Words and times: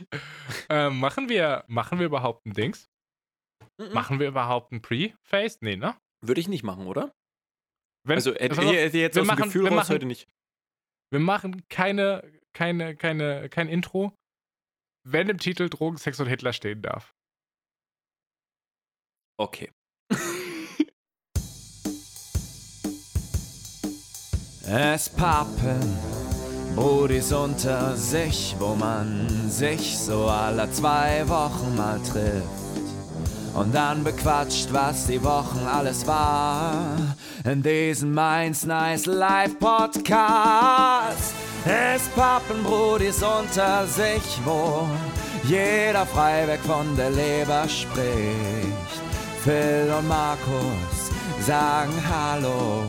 ähm, 0.68 0.98
machen, 1.00 1.28
wir, 1.28 1.64
machen 1.68 1.98
wir 1.98 2.06
überhaupt 2.06 2.46
ein 2.46 2.52
Dings? 2.52 2.88
Mhm. 3.80 3.92
Machen 3.92 4.20
wir 4.20 4.28
überhaupt 4.28 4.72
ein 4.72 4.82
Pre-Face? 4.82 5.60
Nee, 5.60 5.76
ne? 5.76 5.96
Würde 6.24 6.40
ich 6.40 6.48
nicht 6.48 6.62
machen, 6.62 6.86
oder? 6.86 7.12
Wenn, 8.06 8.16
also 8.16 8.32
hätte 8.34 8.56
hätte 8.62 8.86
ich 8.86 8.94
jetzt 8.94 9.14
wir 9.16 9.22
aus 9.22 9.26
dem 9.28 9.34
machen- 9.36 9.44
Gefühl 9.44 9.64
wir 9.64 9.70
raus 9.70 9.76
machen- 9.76 9.94
heute 9.94 10.06
nicht. 10.06 10.28
wir 11.12 11.20
machen 11.20 11.66
keine, 11.68 12.40
keine, 12.54 12.96
keine, 12.96 13.48
kein 13.48 13.68
Intro, 13.68 14.14
wenn 15.06 15.28
im 15.28 15.38
Titel 15.38 15.68
Drogen, 15.68 15.98
Sex 15.98 16.18
und 16.20 16.26
Hitler 16.28 16.52
stehen 16.52 16.82
darf. 16.82 17.12
Okay. 19.38 19.70
Es 24.68 25.08
pappen 25.10 25.80
Brudis 26.76 27.32
unter 27.32 27.96
sich, 27.96 28.54
wo 28.58 28.74
man 28.74 29.26
sich 29.48 29.98
so 29.98 30.26
alle 30.26 30.70
zwei 30.70 31.26
Wochen 31.26 31.74
mal 31.74 31.98
trifft. 32.00 32.44
Und 33.54 33.74
dann 33.74 34.04
bequatscht, 34.04 34.68
was 34.72 35.06
die 35.06 35.24
Wochen 35.24 35.66
alles 35.66 36.06
war. 36.06 36.98
In 37.44 37.62
diesem 37.62 38.12
Mainz 38.12 38.66
Nice 38.66 39.06
Live 39.06 39.58
Podcast. 39.58 41.32
Es 41.64 42.02
pappen 42.14 42.62
Brudis 42.62 43.22
unter 43.22 43.86
sich, 43.86 44.38
wo 44.44 44.86
jeder 45.44 46.04
frei 46.04 46.46
weg 46.46 46.60
von 46.66 46.94
der 46.94 47.10
Leber 47.10 47.66
spricht. 47.70 48.06
Phil 49.42 49.90
und 49.98 50.08
Markus 50.08 51.10
sagen 51.40 51.94
Hallo 52.06 52.84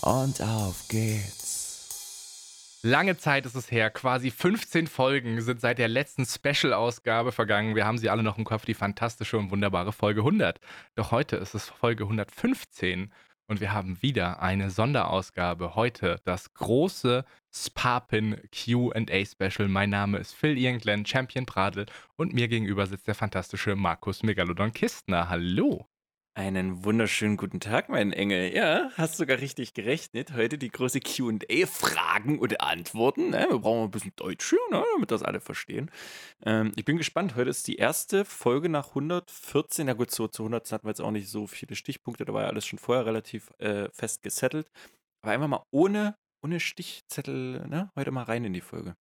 und 0.00 0.42
auf 0.42 0.74
geht's. 0.88 1.43
Lange 2.86 3.16
Zeit 3.16 3.46
ist 3.46 3.54
es 3.54 3.70
her, 3.70 3.88
quasi 3.88 4.30
15 4.30 4.88
Folgen 4.88 5.40
sind 5.40 5.58
seit 5.58 5.78
der 5.78 5.88
letzten 5.88 6.26
Special-Ausgabe 6.26 7.32
vergangen. 7.32 7.74
Wir 7.74 7.86
haben 7.86 7.96
sie 7.96 8.10
alle 8.10 8.22
noch 8.22 8.36
im 8.36 8.44
Kopf, 8.44 8.66
die 8.66 8.74
fantastische 8.74 9.38
und 9.38 9.50
wunderbare 9.50 9.90
Folge 9.90 10.20
100. 10.20 10.60
Doch 10.94 11.10
heute 11.10 11.36
ist 11.36 11.54
es 11.54 11.70
Folge 11.70 12.04
115 12.04 13.10
und 13.46 13.62
wir 13.62 13.72
haben 13.72 14.02
wieder 14.02 14.42
eine 14.42 14.68
Sonderausgabe. 14.68 15.76
Heute 15.76 16.20
das 16.26 16.52
große 16.52 17.24
Sparpin 17.50 18.36
QA 18.52 19.24
Special. 19.24 19.66
Mein 19.66 19.88
Name 19.88 20.18
ist 20.18 20.34
Phil 20.34 20.58
Irgendlen, 20.58 21.06
Champion 21.06 21.46
Pradel 21.46 21.86
und 22.16 22.34
mir 22.34 22.48
gegenüber 22.48 22.86
sitzt 22.86 23.08
der 23.08 23.14
fantastische 23.14 23.76
Markus 23.76 24.22
Megalodon 24.22 24.74
Kistner. 24.74 25.30
Hallo. 25.30 25.88
Einen 26.36 26.84
wunderschönen 26.84 27.36
guten 27.36 27.60
Tag, 27.60 27.88
mein 27.88 28.12
Engel. 28.12 28.52
Ja, 28.52 28.90
hast 28.96 29.18
sogar 29.18 29.38
richtig 29.38 29.72
gerechnet. 29.72 30.32
Heute 30.32 30.58
die 30.58 30.68
große 30.68 30.98
QA-Fragen 30.98 32.40
und 32.40 32.60
Antworten. 32.60 33.30
Ne? 33.30 33.46
Wir 33.48 33.60
brauchen 33.60 33.84
ein 33.84 33.90
bisschen 33.92 34.14
Deutsch 34.16 34.52
ne? 34.72 34.82
damit 34.94 35.12
das 35.12 35.22
alle 35.22 35.38
verstehen. 35.38 35.92
Ähm, 36.44 36.72
ich 36.74 36.84
bin 36.84 36.96
gespannt. 36.96 37.36
Heute 37.36 37.50
ist 37.50 37.68
die 37.68 37.76
erste 37.76 38.24
Folge 38.24 38.68
nach 38.68 38.88
114. 38.88 39.86
Na 39.86 39.92
gut, 39.92 40.10
so 40.10 40.26
zu 40.26 40.42
100 40.42 40.72
hatten 40.72 40.84
wir 40.84 40.90
jetzt 40.90 41.00
auch 41.00 41.12
nicht 41.12 41.28
so 41.28 41.46
viele 41.46 41.76
Stichpunkte. 41.76 42.24
Da 42.24 42.34
war 42.34 42.42
ja 42.42 42.48
alles 42.48 42.66
schon 42.66 42.80
vorher 42.80 43.06
relativ 43.06 43.52
äh, 43.58 43.88
fest 43.92 44.24
gesettelt. 44.24 44.72
Aber 45.22 45.30
einfach 45.30 45.46
mal 45.46 45.62
ohne, 45.70 46.16
ohne 46.42 46.58
Stichzettel 46.58 47.64
ne? 47.68 47.92
heute 47.94 48.10
mal 48.10 48.24
rein 48.24 48.44
in 48.44 48.54
die 48.54 48.60
Folge. 48.60 48.96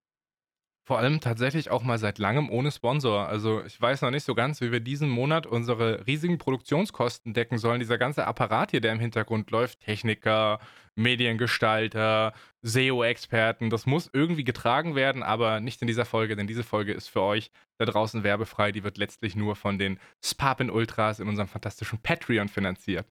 Vor 0.86 1.00
allem 1.00 1.22
tatsächlich 1.22 1.72
auch 1.72 1.82
mal 1.84 1.98
seit 1.98 2.18
langem 2.18 2.50
ohne 2.50 2.70
Sponsor. 2.70 3.28
Also 3.30 3.64
ich 3.64 3.80
weiß 3.80 4.02
noch 4.02 4.12
nicht 4.12 4.26
so 4.26 4.36
ganz, 4.36 4.60
wie 4.60 4.74
wir 4.74 4.82
diesen 4.82 5.10
Monat 5.10 5.48
unsere 5.48 6.06
riesigen 6.06 6.38
Produktionskosten 6.38 7.34
decken 7.34 7.58
sollen. 7.58 7.80
Dieser 7.80 7.98
ganze 7.98 8.28
Apparat 8.28 8.72
hier, 8.72 8.82
der 8.82 8.92
im 8.92 9.00
Hintergrund 9.00 9.50
läuft, 9.50 9.80
Techniker, 9.80 10.60
Mediengestalter, 10.96 12.34
SEO-Experten, 12.64 13.70
das 13.70 13.86
muss 13.86 14.10
irgendwie 14.12 14.44
getragen 14.44 14.94
werden, 14.94 15.24
aber 15.24 15.62
nicht 15.62 15.82
in 15.82 15.88
dieser 15.88 16.06
Folge, 16.06 16.36
denn 16.36 16.48
diese 16.48 16.64
Folge 16.64 16.92
ist 16.92 17.08
für 17.08 17.22
euch 17.22 17.50
da 17.78 17.86
draußen 17.86 18.24
werbefrei. 18.26 18.74
Die 18.74 18.84
wird 18.84 18.98
letztlich 18.98 19.38
nur 19.38 19.56
von 19.56 19.78
den 19.78 20.00
Sparpin 20.24 20.70
Ultras 20.70 21.22
in 21.22 21.30
unserem 21.30 21.48
fantastischen 21.48 22.00
Patreon 22.00 22.50
finanziert. 22.50 23.08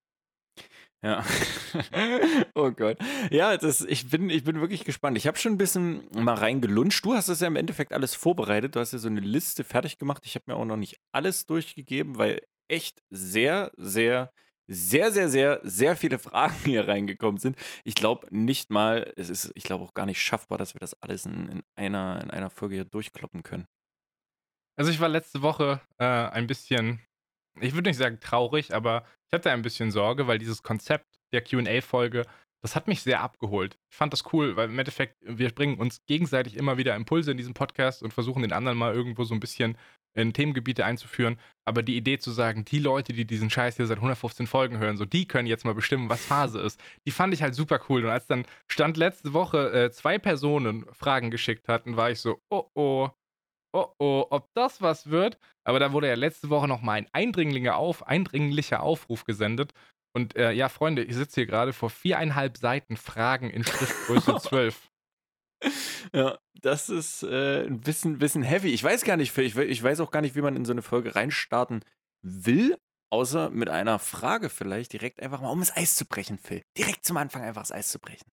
Ja. 1.05 1.25
oh 2.55 2.71
Gott. 2.71 2.97
Ja, 3.31 3.57
das, 3.57 3.81
ich, 3.81 4.09
bin, 4.09 4.31
ich 4.31 4.45
bin 4.45 4.61
wirklich 4.61 4.85
gespannt. 4.85 5.19
Ich 5.19 5.27
habe 5.27 5.37
schon 5.37 5.53
ein 5.53 5.59
bisschen 5.59 6.05
mal 6.15 6.35
reingelunscht. 6.35 7.05
Du 7.05 7.15
hast 7.15 7.29
das 7.29 7.41
ja 7.41 7.49
im 7.49 7.57
Endeffekt 7.57 7.93
alles 7.93 8.15
vorbereitet. 8.15 8.77
Du 8.77 8.81
hast 8.81 8.93
ja 8.93 8.99
so 8.99 9.09
eine 9.09 9.21
Liste 9.21 9.65
fertig 9.65 9.99
gemacht. 9.99 10.23
Ich 10.25 10.37
habe 10.37 10.45
mir 10.47 10.57
auch 10.57 10.65
noch 10.65 10.77
nicht 10.77 11.01
alles 11.11 11.47
durchgegeben, 11.47 12.19
weil 12.19 12.41
echt 12.69 13.03
sehr, 13.11 13.73
sehr, 13.77 14.33
sehr, 14.69 15.11
sehr, 15.11 15.29
sehr, 15.29 15.61
sehr 15.65 15.97
viele 15.97 16.19
Fragen 16.21 16.55
hier 16.65 16.87
reingekommen 16.87 17.39
sind. 17.39 17.57
Ich 17.85 17.97
glaube 17.97 18.29
nicht 18.31 18.71
mal, 18.71 19.13
es 19.17 19.29
ist, 19.29 19.51
ich 19.57 19.65
glaube 19.65 19.85
auch 19.85 19.95
gar 19.95 20.07
nicht 20.07 20.23
schaffbar, 20.23 20.57
dass 20.57 20.75
wir 20.75 20.81
das 20.81 20.95
alles 21.03 21.27
in, 21.27 21.49
in, 21.49 21.63
einer, 21.75 22.23
in 22.23 22.31
einer 22.31 22.51
Folge 22.51 22.77
hier 22.77 22.85
durchkloppen 22.85 23.43
können. 23.43 23.67
Also 24.77 24.91
ich 24.91 25.01
war 25.01 25.09
letzte 25.09 25.43
Woche 25.43 25.81
äh, 25.99 26.05
ein 26.05 26.47
bisschen, 26.47 27.01
ich 27.61 27.75
würde 27.75 27.91
nicht 27.91 27.99
sagen 27.99 28.21
traurig, 28.21 28.75
aber 28.75 29.05
ich 29.27 29.33
hatte 29.33 29.51
ein 29.51 29.63
bisschen 29.63 29.91
Sorge, 29.91 30.27
weil 30.27 30.39
dieses 30.39 30.63
Konzept 30.63 31.07
der 31.33 31.43
QA-Folge, 31.43 32.27
das 32.63 32.77
hat 32.77 32.87
mich 32.87 33.03
sehr 33.03 33.21
abgeholt. 33.21 33.79
Ich 33.91 33.97
fand 33.97 34.13
das 34.13 34.33
cool, 34.33 34.57
weil 34.57 34.69
im 34.69 34.79
Endeffekt, 34.79 35.17
wir 35.21 35.51
bringen 35.51 35.79
uns 35.79 36.05
gegenseitig 36.07 36.57
immer 36.57 36.79
wieder 36.79 36.95
Impulse 36.95 37.33
in 37.33 37.37
diesem 37.37 37.55
Podcast 37.55 38.03
und 38.03 38.13
versuchen 38.13 38.43
den 38.43 38.53
anderen 38.53 38.79
mal 38.79 38.95
irgendwo 38.95 39.25
so 39.25 39.35
ein 39.35 39.41
bisschen 39.41 39.77
in 40.15 40.33
Themengebiete 40.33 40.85
einzuführen. 40.85 41.39
Aber 41.65 41.83
die 41.83 41.97
Idee 41.97 42.19
zu 42.19 42.31
sagen, 42.31 42.65
die 42.65 42.79
Leute, 42.79 43.13
die 43.13 43.25
diesen 43.25 43.51
Scheiß 43.51 43.77
hier 43.77 43.87
seit 43.87 43.99
115 43.99 44.47
Folgen 44.47 44.79
hören, 44.79 44.97
so 44.97 45.05
die 45.05 45.27
können 45.27 45.49
jetzt 45.49 45.65
mal 45.65 45.75
bestimmen, 45.75 46.09
was 46.09 46.25
Phase 46.25 46.61
ist, 46.61 46.81
die 47.07 47.11
fand 47.11 47.35
ich 47.35 47.43
halt 47.43 47.55
super 47.55 47.81
cool. 47.89 48.05
Und 48.05 48.11
als 48.11 48.27
dann 48.27 48.45
stand 48.69 48.97
letzte 48.97 49.33
Woche 49.33 49.73
äh, 49.73 49.91
zwei 49.91 50.19
Personen 50.19 50.87
Fragen 50.93 51.31
geschickt 51.31 51.69
hatten, 51.69 51.97
war 51.97 52.11
ich 52.11 52.21
so, 52.21 52.41
oh 52.51 52.69
oh, 52.75 53.09
oh 53.73 53.87
oh, 53.99 54.27
ob 54.31 54.53
das 54.55 54.83
was 54.83 55.11
wird. 55.11 55.39
Aber 55.65 55.79
da 55.79 55.93
wurde 55.93 56.09
ja 56.09 56.15
letzte 56.15 56.51
Woche 56.51 56.69
nochmal 56.69 56.99
ein 56.99 57.09
eindringlicher, 57.13 57.77
Auf, 57.77 58.07
eindringlicher 58.07 58.83
Aufruf 58.83 59.25
gesendet. 59.25 59.73
Und 60.15 60.37
äh, 60.37 60.53
ja, 60.53 60.69
Freunde, 60.69 61.05
ich 61.05 61.15
sitze 61.15 61.37
hier 61.37 61.47
gerade 61.47 61.73
vor 61.73 61.91
viereinhalb 61.91 62.59
Seiten 62.59 62.97
Fragen 62.97 63.51
in 63.51 63.65
Schriftgröße 63.65 64.37
12. 64.41 64.91
Ja, 66.13 66.39
das 66.61 66.89
ist 66.89 67.23
äh, 67.23 67.67
ein 67.67 67.81
bisschen, 67.81 68.19
bisschen 68.19 68.43
heavy. 68.43 68.73
Ich 68.73 68.83
weiß 68.83 69.05
gar 69.05 69.17
nicht, 69.17 69.37
ich, 69.39 69.57
ich 69.57 69.83
weiß 69.83 70.01
auch 70.01 70.11
gar 70.11 70.21
nicht, 70.21 70.35
wie 70.35 70.43
man 70.43 70.57
in 70.57 70.65
so 70.65 70.73
eine 70.73 70.83
Folge 70.83 71.15
reinstarten 71.15 71.85
will, 72.23 72.77
außer 73.11 73.51
mit 73.51 73.69
einer 73.69 73.99
Frage 73.99 74.49
vielleicht 74.49 74.93
direkt 74.93 75.23
einfach 75.23 75.41
mal, 75.41 75.51
um 75.51 75.61
das 75.61 75.75
Eis 75.77 75.97
zu 75.97 76.05
brechen, 76.05 76.39
Phil. 76.39 76.63
Direkt 76.77 77.05
zum 77.05 77.17
Anfang 77.17 77.43
einfach 77.43 77.63
das 77.63 77.73
Eis 77.73 77.91
zu 77.91 77.99
brechen. 77.99 78.31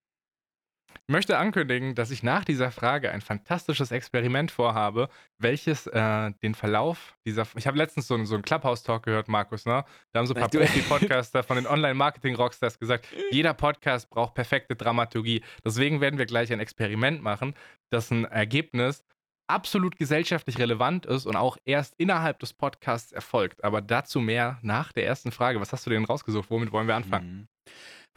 Ich 1.10 1.12
möchte 1.12 1.40
ankündigen, 1.40 1.96
dass 1.96 2.12
ich 2.12 2.22
nach 2.22 2.46
dieser 2.46 2.70
Frage 2.70 3.10
ein 3.10 3.22
fantastisches 3.22 3.90
Experiment 3.90 4.52
vorhabe, 4.52 5.10
welches 5.40 5.88
äh, 5.88 6.32
den 6.44 6.54
Verlauf 6.54 7.16
dieser. 7.26 7.48
Ich 7.56 7.66
habe 7.66 7.80
letztens 7.80 8.06
so, 8.06 8.14
einen- 8.14 8.28
so 8.28 8.36
einen 8.36 8.44
Clubhouse-Talk 8.44 9.02
gehört, 9.02 9.28
Markus, 9.28 9.66
ne? 9.66 9.84
Da 10.12 10.20
haben 10.20 10.28
so 10.28 10.36
ein 10.36 10.40
paar 10.40 10.50
Profi-Podcaster 10.68 11.42
von 11.42 11.56
den 11.56 11.66
Online-Marketing-Rockstars 11.66 12.78
gesagt, 12.78 13.08
jeder 13.32 13.56
Podcast 13.56 14.12
braucht 14.12 14.36
perfekte 14.36 14.76
Dramaturgie. 14.76 15.42
Deswegen 15.66 16.00
werden 16.00 16.20
wir 16.20 16.28
gleich 16.28 16.54
ein 16.54 16.60
Experiment 16.60 17.24
machen, 17.24 17.56
dessen 17.92 18.26
Ergebnis 18.26 19.04
absolut 19.48 19.96
gesellschaftlich 19.98 20.60
relevant 20.60 21.08
ist 21.08 21.26
und 21.26 21.36
auch 21.36 21.58
erst 21.66 21.96
innerhalb 21.98 22.38
des 22.38 22.54
Podcasts 22.54 23.12
erfolgt. 23.12 23.64
Aber 23.64 23.82
dazu 23.82 24.20
mehr 24.20 24.60
nach 24.62 24.92
der 24.92 25.08
ersten 25.08 25.32
Frage. 25.32 25.60
Was 25.60 25.74
hast 25.74 25.88
du 25.88 25.90
denn 25.90 26.06
rausgesucht? 26.06 26.52
Womit 26.52 26.72
wollen 26.72 26.86
wir 26.88 26.96
anfangen? 26.96 27.32
Mhm. 27.32 27.48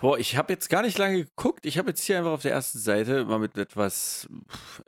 Boah, 0.03 0.19
ich 0.19 0.37
habe 0.37 0.53
jetzt 0.53 0.69
gar 0.69 0.83
nicht 0.83 0.99
lange 0.99 1.25
geguckt. 1.27 1.65
Ich 1.65 1.79
habe 1.79 1.91
jetzt 1.91 2.03
hier 2.03 2.19
einfach 2.19 2.33
auf 2.33 2.43
der 2.43 2.51
ersten 2.51 2.81
Seite 2.81 3.25
mal 3.25 3.39
mit 3.39 3.57
etwas 3.57 4.29
pff, 4.51 4.83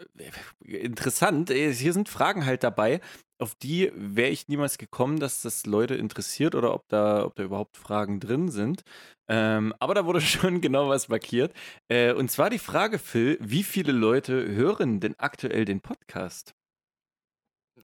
interessant. 0.65 1.51
äh, 1.51 1.73
Hier 1.73 1.93
sind 1.93 2.09
Fragen 2.09 2.45
halt 2.45 2.65
dabei, 2.65 3.01
auf 3.41 3.55
die 3.55 3.93
wäre 3.95 4.31
ich 4.31 4.49
niemals 4.49 4.77
gekommen, 4.77 5.21
dass 5.21 5.41
das 5.41 5.67
Leute 5.67 5.95
interessiert 5.95 6.57
oder 6.57 6.75
ob 6.75 6.89
da, 6.89 7.25
ob 7.25 7.37
da 7.37 7.45
überhaupt 7.45 7.77
Fragen 7.77 8.19
drin 8.19 8.49
sind. 8.49 8.83
Ähm, 9.29 9.73
aber 9.79 9.95
da 9.95 10.05
wurde 10.05 10.21
schon 10.21 10.61
genau 10.61 10.89
was 10.89 11.09
markiert. 11.09 11.55
Äh, 11.89 12.13
und 12.13 12.29
zwar 12.33 12.51
die 12.51 12.59
Frage, 12.59 12.99
Phil, 12.99 13.39
wie 13.41 13.63
viele 13.63 13.93
Leute 13.93 14.49
hören 14.49 14.99
denn 14.99 15.15
aktuell 15.19 15.65
den 15.65 15.81
Podcast? 15.81 16.57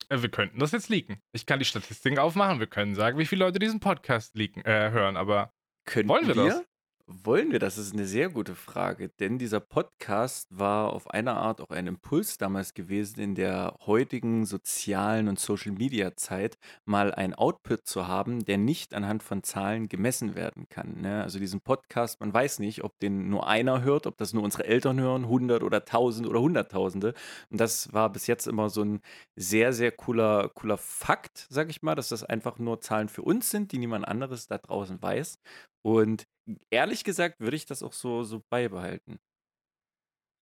Äh, 0.09 0.21
Wir 0.21 0.31
könnten 0.31 0.59
das 0.59 0.73
jetzt 0.73 0.89
leaken. 0.89 1.21
Ich 1.33 1.47
kann 1.47 1.61
die 1.61 1.65
Statistiken 1.65 2.19
aufmachen. 2.19 2.59
Wir 2.59 2.67
können 2.67 2.97
sagen, 2.97 3.19
wie 3.19 3.27
viele 3.27 3.45
Leute 3.45 3.61
diesen 3.61 3.79
Podcast 3.79 4.35
leaken, 4.35 4.65
äh, 4.65 4.91
hören. 4.91 5.17
Aber 5.17 5.53
Könnten 5.87 6.09
Wollen 6.09 6.27
wir 6.27 6.35
das? 6.35 6.65
Wollen 7.13 7.51
wir? 7.51 7.59
Das 7.59 7.77
ist 7.77 7.93
eine 7.93 8.07
sehr 8.07 8.29
gute 8.29 8.55
Frage, 8.55 9.09
denn 9.09 9.37
dieser 9.37 9.59
Podcast 9.59 10.47
war 10.57 10.93
auf 10.93 11.11
eine 11.11 11.33
Art 11.33 11.61
auch 11.61 11.71
ein 11.71 11.89
Impuls 11.89 12.39
damals 12.39 12.73
gewesen, 12.73 13.19
in 13.19 13.35
der 13.35 13.75
heutigen 13.85 14.47
sozialen 14.47 15.27
und 15.27 15.41
Social-Media-Zeit 15.41 16.57
mal 16.85 17.13
ein 17.13 17.35
Output 17.35 17.85
zu 17.85 18.07
haben, 18.07 18.45
der 18.45 18.59
nicht 18.59 18.95
anhand 18.95 19.25
von 19.25 19.43
Zahlen 19.43 19.89
gemessen 19.89 20.37
werden 20.37 20.69
kann. 20.69 21.01
Ne? 21.01 21.25
Also 21.25 21.41
diesen 21.41 21.61
Podcast, 21.61 22.21
man 22.21 22.33
weiß 22.33 22.61
nicht, 22.61 22.85
ob 22.85 22.97
den 23.01 23.29
nur 23.29 23.49
einer 23.49 23.83
hört, 23.83 24.07
ob 24.07 24.17
das 24.17 24.33
nur 24.33 24.45
unsere 24.45 24.67
Eltern 24.67 25.01
hören, 25.01 25.25
100 25.25 25.65
oder 25.65 25.79
1000 25.79 26.29
oder 26.29 26.41
Hunderttausende. 26.41 27.15
Und 27.51 27.61
das 27.61 27.93
war 27.93 28.13
bis 28.13 28.29
jetzt 28.29 28.47
immer 28.47 28.71
so 28.71 28.85
ein 28.85 29.01
sehr, 29.35 29.73
sehr 29.73 29.91
cooler, 29.91 30.49
cooler 30.51 30.79
Fakt, 30.79 31.49
sag 31.51 31.71
ich 31.71 31.83
mal, 31.83 31.97
dass 31.97 32.11
das 32.11 32.23
einfach 32.23 32.61
nur 32.61 32.81
Zahlen 32.81 33.09
für 33.09 33.23
uns 33.23 33.51
sind, 33.51 33.73
die 33.73 33.79
niemand 33.79 34.07
anderes 34.07 34.47
da 34.47 34.59
draußen 34.59 35.03
weiß. 35.03 35.41
Und 35.83 36.27
ehrlich 36.71 37.05
gesagt 37.05 37.41
würde 37.41 37.57
ich 37.57 37.67
das 37.67 37.83
auch 37.83 37.93
so, 37.93 38.23
so 38.23 38.43
beibehalten. 38.51 39.19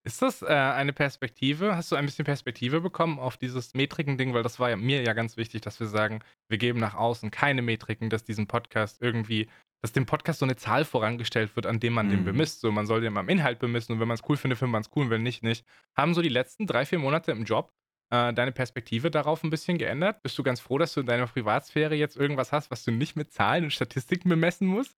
Ist 0.05 0.23
das 0.23 0.43
äh, 0.43 0.47
eine 0.47 0.93
Perspektive? 0.93 1.77
Hast 1.77 1.93
du 1.93 1.97
ein 1.97 2.07
bisschen 2.07 2.25
Perspektive 2.25 2.81
bekommen 2.81 3.19
auf 3.19 3.37
dieses 3.37 3.75
Metriken-Ding? 3.75 4.33
Weil 4.33 4.43
das 4.43 4.59
war 4.59 4.71
ja 4.71 4.77
mir 4.77 5.03
ja 5.03 5.13
ganz 5.13 5.37
wichtig, 5.37 5.61
dass 5.61 5.81
wir 5.81 5.87
sagen, 5.87 6.21
wir 6.49 6.57
geben 6.59 6.79
nach 6.79 6.95
außen 6.95 7.31
keine 7.31 7.63
Metriken, 7.63 8.09
dass 8.09 8.25
diesen 8.25 8.47
Podcast 8.47 9.03
irgendwie, 9.03 9.49
dass 9.83 9.93
dem 9.93 10.07
Podcast 10.07 10.39
so 10.39 10.47
eine 10.47 10.57
Zahl 10.57 10.85
vorangestellt 10.85 11.55
wird, 11.57 11.67
an 11.67 11.79
dem 11.81 11.93
man 11.93 12.09
den 12.09 12.21
Mhm. 12.21 12.25
bemisst. 12.25 12.61
So, 12.61 12.73
man 12.73 12.87
soll 12.87 13.01
den 13.03 13.19
am 13.19 13.29
Inhalt 13.29 13.59
bemessen 13.59 13.93
und 13.93 14.01
wenn 14.01 14.09
man 14.09 14.15
es 14.15 14.23
cool 14.29 14.37
findet, 14.37 14.59
findet 14.59 14.73
man 14.73 14.83
es 14.83 14.91
cool 14.97 15.05
und 15.05 15.11
wenn 15.11 15.23
nicht, 15.23 15.43
nicht. 15.43 15.67
Haben 15.97 16.15
so 16.15 16.23
die 16.23 16.29
letzten 16.31 16.67
drei, 16.67 16.87
vier 16.87 17.01
Monate 17.01 17.33
im 17.33 17.45
Job 17.45 17.73
äh, 18.11 18.33
deine 18.33 18.53
Perspektive 18.53 19.11
darauf 19.11 19.43
ein 19.45 19.51
bisschen 19.51 19.77
geändert? 19.77 20.23
Bist 20.23 20.39
du 20.39 20.43
ganz 20.43 20.61
froh, 20.61 20.79
dass 20.79 20.95
du 20.95 21.01
in 21.01 21.07
deiner 21.07 21.27
Privatsphäre 21.27 21.97
jetzt 21.97 22.17
irgendwas 22.17 22.51
hast, 22.53 22.71
was 22.71 22.83
du 22.85 22.93
nicht 22.93 23.15
mit 23.17 23.33
Zahlen 23.33 23.65
und 23.65 23.73
Statistiken 23.73 24.31
bemessen 24.31 24.67
musst? 24.69 24.97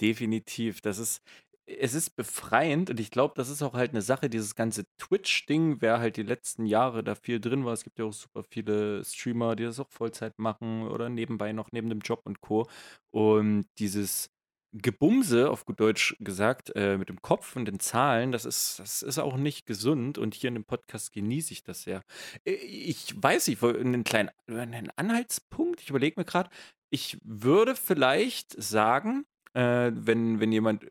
Definitiv. 0.00 0.80
Das 0.80 0.98
ist 0.98 1.22
es 1.68 1.94
ist 1.94 2.10
befreiend 2.14 2.90
und 2.90 3.00
ich 3.00 3.10
glaube, 3.10 3.34
das 3.36 3.48
ist 3.48 3.60
auch 3.60 3.74
halt 3.74 3.90
eine 3.90 4.00
Sache, 4.02 4.30
dieses 4.30 4.54
ganze 4.54 4.84
Twitch-Ding, 4.98 5.80
wer 5.80 5.98
halt 5.98 6.16
die 6.16 6.22
letzten 6.22 6.64
Jahre 6.64 7.02
da 7.02 7.16
viel 7.16 7.40
drin 7.40 7.64
war. 7.64 7.72
Es 7.72 7.82
gibt 7.82 7.98
ja 7.98 8.04
auch 8.04 8.12
super 8.12 8.44
viele 8.44 9.04
Streamer, 9.04 9.56
die 9.56 9.64
das 9.64 9.80
auch 9.80 9.90
Vollzeit 9.90 10.38
machen 10.38 10.86
oder 10.86 11.08
nebenbei 11.08 11.52
noch 11.52 11.72
neben 11.72 11.88
dem 11.90 11.98
Job 12.00 12.20
und 12.24 12.40
Co. 12.40 12.68
Und 13.10 13.66
dieses 13.78 14.30
Gebumse, 14.72 15.50
auf 15.50 15.64
gut 15.64 15.80
Deutsch 15.80 16.16
gesagt, 16.20 16.70
äh, 16.76 16.98
mit 16.98 17.08
dem 17.08 17.20
Kopf 17.22 17.56
und 17.56 17.64
den 17.64 17.80
Zahlen, 17.80 18.30
das 18.30 18.44
ist, 18.44 18.78
das 18.78 19.02
ist 19.02 19.18
auch 19.18 19.36
nicht 19.36 19.66
gesund 19.66 20.18
und 20.18 20.34
hier 20.34 20.48
in 20.48 20.54
dem 20.54 20.64
Podcast 20.64 21.12
genieße 21.12 21.52
ich 21.52 21.62
das 21.64 21.82
sehr. 21.82 22.02
Äh, 22.44 22.52
Ich 22.54 23.12
weiß 23.20 23.48
nicht, 23.48 23.62
einen 23.64 24.04
kleinen 24.04 24.30
einen 24.46 24.90
Anhaltspunkt, 24.96 25.80
ich 25.80 25.90
überlege 25.90 26.20
mir 26.20 26.24
gerade, 26.24 26.50
ich 26.90 27.18
würde 27.24 27.74
vielleicht 27.74 28.54
sagen, 28.62 29.24
äh, 29.56 29.90
wenn, 29.94 30.38
wenn 30.40 30.52
jemand, 30.52 30.84
äh, 30.84 30.90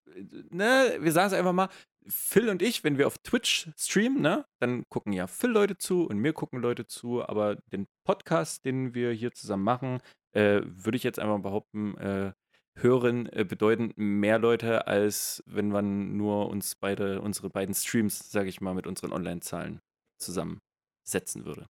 ne, 0.49 0.97
wir 0.99 1.11
sagen 1.11 1.27
es 1.27 1.33
einfach 1.33 1.53
mal, 1.53 1.69
Phil 2.07 2.49
und 2.49 2.61
ich, 2.61 2.83
wenn 2.83 2.97
wir 2.97 3.07
auf 3.07 3.17
Twitch 3.19 3.69
streamen, 3.77 4.21
ne, 4.21 4.45
dann 4.59 4.83
gucken 4.89 5.13
ja 5.13 5.27
Phil 5.27 5.49
Leute 5.49 5.77
zu 5.77 6.05
und 6.07 6.17
mir 6.17 6.33
gucken 6.33 6.59
Leute 6.61 6.85
zu, 6.87 7.27
aber 7.27 7.55
den 7.71 7.87
Podcast, 8.05 8.65
den 8.65 8.93
wir 8.93 9.11
hier 9.11 9.31
zusammen 9.31 9.63
machen, 9.63 9.99
äh, 10.33 10.61
würde 10.65 10.97
ich 10.97 11.03
jetzt 11.03 11.19
einfach 11.19 11.39
behaupten, 11.39 11.97
äh, 11.97 12.33
hören 12.77 13.27
äh, 13.27 13.45
bedeuten 13.45 13.93
mehr 13.95 14.37
Leute, 14.37 14.85
als 14.87 15.41
wenn 15.47 15.69
man 15.69 16.17
nur 16.17 16.49
uns 16.49 16.75
beide, 16.75 17.21
unsere 17.21 17.49
beiden 17.49 17.73
Streams, 17.73 18.31
sage 18.31 18.49
ich 18.49 18.61
mal, 18.61 18.73
mit 18.73 18.85
unseren 18.85 19.13
Online-Zahlen 19.13 19.79
zusammensetzen 20.19 21.45
würde. 21.45 21.67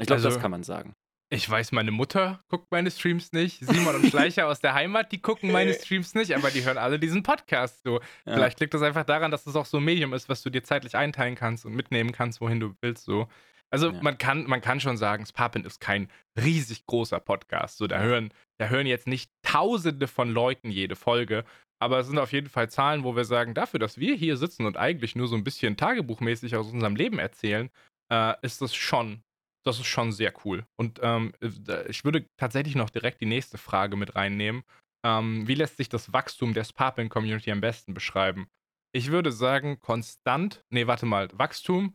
Ich 0.00 0.06
glaube, 0.06 0.22
das 0.22 0.26
Also- 0.34 0.40
kann 0.40 0.50
man 0.50 0.62
sagen. 0.62 0.94
Ich 1.30 1.48
weiß, 1.48 1.72
meine 1.72 1.90
Mutter 1.90 2.42
guckt 2.48 2.68
meine 2.70 2.90
Streams 2.90 3.32
nicht. 3.32 3.58
Simon 3.60 3.96
und 3.96 4.06
Schleicher 4.06 4.46
aus 4.46 4.60
der 4.60 4.72
Heimat, 4.72 5.12
die 5.12 5.20
gucken 5.20 5.52
meine 5.52 5.74
Streams 5.78 6.14
nicht, 6.14 6.34
aber 6.34 6.50
die 6.50 6.64
hören 6.64 6.78
alle 6.78 6.98
diesen 6.98 7.22
Podcast 7.22 7.82
so. 7.84 8.00
Ja. 8.24 8.34
Vielleicht 8.34 8.60
liegt 8.60 8.72
das 8.72 8.80
einfach 8.80 9.04
daran, 9.04 9.30
dass 9.30 9.46
es 9.46 9.54
auch 9.54 9.66
so 9.66 9.76
ein 9.76 9.84
Medium 9.84 10.14
ist, 10.14 10.30
was 10.30 10.42
du 10.42 10.48
dir 10.48 10.62
zeitlich 10.62 10.96
einteilen 10.96 11.34
kannst 11.34 11.66
und 11.66 11.74
mitnehmen 11.74 12.12
kannst, 12.12 12.40
wohin 12.40 12.60
du 12.60 12.74
willst. 12.80 13.04
So. 13.04 13.28
Also 13.70 13.90
Ja. 13.90 14.00
man, 14.02 14.16
kann, 14.16 14.44
man 14.46 14.62
kann 14.62 14.80
schon 14.80 14.96
sagen, 14.96 15.26
Spapin 15.26 15.64
ist 15.64 15.80
kein 15.80 16.08
riesig 16.40 16.86
großer 16.86 17.20
Podcast. 17.20 17.76
So, 17.76 17.86
da, 17.86 18.00
hören, 18.00 18.32
da 18.56 18.68
hören 18.68 18.86
jetzt 18.86 19.06
nicht 19.06 19.30
tausende 19.42 20.08
von 20.08 20.30
Leuten 20.30 20.70
jede 20.70 20.96
Folge, 20.96 21.44
aber 21.78 21.98
es 21.98 22.06
sind 22.06 22.18
auf 22.18 22.32
jeden 22.32 22.48
Fall 22.48 22.70
Zahlen, 22.70 23.04
wo 23.04 23.14
wir 23.16 23.24
sagen, 23.26 23.52
dafür, 23.52 23.78
dass 23.78 23.98
wir 23.98 24.14
hier 24.14 24.38
sitzen 24.38 24.64
und 24.64 24.78
eigentlich 24.78 25.14
nur 25.14 25.28
so 25.28 25.36
ein 25.36 25.44
bisschen 25.44 25.76
tagebuchmäßig 25.76 26.56
aus 26.56 26.72
unserem 26.72 26.96
Leben 26.96 27.18
erzählen, 27.18 27.68
äh, 28.10 28.32
ist 28.40 28.62
das 28.62 28.74
schon 28.74 29.22
das 29.68 29.78
ist 29.78 29.86
schon 29.86 30.12
sehr 30.12 30.32
cool. 30.44 30.64
Und 30.76 30.98
ähm, 31.02 31.32
äh, 31.40 31.88
ich 31.88 32.04
würde 32.04 32.26
tatsächlich 32.36 32.74
noch 32.74 32.90
direkt 32.90 33.20
die 33.20 33.26
nächste 33.26 33.58
Frage 33.58 33.96
mit 33.96 34.16
reinnehmen. 34.16 34.62
Ähm, 35.04 35.46
wie 35.46 35.54
lässt 35.54 35.76
sich 35.76 35.88
das 35.88 36.12
Wachstum 36.12 36.54
der 36.54 36.64
Sparpin-Community 36.64 37.52
am 37.52 37.60
besten 37.60 37.94
beschreiben? 37.94 38.48
Ich 38.92 39.10
würde 39.10 39.30
sagen, 39.30 39.80
konstant, 39.80 40.64
nee, 40.70 40.86
warte 40.86 41.06
mal, 41.06 41.28
Wachstum, 41.34 41.94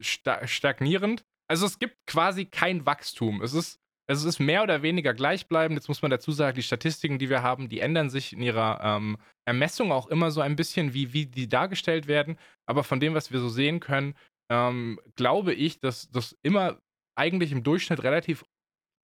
sta 0.00 0.46
stagnierend. 0.46 1.24
Also 1.48 1.66
es 1.66 1.78
gibt 1.78 1.96
quasi 2.06 2.44
kein 2.44 2.84
Wachstum. 2.84 3.40
Es 3.40 3.54
ist, 3.54 3.78
es 4.08 4.24
ist 4.24 4.40
mehr 4.40 4.62
oder 4.62 4.82
weniger 4.82 5.14
gleichbleibend. 5.14 5.78
Jetzt 5.78 5.88
muss 5.88 6.02
man 6.02 6.10
dazu 6.10 6.32
sagen, 6.32 6.56
die 6.56 6.62
Statistiken, 6.62 7.18
die 7.18 7.30
wir 7.30 7.42
haben, 7.42 7.68
die 7.68 7.80
ändern 7.80 8.10
sich 8.10 8.32
in 8.32 8.42
ihrer 8.42 8.80
ähm, 8.82 9.16
Ermessung 9.46 9.92
auch 9.92 10.08
immer 10.08 10.30
so 10.30 10.40
ein 10.40 10.56
bisschen, 10.56 10.92
wie, 10.92 11.12
wie 11.12 11.26
die 11.26 11.48
dargestellt 11.48 12.08
werden. 12.08 12.36
Aber 12.66 12.84
von 12.84 13.00
dem, 13.00 13.14
was 13.14 13.32
wir 13.32 13.38
so 13.38 13.48
sehen 13.48 13.80
können, 13.80 14.14
ähm, 14.50 15.00
glaube 15.14 15.54
ich, 15.54 15.78
dass 15.78 16.10
das 16.10 16.36
immer 16.42 16.78
eigentlich 17.14 17.52
im 17.52 17.62
Durchschnitt 17.62 18.02
relativ 18.02 18.44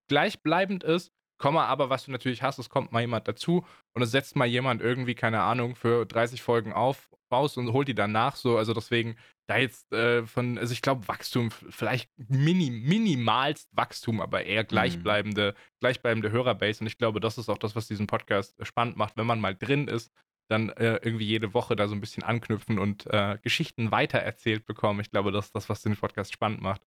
gleichbleibend 0.08 0.84
ist. 0.84 1.12
Komma, 1.40 1.66
aber 1.66 1.88
was 1.88 2.04
du 2.04 2.10
natürlich 2.10 2.42
hast, 2.42 2.58
es 2.58 2.68
kommt 2.68 2.90
mal 2.90 3.00
jemand 3.00 3.28
dazu 3.28 3.64
und 3.94 4.02
es 4.02 4.10
setzt 4.10 4.34
mal 4.34 4.46
jemand 4.46 4.82
irgendwie, 4.82 5.14
keine 5.14 5.40
Ahnung, 5.42 5.76
für 5.76 6.04
30 6.04 6.42
Folgen 6.42 6.72
auf, 6.72 7.08
raus 7.30 7.56
und 7.56 7.72
holt 7.72 7.86
die 7.86 7.94
dann 7.94 8.10
nach. 8.10 8.34
So, 8.34 8.58
also 8.58 8.74
deswegen, 8.74 9.16
da 9.46 9.56
jetzt 9.56 9.92
äh, 9.92 10.26
von, 10.26 10.58
also 10.58 10.72
ich 10.72 10.82
glaube, 10.82 11.06
Wachstum, 11.06 11.50
vielleicht 11.50 12.10
mini, 12.16 12.70
minimalst 12.70 13.68
Wachstum, 13.72 14.20
aber 14.20 14.44
eher 14.44 14.64
gleichbleibende, 14.64 15.54
gleichbleibende 15.80 16.32
Hörerbase. 16.32 16.80
Und 16.80 16.88
ich 16.88 16.98
glaube, 16.98 17.20
das 17.20 17.38
ist 17.38 17.48
auch 17.48 17.58
das, 17.58 17.76
was 17.76 17.86
diesen 17.86 18.06
Podcast 18.06 18.58
äh, 18.58 18.64
spannend 18.64 18.96
macht, 18.96 19.16
wenn 19.16 19.26
man 19.26 19.40
mal 19.40 19.54
drin 19.54 19.86
ist, 19.86 20.10
dann 20.50 20.70
äh, 20.70 20.98
irgendwie 21.02 21.26
jede 21.26 21.54
Woche 21.54 21.76
da 21.76 21.88
so 21.88 21.94
ein 21.94 22.00
bisschen 22.00 22.22
anknüpfen 22.22 22.78
und 22.78 23.06
äh, 23.06 23.38
Geschichten 23.42 23.90
weitererzählt 23.90 24.66
bekommen. 24.66 25.00
Ich 25.00 25.10
glaube, 25.10 25.30
das 25.30 25.46
ist 25.46 25.54
das, 25.54 25.68
was 25.68 25.82
den 25.82 25.96
Podcast 25.96 26.32
spannend 26.32 26.62
macht. 26.62 26.82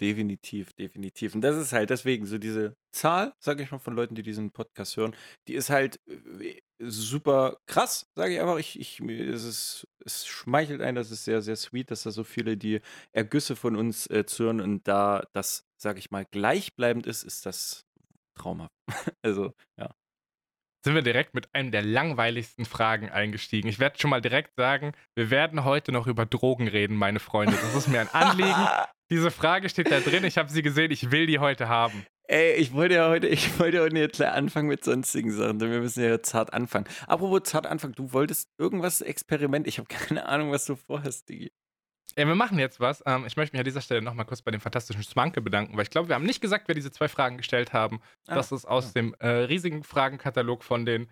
Definitiv, 0.00 0.72
definitiv. 0.72 1.34
Und 1.34 1.42
das 1.42 1.56
ist 1.56 1.72
halt 1.74 1.90
deswegen 1.90 2.24
so 2.24 2.38
diese 2.38 2.74
Zahl, 2.90 3.34
sage 3.38 3.62
ich 3.62 3.70
mal, 3.70 3.78
von 3.78 3.94
Leuten, 3.94 4.14
die 4.14 4.22
diesen 4.22 4.50
Podcast 4.50 4.96
hören, 4.96 5.14
die 5.46 5.52
ist 5.54 5.68
halt 5.68 6.00
äh, 6.06 6.60
super 6.78 7.58
krass, 7.66 8.06
sage 8.16 8.32
ich 8.34 8.40
einfach. 8.40 8.56
Ich, 8.56 8.80
ich, 8.80 9.00
mir 9.02 9.18
ist 9.26 9.44
es, 9.44 9.86
es 10.06 10.26
schmeichelt 10.26 10.80
ein, 10.80 10.94
das 10.94 11.10
ist 11.10 11.24
sehr, 11.26 11.42
sehr 11.42 11.56
sweet, 11.56 11.90
dass 11.90 12.04
da 12.04 12.12
so 12.12 12.24
viele 12.24 12.56
die 12.56 12.80
Ergüsse 13.12 13.56
von 13.56 13.76
uns 13.76 14.08
äh, 14.08 14.24
zuhören 14.24 14.62
und 14.62 14.88
da 14.88 15.22
das, 15.34 15.66
sage 15.76 15.98
ich 15.98 16.10
mal, 16.10 16.24
gleichbleibend 16.24 17.06
ist, 17.06 17.22
ist 17.22 17.44
das 17.44 17.84
traumhaft. 18.36 18.72
also, 19.22 19.52
ja. 19.76 19.94
Sind 20.84 20.94
wir 20.94 21.02
direkt 21.02 21.34
mit 21.34 21.54
einem 21.54 21.70
der 21.70 21.82
langweiligsten 21.82 22.64
Fragen 22.64 23.10
eingestiegen. 23.10 23.68
Ich 23.68 23.78
werde 23.78 23.98
schon 23.98 24.10
mal 24.10 24.20
direkt 24.20 24.54
sagen, 24.56 24.92
wir 25.14 25.30
werden 25.30 25.64
heute 25.64 25.92
noch 25.92 26.06
über 26.06 26.26
Drogen 26.26 26.68
reden, 26.68 26.96
meine 26.96 27.20
Freunde. 27.20 27.56
Das 27.60 27.74
ist 27.74 27.88
mir 27.88 28.00
ein 28.00 28.08
Anliegen. 28.08 28.68
Diese 29.10 29.30
Frage 29.30 29.68
steht 29.68 29.90
da 29.90 30.00
drin. 30.00 30.24
Ich 30.24 30.38
habe 30.38 30.50
sie 30.50 30.62
gesehen. 30.62 30.90
Ich 30.92 31.10
will 31.10 31.26
die 31.26 31.40
heute 31.40 31.68
haben. 31.68 32.06
Ey, 32.28 32.54
ich 32.54 32.72
wollte 32.72 32.94
ja 32.94 33.08
heute, 33.08 33.26
ich 33.26 33.58
wollte 33.58 33.78
ja 33.78 33.82
heute 33.82 33.98
jetzt 33.98 34.16
gleich 34.16 34.30
anfangen 34.30 34.68
mit 34.68 34.84
sonstigen 34.84 35.32
Sachen, 35.32 35.58
denn 35.58 35.72
wir 35.72 35.80
müssen 35.80 36.04
ja 36.04 36.22
zart 36.22 36.52
anfangen. 36.52 36.86
Apropos 37.08 37.42
zart 37.42 37.66
anfangen, 37.66 37.94
du 37.94 38.12
wolltest 38.12 38.48
irgendwas 38.56 39.00
Experiment, 39.00 39.66
ich 39.66 39.78
habe 39.78 39.88
keine 39.88 40.26
Ahnung, 40.26 40.52
was 40.52 40.64
du 40.64 40.76
vorhast, 40.76 41.28
Digi. 41.28 41.50
Ja, 42.20 42.26
wir 42.26 42.34
machen 42.34 42.58
jetzt 42.58 42.80
was. 42.80 43.02
Ähm, 43.06 43.24
ich 43.26 43.36
möchte 43.38 43.54
mich 43.56 43.60
an 43.60 43.64
dieser 43.64 43.80
Stelle 43.80 44.02
nochmal 44.02 44.26
kurz 44.26 44.42
bei 44.42 44.50
dem 44.50 44.60
fantastischen 44.60 45.02
Smanke 45.02 45.40
bedanken, 45.40 45.74
weil 45.76 45.84
ich 45.84 45.90
glaube, 45.90 46.08
wir 46.08 46.14
haben 46.16 46.26
nicht 46.26 46.42
gesagt, 46.42 46.68
wer 46.68 46.74
diese 46.74 46.92
zwei 46.92 47.08
Fragen 47.08 47.38
gestellt 47.38 47.72
haben. 47.72 48.02
Ah, 48.26 48.34
das 48.34 48.52
ist 48.52 48.66
aus 48.66 48.92
dem 48.92 49.14
äh, 49.20 49.26
riesigen 49.26 49.82
Fragenkatalog 49.84 50.62
von 50.62 50.84
den. 50.84 51.08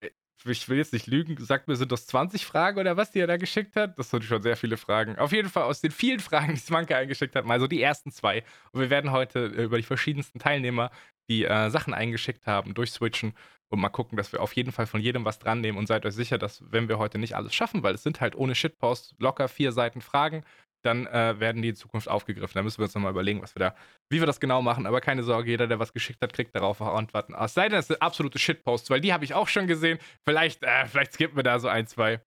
äh, 0.00 0.10
Ich 0.44 0.68
will 0.68 0.78
jetzt 0.78 0.92
nicht 0.92 1.08
lügen, 1.08 1.36
sagt 1.44 1.66
mir, 1.66 1.74
sind 1.74 1.90
das 1.90 2.06
20 2.06 2.46
Fragen 2.46 2.78
oder 2.78 2.96
was, 2.96 3.10
die 3.10 3.18
er 3.18 3.26
da 3.26 3.38
geschickt 3.38 3.74
hat? 3.74 3.98
Das 3.98 4.10
sind 4.10 4.22
schon 4.22 4.40
sehr 4.40 4.56
viele 4.56 4.76
Fragen. 4.76 5.18
Auf 5.18 5.32
jeden 5.32 5.48
Fall 5.48 5.64
aus 5.64 5.80
den 5.80 5.90
vielen 5.90 6.20
Fragen, 6.20 6.54
die 6.54 6.60
Smanke 6.60 6.96
eingeschickt 6.96 7.34
hat, 7.34 7.44
mal 7.44 7.58
so 7.58 7.66
die 7.66 7.82
ersten 7.82 8.12
zwei. 8.12 8.44
Und 8.70 8.80
wir 8.82 8.90
werden 8.90 9.10
heute 9.10 9.40
äh, 9.46 9.64
über 9.64 9.78
die 9.78 9.82
verschiedensten 9.82 10.38
Teilnehmer, 10.38 10.92
die 11.32 11.44
äh, 11.44 11.70
Sachen 11.70 11.94
eingeschickt 11.94 12.46
haben, 12.46 12.74
durchswitchen 12.74 13.34
und 13.68 13.80
mal 13.80 13.88
gucken, 13.88 14.16
dass 14.16 14.32
wir 14.32 14.42
auf 14.42 14.52
jeden 14.54 14.72
Fall 14.72 14.86
von 14.86 15.00
jedem 15.00 15.24
was 15.24 15.38
dran 15.38 15.60
nehmen 15.60 15.78
und 15.78 15.86
seid 15.86 16.04
euch 16.04 16.14
sicher, 16.14 16.38
dass 16.38 16.62
wenn 16.70 16.88
wir 16.88 16.98
heute 16.98 17.18
nicht 17.18 17.34
alles 17.34 17.54
schaffen, 17.54 17.82
weil 17.82 17.94
es 17.94 18.02
sind 18.02 18.20
halt 18.20 18.34
ohne 18.36 18.54
Shitpost 18.54 19.14
locker 19.18 19.48
vier 19.48 19.72
Seiten 19.72 20.02
Fragen, 20.02 20.44
dann 20.82 21.06
äh, 21.06 21.38
werden 21.38 21.62
die 21.62 21.68
in 21.70 21.76
Zukunft 21.76 22.08
aufgegriffen. 22.08 22.54
Da 22.54 22.62
müssen 22.62 22.78
wir 22.78 22.84
uns 22.84 22.94
nochmal 22.94 23.12
überlegen, 23.12 23.40
was 23.40 23.54
wir 23.54 23.60
da, 23.60 23.76
wie 24.10 24.20
wir 24.20 24.26
das 24.26 24.40
genau 24.40 24.62
machen. 24.62 24.84
Aber 24.84 25.00
keine 25.00 25.22
Sorge, 25.22 25.50
jeder, 25.50 25.68
der 25.68 25.78
was 25.78 25.92
geschickt 25.92 26.20
hat, 26.22 26.32
kriegt 26.32 26.54
darauf 26.56 26.80
auch 26.80 26.94
Antworten. 26.96 27.34
Es 27.34 27.54
sei 27.54 27.68
denn, 27.68 27.78
es 27.78 27.86
sind 27.86 28.02
absolute 28.02 28.38
Shitposts, 28.38 28.90
weil 28.90 29.00
die 29.00 29.12
habe 29.12 29.24
ich 29.24 29.32
auch 29.32 29.48
schon 29.48 29.66
gesehen. 29.68 29.98
Vielleicht, 30.24 30.62
äh, 30.64 30.86
vielleicht 30.86 31.12
skippen 31.12 31.36
wir 31.36 31.44
da 31.44 31.58
so 31.60 31.68
ein, 31.68 31.86
zwei. 31.86 32.20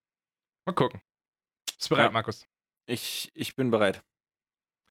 Mal 0.65 0.73
gucken. 0.73 1.01
Bist 1.67 1.91
du 1.91 1.95
bereit, 1.95 2.07
Ja. 2.07 2.11
Markus? 2.11 2.47
Ich, 2.87 3.29
ich 3.33 3.55
bin 3.55 3.71
bereit. 3.71 4.03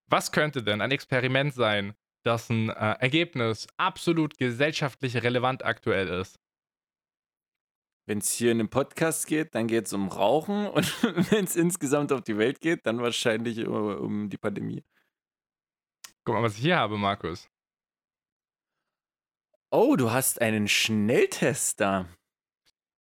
Was 0.07 0.31
könnte 0.31 0.63
denn 0.63 0.83
ein 0.83 0.91
Experiment 0.91 1.55
sein, 1.55 1.95
das 2.25 2.51
ein 2.51 2.71
äh, 2.71 2.97
Ergebnis 3.01 3.67
absolut 3.77 4.39
gesellschaftlich 4.39 5.17
relevant 5.23 5.65
aktuell 5.65 6.09
ist? 6.09 6.39
Wenn 8.07 8.19
es 8.19 8.33
hier 8.33 8.53
in 8.53 8.61
einem 8.61 8.69
Podcast 8.69 9.27
geht, 9.27 9.55
dann 9.55 9.67
geht 9.67 9.87
es 9.87 9.93
um 9.93 10.09
Rauchen 10.09 10.67
und 10.71 11.03
wenn 11.31 11.45
es 11.45 11.57
insgesamt 11.57 12.13
auf 12.13 12.23
die 12.23 12.37
Welt 12.37 12.61
geht, 12.61 12.87
dann 12.87 13.01
wahrscheinlich 13.01 13.67
um, 13.67 13.97
um 13.97 14.31
die 14.31 14.39
Pandemie. 14.39 14.85
Guck 16.25 16.35
mal, 16.35 16.43
was 16.43 16.57
ich 16.57 16.63
hier 16.63 16.79
habe, 16.79 16.97
Markus. 16.97 17.49
Oh, 19.71 19.97
du 19.97 20.11
hast 20.11 20.41
einen 20.41 20.69
Schnelltest 20.69 21.81
da. 21.81 22.09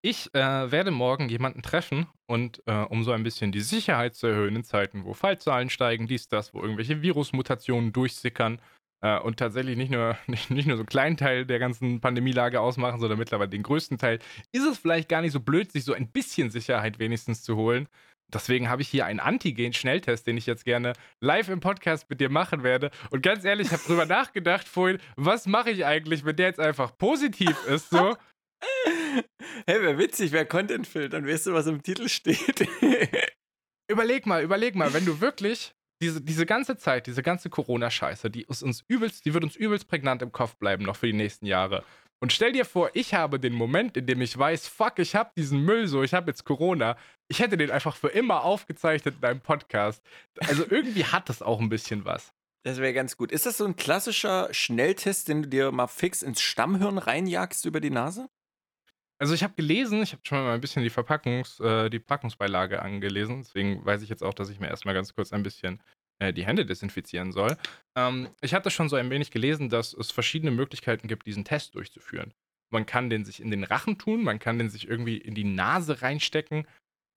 Ich 0.02 0.34
äh, 0.34 0.70
werde 0.70 0.90
morgen 0.90 1.30
jemanden 1.30 1.62
treffen 1.62 2.08
und 2.26 2.62
äh, 2.66 2.82
um 2.82 3.04
so 3.04 3.12
ein 3.12 3.22
bisschen 3.22 3.52
die 3.52 3.62
Sicherheit 3.62 4.14
zu 4.14 4.26
erhöhen 4.26 4.56
in 4.56 4.64
Zeiten, 4.64 5.04
wo 5.04 5.14
Fallzahlen 5.14 5.70
steigen, 5.70 6.06
dies, 6.06 6.28
das, 6.28 6.52
wo 6.52 6.60
irgendwelche 6.60 7.00
Virusmutationen 7.00 7.92
durchsickern 7.92 8.58
äh, 8.58 8.83
und 9.22 9.38
tatsächlich 9.38 9.76
nicht 9.76 9.90
nur, 9.90 10.16
nicht, 10.26 10.50
nicht 10.50 10.66
nur 10.66 10.76
so 10.76 10.82
einen 10.82 10.88
kleinen 10.88 11.16
Teil 11.16 11.44
der 11.44 11.58
ganzen 11.58 12.00
Pandemielage 12.00 12.60
ausmachen, 12.60 13.00
sondern 13.00 13.18
mittlerweile 13.18 13.50
den 13.50 13.62
größten 13.62 13.98
Teil, 13.98 14.18
ist 14.52 14.64
es 14.64 14.78
vielleicht 14.78 15.08
gar 15.08 15.20
nicht 15.20 15.32
so 15.32 15.40
blöd, 15.40 15.70
sich 15.72 15.84
so 15.84 15.92
ein 15.92 16.08
bisschen 16.08 16.50
Sicherheit 16.50 16.98
wenigstens 16.98 17.42
zu 17.42 17.56
holen. 17.56 17.88
Deswegen 18.32 18.68
habe 18.70 18.82
ich 18.82 18.88
hier 18.88 19.04
einen 19.04 19.20
Antigen-Schnelltest, 19.20 20.26
den 20.26 20.36
ich 20.36 20.46
jetzt 20.46 20.64
gerne 20.64 20.94
live 21.20 21.48
im 21.50 21.60
Podcast 21.60 22.08
mit 22.08 22.20
dir 22.20 22.30
machen 22.30 22.62
werde. 22.62 22.90
Und 23.10 23.22
ganz 23.22 23.44
ehrlich, 23.44 23.66
ich 23.66 23.72
habe 23.72 23.82
drüber 23.84 24.06
nachgedacht 24.06 24.66
vorhin, 24.66 24.98
was 25.16 25.46
mache 25.46 25.70
ich 25.70 25.84
eigentlich, 25.84 26.24
wenn 26.24 26.36
der 26.36 26.46
jetzt 26.46 26.60
einfach 26.60 26.96
positiv 26.96 27.56
ist, 27.66 27.90
so? 27.90 28.16
Hey, 29.66 29.80
wäre 29.80 29.98
witzig, 29.98 30.32
wäre 30.32 30.46
Content 30.46 30.86
Fill, 30.86 31.08
dann 31.08 31.26
weißt 31.26 31.46
du, 31.46 31.52
was 31.52 31.66
im 31.66 31.82
Titel 31.82 32.08
steht. 32.08 32.66
überleg 33.88 34.26
mal, 34.26 34.42
überleg 34.42 34.74
mal, 34.74 34.92
wenn 34.92 35.04
du 35.04 35.20
wirklich 35.20 35.74
diese, 36.04 36.20
diese 36.20 36.44
ganze 36.44 36.76
Zeit, 36.76 37.06
diese 37.06 37.22
ganze 37.22 37.48
Corona-Scheiße, 37.48 38.30
die 38.30 38.42
ist 38.42 38.62
uns 38.62 38.84
übelst, 38.86 39.24
die 39.24 39.32
wird 39.32 39.42
uns 39.42 39.56
übelst 39.56 39.88
prägnant 39.88 40.20
im 40.22 40.32
Kopf 40.32 40.56
bleiben, 40.56 40.84
noch 40.84 40.96
für 40.96 41.06
die 41.06 41.14
nächsten 41.14 41.46
Jahre. 41.46 41.82
Und 42.20 42.32
stell 42.32 42.52
dir 42.52 42.64
vor, 42.64 42.90
ich 42.94 43.14
habe 43.14 43.40
den 43.40 43.54
Moment, 43.54 43.96
in 43.96 44.06
dem 44.06 44.20
ich 44.20 44.36
weiß, 44.36 44.68
fuck, 44.68 44.98
ich 44.98 45.14
habe 45.14 45.30
diesen 45.36 45.64
Müll 45.64 45.86
so, 45.88 46.02
ich 46.02 46.14
habe 46.14 46.30
jetzt 46.30 46.44
Corona. 46.44 46.96
Ich 47.28 47.40
hätte 47.40 47.56
den 47.56 47.70
einfach 47.70 47.96
für 47.96 48.08
immer 48.08 48.44
aufgezeichnet 48.44 49.16
in 49.20 49.24
einem 49.26 49.40
Podcast. 49.40 50.02
Also 50.46 50.64
irgendwie 50.68 51.04
hat 51.04 51.28
das 51.28 51.42
auch 51.42 51.60
ein 51.60 51.68
bisschen 51.68 52.04
was. 52.04 52.32
Das 52.62 52.78
wäre 52.78 52.94
ganz 52.94 53.16
gut. 53.16 53.32
Ist 53.32 53.46
das 53.46 53.58
so 53.58 53.64
ein 53.64 53.76
klassischer 53.76 54.48
Schnelltest, 54.52 55.28
den 55.28 55.42
du 55.42 55.48
dir 55.48 55.70
mal 55.72 55.86
fix 55.86 56.22
ins 56.22 56.40
Stammhirn 56.40 56.98
reinjagst 56.98 57.66
über 57.66 57.80
die 57.80 57.90
Nase? 57.90 58.28
Also 59.18 59.34
ich 59.34 59.42
habe 59.42 59.54
gelesen, 59.54 60.02
ich 60.02 60.12
habe 60.12 60.22
schon 60.24 60.38
mal 60.38 60.54
ein 60.54 60.60
bisschen 60.60 60.82
die 60.82 60.90
Verpackungs, 60.90 61.60
äh, 61.60 61.88
die 61.88 62.00
Packungsbeilage 62.00 62.82
angelesen, 62.82 63.42
deswegen 63.42 63.84
weiß 63.84 64.02
ich 64.02 64.08
jetzt 64.08 64.24
auch, 64.24 64.34
dass 64.34 64.50
ich 64.50 64.58
mir 64.58 64.68
erstmal 64.68 64.94
ganz 64.94 65.14
kurz 65.14 65.32
ein 65.32 65.42
bisschen 65.42 65.80
äh, 66.20 66.32
die 66.32 66.46
Hände 66.46 66.66
desinfizieren 66.66 67.32
soll. 67.32 67.56
Ähm, 67.96 68.28
ich 68.40 68.54
hatte 68.54 68.70
schon 68.70 68.88
so 68.88 68.96
ein 68.96 69.10
wenig 69.10 69.30
gelesen, 69.30 69.68
dass 69.68 69.92
es 69.92 70.10
verschiedene 70.10 70.50
Möglichkeiten 70.50 71.08
gibt, 71.08 71.26
diesen 71.26 71.44
Test 71.44 71.74
durchzuführen. 71.74 72.32
Man 72.72 72.86
kann 72.86 73.10
den 73.10 73.24
sich 73.24 73.40
in 73.40 73.50
den 73.50 73.64
Rachen 73.64 73.98
tun, 73.98 74.24
man 74.24 74.38
kann 74.38 74.58
den 74.58 74.70
sich 74.70 74.88
irgendwie 74.88 75.16
in 75.16 75.34
die 75.34 75.44
Nase 75.44 76.02
reinstecken. 76.02 76.66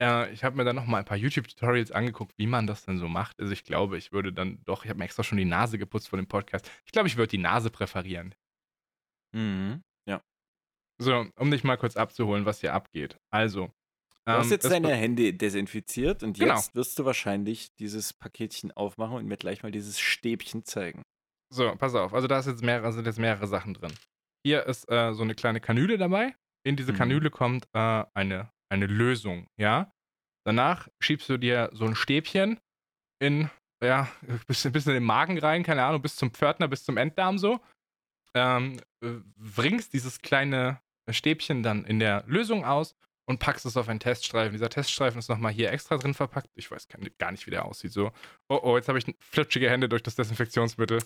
Äh, 0.01 0.31
ich 0.31 0.43
habe 0.43 0.55
mir 0.55 0.65
dann 0.65 0.75
noch 0.75 0.85
mal 0.85 0.99
ein 0.99 1.05
paar 1.05 1.17
YouTube-Tutorials 1.17 1.91
angeguckt, 1.91 2.33
wie 2.37 2.47
man 2.47 2.67
das 2.67 2.85
denn 2.85 2.97
so 2.97 3.07
macht. 3.07 3.39
Also 3.39 3.53
ich 3.53 3.63
glaube, 3.63 3.97
ich 3.97 4.11
würde 4.11 4.31
dann 4.31 4.63
doch, 4.65 4.83
ich 4.83 4.89
habe 4.89 4.99
mir 4.99 5.05
extra 5.05 5.23
schon 5.23 5.37
die 5.37 5.45
Nase 5.45 5.77
geputzt 5.77 6.09
von 6.09 6.17
dem 6.17 6.27
Podcast. 6.27 6.69
Ich 6.85 6.91
glaube, 6.91 7.07
ich 7.07 7.17
würde 7.17 7.31
die 7.31 7.37
Nase 7.37 7.69
präferieren. 7.69 8.35
Mhm. 9.33 9.83
Ja. 10.07 10.21
So, 10.99 11.27
um 11.35 11.51
dich 11.51 11.63
mal 11.63 11.77
kurz 11.77 11.95
abzuholen, 11.95 12.45
was 12.45 12.61
hier 12.61 12.73
abgeht. 12.73 13.19
Also, 13.31 13.71
Du 14.27 14.33
hast 14.33 14.47
ähm, 14.47 14.51
jetzt 14.51 14.65
es 14.65 14.71
deine 14.71 14.93
Hände 14.93 15.33
desinfiziert 15.33 16.21
und 16.21 16.37
Genau. 16.37 16.55
jetzt 16.55 16.75
wirst 16.75 16.99
du 16.99 17.05
wahrscheinlich 17.05 17.73
dieses 17.75 18.13
Paketchen 18.13 18.71
aufmachen 18.73 19.15
und 19.17 19.25
mir 19.25 19.37
gleich 19.37 19.63
mal 19.63 19.71
dieses 19.71 19.99
Stäbchen 19.99 20.65
zeigen. 20.65 21.01
So, 21.53 21.73
pass 21.77 21.95
auf. 21.95 22.13
Also 22.13 22.27
da 22.27 22.39
ist 22.39 22.45
jetzt 22.47 22.61
mehrere, 22.61 22.91
sind 22.91 23.05
jetzt 23.07 23.19
mehrere 23.19 23.47
Sachen 23.47 23.73
drin. 23.73 23.93
Hier 24.45 24.65
ist 24.65 24.89
äh, 24.91 25.13
so 25.13 25.23
eine 25.23 25.33
kleine 25.33 25.61
Kanüle 25.61 25.97
dabei. 25.97 26.35
In 26.65 26.75
diese 26.75 26.91
Mhm. 26.91 26.97
Kanüle 26.97 27.29
kommt 27.31 27.65
äh, 27.73 28.03
eine, 28.13 28.51
eine 28.69 28.85
Lösung, 28.87 29.47
ja. 29.57 29.91
Danach 30.45 30.89
schiebst 31.01 31.29
du 31.29 31.37
dir 31.37 31.69
so 31.73 31.85
ein 31.85 31.95
Stäbchen 31.95 32.59
in, 33.19 33.49
ja, 33.81 34.09
bis, 34.47 34.69
bis 34.71 34.87
in 34.87 34.93
den 34.93 35.03
Magen 35.05 35.37
rein, 35.39 35.63
keine 35.63 35.83
Ahnung, 35.85 36.01
bis 36.01 36.17
zum 36.17 36.31
Pförtner, 36.31 36.67
bis 36.67 36.83
zum 36.83 36.97
Enddarm 36.97 37.37
so. 37.37 37.61
Ähm, 38.35 38.81
äh, 39.01 39.11
bringst 39.37 39.93
dieses 39.93 40.21
kleine 40.21 40.81
Stäbchen 41.09 41.63
dann 41.63 41.85
in 41.85 41.99
der 41.99 42.25
Lösung 42.27 42.65
aus 42.65 42.93
und 43.27 43.39
packst 43.39 43.65
es 43.65 43.77
auf 43.77 43.89
einen 43.89 43.99
Teststreifen. 43.99 44.53
Dieser 44.53 44.69
Teststreifen 44.69 45.19
ist 45.19 45.29
nochmal 45.29 45.51
hier 45.51 45.71
extra 45.71 45.97
drin 45.97 46.13
verpackt. 46.13 46.49
Ich 46.55 46.71
weiß 46.71 46.87
gar 47.17 47.31
nicht, 47.31 47.45
wie 47.45 47.51
der 47.51 47.65
aussieht. 47.65 47.91
So. 47.91 48.11
Oh 48.49 48.59
oh, 48.63 48.77
jetzt 48.77 48.87
habe 48.87 48.97
ich 48.97 49.05
flutschige 49.19 49.69
Hände 49.69 49.89
durch 49.89 50.01
das 50.03 50.15
Desinfektionsmittel. 50.15 51.03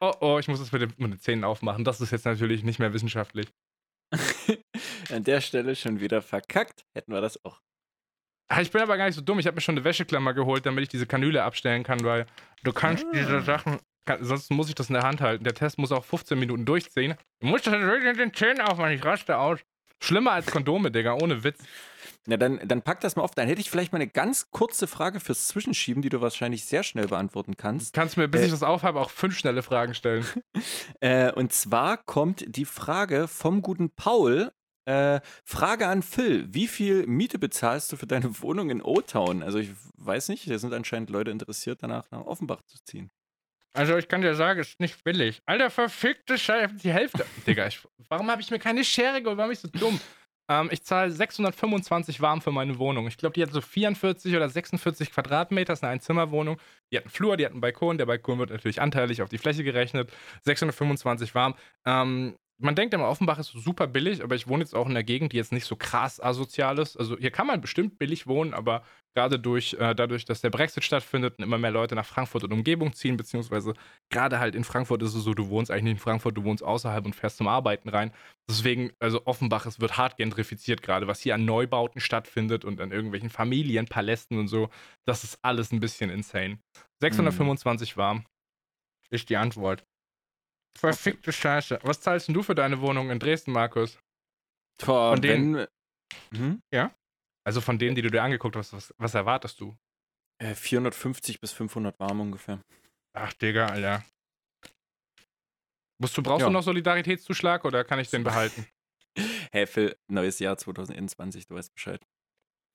Oh 0.00 0.12
oh, 0.20 0.38
ich 0.38 0.48
muss 0.48 0.60
es 0.60 0.70
mit, 0.72 0.82
den- 0.82 0.94
mit 0.98 1.12
den 1.12 1.18
Zähnen 1.18 1.44
aufmachen. 1.44 1.84
Das 1.84 2.00
ist 2.00 2.10
jetzt 2.12 2.24
natürlich 2.26 2.62
nicht 2.62 2.78
mehr 2.78 2.92
wissenschaftlich. 2.92 3.48
An 5.10 5.24
der 5.24 5.40
Stelle 5.40 5.74
schon 5.76 6.00
wieder 6.00 6.22
verkackt. 6.22 6.84
Hätten 6.94 7.12
wir 7.12 7.20
das 7.20 7.44
auch. 7.44 7.60
Ah, 8.48 8.60
Ich 8.60 8.70
bin 8.70 8.82
aber 8.82 8.96
gar 8.96 9.06
nicht 9.06 9.14
so 9.14 9.20
dumm. 9.20 9.38
Ich 9.38 9.46
habe 9.46 9.54
mir 9.54 9.60
schon 9.60 9.76
eine 9.76 9.84
Wäscheklammer 9.84 10.34
geholt, 10.34 10.66
damit 10.66 10.82
ich 10.82 10.88
diese 10.88 11.06
Kanüle 11.06 11.42
abstellen 11.44 11.84
kann, 11.84 12.02
weil 12.04 12.26
du 12.64 12.72
kannst 12.72 13.04
Ah. 13.06 13.10
diese 13.14 13.40
Sachen, 13.42 13.78
kann, 14.06 14.24
sonst 14.24 14.50
muss 14.50 14.68
ich 14.68 14.74
das 14.74 14.88
in 14.88 14.94
der 14.94 15.02
Hand 15.04 15.20
halten. 15.20 15.44
Der 15.44 15.54
Test 15.54 15.78
muss 15.78 15.92
auch 15.92 16.04
15 16.04 16.38
Minuten 16.38 16.64
durchziehen. 16.64 17.14
Du 17.40 17.46
musst 17.46 17.66
das 17.66 17.74
natürlich 17.74 18.04
mit 18.04 18.18
den 18.18 18.34
Zähnen 18.34 18.60
aufmachen, 18.60 18.92
ich 18.92 19.04
raste 19.04 19.38
aus. 19.38 19.60
Schlimmer 20.00 20.32
als 20.32 20.46
Kondome, 20.46 20.90
Digga, 20.90 21.14
ohne 21.14 21.44
Witz. 21.44 21.58
Na, 22.26 22.36
dann, 22.36 22.60
dann 22.66 22.82
pack 22.82 23.00
das 23.00 23.16
mal 23.16 23.22
auf. 23.22 23.34
Dann 23.34 23.48
hätte 23.48 23.60
ich 23.60 23.70
vielleicht 23.70 23.92
mal 23.92 23.96
eine 23.96 24.08
ganz 24.08 24.50
kurze 24.50 24.86
Frage 24.86 25.20
fürs 25.20 25.48
Zwischenschieben, 25.48 26.02
die 26.02 26.10
du 26.10 26.20
wahrscheinlich 26.20 26.64
sehr 26.64 26.82
schnell 26.82 27.08
beantworten 27.08 27.56
kannst. 27.56 27.94
Kannst 27.94 28.16
mir, 28.16 28.28
bis 28.28 28.42
Äh. 28.42 28.44
ich 28.46 28.50
das 28.50 28.62
aufhabe, 28.62 29.00
auch 29.00 29.10
fünf 29.10 29.38
schnelle 29.38 29.62
Fragen 29.62 29.94
stellen. 29.94 30.24
Äh, 31.00 31.32
und 31.32 31.52
zwar 31.52 31.96
kommt 31.96 32.44
die 32.46 32.66
Frage 32.66 33.26
vom 33.26 33.62
guten 33.62 33.88
Paul. 33.90 34.52
Äh, 34.84 35.20
Frage 35.44 35.86
an 35.88 36.02
Phil. 36.02 36.46
Wie 36.52 36.66
viel 36.68 37.06
Miete 37.06 37.38
bezahlst 37.38 37.90
du 37.90 37.96
für 37.96 38.06
deine 38.06 38.42
Wohnung 38.42 38.68
in 38.68 38.82
O-Town? 38.82 39.42
Also 39.42 39.58
ich 39.58 39.70
weiß 39.96 40.28
nicht, 40.28 40.50
da 40.50 40.58
sind 40.58 40.74
anscheinend 40.74 41.08
Leute 41.08 41.30
interessiert, 41.30 41.82
danach 41.82 42.10
nach 42.10 42.26
Offenbach 42.26 42.60
zu 42.66 42.76
ziehen. 42.84 43.10
Also 43.72 43.96
ich 43.96 44.08
kann 44.08 44.20
dir 44.20 44.34
sagen, 44.34 44.60
es 44.60 44.70
ist 44.70 44.80
nicht 44.80 45.02
billig. 45.04 45.42
Alter, 45.46 45.70
verfickte 45.70 46.36
Scheiße, 46.36 46.74
die 46.74 46.92
Hälfte. 46.92 47.24
Digga, 47.46 47.66
ich, 47.66 47.80
warum 48.08 48.30
habe 48.30 48.42
ich 48.42 48.50
mir 48.50 48.58
keine 48.58 48.84
Schere 48.84 49.22
geholt? 49.22 49.38
Warum 49.38 49.50
bin 49.50 49.52
ich 49.52 49.60
so 49.60 49.68
dumm? 49.68 50.00
Ähm, 50.50 50.68
ich 50.72 50.82
zahle 50.82 51.12
625 51.12 52.20
warm 52.20 52.42
für 52.42 52.50
meine 52.50 52.78
Wohnung. 52.78 53.06
Ich 53.06 53.16
glaube, 53.16 53.34
die 53.34 53.42
hat 53.42 53.52
so 53.52 53.60
44 53.60 54.34
oder 54.34 54.48
46 54.48 55.12
Quadratmeter, 55.12 55.72
ist 55.72 55.84
eine 55.84 55.92
Einzimmerwohnung. 55.92 56.58
Die 56.90 56.96
hat 56.96 57.04
einen 57.04 57.12
Flur, 57.12 57.36
die 57.36 57.44
hat 57.44 57.52
einen 57.52 57.60
Balkon. 57.60 57.98
Der 57.98 58.06
Balkon 58.06 58.40
wird 58.40 58.50
natürlich 58.50 58.80
anteilig 58.80 59.22
auf 59.22 59.28
die 59.28 59.38
Fläche 59.38 59.62
gerechnet. 59.62 60.10
625 60.42 61.34
warm. 61.36 61.54
Ähm, 61.86 62.34
man 62.60 62.74
denkt 62.74 62.94
immer, 62.94 63.08
Offenbach 63.08 63.38
ist 63.38 63.52
super 63.52 63.86
billig, 63.86 64.22
aber 64.22 64.34
ich 64.34 64.46
wohne 64.46 64.62
jetzt 64.62 64.74
auch 64.74 64.86
in 64.86 64.92
einer 64.92 65.02
Gegend, 65.02 65.32
die 65.32 65.36
jetzt 65.36 65.52
nicht 65.52 65.64
so 65.64 65.76
krass 65.76 66.22
asozial 66.22 66.78
ist. 66.78 66.96
Also 66.96 67.16
hier 67.18 67.30
kann 67.30 67.46
man 67.46 67.60
bestimmt 67.60 67.98
billig 67.98 68.26
wohnen, 68.26 68.54
aber 68.54 68.82
gerade 69.14 69.38
durch, 69.38 69.74
äh, 69.74 69.94
dadurch, 69.94 70.24
dass 70.24 70.40
der 70.40 70.50
Brexit 70.50 70.84
stattfindet 70.84 71.34
und 71.38 71.44
immer 71.44 71.58
mehr 71.58 71.70
Leute 71.70 71.94
nach 71.94 72.04
Frankfurt 72.04 72.44
und 72.44 72.52
Umgebung 72.52 72.92
ziehen, 72.92 73.16
beziehungsweise 73.16 73.74
gerade 74.10 74.38
halt 74.38 74.54
in 74.54 74.64
Frankfurt 74.64 75.02
ist 75.02 75.14
es 75.14 75.24
so, 75.24 75.34
du 75.34 75.48
wohnst 75.48 75.70
eigentlich 75.70 75.84
nicht 75.84 75.92
in 75.92 75.98
Frankfurt, 75.98 76.36
du 76.36 76.44
wohnst 76.44 76.62
außerhalb 76.62 77.04
und 77.04 77.16
fährst 77.16 77.38
zum 77.38 77.48
Arbeiten 77.48 77.88
rein. 77.88 78.12
Deswegen, 78.48 78.92
also 78.98 79.26
Offenbach, 79.26 79.66
es 79.66 79.80
wird 79.80 79.96
hart 79.96 80.16
gentrifiziert 80.16 80.82
gerade, 80.82 81.06
was 81.06 81.20
hier 81.20 81.34
an 81.34 81.44
Neubauten 81.44 82.00
stattfindet 82.00 82.64
und 82.64 82.80
an 82.80 82.92
irgendwelchen 82.92 83.30
Familienpalästen 83.30 84.38
und 84.38 84.48
so. 84.48 84.68
Das 85.06 85.24
ist 85.24 85.38
alles 85.42 85.72
ein 85.72 85.80
bisschen 85.80 86.10
insane. 86.10 86.58
625 87.00 87.96
warm 87.96 88.24
ist 89.10 89.28
die 89.28 89.36
Antwort. 89.36 89.84
Verfickte 90.78 91.32
Scheiße. 91.32 91.78
Was 91.82 92.00
zahlst 92.00 92.28
denn 92.28 92.34
du 92.34 92.42
für 92.42 92.54
deine 92.54 92.80
Wohnung 92.80 93.10
in 93.10 93.18
Dresden, 93.18 93.52
Markus? 93.52 93.98
Boah, 94.84 95.12
Von 95.12 95.20
denen- 95.22 95.66
hm? 96.32 96.62
Also 97.44 97.60
von 97.60 97.78
denen, 97.78 97.94
die 97.96 98.02
du 98.02 98.10
dir 98.10 98.22
angeguckt 98.22 98.56
hast, 98.56 98.72
was, 98.72 98.94
was 98.98 99.14
erwartest 99.14 99.60
du? 99.60 99.76
äh, 100.38 100.54
450 100.54 101.38
bis 101.40 101.52
500 101.52 101.98
warm 102.00 102.20
ungefähr. 102.20 102.62
Ach, 103.12 103.32
Digga, 103.34 103.66
Alter. 103.66 104.04
Musst 105.98 106.16
du, 106.16 106.22
brauchst 106.22 106.40
Ja. 106.40 106.46
du 106.46 106.52
noch 106.52 106.62
Solidaritätszuschlag 106.62 107.64
oder 107.66 107.84
kann 107.84 107.98
ich 107.98 108.08
den 108.10 108.24
behalten? 108.24 108.66
Hey 109.52 109.66
Phil, 109.66 109.96
neues 110.08 110.38
Jahr 110.38 110.56
2021, 110.56 111.46
du 111.46 111.56
weißt 111.56 111.74
Bescheid. 111.74 112.00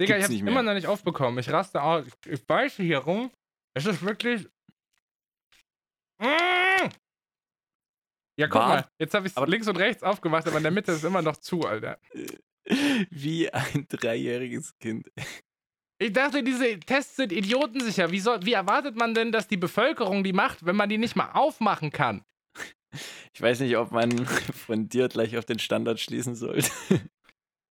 Digga, 0.02 0.18
Gibt's 0.18 0.30
ich 0.32 0.42
hab's 0.42 0.50
immer 0.52 0.62
noch 0.62 0.74
nicht 0.74 0.86
aufbekommen. 0.86 1.40
Ich 1.40 1.50
raste 1.50 1.82
aus. 1.82 2.06
Ich, 2.26 2.46
beiße 2.46 2.84
hier 2.84 2.98
rum. 3.00 3.32
Es 3.74 3.86
ist 3.86 4.02
wirklich. 4.04 4.46
Mm! 6.20 6.90
Ja, 8.38 8.48
guck 8.48 8.62
War- 8.62 8.68
mal. 8.68 8.90
Jetzt 9.00 9.14
habe 9.14 9.28
ich 9.28 9.36
links 9.48 9.68
und 9.68 9.78
rechts 9.78 10.04
aufgemacht, 10.04 10.48
aber 10.48 10.58
in 10.58 10.64
der 10.64 10.72
Mitte 10.72 10.92
ist 10.92 11.04
immer 11.06 11.22
noch 11.22 11.38
zu, 11.38 11.62
Alter. 11.66 11.98
Wie 13.10 13.52
ein 13.52 13.86
dreijähriges 13.88 14.78
Kind. 14.80 15.10
Ich 16.00 16.12
dachte, 16.12 16.44
diese 16.44 16.80
Tests 16.80 17.16
sind 17.16 17.32
idiotensicher. 17.32 18.12
Wie, 18.12 18.20
soll, 18.20 18.44
wie 18.46 18.54
erwartet 18.54 18.98
man 18.98 19.14
denn, 19.14 19.32
dass 19.32 19.48
die 19.48 19.56
Bevölkerung 19.58 20.24
die 20.24 20.34
macht, 20.34 20.66
wenn 20.66 20.76
man 20.76 20.90
die 20.90 20.98
nicht 20.98 21.16
mal 21.16 21.32
aufmachen 21.32 21.92
kann? 21.92 22.26
Ich 23.34 23.42
weiß 23.42 23.60
nicht, 23.62 23.78
ob 23.78 23.92
man 23.92 24.26
von 24.26 24.90
dir 24.90 25.08
gleich 25.08 25.38
auf 25.38 25.46
den 25.46 25.60
Standard 25.60 26.00
schließen 26.00 26.36
sollte. 26.36 26.70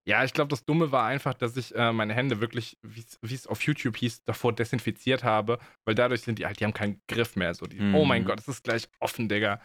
Ja, 0.06 0.22
ich 0.24 0.32
glaube, 0.34 0.48
das 0.50 0.64
Dumme 0.64 0.92
war 0.92 1.06
einfach, 1.06 1.32
dass 1.34 1.56
ich 1.56 1.74
äh, 1.74 1.92
meine 1.92 2.12
Hände 2.14 2.40
wirklich, 2.40 2.76
wie 2.82 3.34
es 3.34 3.46
auf 3.46 3.62
YouTube 3.62 3.96
hieß, 3.96 4.22
davor 4.24 4.52
desinfiziert 4.54 5.24
habe, 5.24 5.58
weil 5.86 5.94
dadurch 5.94 6.20
sind 6.22 6.38
die 6.38 6.46
halt, 6.46 6.60
die 6.60 6.64
haben 6.64 6.74
keinen 6.74 7.00
Griff 7.08 7.36
mehr. 7.36 7.54
So 7.54 7.66
die, 7.66 7.80
Oh 7.94 8.04
mein 8.04 8.22
Mhm. 8.22 8.26
Gott, 8.26 8.38
es 8.40 8.48
ist 8.48 8.64
gleich 8.64 8.86
offen, 9.00 9.28
Digga. 9.30 9.60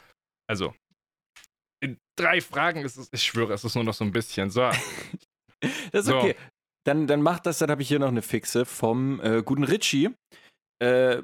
Also, 0.49 0.73
in 1.81 1.97
drei 2.17 2.41
Fragen 2.41 2.81
ist 2.83 2.97
es, 2.97 3.09
ich 3.11 3.23
schwöre, 3.23 3.53
es 3.53 3.63
ist 3.63 3.75
nur 3.75 3.83
noch 3.83 3.93
so 3.93 4.03
ein 4.03 4.11
bisschen. 4.11 4.49
So, 4.49 4.61
Das 5.91 6.05
ist 6.05 6.05
So. 6.07 6.17
okay. 6.17 6.35
Dann, 6.85 7.07
dann 7.07 7.21
mach 7.21 7.39
das, 7.39 7.59
dann 7.59 7.69
habe 7.69 7.81
ich 7.81 7.87
hier 7.87 7.99
noch 7.99 8.07
eine 8.07 8.21
Fixe 8.21 8.65
vom 8.65 9.19
äh, 9.21 9.43
guten 9.43 9.63
Richie. 9.63 10.09
Äh, 10.81 11.21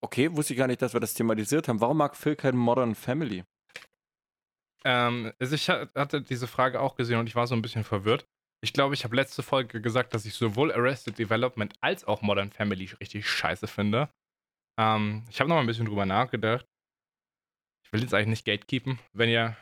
okay, 0.00 0.34
wusste 0.36 0.52
ich 0.54 0.58
gar 0.58 0.68
nicht, 0.68 0.80
dass 0.80 0.92
wir 0.94 1.00
das 1.00 1.14
thematisiert 1.14 1.66
haben. 1.68 1.80
Warum 1.80 1.96
mag 1.98 2.16
Phil 2.16 2.36
kein 2.36 2.56
Modern 2.56 2.94
Family? 2.94 3.44
ähm, 4.84 5.32
also 5.38 5.54
ich 5.54 5.68
ha- 5.68 5.88
hatte 5.94 6.22
diese 6.22 6.46
Frage 6.46 6.80
auch 6.80 6.94
gesehen 6.96 7.18
und 7.18 7.26
ich 7.26 7.34
war 7.36 7.46
so 7.46 7.54
ein 7.54 7.62
bisschen 7.62 7.84
verwirrt. 7.84 8.24
Ich 8.64 8.72
glaube, 8.72 8.94
ich 8.94 9.04
habe 9.04 9.16
letzte 9.16 9.42
Folge 9.42 9.80
gesagt, 9.80 10.14
dass 10.14 10.24
ich 10.24 10.34
sowohl 10.34 10.72
Arrested 10.72 11.18
Development 11.18 11.74
als 11.80 12.04
auch 12.04 12.22
Modern 12.22 12.50
Family 12.52 12.90
richtig 13.00 13.28
scheiße 13.28 13.66
finde. 13.66 14.08
Ähm, 14.80 15.24
ich 15.30 15.40
habe 15.40 15.48
noch 15.48 15.56
mal 15.56 15.60
ein 15.62 15.66
bisschen 15.66 15.86
drüber 15.86 16.06
nachgedacht. 16.06 16.64
Ich 17.92 17.98
will 17.98 18.02
jetzt 18.04 18.14
eigentlich 18.14 18.28
nicht 18.28 18.46
gatekeepen. 18.46 18.98
Wenn 19.12 19.28
ihr 19.28 19.54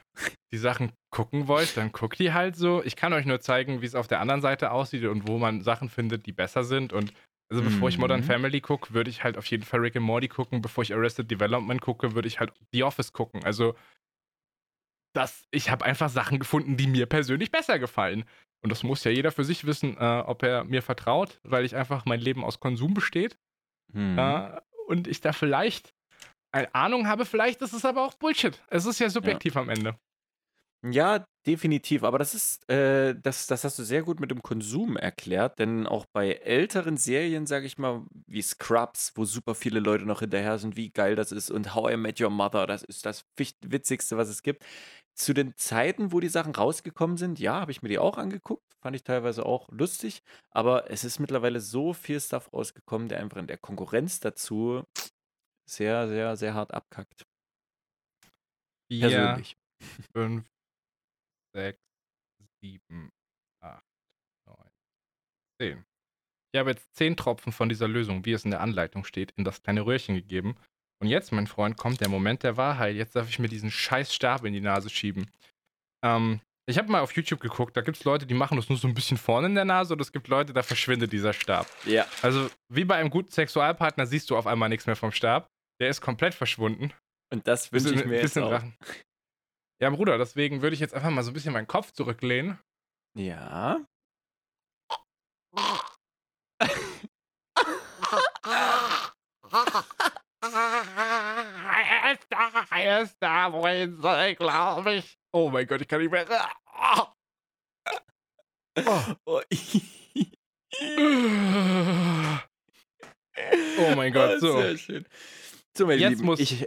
die 0.52 0.58
Sachen 0.58 0.92
gucken 1.10 1.48
wollt, 1.48 1.76
dann 1.76 1.90
guckt 1.90 2.20
die 2.20 2.32
halt 2.32 2.54
so. 2.54 2.80
Ich 2.84 2.94
kann 2.94 3.12
euch 3.12 3.26
nur 3.26 3.40
zeigen, 3.40 3.82
wie 3.82 3.86
es 3.86 3.96
auf 3.96 4.06
der 4.06 4.20
anderen 4.20 4.40
Seite 4.40 4.70
aussieht 4.70 5.04
und 5.04 5.26
wo 5.26 5.38
man 5.38 5.62
Sachen 5.62 5.88
findet, 5.88 6.26
die 6.26 6.32
besser 6.32 6.62
sind. 6.64 6.92
Und 6.92 7.12
Also 7.50 7.64
bevor 7.64 7.88
ich 7.88 7.98
Modern 7.98 8.20
Mhm. 8.20 8.24
Family 8.24 8.60
gucke, 8.60 8.94
würde 8.94 9.10
ich 9.10 9.24
halt 9.24 9.36
auf 9.36 9.46
jeden 9.46 9.64
Fall 9.64 9.80
Rick 9.80 9.96
and 9.96 10.06
Morty 10.06 10.28
gucken. 10.28 10.62
Bevor 10.62 10.82
ich 10.84 10.94
Arrested 10.94 11.28
Development 11.28 11.80
gucke, 11.80 12.14
würde 12.14 12.28
ich 12.28 12.38
halt 12.38 12.52
The 12.72 12.84
Office 12.84 13.12
gucken. 13.12 13.44
Also 13.44 13.74
das, 15.12 15.44
ich 15.50 15.70
habe 15.70 15.84
einfach 15.84 16.08
Sachen 16.08 16.38
gefunden, 16.38 16.76
die 16.76 16.86
mir 16.86 17.06
persönlich 17.06 17.50
besser 17.50 17.80
gefallen. 17.80 18.24
Und 18.62 18.70
das 18.70 18.84
muss 18.84 19.02
ja 19.02 19.10
jeder 19.10 19.32
für 19.32 19.42
sich 19.42 19.66
wissen, 19.66 19.96
äh, 19.98 20.22
ob 20.24 20.44
er 20.44 20.62
mir 20.64 20.82
vertraut, 20.82 21.40
weil 21.42 21.64
ich 21.64 21.74
einfach 21.74 22.04
mein 22.04 22.20
Leben 22.20 22.44
aus 22.44 22.60
Konsum 22.60 22.94
besteht. 22.94 23.36
Mhm. 23.92 24.16
Äh, 24.18 24.60
und 24.86 25.08
ich 25.08 25.20
da 25.20 25.32
vielleicht 25.32 25.92
Ahnung 26.52 27.06
habe, 27.06 27.24
vielleicht 27.24 27.62
ist 27.62 27.72
es 27.72 27.84
aber 27.84 28.04
auch 28.04 28.14
Bullshit. 28.14 28.60
Es 28.68 28.86
ist 28.86 28.98
ja 28.98 29.08
subjektiv 29.08 29.56
am 29.56 29.68
Ende. 29.68 29.96
Ja, 30.82 31.26
definitiv. 31.46 32.04
Aber 32.04 32.18
das 32.18 32.34
ist, 32.34 32.68
äh, 32.70 33.14
das, 33.14 33.46
das 33.46 33.64
hast 33.64 33.78
du 33.78 33.82
sehr 33.82 34.02
gut 34.02 34.18
mit 34.18 34.30
dem 34.30 34.40
Konsum 34.42 34.96
erklärt, 34.96 35.58
denn 35.58 35.86
auch 35.86 36.06
bei 36.12 36.32
älteren 36.32 36.96
Serien, 36.96 37.46
sage 37.46 37.66
ich 37.66 37.76
mal, 37.76 38.06
wie 38.26 38.40
Scrubs, 38.40 39.12
wo 39.14 39.26
super 39.26 39.54
viele 39.54 39.80
Leute 39.80 40.06
noch 40.06 40.20
hinterher 40.20 40.58
sind, 40.58 40.76
wie 40.76 40.90
geil 40.90 41.16
das 41.16 41.32
ist 41.32 41.50
und 41.50 41.74
How 41.74 41.92
I 41.92 41.96
Met 41.98 42.20
Your 42.20 42.30
Mother, 42.30 42.66
das 42.66 42.82
ist 42.82 43.04
das 43.04 43.26
Witzigste, 43.36 44.16
was 44.16 44.30
es 44.30 44.42
gibt. 44.42 44.64
Zu 45.14 45.34
den 45.34 45.54
Zeiten, 45.56 46.12
wo 46.12 46.20
die 46.20 46.28
Sachen 46.28 46.54
rausgekommen 46.54 47.18
sind, 47.18 47.38
ja, 47.38 47.60
habe 47.60 47.72
ich 47.72 47.82
mir 47.82 47.90
die 47.90 47.98
auch 47.98 48.16
angeguckt, 48.16 48.64
fand 48.80 48.96
ich 48.96 49.04
teilweise 49.04 49.44
auch 49.44 49.68
lustig, 49.70 50.22
aber 50.50 50.90
es 50.90 51.04
ist 51.04 51.18
mittlerweile 51.18 51.60
so 51.60 51.92
viel 51.92 52.20
Stuff 52.20 52.50
rausgekommen, 52.54 53.08
der 53.08 53.20
einfach 53.20 53.36
in 53.36 53.46
der 53.48 53.58
Konkurrenz 53.58 54.20
dazu 54.20 54.84
sehr, 55.70 56.08
sehr, 56.08 56.36
sehr 56.36 56.54
hart 56.54 56.72
abkackt. 56.72 57.26
Vier, 58.90 59.08
Persönlich. 59.08 59.56
fünf, 60.12 60.46
sechs, 61.54 61.80
sieben, 62.62 63.10
acht, 63.62 63.84
neun, 64.46 64.70
zehn. 65.60 65.84
Ich 66.52 66.58
habe 66.58 66.70
jetzt 66.70 66.92
zehn 66.94 67.16
Tropfen 67.16 67.52
von 67.52 67.68
dieser 67.68 67.86
Lösung, 67.86 68.24
wie 68.24 68.32
es 68.32 68.44
in 68.44 68.50
der 68.50 68.60
Anleitung 68.60 69.04
steht, 69.04 69.32
in 69.36 69.44
das 69.44 69.62
kleine 69.62 69.86
Röhrchen 69.86 70.16
gegeben. 70.16 70.56
Und 71.00 71.08
jetzt, 71.08 71.32
mein 71.32 71.46
Freund, 71.46 71.76
kommt 71.76 72.00
der 72.00 72.08
Moment 72.08 72.42
der 72.42 72.56
Wahrheit. 72.56 72.96
Jetzt 72.96 73.16
darf 73.16 73.28
ich 73.28 73.38
mir 73.38 73.48
diesen 73.48 73.70
scheiß 73.70 74.12
Stab 74.12 74.44
in 74.44 74.52
die 74.52 74.60
Nase 74.60 74.90
schieben. 74.90 75.30
Ähm, 76.04 76.40
ich 76.66 76.78
habe 76.78 76.90
mal 76.90 77.00
auf 77.00 77.12
YouTube 77.16 77.40
geguckt, 77.40 77.76
da 77.76 77.80
gibt 77.80 77.96
es 77.96 78.04
Leute, 78.04 78.26
die 78.26 78.34
machen 78.34 78.56
das 78.56 78.68
nur 78.68 78.78
so 78.78 78.86
ein 78.86 78.94
bisschen 78.94 79.16
vorne 79.16 79.48
in 79.48 79.54
der 79.54 79.64
Nase 79.64 79.94
und 79.94 80.00
es 80.00 80.12
gibt 80.12 80.28
Leute, 80.28 80.52
da 80.52 80.62
verschwindet 80.62 81.12
dieser 81.12 81.32
Stab. 81.32 81.66
Ja. 81.84 82.06
Also, 82.22 82.48
wie 82.68 82.84
bei 82.84 82.96
einem 82.96 83.10
guten 83.10 83.30
Sexualpartner 83.30 84.06
siehst 84.06 84.30
du 84.30 84.36
auf 84.36 84.46
einmal 84.46 84.68
nichts 84.68 84.86
mehr 84.86 84.96
vom 84.96 85.10
Stab. 85.10 85.49
Der 85.80 85.88
ist 85.88 86.00
komplett 86.00 86.34
verschwunden. 86.34 86.92
Und 87.32 87.46
das 87.48 87.72
wünsche 87.72 87.88
ich 87.88 87.94
Bisschen- 87.94 88.10
mir 88.10 88.20
jetzt 88.20 88.38
auch. 88.38 88.50
Drachen. 88.50 88.76
Ja, 89.80 89.88
Bruder, 89.90 90.18
deswegen 90.18 90.60
würde 90.62 90.74
ich 90.74 90.80
jetzt 90.80 90.92
einfach 90.94 91.10
mal 91.10 91.22
so 91.22 91.30
ein 91.30 91.34
bisschen 91.34 91.54
meinen 91.54 91.66
Kopf 91.66 91.92
zurücklehnen. 91.92 92.58
Ja. 93.16 93.80
Er 100.42 102.12
ist 102.12 102.26
da, 102.30 102.50
er 102.76 103.02
ist 103.02 103.16
da, 103.20 103.52
wohin 103.52 103.96
soll, 104.00 104.34
glaube 104.34 104.94
ich. 104.94 105.18
Oh 105.32 105.50
mein 105.50 105.66
Gott, 105.66 105.80
ich 105.80 105.88
kann 105.88 106.00
nicht 106.00 106.10
mehr. 106.10 106.26
Oh. 106.66 107.06
Oh, 109.26 109.40
Oh 113.78 113.94
mein 113.96 114.12
Gott, 114.12 114.40
so. 114.40 114.60
Sehr 114.60 114.76
schön. 114.78 115.06
So, 115.80 115.86
meine 115.86 116.00
Jetzt 116.00 116.10
Lieben, 116.10 116.26
muss- 116.26 116.40
ich, 116.40 116.66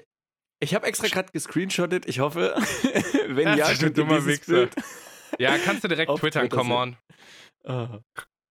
ich 0.60 0.74
habe 0.74 0.88
extra 0.88 1.08
gerade 1.08 1.32
gescreenshottet. 1.32 2.08
Ich 2.08 2.20
hoffe, 2.20 2.56
wenn 3.28 3.46
Das 3.46 3.58
ja, 3.60 3.66
ist 3.70 3.72
ein 3.84 3.94
könnt 3.94 3.98
ihr 4.00 4.04
dummer 4.06 4.26
Wichser. 4.26 4.70
Ja, 5.40 5.58
kannst 5.60 5.84
du 5.84 5.88
direkt 5.88 6.10
Auf 6.10 6.20
twittern, 6.22 6.50
Twitter 6.50 6.58
come 6.58 6.76
on. 6.76 6.98
Ah. 7.66 8.00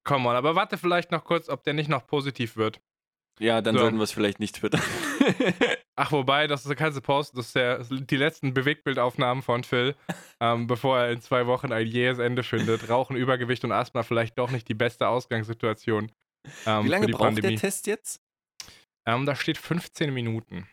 Come 0.05 0.29
on, 0.29 0.37
aber 0.37 0.55
warte 0.55 0.79
vielleicht 0.79 1.11
noch 1.11 1.25
kurz, 1.25 1.49
ob 1.49 1.63
der 1.65 1.75
nicht 1.75 1.89
noch 1.89 2.07
positiv 2.07 2.57
wird. 2.57 2.81
Ja, 3.41 3.61
dann 3.61 3.75
So. 3.75 3.81
sollten 3.81 3.97
wir 3.97 4.05
es 4.05 4.13
vielleicht 4.13 4.39
nicht 4.41 4.55
twittern. 4.57 4.83
Ach, 5.97 6.13
wobei, 6.13 6.47
das 6.47 6.65
ist, 6.65 6.77
kannst 6.77 6.97
du 6.97 7.03
posten, 7.03 7.37
das 7.37 7.47
ist 7.47 7.57
der, 7.57 7.83
sind 7.85 8.11
die 8.11 8.17
letzten 8.17 8.55
Bewegtbildaufnahmen 8.55 9.43
von 9.43 9.65
Phil, 9.65 9.95
ähm, 10.41 10.67
bevor 10.67 10.99
er 11.01 11.11
in 11.11 11.21
zwei 11.21 11.47
Wochen 11.47 11.73
ein 11.73 11.87
jähes 11.87 12.19
Ende 12.19 12.43
findet. 12.45 12.89
Rauchen, 12.89 13.17
Übergewicht 13.17 13.65
und 13.65 13.73
Asthma 13.73 14.03
vielleicht 14.05 14.39
doch 14.39 14.51
nicht 14.53 14.69
die 14.69 14.75
beste 14.75 15.09
Ausgangssituation. 15.09 16.13
Ähm, 16.67 16.85
Wie 16.85 16.89
lange 16.89 17.09
braucht 17.09 17.23
Pandemie. 17.23 17.49
der 17.57 17.61
Test 17.61 17.87
jetzt? 17.87 18.21
Ähm, 19.07 19.27
da 19.27 19.35
steht 19.35 19.59
15 19.59 20.13
Minuten. 20.13 20.69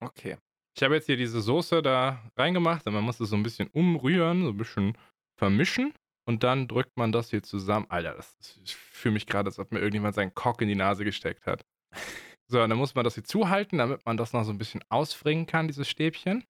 Okay. 0.00 0.38
Ich 0.76 0.82
habe 0.82 0.94
jetzt 0.94 1.06
hier 1.06 1.16
diese 1.16 1.40
Soße 1.40 1.82
da 1.82 2.22
reingemacht 2.36 2.86
und 2.86 2.92
man 2.92 3.04
muss 3.04 3.20
es 3.20 3.30
so 3.30 3.36
ein 3.36 3.42
bisschen 3.42 3.68
umrühren, 3.68 4.42
so 4.42 4.50
ein 4.50 4.56
bisschen 4.56 4.98
vermischen 5.38 5.94
und 6.26 6.42
dann 6.42 6.68
drückt 6.68 6.96
man 6.96 7.12
das 7.12 7.30
hier 7.30 7.42
zusammen. 7.42 7.86
Alter, 7.88 8.14
das 8.14 8.36
ist, 8.40 8.60
ich 8.62 8.76
fühle 8.76 9.14
mich 9.14 9.26
gerade, 9.26 9.48
als 9.48 9.58
ob 9.58 9.72
mir 9.72 9.78
irgendjemand 9.78 10.14
seinen 10.14 10.34
Cock 10.34 10.60
in 10.60 10.68
die 10.68 10.74
Nase 10.74 11.04
gesteckt 11.04 11.46
hat. 11.46 11.64
So, 12.48 12.62
und 12.62 12.70
dann 12.70 12.78
muss 12.78 12.94
man 12.94 13.02
das 13.02 13.14
hier 13.14 13.24
zuhalten, 13.24 13.78
damit 13.78 14.06
man 14.06 14.16
das 14.16 14.32
noch 14.32 14.44
so 14.44 14.52
ein 14.52 14.58
bisschen 14.58 14.80
ausfringen 14.88 15.46
kann, 15.46 15.66
dieses 15.66 15.88
Stäbchen. 15.88 16.44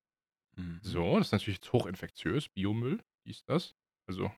Mhm. 0.54 0.78
So, 0.82 1.16
das 1.16 1.28
ist 1.28 1.32
natürlich 1.32 1.56
jetzt 1.56 1.72
hochinfektiös, 1.72 2.50
Biomüll, 2.50 3.02
dies, 3.26 3.44
das. 3.46 3.74
Also 4.06 4.30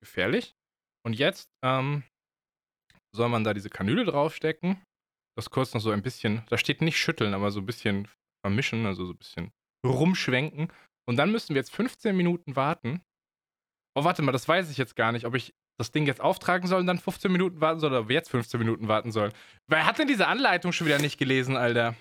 gefährlich. 0.00 0.56
Und 1.04 1.12
jetzt 1.12 1.50
ähm, 1.62 2.02
soll 3.14 3.28
man 3.28 3.44
da 3.44 3.54
diese 3.54 3.70
Kanüle 3.70 4.04
draufstecken. 4.04 4.82
Das 5.36 5.50
kurz 5.50 5.74
noch 5.74 5.80
so 5.80 5.90
ein 5.90 6.02
bisschen, 6.02 6.42
da 6.48 6.56
steht 6.56 6.80
nicht 6.80 6.98
schütteln, 6.98 7.34
aber 7.34 7.50
so 7.50 7.60
ein 7.60 7.66
bisschen 7.66 8.08
vermischen, 8.44 8.86
also 8.86 9.04
so 9.04 9.12
ein 9.12 9.18
bisschen 9.18 9.52
rumschwenken. 9.84 10.72
Und 11.08 11.16
dann 11.16 11.30
müssen 11.30 11.50
wir 11.50 11.60
jetzt 11.60 11.74
15 11.74 12.16
Minuten 12.16 12.56
warten. 12.56 13.02
Oh, 13.94 14.04
warte 14.04 14.22
mal, 14.22 14.32
das 14.32 14.48
weiß 14.48 14.70
ich 14.70 14.78
jetzt 14.78 14.96
gar 14.96 15.12
nicht, 15.12 15.26
ob 15.26 15.34
ich 15.34 15.54
das 15.78 15.92
Ding 15.92 16.06
jetzt 16.06 16.20
auftragen 16.20 16.66
soll 16.66 16.80
und 16.80 16.86
dann 16.86 16.98
15 16.98 17.30
Minuten 17.30 17.60
warten 17.60 17.80
soll 17.80 17.90
oder 17.90 18.00
ob 18.00 18.08
wir 18.08 18.14
jetzt 18.14 18.30
15 18.30 18.58
Minuten 18.58 18.88
warten 18.88 19.12
sollen. 19.12 19.32
Wer 19.68 19.86
hat 19.86 19.98
denn 19.98 20.08
diese 20.08 20.26
Anleitung 20.26 20.72
schon 20.72 20.86
wieder 20.86 20.98
nicht 20.98 21.18
gelesen, 21.18 21.56
Alter? 21.56 21.94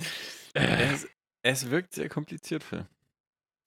Äh. 0.54 0.94
Es, 0.94 1.06
es 1.42 1.70
wirkt 1.70 1.92
sehr 1.92 2.08
kompliziert, 2.08 2.64
Phil. 2.64 2.86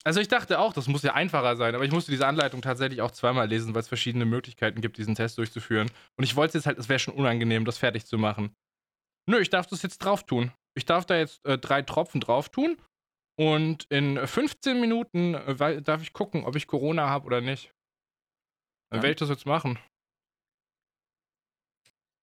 Also 0.04 0.20
ich 0.20 0.28
dachte 0.28 0.58
auch, 0.60 0.74
das 0.74 0.88
muss 0.88 1.04
ja 1.04 1.14
einfacher 1.14 1.56
sein, 1.56 1.76
aber 1.76 1.84
ich 1.86 1.92
musste 1.92 2.10
diese 2.12 2.26
Anleitung 2.26 2.62
tatsächlich 2.62 3.02
auch 3.02 3.12
zweimal 3.12 3.48
lesen, 3.48 3.76
weil 3.76 3.82
es 3.82 3.88
verschiedene 3.88 4.26
Möglichkeiten 4.26 4.82
gibt, 4.82 4.98
diesen 4.98 5.14
Test 5.14 5.38
durchzuführen. 5.38 5.92
Und 6.18 6.24
ich 6.24 6.36
wollte 6.36 6.58
jetzt 6.58 6.66
halt, 6.66 6.80
es 6.80 6.90
wäre 6.90 6.98
schon 7.00 7.14
unangenehm, 7.14 7.66
das 7.66 7.78
fertig 7.78 8.06
zu 8.06 8.18
machen. 8.18 8.56
Nö, 9.30 9.40
ich 9.40 9.52
darf 9.52 9.68
das 9.68 9.84
jetzt 9.84 10.00
drauf 10.00 10.24
tun. 10.26 10.52
Ich 10.76 10.86
darf 10.86 11.06
da 11.06 11.18
jetzt 11.18 11.46
äh, 11.46 11.58
drei 11.60 11.84
Tropfen 11.84 12.20
drauf 12.20 12.50
tun 12.50 12.78
und 13.40 13.86
in 13.90 14.26
15 14.26 14.82
Minuten 14.82 15.36
äh, 15.36 15.82
darf 15.84 16.02
ich 16.02 16.14
gucken, 16.14 16.46
ob 16.46 16.56
ich 16.56 16.66
Corona 16.66 17.08
habe 17.08 17.28
oder 17.28 17.42
nicht. 17.42 17.72
Dann 18.90 19.00
Ja. 19.00 19.04
werde 19.04 19.12
ich 19.12 19.20
das 19.20 19.30
jetzt 19.30 19.46
machen. 19.46 19.78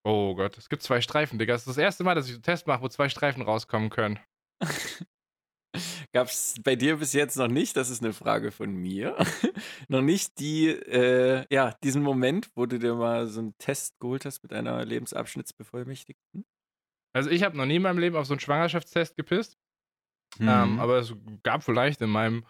Oh 0.04 0.34
Gott, 0.34 0.56
es 0.58 0.68
gibt 0.68 0.82
zwei 0.82 1.00
Streifen, 1.00 1.38
Digga. 1.38 1.52
Das 1.54 1.62
ist 1.62 1.68
das 1.68 1.78
erste 1.78 2.02
Mal, 2.02 2.14
dass 2.14 2.26
ich 2.26 2.34
einen 2.34 2.42
Test 2.42 2.66
mache, 2.66 2.82
wo 2.82 2.88
zwei 2.88 3.08
Streifen 3.08 3.42
rauskommen 3.42 3.90
können. 3.90 4.18
Gab 6.14 6.29
es 6.29 6.55
bei 6.62 6.75
dir 6.75 6.97
bis 6.97 7.12
jetzt 7.12 7.37
noch 7.37 7.49
nicht, 7.49 7.77
das 7.77 7.90
ist 7.90 8.03
eine 8.03 8.14
Frage 8.14 8.51
von 8.51 8.73
mir, 8.73 9.16
noch 9.88 10.01
nicht 10.01 10.38
die, 10.40 10.68
äh, 10.68 11.44
ja, 11.51 11.75
diesen 11.85 12.03
Moment, 12.03 12.49
wo 12.55 12.64
du 12.66 12.79
dir 12.79 12.94
mal 12.94 13.27
so 13.27 13.40
einen 13.40 13.55
Test 13.59 13.99
geholt 14.01 14.25
hast 14.25 14.42
mit 14.42 14.53
einer 14.55 14.85
Lebensabschnittsbevollmächtigten? 14.87 16.47
Also 17.14 17.31
ich 17.31 17.42
habe 17.42 17.57
noch 17.57 17.66
nie 17.66 17.77
in 17.77 17.83
meinem 17.83 17.99
Leben 17.99 18.16
auf 18.16 18.27
so 18.27 18.33
einen 18.35 18.40
Schwangerschaftstest 18.40 19.16
gepisst. 19.16 19.59
Ähm, 20.40 20.75
Mhm. 20.75 20.81
aber 20.81 20.99
es 20.99 21.14
gab 21.42 21.62
vielleicht 21.62 22.01
in 22.01 22.11
meinem 22.11 22.44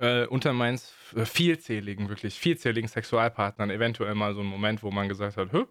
äh, 0.00 0.26
unter 0.26 0.52
meinen 0.52 0.74
s- 0.76 0.94
äh, 1.16 1.24
vielzähligen, 1.26 2.08
wirklich 2.08 2.38
vielzähligen 2.38 2.88
Sexualpartnern 2.88 3.70
eventuell 3.70 4.14
mal 4.14 4.32
so 4.34 4.40
einen 4.40 4.48
Moment, 4.48 4.82
wo 4.84 4.90
man 4.92 5.08
gesagt 5.08 5.36
hat, 5.36 5.52
Hö, 5.52 5.66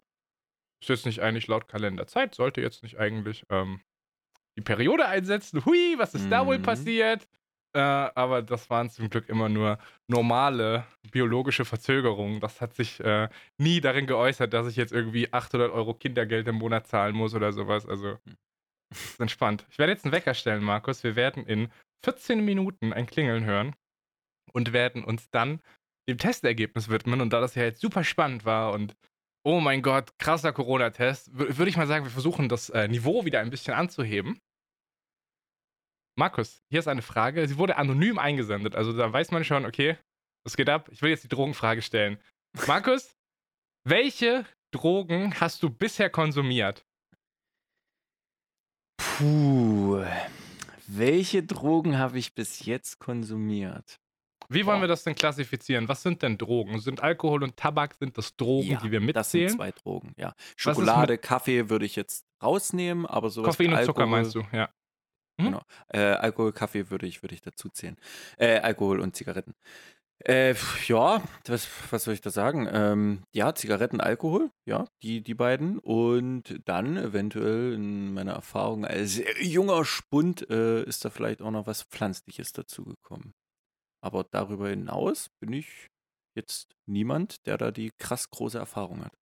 ist 0.81 0.89
jetzt 0.89 1.05
nicht 1.05 1.21
eigentlich 1.21 1.47
laut 1.47 1.67
Kalender 1.67 2.07
Zeit, 2.07 2.35
sollte 2.35 2.61
jetzt 2.61 2.83
nicht 2.83 2.97
eigentlich 2.99 3.45
ähm, 3.49 3.81
die 4.57 4.61
Periode 4.61 5.07
einsetzen. 5.07 5.63
Hui, 5.65 5.95
was 5.97 6.13
ist 6.15 6.29
da 6.29 6.45
wohl 6.45 6.57
Mhm. 6.57 6.63
passiert? 6.63 7.27
Äh, 7.75 7.79
aber 7.79 8.41
das 8.41 8.69
waren 8.69 8.89
zum 8.89 9.09
Glück 9.09 9.29
immer 9.29 9.49
nur 9.49 9.77
normale 10.07 10.85
biologische 11.11 11.63
Verzögerungen. 11.65 12.39
Das 12.39 12.59
hat 12.59 12.73
sich 12.73 12.99
äh, 13.01 13.29
nie 13.57 13.81
darin 13.81 14.07
geäußert, 14.07 14.53
dass 14.53 14.67
ich 14.67 14.75
jetzt 14.77 14.93
irgendwie 14.93 15.31
800 15.31 15.71
Euro 15.71 15.93
Kindergeld 15.93 16.47
im 16.47 16.55
Monat 16.55 16.87
zahlen 16.87 17.15
muss 17.15 17.35
oder 17.35 17.51
sowas. 17.53 17.85
Also 17.85 18.17
ist 18.89 19.19
entspannt. 19.19 19.65
Ich 19.69 19.77
werde 19.77 19.91
jetzt 19.91 20.05
einen 20.05 20.13
Wecker 20.13 20.33
stellen, 20.33 20.63
Markus. 20.63 21.03
Wir 21.03 21.15
werden 21.15 21.45
in 21.45 21.69
14 22.05 22.43
Minuten 22.43 22.93
ein 22.93 23.05
Klingeln 23.05 23.43
hören 23.45 23.75
und 24.53 24.73
werden 24.73 25.03
uns 25.03 25.29
dann 25.29 25.61
dem 26.09 26.17
Testergebnis 26.17 26.89
widmen. 26.89 27.21
Und 27.21 27.31
da 27.33 27.41
das 27.41 27.53
ja 27.55 27.63
jetzt 27.63 27.81
super 27.81 28.03
spannend 28.03 28.45
war 28.45 28.71
und 28.71 28.95
oh 29.45 29.59
mein 29.59 29.81
Gott, 29.81 30.17
krasser 30.19 30.51
Corona-Test, 30.53 31.29
wür- 31.31 31.57
würde 31.57 31.69
ich 31.69 31.77
mal 31.77 31.85
sagen, 31.87 32.05
wir 32.05 32.11
versuchen 32.11 32.49
das 32.49 32.69
äh, 32.69 32.87
Niveau 32.87 33.23
wieder 33.25 33.41
ein 33.41 33.49
bisschen 33.49 33.73
anzuheben. 33.73 34.39
Markus, 36.17 36.63
hier 36.71 36.79
ist 36.79 36.87
eine 36.87 37.03
Frage. 37.03 37.47
Sie 37.47 37.57
wurde 37.57 37.77
anonym 37.77 38.17
eingesendet. 38.17 38.75
Also 38.75 38.91
da 38.91 39.13
weiß 39.13 39.29
man 39.31 39.43
schon, 39.43 39.65
okay, 39.65 39.97
was 40.43 40.57
geht 40.57 40.67
ab? 40.67 40.89
Ich 40.91 41.01
will 41.03 41.11
jetzt 41.11 41.23
die 41.23 41.27
Drogenfrage 41.27 41.83
stellen. 41.83 42.17
Markus, 42.65 43.15
welche 43.87 44.45
Drogen 44.71 45.39
hast 45.39 45.61
du 45.61 45.69
bisher 45.69 46.09
konsumiert? 46.09 46.83
Puh, 48.97 50.03
welche 50.87 51.43
Drogen 51.43 51.99
habe 51.99 52.17
ich 52.17 52.33
bis 52.33 52.65
jetzt 52.65 52.97
konsumiert? 52.97 53.99
Wie 54.49 54.65
wollen 54.65 54.81
wir 54.81 54.87
das 54.87 55.03
denn 55.03 55.13
klassifizieren? 55.13 55.87
Was 55.87 56.01
sind 56.01 56.23
denn 56.23 56.37
Drogen? 56.37 56.79
Sind 56.79 57.03
Alkohol 57.03 57.43
und 57.43 57.57
Tabak, 57.57 57.95
sind 57.95 58.17
das 58.17 58.35
Drogen, 58.37 58.69
Ja, 58.69 58.79
die 58.79 58.91
wir 58.91 58.99
das 59.13 59.31
sind 59.31 59.41
mitzählen? 59.41 59.49
zwei 59.49 59.71
Drogen, 59.71 60.13
ja. 60.17 60.33
Schokolade, 60.55 61.17
Kaffee 61.17 61.69
würde 61.69 61.85
ich 61.85 61.95
jetzt 61.95 62.25
rausnehmen, 62.41 63.05
aber 63.05 63.29
sowas 63.29 63.49
Koffein 63.57 63.71
wie 63.71 63.75
und 63.75 63.85
Zucker 63.85 64.01
Alkohol, 64.03 64.07
meinst 64.07 64.35
du, 64.35 64.43
ja. 64.53 64.69
Hm? 65.39 65.45
Genau. 65.45 65.61
Äh, 65.89 65.99
Alkohol, 65.99 66.53
Kaffee 66.53 66.89
würde 66.89 67.05
ich, 67.07 67.21
würde 67.23 67.35
ich 67.35 67.41
dazu 67.41 67.69
zählen. 67.69 67.97
Äh, 68.37 68.59
Alkohol 68.59 68.99
und 68.99 69.15
Zigaretten. 69.15 69.53
Äh, 70.25 70.55
ja, 70.87 71.21
was, 71.45 71.67
was 71.91 72.03
soll 72.03 72.15
ich 72.15 72.21
da 72.21 72.31
sagen? 72.31 72.67
Ähm, 72.71 73.23
ja, 73.33 73.53
Zigaretten, 73.53 74.01
Alkohol, 74.01 74.49
ja, 74.65 74.87
die, 75.03 75.21
die 75.21 75.35
beiden. 75.35 75.77
Und 75.77 76.59
dann 76.65 76.97
eventuell 76.97 77.73
in 77.73 78.13
meiner 78.13 78.33
Erfahrung 78.33 78.83
als 78.85 79.21
junger 79.39 79.85
Spund 79.85 80.49
äh, 80.49 80.83
ist 80.83 81.05
da 81.05 81.11
vielleicht 81.11 81.41
auch 81.41 81.51
noch 81.51 81.67
was 81.67 81.83
Pflanzliches 81.83 82.51
dazugekommen. 82.51 83.33
Aber 84.03 84.23
darüber 84.23 84.69
hinaus 84.69 85.29
bin 85.39 85.53
ich 85.53 85.87
jetzt 86.35 86.75
niemand, 86.87 87.45
der 87.45 87.57
da 87.57 87.71
die 87.71 87.91
krass 87.99 88.29
große 88.29 88.57
Erfahrung 88.57 89.03
hat. 89.03 89.13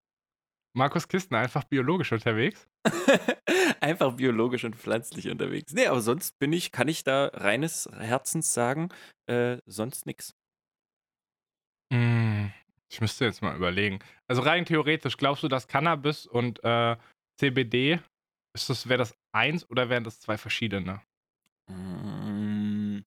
Markus 0.76 1.06
Kistner, 1.06 1.38
einfach 1.38 1.64
biologisch 1.64 2.12
unterwegs. 2.12 2.68
Einfach 3.80 4.12
biologisch 4.12 4.64
und 4.64 4.76
pflanzlich 4.76 5.28
unterwegs. 5.28 5.72
Nee, 5.72 5.86
aber 5.86 6.00
sonst 6.00 6.38
bin 6.38 6.52
ich, 6.52 6.72
kann 6.72 6.88
ich 6.88 7.04
da 7.04 7.30
reines 7.32 7.88
Herzens 7.98 8.52
sagen, 8.52 8.90
äh, 9.26 9.58
sonst 9.66 10.06
nix. 10.06 10.34
Hm, 11.92 12.52
ich 12.88 13.00
müsste 13.00 13.24
jetzt 13.24 13.42
mal 13.42 13.56
überlegen. 13.56 14.00
Also 14.26 14.42
rein 14.42 14.64
theoretisch, 14.64 15.16
glaubst 15.16 15.42
du, 15.42 15.48
dass 15.48 15.68
Cannabis 15.68 16.26
und 16.26 16.62
äh, 16.64 16.96
CBD, 17.38 18.00
ist 18.54 18.70
das, 18.70 18.88
wäre 18.88 18.98
das 18.98 19.14
eins 19.32 19.68
oder 19.68 19.88
wären 19.88 20.04
das 20.04 20.20
zwei 20.20 20.38
verschiedene? 20.38 21.00
Mm. 21.66 23.00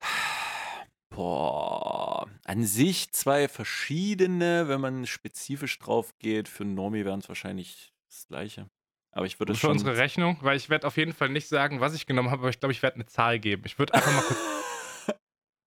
Boah, 1.10 2.28
an 2.44 2.64
sich 2.64 3.12
zwei 3.12 3.48
verschiedene, 3.48 4.68
wenn 4.68 4.80
man 4.80 5.06
spezifisch 5.06 5.78
drauf 5.78 6.16
geht. 6.18 6.48
Für 6.48 6.64
Normie 6.64 7.04
wären 7.04 7.20
es 7.20 7.28
wahrscheinlich 7.28 7.92
das 8.10 8.26
gleiche. 8.28 8.68
Aber 9.12 9.26
ich 9.26 9.38
würde 9.38 9.54
schon. 9.54 9.72
unsere 9.72 9.96
Rechnung, 9.96 10.38
weil 10.42 10.56
ich 10.56 10.70
werde 10.70 10.86
auf 10.86 10.96
jeden 10.96 11.12
Fall 11.12 11.28
nicht 11.30 11.48
sagen, 11.48 11.80
was 11.80 11.94
ich 11.94 12.06
genommen 12.06 12.30
habe, 12.30 12.42
aber 12.42 12.50
ich 12.50 12.60
glaube, 12.60 12.72
ich 12.72 12.82
werde 12.82 12.94
eine 12.96 13.06
Zahl 13.06 13.38
geben. 13.40 13.62
Ich 13.66 13.78
würde 13.78 13.94
einfach 13.94 14.12
mal 14.12 14.22
kurz. 14.22 14.38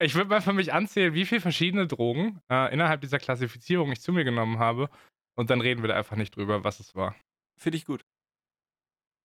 Ich 0.01 0.15
würde 0.15 0.29
mal 0.29 0.41
für 0.41 0.51
mich 0.51 0.73
anzählen, 0.73 1.13
wie 1.13 1.23
viele 1.25 1.39
verschiedene 1.39 1.87
Drogen 1.87 2.41
äh, 2.51 2.73
innerhalb 2.73 2.99
dieser 2.99 3.19
Klassifizierung 3.19 3.89
ich 3.93 4.01
zu 4.01 4.11
mir 4.11 4.25
genommen 4.25 4.59
habe. 4.59 4.89
Und 5.37 5.49
dann 5.49 5.61
reden 5.61 5.81
wir 5.81 5.87
da 5.87 5.95
einfach 5.95 6.17
nicht 6.17 6.35
drüber, 6.35 6.65
was 6.65 6.81
es 6.81 6.93
war. 6.93 7.15
Finde 7.57 7.77
ich 7.77 7.85
gut. 7.85 8.03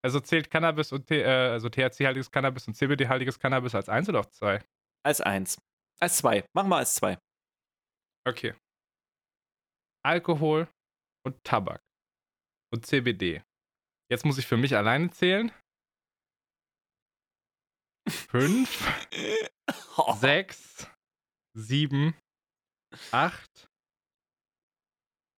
Also 0.04 0.20
zählt 0.20 0.50
Cannabis 0.50 0.92
und 0.92 1.07
T- 1.09 1.22
äh, 1.22 1.26
also 1.50 1.68
THC-haltiges 1.68 2.31
Cannabis 2.31 2.68
und 2.68 2.74
CBD-haltiges 2.74 3.40
Cannabis 3.40 3.74
als 3.74 3.88
eins 3.88 4.09
oder 4.09 4.20
auf 4.20 4.31
zwei? 4.31 4.62
Als 5.04 5.20
eins. 5.20 5.61
Als 5.98 6.18
zwei. 6.18 6.44
Machen 6.54 6.68
wir 6.68 6.76
als 6.76 6.94
zwei. 6.94 7.18
Okay. 8.24 8.54
Alkohol 10.04 10.68
und 11.26 11.42
Tabak 11.42 11.81
und 12.72 12.87
CBD. 12.87 13.42
Jetzt 14.11 14.24
muss 14.24 14.38
ich 14.38 14.46
für 14.46 14.57
mich 14.57 14.76
alleine 14.76 15.11
zählen. 15.11 15.52
Fünf, 18.09 18.88
sechs, 20.20 20.90
sieben, 21.54 22.14
acht, 23.11 23.68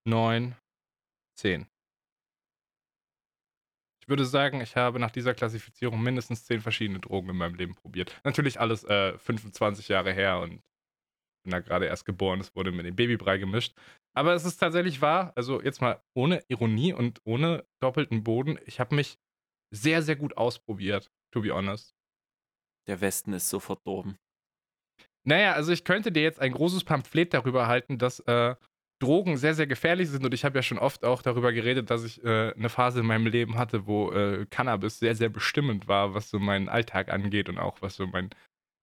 neun, 0.07 0.55
zehn. 1.37 1.67
Ich 4.01 4.09
würde 4.09 4.25
sagen, 4.25 4.61
ich 4.61 4.75
habe 4.75 4.99
nach 4.99 5.11
dieser 5.11 5.33
Klassifizierung 5.33 6.01
mindestens 6.01 6.45
zehn 6.45 6.61
verschiedene 6.61 6.99
Drogen 6.99 7.29
in 7.29 7.37
meinem 7.37 7.55
Leben 7.55 7.75
probiert. 7.75 8.19
Natürlich 8.23 8.59
alles 8.59 8.83
äh, 8.85 9.17
25 9.17 9.89
Jahre 9.89 10.13
her 10.13 10.39
und 10.39 10.61
bin 11.43 11.51
da 11.51 11.59
gerade 11.59 11.85
erst 11.85 12.05
geboren, 12.05 12.39
es 12.39 12.55
wurde 12.55 12.71
mit 12.71 12.85
dem 12.85 12.95
Babybrei 12.95 13.37
gemischt. 13.37 13.73
Aber 14.13 14.33
es 14.33 14.45
ist 14.45 14.57
tatsächlich 14.57 15.01
wahr, 15.01 15.31
also 15.35 15.61
jetzt 15.61 15.81
mal 15.81 16.01
ohne 16.13 16.43
Ironie 16.49 16.93
und 16.93 17.21
ohne 17.23 17.65
doppelten 17.81 18.23
Boden, 18.23 18.59
ich 18.65 18.79
habe 18.79 18.95
mich 18.95 19.17
sehr, 19.73 20.01
sehr 20.01 20.17
gut 20.17 20.35
ausprobiert, 20.37 21.09
to 21.33 21.41
be 21.41 21.53
honest. 21.53 21.95
Der 22.87 22.99
Westen 22.99 23.33
ist 23.33 23.49
so 23.49 23.59
verdorben. 23.59 24.17
Naja, 25.23 25.53
also 25.53 25.71
ich 25.71 25.83
könnte 25.83 26.11
dir 26.11 26.23
jetzt 26.23 26.39
ein 26.39 26.51
großes 26.51 26.83
Pamphlet 26.83 27.33
darüber 27.33 27.67
halten, 27.67 27.97
dass 27.97 28.19
äh, 28.21 28.55
Drogen 29.01 29.37
sehr, 29.37 29.53
sehr 29.53 29.67
gefährlich 29.67 30.09
sind. 30.09 30.25
Und 30.25 30.33
ich 30.33 30.45
habe 30.45 30.57
ja 30.57 30.63
schon 30.63 30.79
oft 30.79 31.03
auch 31.03 31.21
darüber 31.21 31.51
geredet, 31.51 31.89
dass 31.89 32.03
ich 32.03 32.23
äh, 32.23 32.53
eine 32.53 32.69
Phase 32.69 33.01
in 33.01 33.05
meinem 33.05 33.27
Leben 33.27 33.57
hatte, 33.57 33.87
wo 33.87 34.11
äh, 34.11 34.45
Cannabis 34.49 34.99
sehr, 34.99 35.15
sehr 35.15 35.29
bestimmend 35.29 35.87
war, 35.87 36.13
was 36.13 36.29
so 36.29 36.39
meinen 36.39 36.69
Alltag 36.69 37.11
angeht 37.11 37.49
und 37.49 37.57
auch 37.57 37.81
was 37.81 37.95
so 37.95 38.07
mein, 38.07 38.29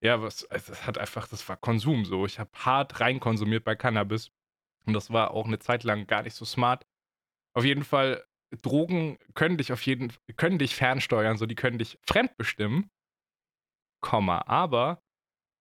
ja, 0.03 0.23
was, 0.23 0.45
also 0.47 0.73
es 0.73 0.87
hat 0.87 0.99
einfach, 0.99 1.29
das 1.29 1.49
war 1.49 1.57
Konsum 1.57 2.05
so. 2.05 2.27
Ich 2.27 2.39
habe 2.39 2.51
hart 2.55 3.01
reinkonsumiert 3.01 3.65
bei 3.65 3.77
Cannabis. 3.77 4.31
Und 4.89 4.95
das 4.95 5.13
war 5.13 5.33
auch 5.33 5.47
eine 5.47 5.59
Zeit 5.59 5.85
lang 5.85 6.07
gar 6.07 6.23
nicht 6.23 6.35
so 6.35 6.45
smart. 6.45 6.87
Auf 7.55 7.65
jeden 7.65 7.85
Fall, 7.85 8.25
Drogen 8.63 9.19
können 9.35 9.59
dich 9.59 9.73
auf 9.73 9.83
jeden 9.83 10.13
können 10.37 10.59
dich 10.59 10.75
fernsteuern, 10.75 11.37
so 11.37 11.47
die 11.47 11.55
können 11.55 11.79
dich 11.79 11.99
fremdbestimmen. 12.07 12.91
Komma, 14.01 14.43
aber 14.47 15.03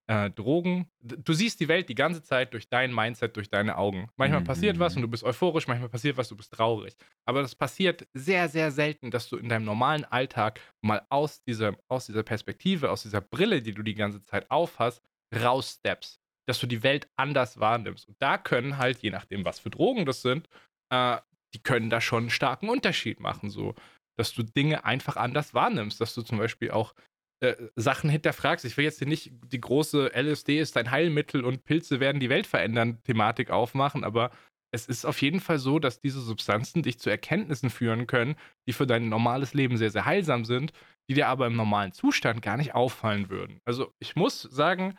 äh, 0.10 0.30
Drogen, 0.30 0.90
du 1.02 1.34
siehst 1.34 1.60
die 1.60 1.68
Welt 1.68 1.90
die 1.90 1.96
ganze 1.96 2.24
Zeit 2.24 2.54
durch 2.54 2.70
dein 2.70 2.94
Mindset, 2.96 3.36
durch 3.36 3.50
deine 3.50 3.78
Augen. 3.78 4.10
Manchmal 4.16 4.42
passiert 4.44 4.80
was 4.80 4.94
Mhm. 4.94 5.00
und 5.00 5.02
du 5.04 5.08
bist 5.10 5.24
euphorisch, 5.24 5.68
manchmal 5.68 5.90
passiert 5.90 6.18
was, 6.18 6.30
du 6.30 6.38
bist 6.38 6.54
traurig. 6.54 6.96
Aber 7.26 7.42
das 7.42 7.56
passiert 7.56 8.08
sehr, 8.14 8.48
sehr 8.48 8.72
selten, 8.72 9.12
dass 9.12 9.28
du 9.30 9.38
in 9.38 9.50
deinem 9.50 9.66
normalen 9.66 10.06
Alltag 10.06 10.62
mal 10.82 11.06
aus 11.10 11.44
dieser, 11.44 11.76
aus 11.90 12.06
dieser 12.06 12.24
Perspektive, 12.24 12.92
aus 12.92 13.04
dieser 13.04 13.22
Brille, 13.22 13.62
die 13.62 13.74
du 13.74 13.84
die 13.84 13.96
ganze 13.96 14.24
Zeit 14.24 14.50
aufhast, 14.52 15.02
raussteppst. 15.36 16.22
Dass 16.48 16.60
du 16.60 16.68
die 16.68 16.84
Welt 16.84 17.10
anders 17.16 17.60
wahrnimmst. 17.60 18.08
Und 18.08 18.16
da 18.20 18.38
können 18.38 18.78
halt, 18.78 19.00
je 19.00 19.10
nachdem, 19.10 19.46
was 19.46 19.60
für 19.60 19.70
Drogen 19.70 20.06
das 20.06 20.22
sind, 20.22 20.48
äh, 20.90 21.18
die 21.54 21.62
können 21.64 21.90
da 21.90 22.02
schon 22.02 22.24
einen 22.24 22.30
starken 22.30 22.70
Unterschied 22.70 23.20
machen. 23.20 23.50
So, 23.50 23.76
dass 24.18 24.34
du 24.34 24.44
Dinge 24.44 24.86
einfach 24.86 25.18
anders 25.18 25.54
wahrnimmst. 25.54 26.00
Dass 26.02 26.14
du 26.14 26.22
zum 26.22 26.38
Beispiel 26.38 26.72
auch 26.72 26.94
äh, 27.40 27.56
Sachen 27.76 28.10
hinterfragst. 28.10 28.66
Ich 28.66 28.78
will 28.78 28.86
jetzt 28.86 28.98
hier 28.98 29.08
nicht 29.08 29.32
die 29.52 29.62
große 29.62 30.12
LSD 30.16 30.60
ist 30.60 30.76
ein 30.76 30.90
Heilmittel 30.90 31.46
und 31.46 31.66
Pilze 31.66 32.00
werden 32.00 32.20
die 32.20 32.30
Welt 32.30 32.48
verändern 32.48 33.04
Thematik 33.04 33.52
aufmachen, 33.52 34.04
aber 34.04 34.32
es 34.72 34.88
ist 34.88 35.06
auf 35.06 35.22
jeden 35.22 35.40
Fall 35.40 35.60
so, 35.60 35.78
dass 35.78 36.00
diese 36.00 36.20
Substanzen 36.20 36.82
dich 36.82 36.98
zu 37.00 37.12
Erkenntnissen 37.12 37.70
führen 37.70 38.08
können, 38.08 38.36
die 38.68 38.74
für 38.74 38.88
dein 38.88 39.08
normales 39.08 39.54
Leben 39.54 39.78
sehr, 39.78 39.92
sehr 39.92 40.06
heilsam 40.06 40.46
sind, 40.46 40.74
die 41.10 41.14
dir 41.14 41.28
aber 41.28 41.46
im 41.46 41.56
normalen 41.56 41.94
Zustand 41.94 42.42
gar 42.42 42.58
nicht 42.58 42.74
auffallen 42.74 43.30
würden. 43.30 43.62
Also 43.66 43.94
ich 44.00 44.16
muss 44.16 44.42
sagen, 44.42 44.98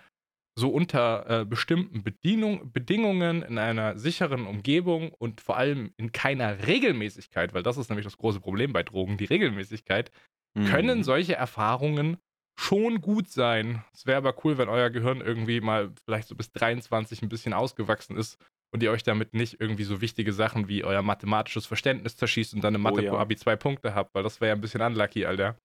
so 0.59 0.71
unter 0.71 1.41
äh, 1.43 1.45
bestimmten 1.45 2.03
Bedienung, 2.03 2.73
Bedingungen 2.73 3.43
in 3.43 3.59
einer 3.59 3.97
sicheren 3.97 4.47
Umgebung 4.47 5.11
und 5.13 5.41
vor 5.41 5.57
allem 5.57 5.93
in 5.97 6.11
keiner 6.13 6.67
Regelmäßigkeit, 6.67 7.55
weil 7.55 7.63
das 7.63 7.77
ist 7.77 7.89
nämlich 7.89 8.05
das 8.07 8.17
große 8.19 8.41
Problem 8.41 8.73
bei 8.73 8.83
Drogen, 8.83 9.17
die 9.17 9.25
Regelmäßigkeit, 9.27 10.11
können 10.69 10.99
Mhm. 10.99 11.03
solche 11.05 11.37
Erfahrungen 11.37 12.17
schon 12.59 13.01
gut 13.01 13.29
sein. 13.29 13.85
Es 13.95 14.05
wäre 14.07 14.19
aber 14.19 14.35
cool, 14.45 14.59
wenn 14.59 14.69
euer 14.69 14.91
Gehirn 14.91 15.21
irgendwie 15.21 15.61
mal 15.61 15.93
vielleicht 16.05 16.27
so 16.27 16.35
bis 16.35 16.51
23 16.51 17.23
ein 17.23 17.29
bisschen 17.29 17.53
ausgewachsen 17.53 18.17
ist 18.17 18.37
und 18.75 18.83
ihr 18.83 18.91
euch 18.91 19.05
damit 19.05 19.33
nicht 19.35 19.61
irgendwie 19.61 19.85
so 19.85 20.01
wichtige 20.01 20.33
Sachen 20.33 20.67
wie 20.67 20.83
euer 20.83 21.03
mathematisches 21.03 21.67
Verständnis 21.67 22.17
zerschießt 22.17 22.55
und 22.55 22.65
dann 22.65 22.75
in 22.75 22.81
Mathe 22.81 23.03
Oh 23.03 23.05
ja. 23.05 23.13
Abi 23.13 23.37
zwei 23.37 23.55
Punkte 23.55 23.95
habt, 23.95 24.13
weil 24.15 24.25
das 24.25 24.41
wäre 24.41 24.49
ja 24.49 24.55
ein 24.57 24.61
bisschen 24.61 24.81
unlucky, 24.83 25.25
Alter. 25.25 25.57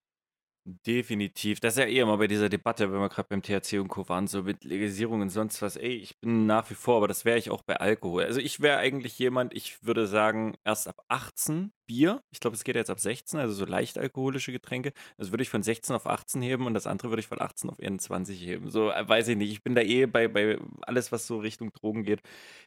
Definitiv. 0.65 1.59
Das 1.59 1.73
ist 1.73 1.79
ja 1.79 1.85
eh 1.85 1.99
immer 1.99 2.17
bei 2.17 2.27
dieser 2.27 2.47
Debatte, 2.47 2.89
wenn 2.89 2.99
wir 2.99 3.09
gerade 3.09 3.27
beim 3.27 3.41
THC 3.41 3.79
und 3.79 3.89
Co. 3.89 4.07
waren, 4.07 4.27
so 4.27 4.43
mit 4.43 4.63
Legalisierung 4.63 5.19
und 5.19 5.29
sonst 5.29 5.61
was. 5.61 5.75
Ey, 5.75 5.95
ich 5.97 6.19
bin 6.21 6.45
nach 6.45 6.69
wie 6.69 6.73
vor, 6.73 6.97
aber 6.97 7.09
das 7.09 7.25
wäre 7.25 7.37
ich 7.37 7.49
auch 7.49 7.63
bei 7.63 7.75
Alkohol. 7.75 8.23
Also 8.23 8.39
ich 8.39 8.61
wäre 8.61 8.77
eigentlich 8.77 9.19
jemand, 9.19 9.53
ich 9.53 9.83
würde 9.83 10.07
sagen, 10.07 10.55
erst 10.63 10.87
ab 10.87 11.03
18 11.09 11.73
Bier. 11.85 12.23
Ich 12.31 12.39
glaube, 12.39 12.55
es 12.55 12.63
geht 12.63 12.75
jetzt 12.75 12.89
ab 12.89 12.99
16, 12.99 13.39
also 13.39 13.53
so 13.53 13.65
leicht 13.65 13.97
alkoholische 13.97 14.51
Getränke. 14.51 14.93
Das 15.17 15.31
würde 15.31 15.43
ich 15.43 15.49
von 15.49 15.63
16 15.63 15.95
auf 15.95 16.07
18 16.07 16.41
heben 16.41 16.65
und 16.65 16.73
das 16.73 16.87
andere 16.87 17.09
würde 17.09 17.19
ich 17.21 17.27
von 17.27 17.41
18 17.41 17.69
auf 17.69 17.79
21 17.79 18.41
heben. 18.41 18.69
So, 18.69 18.91
äh, 18.91 19.07
weiß 19.07 19.27
ich 19.29 19.37
nicht. 19.37 19.51
Ich 19.51 19.63
bin 19.63 19.75
da 19.75 19.81
eh 19.81 20.05
bei, 20.05 20.27
bei 20.27 20.57
alles, 20.81 21.11
was 21.11 21.27
so 21.27 21.37
Richtung 21.39 21.71
Drogen 21.73 22.03
geht. 22.03 22.21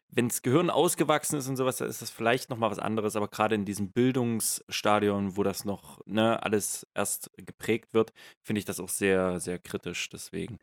Wenn 0.08 0.28
das 0.28 0.42
Gehirn 0.42 0.70
ausgewachsen 0.70 1.38
ist 1.38 1.48
und 1.48 1.56
sowas, 1.56 1.78
dann 1.78 1.88
ist 1.88 2.02
das 2.02 2.10
vielleicht 2.10 2.50
nochmal 2.50 2.70
was 2.70 2.78
anderes, 2.78 3.16
aber 3.16 3.28
gerade 3.28 3.54
in 3.54 3.64
diesem 3.64 3.90
Bildungsstadion, 3.90 5.36
wo 5.36 5.42
das 5.42 5.64
noch 5.64 6.00
ne, 6.06 6.42
alles 6.42 6.86
erst 6.94 7.30
geprägt 7.36 7.94
wird, 7.94 8.12
finde 8.42 8.60
ich 8.60 8.64
das 8.64 8.80
auch 8.80 8.88
sehr, 8.88 9.40
sehr 9.40 9.58
kritisch. 9.58 10.08
Deswegen. 10.10 10.58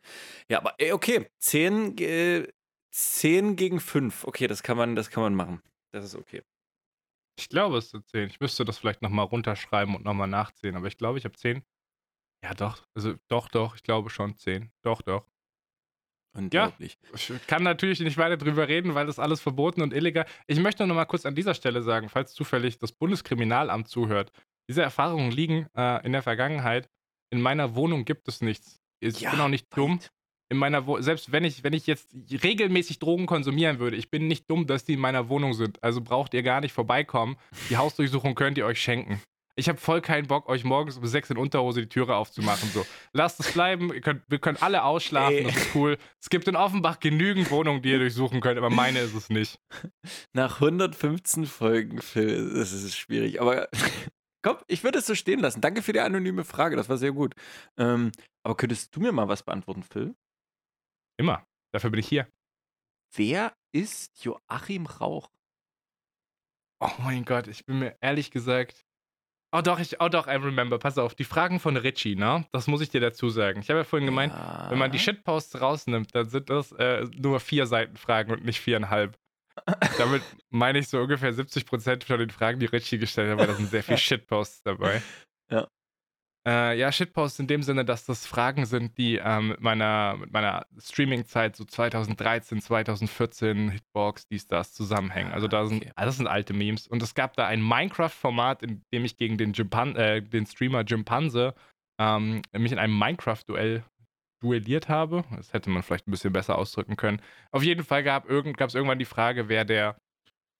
Ja, 0.48 0.58
aber 0.58 0.74
okay, 0.92 1.26
10, 1.38 1.98
äh, 1.98 2.48
10 2.90 3.56
gegen 3.56 3.80
5. 3.80 4.24
Okay, 4.24 4.46
das 4.46 4.62
kann 4.62 4.76
man, 4.76 4.96
das 4.96 5.10
kann 5.10 5.22
man 5.22 5.34
machen. 5.34 5.62
Das 5.92 6.04
ist 6.04 6.14
okay. 6.14 6.42
Ich 7.38 7.48
glaube, 7.48 7.78
es 7.78 7.90
sind 7.90 8.06
10. 8.08 8.28
Ich 8.30 8.40
müsste 8.40 8.64
das 8.64 8.78
vielleicht 8.78 9.02
nochmal 9.02 9.26
runterschreiben 9.26 9.94
und 9.96 10.04
nochmal 10.04 10.28
nachzählen, 10.28 10.76
aber 10.76 10.86
ich 10.86 10.96
glaube, 10.96 11.18
ich 11.18 11.24
habe 11.24 11.36
10. 11.36 11.64
Ja, 12.44 12.54
doch. 12.54 12.86
Also, 12.94 13.14
doch, 13.28 13.48
doch. 13.48 13.74
Ich 13.76 13.82
glaube 13.82 14.10
schon 14.10 14.36
10. 14.36 14.70
Doch, 14.82 15.02
doch. 15.02 15.26
Unglaublich. 16.36 16.98
Ich 17.14 17.32
kann 17.46 17.62
natürlich 17.62 18.00
nicht 18.00 18.18
weiter 18.18 18.36
drüber 18.36 18.66
reden, 18.66 18.94
weil 18.94 19.06
das 19.06 19.20
alles 19.20 19.40
verboten 19.40 19.82
und 19.82 19.92
illegal. 19.92 20.26
Ich 20.48 20.58
möchte 20.58 20.84
noch 20.86 20.94
mal 20.94 21.04
kurz 21.04 21.26
an 21.26 21.36
dieser 21.36 21.54
Stelle 21.54 21.80
sagen, 21.82 22.08
falls 22.08 22.34
zufällig 22.34 22.78
das 22.78 22.90
Bundeskriminalamt 22.90 23.88
zuhört. 23.88 24.32
Diese 24.68 24.82
Erfahrungen 24.82 25.30
liegen 25.30 25.68
äh, 25.76 26.04
in 26.04 26.12
der 26.12 26.22
Vergangenheit. 26.22 26.90
In 27.30 27.40
meiner 27.40 27.76
Wohnung 27.76 28.04
gibt 28.04 28.26
es 28.26 28.40
nichts. 28.40 28.80
Ich 29.00 29.20
Ja, 29.20 29.30
bin 29.30 29.40
auch 29.40 29.48
nicht 29.48 29.66
dumm. 29.76 30.00
In 30.50 30.58
meiner 30.58 30.86
Wohnung, 30.86 31.02
selbst 31.02 31.32
wenn 31.32 31.44
ich, 31.44 31.64
wenn 31.64 31.72
ich 31.72 31.86
jetzt 31.86 32.14
regelmäßig 32.30 32.98
Drogen 32.98 33.26
konsumieren 33.26 33.78
würde, 33.78 33.96
ich 33.96 34.10
bin 34.10 34.26
nicht 34.26 34.50
dumm, 34.50 34.66
dass 34.66 34.84
die 34.84 34.94
in 34.94 35.00
meiner 35.00 35.28
Wohnung 35.28 35.54
sind. 35.54 35.82
Also 35.82 36.00
braucht 36.00 36.34
ihr 36.34 36.42
gar 36.42 36.60
nicht 36.60 36.72
vorbeikommen. 36.72 37.36
Die 37.70 37.76
Hausdurchsuchung 37.76 38.34
könnt 38.34 38.58
ihr 38.58 38.66
euch 38.66 38.80
schenken. 38.80 39.20
Ich 39.56 39.68
habe 39.68 39.78
voll 39.78 40.00
keinen 40.00 40.26
Bock, 40.26 40.48
euch 40.48 40.64
morgens 40.64 40.96
um 40.96 41.06
sechs 41.06 41.30
in 41.30 41.36
Unterhose 41.36 41.82
die 41.82 41.88
Türe 41.88 42.16
aufzumachen. 42.16 42.68
So, 42.70 42.84
lasst 43.12 43.38
es 43.38 43.52
bleiben. 43.52 43.88
Könnt, 44.00 44.22
wir 44.28 44.40
können 44.40 44.58
alle 44.60 44.82
ausschlafen. 44.82 45.36
Ey. 45.36 45.44
Das 45.44 45.56
ist 45.56 45.74
cool. 45.76 45.96
Es 46.20 46.28
gibt 46.28 46.48
in 46.48 46.56
Offenbach 46.56 46.98
genügend 46.98 47.50
Wohnungen, 47.52 47.80
die 47.80 47.90
ihr 47.90 48.00
durchsuchen 48.00 48.40
könnt, 48.40 48.58
aber 48.58 48.70
meine 48.70 48.98
ist 48.98 49.14
es 49.14 49.30
nicht. 49.30 49.60
Nach 50.32 50.60
115 50.60 51.46
Folgen, 51.46 52.02
Phil, 52.02 52.52
das 52.54 52.72
ist 52.72 52.96
schwierig. 52.96 53.40
Aber 53.40 53.68
komm, 54.42 54.56
ich 54.66 54.82
würde 54.82 54.98
es 54.98 55.06
so 55.06 55.14
stehen 55.14 55.38
lassen. 55.38 55.60
Danke 55.60 55.82
für 55.82 55.92
die 55.92 56.00
anonyme 56.00 56.42
Frage. 56.42 56.74
Das 56.74 56.88
war 56.88 56.98
sehr 56.98 57.12
gut. 57.12 57.34
Ähm, 57.78 58.10
aber 58.42 58.56
könntest 58.56 58.94
du 58.96 59.00
mir 59.00 59.12
mal 59.12 59.28
was 59.28 59.44
beantworten, 59.44 59.84
Phil? 59.84 60.16
Immer. 61.16 61.46
Dafür 61.72 61.90
bin 61.90 62.00
ich 62.00 62.08
hier. 62.08 62.28
Wer 63.14 63.54
ist 63.72 64.24
Joachim 64.24 64.86
Rauch? 64.86 65.30
Oh 66.80 66.90
mein 66.98 67.24
Gott, 67.24 67.48
ich 67.48 67.64
bin 67.64 67.78
mir 67.78 67.96
ehrlich 68.00 68.30
gesagt 68.30 68.84
Oh 69.56 69.60
doch, 69.60 69.78
ich, 69.78 70.00
oh 70.00 70.08
doch, 70.08 70.26
I 70.26 70.32
remember. 70.32 70.80
Pass 70.80 70.98
auf, 70.98 71.14
die 71.14 71.22
Fragen 71.22 71.60
von 71.60 71.76
Richie, 71.76 72.16
ne? 72.16 72.44
Das 72.50 72.66
muss 72.66 72.80
ich 72.80 72.90
dir 72.90 73.00
dazu 73.00 73.30
sagen. 73.30 73.60
Ich 73.60 73.70
habe 73.70 73.78
ja 73.78 73.84
vorhin 73.84 74.04
gemeint, 74.04 74.32
ja. 74.32 74.66
wenn 74.68 74.78
man 74.78 74.90
die 74.90 74.98
Shitposts 74.98 75.60
rausnimmt, 75.60 76.12
dann 76.12 76.28
sind 76.28 76.50
das 76.50 76.72
äh, 76.72 77.06
nur 77.16 77.38
vier 77.38 77.68
Seiten 77.68 77.96
Fragen 77.96 78.32
und 78.32 78.44
nicht 78.44 78.60
viereinhalb. 78.60 79.16
Damit 79.98 80.22
meine 80.50 80.80
ich 80.80 80.88
so 80.88 80.98
ungefähr 80.98 81.32
70% 81.32 82.04
von 82.04 82.18
den 82.18 82.30
Fragen, 82.30 82.58
die 82.58 82.66
Richie 82.66 82.98
gestellt 82.98 83.30
hat, 83.30 83.38
weil 83.38 83.46
da 83.46 83.54
sind 83.54 83.70
sehr 83.70 83.84
viele 83.84 83.98
Shitposts 83.98 84.64
dabei. 84.64 85.00
Ja. 86.46 86.72
Äh, 86.72 86.78
ja, 86.78 86.92
Shitpost 86.92 87.40
in 87.40 87.46
dem 87.46 87.62
Sinne, 87.62 87.84
dass 87.84 88.04
das 88.04 88.26
Fragen 88.26 88.66
sind, 88.66 88.98
die 88.98 89.16
ähm, 89.16 89.48
mit 89.48 89.60
meiner, 89.60 90.16
mit 90.18 90.32
meiner 90.32 90.66
Streaming-Zeit 90.78 91.56
so 91.56 91.64
2013, 91.64 92.60
2014, 92.60 93.70
Hitbox, 93.70 94.26
dies, 94.28 94.46
das 94.46 94.74
zusammenhängen. 94.74 95.32
Also 95.32 95.48
da 95.48 95.66
sind, 95.66 95.82
okay. 95.82 95.92
also 95.96 96.08
das 96.08 96.16
sind 96.18 96.26
alte 96.26 96.52
Memes. 96.52 96.86
Und 96.86 97.02
es 97.02 97.14
gab 97.14 97.34
da 97.36 97.46
ein 97.46 97.62
Minecraft-Format, 97.62 98.62
in 98.62 98.82
dem 98.92 99.04
ich 99.04 99.16
gegen 99.16 99.38
den, 99.38 99.52
Jimpan 99.52 99.96
äh, 99.96 100.22
den 100.22 100.46
Streamer 100.46 100.82
Jimpanse 100.82 101.54
ähm, 101.98 102.42
mich 102.52 102.72
in 102.72 102.78
einem 102.78 102.98
Minecraft-Duell 102.98 103.84
duelliert 104.42 104.88
habe. 104.88 105.24
Das 105.34 105.52
hätte 105.54 105.70
man 105.70 105.82
vielleicht 105.82 106.06
ein 106.06 106.10
bisschen 106.10 106.32
besser 106.32 106.58
ausdrücken 106.58 106.96
können. 106.96 107.22
Auf 107.50 107.62
jeden 107.62 107.84
Fall 107.84 108.02
gab 108.02 108.24
es 108.24 108.30
irgend, 108.30 108.60
irgendwann 108.60 108.98
die 108.98 109.06
Frage, 109.06 109.48
wer 109.48 109.64
der, 109.64 109.96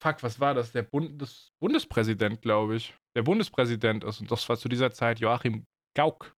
fuck, 0.02 0.22
was 0.22 0.40
war 0.40 0.54
das? 0.54 0.72
Der 0.72 0.82
Bundes 0.82 1.52
Bundespräsident, 1.60 2.40
glaube 2.40 2.76
ich. 2.76 2.94
Der 3.14 3.22
Bundespräsident 3.22 4.04
ist. 4.04 4.20
Und 4.20 4.30
das 4.30 4.48
war 4.48 4.56
zu 4.56 4.68
dieser 4.68 4.90
Zeit 4.90 5.20
Joachim 5.20 5.66
Gauck. 5.94 6.34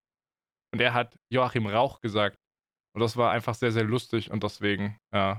Und 0.73 0.81
er 0.81 0.95
hat 0.95 1.19
Joachim 1.31 1.67
Rauch 1.67 2.01
gesagt. 2.01 2.39
Und 2.95 3.01
das 3.01 3.17
war 3.17 3.31
einfach 3.31 3.55
sehr, 3.55 3.73
sehr 3.73 3.85
lustig 3.85 4.31
und 4.31 4.43
deswegen 4.43 4.99
äh, 5.13 5.37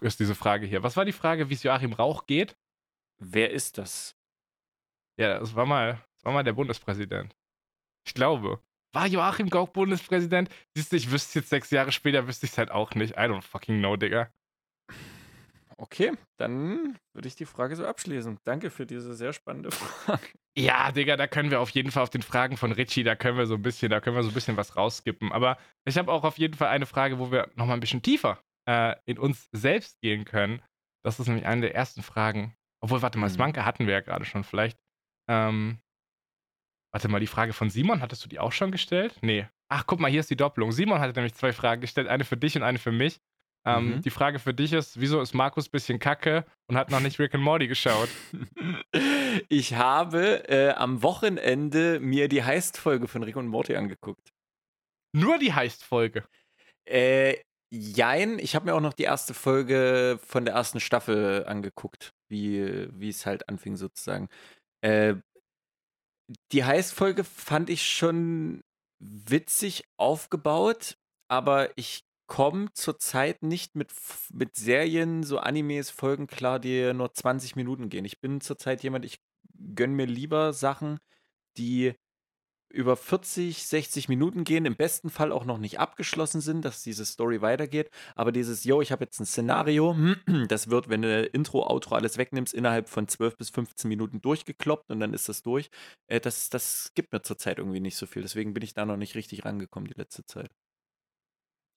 ist 0.00 0.20
diese 0.20 0.34
Frage 0.34 0.66
hier. 0.66 0.82
Was 0.82 0.96
war 0.96 1.04
die 1.04 1.12
Frage, 1.12 1.48
wie 1.50 1.54
es 1.54 1.62
Joachim 1.62 1.92
Rauch 1.92 2.26
geht? 2.26 2.56
Wer 3.18 3.50
ist 3.50 3.78
das? 3.78 4.16
Ja, 5.18 5.38
das 5.38 5.54
war 5.54 5.66
mal, 5.66 5.94
das 6.16 6.24
war 6.24 6.32
mal 6.32 6.44
der 6.44 6.52
Bundespräsident. 6.52 7.36
Ich 8.06 8.14
glaube. 8.14 8.62
War 8.94 9.06
Joachim 9.06 9.48
Gauck 9.48 9.72
Bundespräsident? 9.72 10.50
Siehst 10.76 10.92
du, 10.92 10.96
ich 10.96 11.10
wüsste 11.10 11.40
jetzt 11.40 11.48
sechs 11.48 11.70
Jahre 11.70 11.92
später, 11.92 12.26
wüsste 12.26 12.46
ich 12.46 12.52
es 12.52 12.58
halt 12.58 12.70
auch 12.70 12.94
nicht. 12.94 13.14
I 13.14 13.22
don't 13.22 13.42
fucking 13.42 13.78
know, 13.78 13.96
Digga. 13.96 14.32
Okay, 15.76 16.12
dann 16.38 16.98
würde 17.14 17.28
ich 17.28 17.36
die 17.36 17.44
Frage 17.44 17.76
so 17.76 17.86
abschließen. 17.86 18.38
Danke 18.44 18.70
für 18.70 18.86
diese 18.86 19.14
sehr 19.14 19.32
spannende 19.32 19.70
Frage. 19.72 20.26
Ja, 20.56 20.92
Digga, 20.92 21.16
da 21.16 21.26
können 21.26 21.50
wir 21.50 21.60
auf 21.60 21.70
jeden 21.70 21.90
Fall 21.90 22.02
auf 22.02 22.10
den 22.10 22.22
Fragen 22.22 22.56
von 22.56 22.72
Richie, 22.72 23.04
da 23.04 23.16
können 23.16 23.38
wir 23.38 23.46
so 23.46 23.54
ein 23.54 23.62
bisschen, 23.62 23.90
da 23.90 24.00
können 24.00 24.16
wir 24.16 24.22
so 24.22 24.30
ein 24.30 24.34
bisschen 24.34 24.56
was 24.56 24.76
rausskippen. 24.76 25.32
Aber 25.32 25.56
ich 25.84 25.96
habe 25.98 26.12
auch 26.12 26.24
auf 26.24 26.38
jeden 26.38 26.54
Fall 26.54 26.68
eine 26.68 26.86
Frage, 26.86 27.18
wo 27.18 27.30
wir 27.32 27.50
nochmal 27.54 27.76
ein 27.76 27.80
bisschen 27.80 28.02
tiefer 28.02 28.38
äh, 28.68 28.94
in 29.06 29.18
uns 29.18 29.48
selbst 29.52 30.00
gehen 30.00 30.24
können. 30.24 30.62
Das 31.04 31.18
ist 31.18 31.26
nämlich 31.26 31.46
eine 31.46 31.62
der 31.62 31.74
ersten 31.74 32.02
Fragen. 32.02 32.54
Obwohl, 32.80 33.02
warte 33.02 33.18
mal, 33.18 33.28
mhm. 33.28 33.34
Smanke 33.34 33.64
hatten 33.64 33.86
wir 33.86 33.94
ja 33.94 34.00
gerade 34.00 34.24
schon. 34.24 34.44
Vielleicht. 34.44 34.78
Ähm, 35.28 35.78
warte 36.92 37.08
mal, 37.08 37.20
die 37.20 37.26
Frage 37.26 37.52
von 37.52 37.70
Simon, 37.70 38.00
hattest 38.00 38.24
du 38.24 38.28
die 38.28 38.38
auch 38.38 38.52
schon 38.52 38.72
gestellt? 38.72 39.16
Nee. 39.22 39.46
Ach, 39.68 39.86
guck 39.86 40.00
mal, 40.00 40.10
hier 40.10 40.20
ist 40.20 40.30
die 40.30 40.36
Doppelung. 40.36 40.72
Simon 40.72 41.00
hatte 41.00 41.14
nämlich 41.14 41.34
zwei 41.34 41.52
Fragen 41.52 41.80
gestellt, 41.80 42.08
eine 42.08 42.24
für 42.24 42.36
dich 42.36 42.56
und 42.56 42.62
eine 42.62 42.78
für 42.78 42.92
mich. 42.92 43.20
Ähm, 43.64 43.96
mhm. 43.96 44.02
Die 44.02 44.10
Frage 44.10 44.38
für 44.38 44.54
dich 44.54 44.72
ist, 44.72 45.00
wieso 45.00 45.20
ist 45.20 45.34
Markus 45.34 45.68
ein 45.68 45.70
bisschen 45.70 45.98
kacke 45.98 46.44
und 46.68 46.76
hat 46.76 46.90
noch 46.90 47.00
nicht 47.00 47.18
Rick 47.18 47.34
and 47.34 47.44
Morty 47.44 47.68
geschaut? 47.68 48.08
Ich 49.48 49.74
habe 49.74 50.46
äh, 50.50 50.72
am 50.72 51.02
Wochenende 51.02 52.00
mir 52.00 52.28
die 52.28 52.44
Heist-Folge 52.44 53.08
von 53.08 53.22
Rick 53.22 53.36
und 53.36 53.46
Morty 53.46 53.76
angeguckt. 53.76 54.30
Nur 55.14 55.38
die 55.38 55.54
Heist-Folge? 55.54 56.24
Äh, 56.86 57.38
jein. 57.72 58.38
Ich 58.38 58.54
habe 58.54 58.66
mir 58.66 58.74
auch 58.74 58.80
noch 58.80 58.92
die 58.92 59.04
erste 59.04 59.32
Folge 59.32 60.18
von 60.22 60.44
der 60.44 60.54
ersten 60.54 60.80
Staffel 60.80 61.46
angeguckt, 61.46 62.12
wie, 62.28 62.88
wie 62.92 63.08
es 63.08 63.24
halt 63.24 63.48
anfing 63.48 63.76
sozusagen. 63.76 64.28
Äh, 64.82 65.14
die 66.52 66.64
Heist-Folge 66.64 67.24
fand 67.24 67.70
ich 67.70 67.82
schon 67.82 68.62
witzig 69.00 69.84
aufgebaut, 69.98 70.98
aber 71.28 71.70
ich 71.76 72.04
komme 72.32 72.72
zurzeit 72.72 73.42
nicht 73.42 73.76
mit, 73.76 73.92
mit 74.32 74.56
Serien, 74.56 75.22
so 75.22 75.36
Animes, 75.36 75.90
Folgen 75.90 76.26
klar, 76.26 76.58
die 76.58 76.94
nur 76.94 77.12
20 77.12 77.56
Minuten 77.56 77.90
gehen. 77.90 78.06
Ich 78.06 78.22
bin 78.22 78.40
zurzeit 78.40 78.82
jemand, 78.82 79.04
ich 79.04 79.20
gönne 79.74 79.92
mir 79.92 80.06
lieber 80.06 80.54
Sachen, 80.54 80.98
die 81.58 81.92
über 82.70 82.96
40, 82.96 83.66
60 83.66 84.08
Minuten 84.08 84.44
gehen, 84.44 84.64
im 84.64 84.76
besten 84.76 85.10
Fall 85.10 85.30
auch 85.30 85.44
noch 85.44 85.58
nicht 85.58 85.78
abgeschlossen 85.78 86.40
sind, 86.40 86.64
dass 86.64 86.82
diese 86.82 87.04
Story 87.04 87.42
weitergeht. 87.42 87.90
Aber 88.14 88.32
dieses, 88.32 88.64
yo, 88.64 88.80
ich 88.80 88.92
habe 88.92 89.04
jetzt 89.04 89.20
ein 89.20 89.26
Szenario, 89.26 89.94
das 90.48 90.70
wird, 90.70 90.88
wenn 90.88 91.02
du 91.02 91.26
Intro, 91.26 91.66
Outro 91.68 91.96
alles 91.96 92.16
wegnimmst, 92.16 92.54
innerhalb 92.54 92.88
von 92.88 93.08
12 93.08 93.36
bis 93.36 93.50
15 93.50 93.90
Minuten 93.90 94.22
durchgekloppt 94.22 94.90
und 94.90 95.00
dann 95.00 95.12
ist 95.12 95.28
das 95.28 95.42
durch. 95.42 95.68
Äh, 96.06 96.18
das, 96.20 96.48
das 96.48 96.92
gibt 96.94 97.12
mir 97.12 97.20
zurzeit 97.20 97.58
irgendwie 97.58 97.80
nicht 97.80 97.96
so 97.96 98.06
viel. 98.06 98.22
Deswegen 98.22 98.54
bin 98.54 98.62
ich 98.62 98.72
da 98.72 98.86
noch 98.86 98.96
nicht 98.96 99.16
richtig 99.16 99.44
rangekommen 99.44 99.86
die 99.86 100.00
letzte 100.00 100.24
Zeit. 100.24 100.50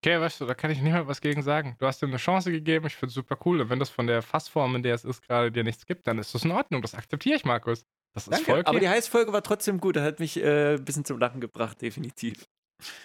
Okay, 0.05 0.21
weißt 0.21 0.39
du, 0.39 0.45
da 0.45 0.53
kann 0.53 0.69
ich 0.69 0.79
nicht 0.79 0.93
mehr 0.93 1.07
was 1.07 1.19
gegen 1.19 1.41
sagen. 1.41 1.75
Du 1.79 1.87
hast 1.87 2.03
ihm 2.03 2.09
eine 2.09 2.17
Chance 2.17 2.51
gegeben, 2.51 2.85
ich 2.85 2.95
finde 2.95 3.07
es 3.07 3.15
super 3.15 3.39
cool. 3.43 3.61
Und 3.61 3.71
wenn 3.71 3.79
das 3.79 3.89
von 3.89 4.05
der 4.05 4.21
Fassform, 4.21 4.75
in 4.75 4.83
der 4.83 4.93
es 4.93 5.03
ist, 5.03 5.27
gerade 5.27 5.51
dir 5.51 5.63
nichts 5.63 5.87
gibt, 5.87 6.05
dann 6.05 6.19
ist 6.19 6.35
das 6.35 6.45
in 6.45 6.51
Ordnung. 6.51 6.83
Das 6.83 6.93
akzeptiere 6.93 7.37
ich, 7.37 7.43
Markus. 7.43 7.87
Das 8.13 8.27
ist 8.27 8.33
Danke, 8.33 8.45
voll 8.45 8.59
okay. 8.59 8.69
Aber 8.69 8.79
die 8.79 8.87
Heißfolge 8.87 9.33
war 9.33 9.41
trotzdem 9.41 9.79
gut. 9.79 9.95
Das 9.95 10.03
hat 10.03 10.19
mich 10.19 10.37
äh, 10.37 10.75
ein 10.75 10.85
bisschen 10.85 11.05
zum 11.05 11.17
Lachen 11.17 11.41
gebracht, 11.41 11.81
definitiv. 11.81 12.45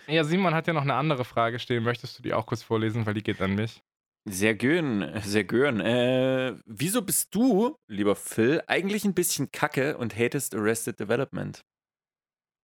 Ja, 0.08 0.24
Simon 0.24 0.52
hat 0.52 0.66
ja 0.66 0.74
noch 0.74 0.82
eine 0.82 0.92
andere 0.92 1.24
Frage 1.24 1.58
stehen. 1.58 1.84
Möchtest 1.84 2.18
du 2.18 2.22
die 2.22 2.34
auch 2.34 2.44
kurz 2.44 2.62
vorlesen, 2.62 3.06
weil 3.06 3.14
die 3.14 3.22
geht 3.22 3.40
an 3.40 3.54
mich? 3.54 3.80
Sehr 4.28 4.54
gern, 4.54 5.22
sehr 5.22 5.44
gern. 5.44 5.80
Äh, 5.80 6.54
wieso 6.66 7.00
bist 7.00 7.34
du, 7.34 7.76
lieber 7.88 8.14
Phil, 8.14 8.62
eigentlich 8.66 9.06
ein 9.06 9.14
bisschen 9.14 9.50
kacke 9.50 9.96
und 9.96 10.14
hatest 10.18 10.54
Arrested 10.54 11.00
Development? 11.00 11.62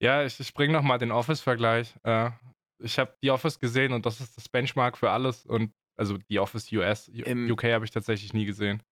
Ja, 0.02 0.26
ich, 0.26 0.38
ich 0.38 0.52
bringe 0.52 0.74
nochmal 0.74 0.98
den 0.98 1.10
Office-Vergleich. 1.10 1.94
Äh, 2.02 2.32
ich 2.78 2.98
habe 2.98 3.14
The 3.22 3.30
Office 3.30 3.58
gesehen 3.58 3.92
und 3.92 4.06
das 4.06 4.20
ist 4.20 4.36
das 4.36 4.48
Benchmark 4.48 4.96
für 4.98 5.10
alles. 5.10 5.46
Und 5.46 5.72
also 5.96 6.18
The 6.28 6.38
Office 6.40 6.70
US, 6.72 7.08
Im 7.08 7.50
UK 7.50 7.64
habe 7.64 7.84
ich 7.84 7.90
tatsächlich 7.90 8.32
nie 8.34 8.44
gesehen. 8.44 8.82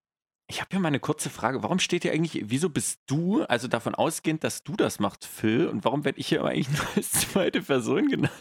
Ich 0.46 0.60
habe 0.60 0.68
hier 0.70 0.80
mal 0.80 0.88
eine 0.88 1.00
kurze 1.00 1.30
Frage. 1.30 1.62
Warum 1.62 1.78
steht 1.78 2.02
hier 2.02 2.12
eigentlich, 2.12 2.42
wieso 2.46 2.68
bist 2.68 3.00
du, 3.06 3.42
also 3.44 3.66
davon 3.66 3.94
ausgehend, 3.94 4.44
dass 4.44 4.62
du 4.62 4.76
das 4.76 4.98
machst, 4.98 5.24
Phil, 5.24 5.68
und 5.68 5.84
warum 5.84 6.04
werde 6.04 6.18
ich 6.18 6.28
hier 6.28 6.44
eigentlich 6.44 6.68
nur 6.76 6.86
als 6.96 7.12
zweite 7.12 7.62
Person 7.62 8.08
genannt? 8.08 8.32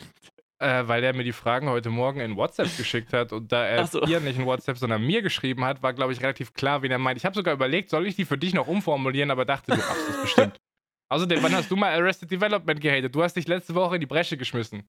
Äh, 0.60 0.88
weil 0.88 1.04
er 1.04 1.14
mir 1.14 1.24
die 1.24 1.34
Fragen 1.34 1.70
heute 1.70 1.90
Morgen 1.90 2.20
in 2.20 2.36
WhatsApp 2.36 2.76
geschickt 2.78 3.12
hat 3.14 3.34
und 3.34 3.52
da 3.52 3.66
er 3.66 3.88
so. 3.88 4.06
hier 4.06 4.20
nicht 4.20 4.38
in 4.38 4.46
WhatsApp, 4.46 4.78
sondern 4.78 5.06
mir 5.06 5.22
geschrieben 5.22 5.64
hat, 5.66 5.82
war, 5.82 5.94
glaube 5.94 6.14
ich, 6.14 6.22
relativ 6.22 6.54
klar, 6.54 6.82
wen 6.82 6.92
er 6.92 7.00
meint. 7.00 7.18
Ich 7.18 7.26
habe 7.26 7.36
sogar 7.36 7.54
überlegt, 7.54 7.90
soll 7.90 8.06
ich 8.06 8.16
die 8.16 8.26
für 8.26 8.38
dich 8.38 8.54
noch 8.54 8.68
umformulieren, 8.68 9.32
aber 9.32 9.46
dachte, 9.46 9.72
du 9.72 9.82
hast 9.82 10.10
es 10.10 10.22
bestimmt. 10.22 10.60
Außerdem, 11.10 11.44
wann 11.44 11.54
hast 11.54 11.70
du 11.70 11.76
mal 11.76 11.94
Arrested 11.94 12.32
Development 12.32 12.80
gehatet? 12.80 13.14
Du 13.14 13.22
hast 13.22 13.36
dich 13.36 13.48
letzte 13.48 13.76
Woche 13.76 13.96
in 13.96 14.02
die 14.02 14.08
Bresche 14.08 14.38
geschmissen. 14.38 14.88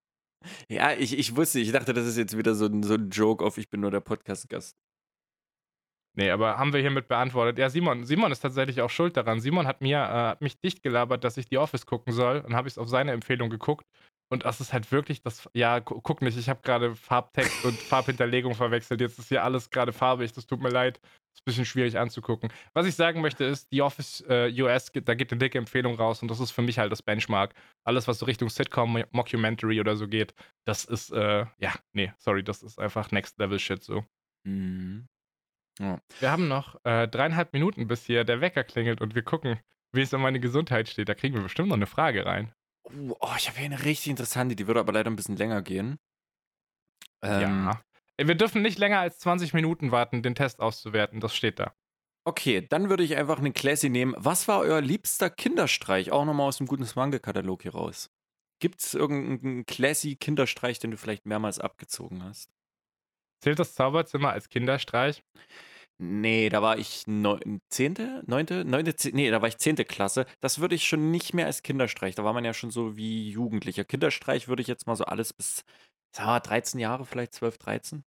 Ja, 0.69 0.93
ich, 0.93 1.19
ich 1.19 1.37
wusste, 1.37 1.61
ich 1.61 1.73
dachte, 1.73 1.93
das 1.93 2.07
ist 2.07 2.17
jetzt 2.17 2.37
wieder 2.37 2.55
so 2.55 2.67
ein, 2.67 2.83
so 2.83 2.95
ein 2.95 3.11
Joke 3.11 3.45
auf 3.45 3.59
Ich 3.59 3.71
bin 3.71 3.81
nur 3.81 3.91
der 3.91 4.01
Podcast-Gast. 4.01 4.77
Nee, 6.17 6.31
aber 6.31 6.59
haben 6.59 6.73
wir 6.73 6.81
hiermit 6.81 7.09
beantwortet. 7.09 7.59
Ja, 7.59 7.69
Simon, 7.69 8.05
Simon 8.05 8.31
ist 8.31 8.41
tatsächlich 8.41 8.81
auch 8.81 8.91
schuld 8.91 9.17
daran. 9.17 9.41
Simon 9.41 9.67
hat 9.67 9.81
mir, 9.81 10.37
äh, 10.41 10.45
mich 10.45 10.61
dicht 10.61 10.83
gelabert, 10.83 11.25
dass 11.25 11.37
ich 11.37 11.47
die 11.47 11.59
Office 11.59 11.87
gucken 11.87 12.13
soll. 12.13 12.43
Dann 12.43 12.55
habe 12.55 12.69
ich 12.69 12.75
es 12.75 12.79
auf 12.79 12.89
seine 12.89 13.11
Empfehlung 13.13 13.51
geguckt. 13.51 13.85
Und 14.35 14.45
das 14.45 14.61
ist 14.61 14.73
halt 14.73 14.91
wirklich 14.91 15.23
das. 15.23 15.49
Ja, 15.55 15.79
guck 15.79 16.21
nicht, 16.21 16.37
ich 16.37 16.49
habe 16.49 16.61
gerade 16.63 16.97
Farbtext 16.97 17.65
und 17.65 17.79
Farbhinterlegung 17.79 18.57
verwechselt. 18.57 19.01
Jetzt 19.01 19.17
ist 19.17 19.29
hier 19.29 19.45
alles 19.45 19.71
gerade 19.71 19.93
farbig. 19.93 20.33
Das 20.33 20.45
tut 20.49 20.61
mir 20.61 20.71
leid. 20.71 20.99
Ist 21.33 21.43
ein 21.43 21.45
bisschen 21.45 21.65
schwierig 21.65 21.97
anzugucken. 21.97 22.53
Was 22.73 22.85
ich 22.85 22.97
sagen 22.97 23.21
möchte 23.21 23.45
ist, 23.45 23.71
die 23.71 23.81
Office 23.81 24.25
äh, 24.29 24.53
US, 24.61 24.91
da 24.93 25.15
geht 25.15 25.31
eine 25.31 25.39
dicke 25.39 25.57
Empfehlung 25.57 25.95
raus 25.95 26.21
und 26.21 26.33
das 26.33 26.41
ist 26.41 26.51
für 26.51 26.63
mich 26.63 26.81
halt 26.81 26.91
das 26.91 27.01
Benchmark. 27.01 27.55
Alles, 27.85 28.09
was 28.09 28.19
so 28.19 28.27
Richtung 28.27 28.49
Sitcom, 28.49 29.05
Mockumentary 29.13 29.79
oder 29.79 29.95
so 29.95 30.09
geht, 30.09 30.35
das 30.65 30.85
ist, 30.85 31.13
äh, 31.13 31.47
ja, 31.59 31.73
nee, 31.93 32.13
sorry, 32.19 32.43
das 32.43 32.65
ist 32.65 32.81
einfach 32.81 33.13
Next 33.13 33.39
Level 33.39 33.61
Shit 33.61 33.85
so. 33.85 34.05
Mhm. 34.45 35.07
Ja. 35.79 36.01
Wir 36.19 36.31
haben 36.33 36.49
noch 36.49 36.85
äh, 36.85 37.07
dreieinhalb 37.07 37.53
Minuten, 37.53 37.87
bis 37.87 38.05
hier 38.05 38.25
der 38.25 38.41
Wecker 38.41 38.65
klingelt 38.65 39.01
und 39.01 39.15
wir 39.15 39.23
gucken, 39.23 39.61
wie 39.93 40.03
es 40.03 40.13
um 40.13 40.23
meine 40.23 40.41
Gesundheit 40.41 40.89
steht. 40.89 41.09
Da 41.09 41.15
kriegen 41.15 41.37
wir 41.37 41.43
bestimmt 41.43 41.69
noch 41.69 41.77
eine 41.77 41.87
Frage 41.87 42.27
rein. 42.27 42.53
Oh, 42.85 43.33
ich 43.37 43.49
habe 43.49 43.59
hier 43.59 43.67
eine 43.67 43.85
richtig 43.85 44.09
interessante, 44.09 44.57
die 44.57 44.67
würde 44.67 44.81
aber 44.81 44.93
leider 44.93 45.11
ein 45.11 45.17
bisschen 45.17 45.37
länger 45.37 45.63
gehen. 45.63 45.99
Ähm, 47.23 47.41
ja. 47.67 47.83
Wir 48.19 48.35
dürfen 48.35 48.63
nicht 48.63 48.79
länger 48.79 49.01
als 49.01 49.19
20 49.19 49.55
Minuten 49.55 49.91
warten, 49.91 50.23
den 50.23 50.35
Test 50.35 50.61
auszuwerten. 50.61 51.21
Das 51.21 51.35
steht 51.35 51.59
da. 51.59 51.75
Okay, 52.27 52.67
dann 52.67 52.89
würde 52.89 53.03
ich 53.03 53.17
einfach 53.17 53.39
einen 53.39 53.53
Classy 53.53 53.91
nehmen. 53.91 54.15
Was 54.17 54.49
war 54.49 54.61
euer 54.61 54.81
liebster 54.81 55.29
Kinderstreich? 55.29 56.11
Auch 56.13 56.25
nochmal 56.25 56.49
aus 56.49 56.59
dem 56.59 56.67
guten 56.67 56.87
Swange-Katalog 56.87 57.63
hier 57.63 57.75
raus. 57.75 58.11
Gibt 58.61 58.81
es 58.81 58.95
irgendeinen 58.95 59.67
Classy 59.67 60.17
Kinderstreich, 60.17 60.79
den 60.79 60.91
du 60.91 60.97
vielleicht 60.97 61.27
mehrmals 61.27 61.59
abgezogen 61.59 62.23
hast? 62.23 62.51
Zählt 63.43 63.59
das 63.59 63.75
Zauberzimmer 63.75 64.31
als 64.31 64.49
Kinderstreich? 64.49 65.23
Nee, 65.99 66.49
da 66.49 66.61
war 66.61 66.77
ich 66.79 67.07
neun, 67.07 67.61
zehnte, 67.71 68.23
neunte, 68.27 68.65
neunte, 68.65 68.93
zeh- 68.97 69.13
nee, 69.15 69.31
da 69.31 69.41
war 69.41 69.49
ich 69.49 69.59
zehnte 69.59 69.85
Klasse. 69.85 70.27
Das 70.41 70.59
würde 70.59 70.75
ich 70.75 70.87
schon 70.87 71.11
nicht 71.13 71.35
mehr 71.35 71.47
als 71.47 71.63
Kinderstreich. 71.63 72.15
Da 72.17 72.25
war 72.25 72.33
man 72.33 72.45
ja 72.45 72.53
schon 72.53 72.71
so 72.71 72.97
wie 72.97 73.31
Jugendlicher. 73.31 73.85
Kinderstreich 73.85 74.49
würde 74.49 74.63
ich 74.63 74.69
jetzt 74.69 74.87
mal 74.89 74.97
so 74.97 75.05
alles 75.05 75.33
bis, 75.33 75.65
sagen 76.15 76.29
wir 76.29 76.33
mal, 76.33 76.41
13 76.41 76.81
Jahre, 76.81 77.05
vielleicht 77.07 77.33
12, 77.35 77.59
13. 77.59 78.05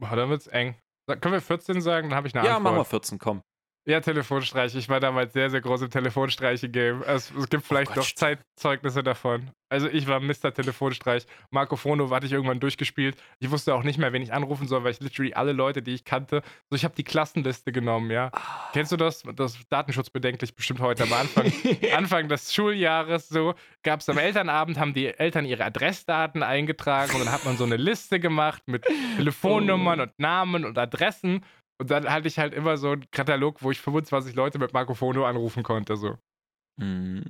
Boah, 0.00 0.16
dann 0.16 0.28
wird's 0.28 0.48
eng. 0.48 0.76
Können 1.06 1.34
wir 1.34 1.40
14 1.40 1.80
sagen? 1.80 2.08
Dann 2.08 2.16
habe 2.16 2.26
ich 2.26 2.34
eine 2.34 2.44
Ja, 2.46 2.56
Antwort. 2.56 2.72
machen 2.74 2.80
wir 2.80 2.84
14, 2.84 3.18
komm. 3.18 3.42
Ja, 3.86 4.00
Telefonstreich. 4.00 4.74
Ich 4.76 4.88
war 4.88 4.98
damals 4.98 5.34
sehr, 5.34 5.50
sehr 5.50 5.60
groß 5.60 5.82
im 5.82 5.90
Telefonstreiche-Game. 5.90 7.02
Es, 7.06 7.30
es 7.30 7.50
gibt 7.50 7.64
vielleicht 7.66 7.88
Gott, 7.88 7.98
noch. 7.98 8.06
Zeitzeugnisse 8.14 9.02
davon. 9.02 9.50
Also 9.68 9.88
ich 9.88 10.06
war 10.06 10.20
Mr. 10.20 10.54
Telefonstreich. 10.54 11.26
Marco 11.50 11.76
Fono 11.76 12.08
hatte 12.10 12.24
ich 12.24 12.32
irgendwann 12.32 12.60
durchgespielt. 12.60 13.16
Ich 13.40 13.50
wusste 13.50 13.74
auch 13.74 13.82
nicht 13.82 13.98
mehr, 13.98 14.12
wen 14.14 14.22
ich 14.22 14.32
anrufen 14.32 14.68
soll, 14.68 14.84
weil 14.84 14.92
ich 14.92 15.00
literally 15.00 15.34
alle 15.34 15.52
Leute, 15.52 15.82
die 15.82 15.92
ich 15.92 16.04
kannte, 16.04 16.40
so 16.70 16.76
ich 16.76 16.84
habe 16.84 16.94
die 16.94 17.04
Klassenliste 17.04 17.72
genommen, 17.72 18.10
ja. 18.10 18.30
Ah. 18.32 18.70
Kennst 18.72 18.90
du 18.92 18.96
das? 18.96 19.22
Das 19.36 19.56
ist 19.56 19.70
datenschutzbedenklich 19.70 20.54
bestimmt 20.56 20.80
heute 20.80 21.02
am 21.02 21.12
Anfang. 21.12 21.52
Anfang 21.94 22.28
des 22.28 22.54
Schuljahres 22.54 23.28
so, 23.28 23.54
gab 23.82 24.00
es 24.00 24.08
am 24.08 24.16
Elternabend, 24.16 24.78
haben 24.78 24.94
die 24.94 25.08
Eltern 25.08 25.44
ihre 25.44 25.64
Adressdaten 25.64 26.42
eingetragen 26.42 27.12
und 27.16 27.24
dann 27.26 27.32
hat 27.32 27.44
man 27.44 27.58
so 27.58 27.64
eine 27.64 27.76
Liste 27.76 28.18
gemacht 28.18 28.62
mit 28.66 28.86
Telefonnummern 29.16 30.00
Oh. 30.00 30.02
und 30.04 30.18
Namen 30.18 30.64
und 30.64 30.78
Adressen. 30.78 31.44
Und 31.80 31.90
dann 31.90 32.08
hatte 32.08 32.28
ich 32.28 32.38
halt 32.38 32.54
immer 32.54 32.76
so 32.76 32.92
einen 32.92 33.10
Katalog, 33.10 33.62
wo 33.62 33.70
ich 33.70 33.80
25 33.80 34.34
Leute 34.34 34.58
mit 34.58 34.72
Marco 34.72 34.94
Fono 34.94 35.24
anrufen 35.26 35.62
konnte. 35.62 35.96
So. 35.96 36.16
Hm. 36.80 37.24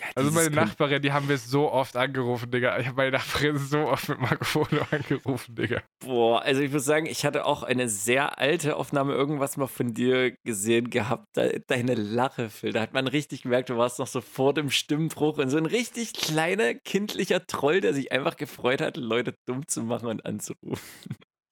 Ja, 0.00 0.06
Also 0.14 0.30
meine 0.30 0.50
Nachbarin, 0.50 1.02
die 1.02 1.12
haben 1.12 1.28
wir 1.28 1.36
so 1.36 1.70
oft 1.70 1.96
angerufen, 1.96 2.50
Digga. 2.50 2.78
Ich 2.78 2.86
habe 2.86 2.96
meine 2.96 3.10
Nachbarin 3.12 3.58
so 3.58 3.80
oft 3.80 4.08
mit 4.08 4.18
Marco 4.18 4.44
Fono 4.44 4.80
angerufen, 4.90 5.54
Digga. 5.54 5.82
Boah, 6.02 6.42
also 6.42 6.62
ich 6.62 6.72
muss 6.72 6.84
sagen, 6.84 7.06
ich 7.06 7.24
hatte 7.26 7.44
auch 7.44 7.62
eine 7.62 7.88
sehr 7.88 8.38
alte 8.38 8.76
Aufnahme 8.76 9.12
irgendwas 9.12 9.56
mal 9.56 9.66
von 9.66 9.92
dir 9.92 10.34
gesehen 10.44 10.90
gehabt. 10.90 11.36
De 11.36 11.60
deine 11.66 11.94
Lache, 11.94 12.48
Phil. 12.48 12.72
Da 12.72 12.80
hat 12.80 12.94
man 12.94 13.06
richtig 13.06 13.42
gemerkt, 13.42 13.68
du 13.68 13.76
warst 13.76 13.98
noch 13.98 14.06
so 14.06 14.20
vor 14.20 14.54
dem 14.54 14.70
Stimmbruch 14.70 15.38
und 15.38 15.50
so 15.50 15.58
ein 15.58 15.66
richtig 15.66 16.14
kleiner, 16.14 16.74
kindlicher 16.74 17.46
Troll, 17.46 17.80
der 17.80 17.92
sich 17.92 18.10
einfach 18.10 18.36
gefreut 18.36 18.80
hat, 18.80 18.96
Leute 18.96 19.34
dumm 19.46 19.66
zu 19.68 19.82
machen 19.82 20.06
und 20.08 20.24
anzurufen. 20.24 20.80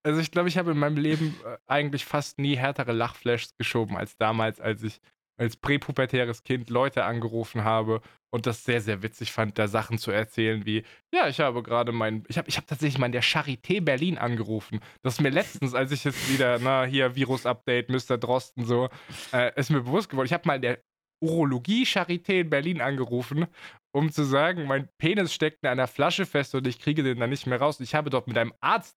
Also 0.09 0.23
ich 0.23 0.31
glaube, 0.31 0.49
ich 0.49 0.57
habe 0.57 0.71
in 0.71 0.79
meinem 0.79 0.97
Leben 0.97 1.37
äh, 1.45 1.59
eigentlich 1.67 2.07
fast 2.07 2.39
nie 2.39 2.57
härtere 2.57 2.93
Lachflashs 2.93 3.55
geschoben 3.59 3.95
als 3.95 4.17
damals, 4.17 4.59
als 4.59 4.83
ich 4.83 5.01
als 5.37 5.57
präpubertäres 5.59 6.43
Kind 6.45 6.71
Leute 6.71 7.05
angerufen 7.05 7.63
habe 7.63 8.01
und 8.31 8.47
das 8.47 8.65
sehr, 8.65 8.81
sehr 8.81 9.03
witzig 9.03 9.33
fand, 9.33 9.59
da 9.59 9.69
Sachen 9.69 9.99
zu 9.99 10.11
erzählen 10.11 10.65
wie, 10.65 10.83
ja, 11.13 11.29
ich 11.29 11.41
habe 11.41 11.63
gerade 11.63 11.93
mein, 11.93 12.25
ich 12.27 12.39
habe 12.39 12.49
ich 12.49 12.57
hab 12.57 12.67
tatsächlich 12.67 12.99
mal 12.99 13.07
in 13.07 13.13
der 13.13 13.23
Charité 13.23 13.83
Berlin 13.83 14.17
angerufen. 14.17 14.81
Das 15.03 15.15
ist 15.15 15.21
mir 15.21 15.29
letztens, 15.29 15.75
als 15.75 15.93
ich 15.93 16.05
jetzt 16.05 16.33
wieder, 16.33 16.59
na, 16.59 16.85
hier 16.85 17.15
Virus-Update, 17.15 17.91
Mr. 17.91 18.17
Drosten 18.17 18.65
so, 18.65 18.89
äh, 19.35 19.53
ist 19.61 19.71
mir 19.71 19.83
bewusst 19.83 20.09
geworden. 20.09 20.27
Ich 20.27 20.33
habe 20.33 20.47
mal 20.47 20.57
in 20.57 20.63
der 20.63 20.79
Urologie 21.21 21.85
Charité 21.85 22.41
in 22.41 22.51
Berlin 22.51 22.81
angerufen, 22.81 23.47
um 23.93 24.11
zu 24.11 24.25
sagen, 24.25 24.67
mein 24.67 24.89
Penis 24.97 25.35
steckt 25.35 25.63
in 25.65 25.69
einer 25.69 25.87
Flasche 25.87 26.25
fest 26.25 26.55
und 26.55 26.67
ich 26.67 26.79
kriege 26.79 27.03
den 27.03 27.21
dann 27.21 27.29
nicht 27.29 27.47
mehr 27.47 27.61
raus. 27.61 27.79
Ich 27.81 27.95
habe 27.95 28.09
dort 28.09 28.27
mit 28.27 28.39
einem 28.39 28.55
Arzt 28.61 28.97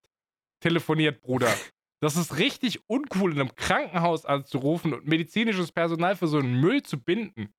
telefoniert, 0.62 1.22
Bruder. 1.22 1.54
Das 2.02 2.16
ist 2.16 2.38
richtig 2.38 2.80
uncool, 2.88 3.34
in 3.34 3.40
einem 3.42 3.56
Krankenhaus 3.56 4.26
anzurufen 4.26 4.94
und 4.94 5.06
medizinisches 5.06 5.72
Personal 5.72 6.16
für 6.16 6.28
so 6.28 6.40
einen 6.40 6.60
Müll 6.60 6.82
zu 6.82 6.98
binden. 7.00 7.54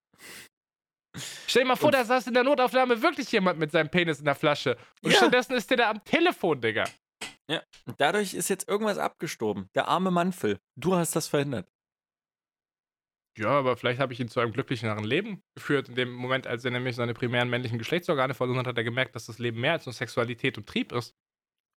Stell 1.46 1.62
dir 1.62 1.68
mal 1.68 1.76
vor, 1.76 1.88
Und- 1.88 1.94
da 1.94 2.04
saß 2.04 2.26
in 2.26 2.34
der 2.34 2.42
Notaufnahme 2.44 3.02
wirklich 3.02 3.30
jemand 3.30 3.58
mit 3.58 3.70
seinem 3.70 3.90
Penis 3.90 4.18
in 4.18 4.24
der 4.24 4.34
Flasche. 4.34 4.76
Und 5.02 5.10
Ja. 5.12 5.18
stattdessen 5.18 5.52
ist 5.54 5.68
der 5.70 5.76
da 5.76 5.90
am 5.90 6.02
Telefon, 6.04 6.60
Digga. 6.60 6.84
Und 7.86 8.00
dadurch 8.00 8.32
ist 8.32 8.48
jetzt 8.48 8.66
irgendwas 8.68 8.96
abgestorben. 8.98 9.68
Der 9.74 9.86
arme 9.88 10.10
Mann, 10.10 10.32
Phil. 10.32 10.58
Du 10.76 10.94
hast 10.94 11.14
das 11.14 11.28
verhindert. 11.28 11.68
Ja, 13.38 13.48
aber 13.50 13.76
vielleicht 13.76 14.00
habe 14.00 14.12
ich 14.12 14.20
ihn 14.20 14.28
zu 14.28 14.40
einem 14.40 14.52
glücklicheren 14.52 15.04
Leben 15.04 15.42
geführt. 15.54 15.88
In 15.88 15.94
dem 15.94 16.12
Moment, 16.12 16.46
als 16.46 16.64
er 16.64 16.70
nämlich 16.70 16.96
seine 16.96 17.14
primären 17.14 17.48
männlichen 17.50 17.78
Geschlechtsorgane 17.78 18.34
verloren 18.34 18.58
hat, 18.58 18.66
hat 18.66 18.76
er 18.78 18.84
gemerkt, 18.84 19.14
dass 19.14 19.26
das 19.26 19.38
Leben 19.38 19.60
mehr 19.60 19.72
als 19.72 19.86
nur 19.86 19.92
Sexualität 19.92 20.56
und 20.58 20.66
Trieb 20.66 20.92
ist. 20.92 21.14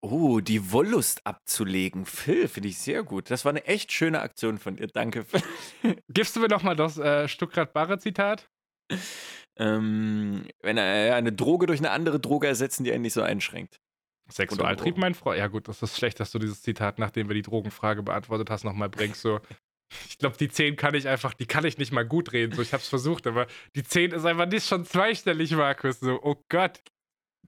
Oh, 0.02 0.40
die 0.40 0.72
Wollust 0.72 1.26
abzulegen. 1.26 2.06
Phil, 2.06 2.48
finde 2.48 2.68
ich 2.68 2.78
sehr 2.78 3.02
gut. 3.02 3.30
Das 3.30 3.44
war 3.44 3.50
eine 3.50 3.64
echt 3.64 3.92
schöne 3.92 4.20
Aktion 4.20 4.58
von 4.58 4.76
dir. 4.76 4.86
Danke, 4.86 5.24
Phil. 5.24 5.42
Gibst 6.08 6.36
du 6.36 6.40
mir 6.40 6.48
nochmal 6.48 6.76
das 6.76 6.98
äh, 6.98 7.28
Stuttgart-Barre-Zitat? 7.28 8.48
ähm, 9.58 10.46
wenn 10.62 10.76
er 10.76 11.16
eine 11.16 11.32
Droge 11.32 11.66
durch 11.66 11.80
eine 11.80 11.90
andere 11.90 12.20
Droge 12.20 12.46
ersetzen, 12.46 12.84
die 12.84 12.92
einen 12.92 13.02
nicht 13.02 13.14
so 13.14 13.22
einschränkt. 13.22 13.80
Sexualtrieb, 14.28 14.96
mein 14.98 15.14
Freund. 15.14 15.38
Ja, 15.38 15.46
gut, 15.46 15.68
das 15.68 15.82
ist 15.82 15.96
schlecht, 15.96 16.18
dass 16.18 16.32
du 16.32 16.38
dieses 16.38 16.60
Zitat, 16.62 16.98
nachdem 16.98 17.28
wir 17.28 17.34
die 17.34 17.42
Drogenfrage 17.42 18.02
beantwortet 18.02 18.50
hast, 18.50 18.64
nochmal 18.64 18.88
bringst. 18.88 19.22
So. 19.22 19.40
Ich 20.08 20.18
glaube, 20.18 20.36
die 20.36 20.48
10 20.48 20.74
kann 20.74 20.96
ich 20.96 21.06
einfach, 21.06 21.32
die 21.32 21.46
kann 21.46 21.64
ich 21.64 21.78
nicht 21.78 21.92
mal 21.92 22.04
gut 22.04 22.32
reden. 22.32 22.52
So, 22.52 22.60
ich 22.60 22.72
habe 22.72 22.80
es 22.80 22.88
versucht, 22.88 23.24
aber 23.28 23.46
die 23.76 23.84
10 23.84 24.10
ist 24.10 24.24
einfach 24.24 24.46
nicht 24.46 24.66
schon 24.66 24.84
zweistellig, 24.84 25.52
Markus. 25.52 26.00
So, 26.00 26.20
oh 26.24 26.42
Gott. 26.48 26.82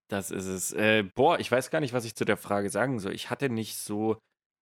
Das 0.08 0.30
ist 0.30 0.46
es. 0.46 0.72
Äh, 0.72 1.04
boah, 1.14 1.38
ich 1.38 1.50
weiß 1.50 1.70
gar 1.70 1.80
nicht, 1.80 1.92
was 1.92 2.04
ich 2.04 2.14
zu 2.14 2.24
der 2.24 2.36
Frage 2.36 2.70
sagen 2.70 2.98
soll. 2.98 3.14
Ich 3.14 3.30
hatte 3.30 3.50
nicht 3.50 3.76
so 3.76 4.18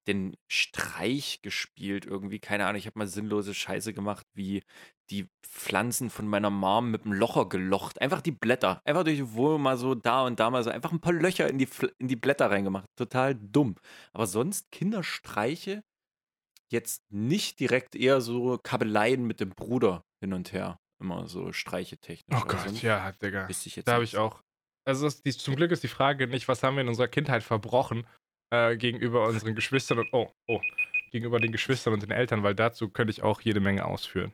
den 0.07 0.37
Streich 0.51 1.41
gespielt 1.43 2.07
irgendwie. 2.07 2.39
Keine 2.39 2.67
Ahnung, 2.67 2.79
ich 2.79 2.87
habe 2.87 2.99
mal 2.99 3.09
sinnlose 3.09 3.55
Scheiße 3.55 3.93
gemacht, 3.93 4.27
wie 4.35 4.63
die 5.11 5.29
Pflanzen 5.45 6.11
von 6.11 6.27
meiner 6.29 6.51
Mom 6.51 6.91
mit 6.91 7.05
dem 7.05 7.13
Locher 7.13 7.49
gelocht. 7.49 8.01
Einfach 8.01 8.21
die 8.21 8.33
Blätter. 8.33 8.81
Einfach 8.85 9.05
durch 9.05 9.33
Wohnung 9.33 9.63
mal 9.63 9.77
so 9.77 9.95
da 9.95 10.25
und 10.25 10.39
da 10.41 10.51
mal 10.51 10.63
so. 10.65 10.71
Einfach 10.71 10.93
ein 10.93 11.01
paar 11.01 11.13
Löcher 11.13 11.49
in 11.49 11.59
die, 11.59 11.69
in 11.99 12.09
die 12.09 12.17
Blätter 12.17 12.51
reingemacht. 12.51 12.87
Total 12.97 13.35
dumm. 13.35 13.77
Aber 14.13 14.27
sonst 14.27 14.71
Kinderstreiche 14.71 15.83
jetzt 16.71 17.03
nicht 17.11 17.61
direkt 17.61 17.95
eher 17.95 18.21
so 18.21 18.59
Kabeleien 18.59 19.27
mit 19.27 19.41
dem 19.41 19.51
Bruder 19.51 20.05
hin 20.21 20.33
und 20.33 20.53
her. 20.53 20.79
Immer 21.01 21.29
so 21.29 21.53
Streiche 21.53 21.99
technisch. 21.99 22.41
Oh 22.41 22.47
Gott, 22.47 22.61
sonst 22.65 22.83
ja, 22.83 23.13
Digga. 23.13 23.49
Da 23.85 23.93
habe 23.93 24.05
ich 24.05 24.17
auch. 24.17 24.41
Also, 24.87 25.09
die, 25.25 25.33
zum 25.33 25.57
Glück 25.57 25.73
ist 25.73 25.83
die 25.83 25.89
Frage 25.89 26.27
nicht, 26.29 26.49
was 26.49 26.63
haben 26.63 26.77
wir 26.77 26.83
in 26.83 26.89
unserer 26.89 27.09
Kindheit 27.09 27.43
verbrochen 27.43 28.07
äh, 28.53 28.77
gegenüber 28.77 29.27
unseren 29.27 29.55
Geschwistern 29.55 29.99
und, 29.99 30.09
oh, 30.13 30.31
oh, 30.47 30.61
gegenüber 31.11 31.41
den 31.41 31.53
Geschwistern 31.53 31.95
und 31.95 32.03
den 32.03 32.11
Eltern, 32.11 32.43
weil 32.43 32.55
dazu 32.55 32.89
könnte 32.89 33.11
ich 33.11 33.23
auch 33.23 33.41
jede 33.41 33.61
Menge 33.61 33.85
ausführen. 33.85 34.33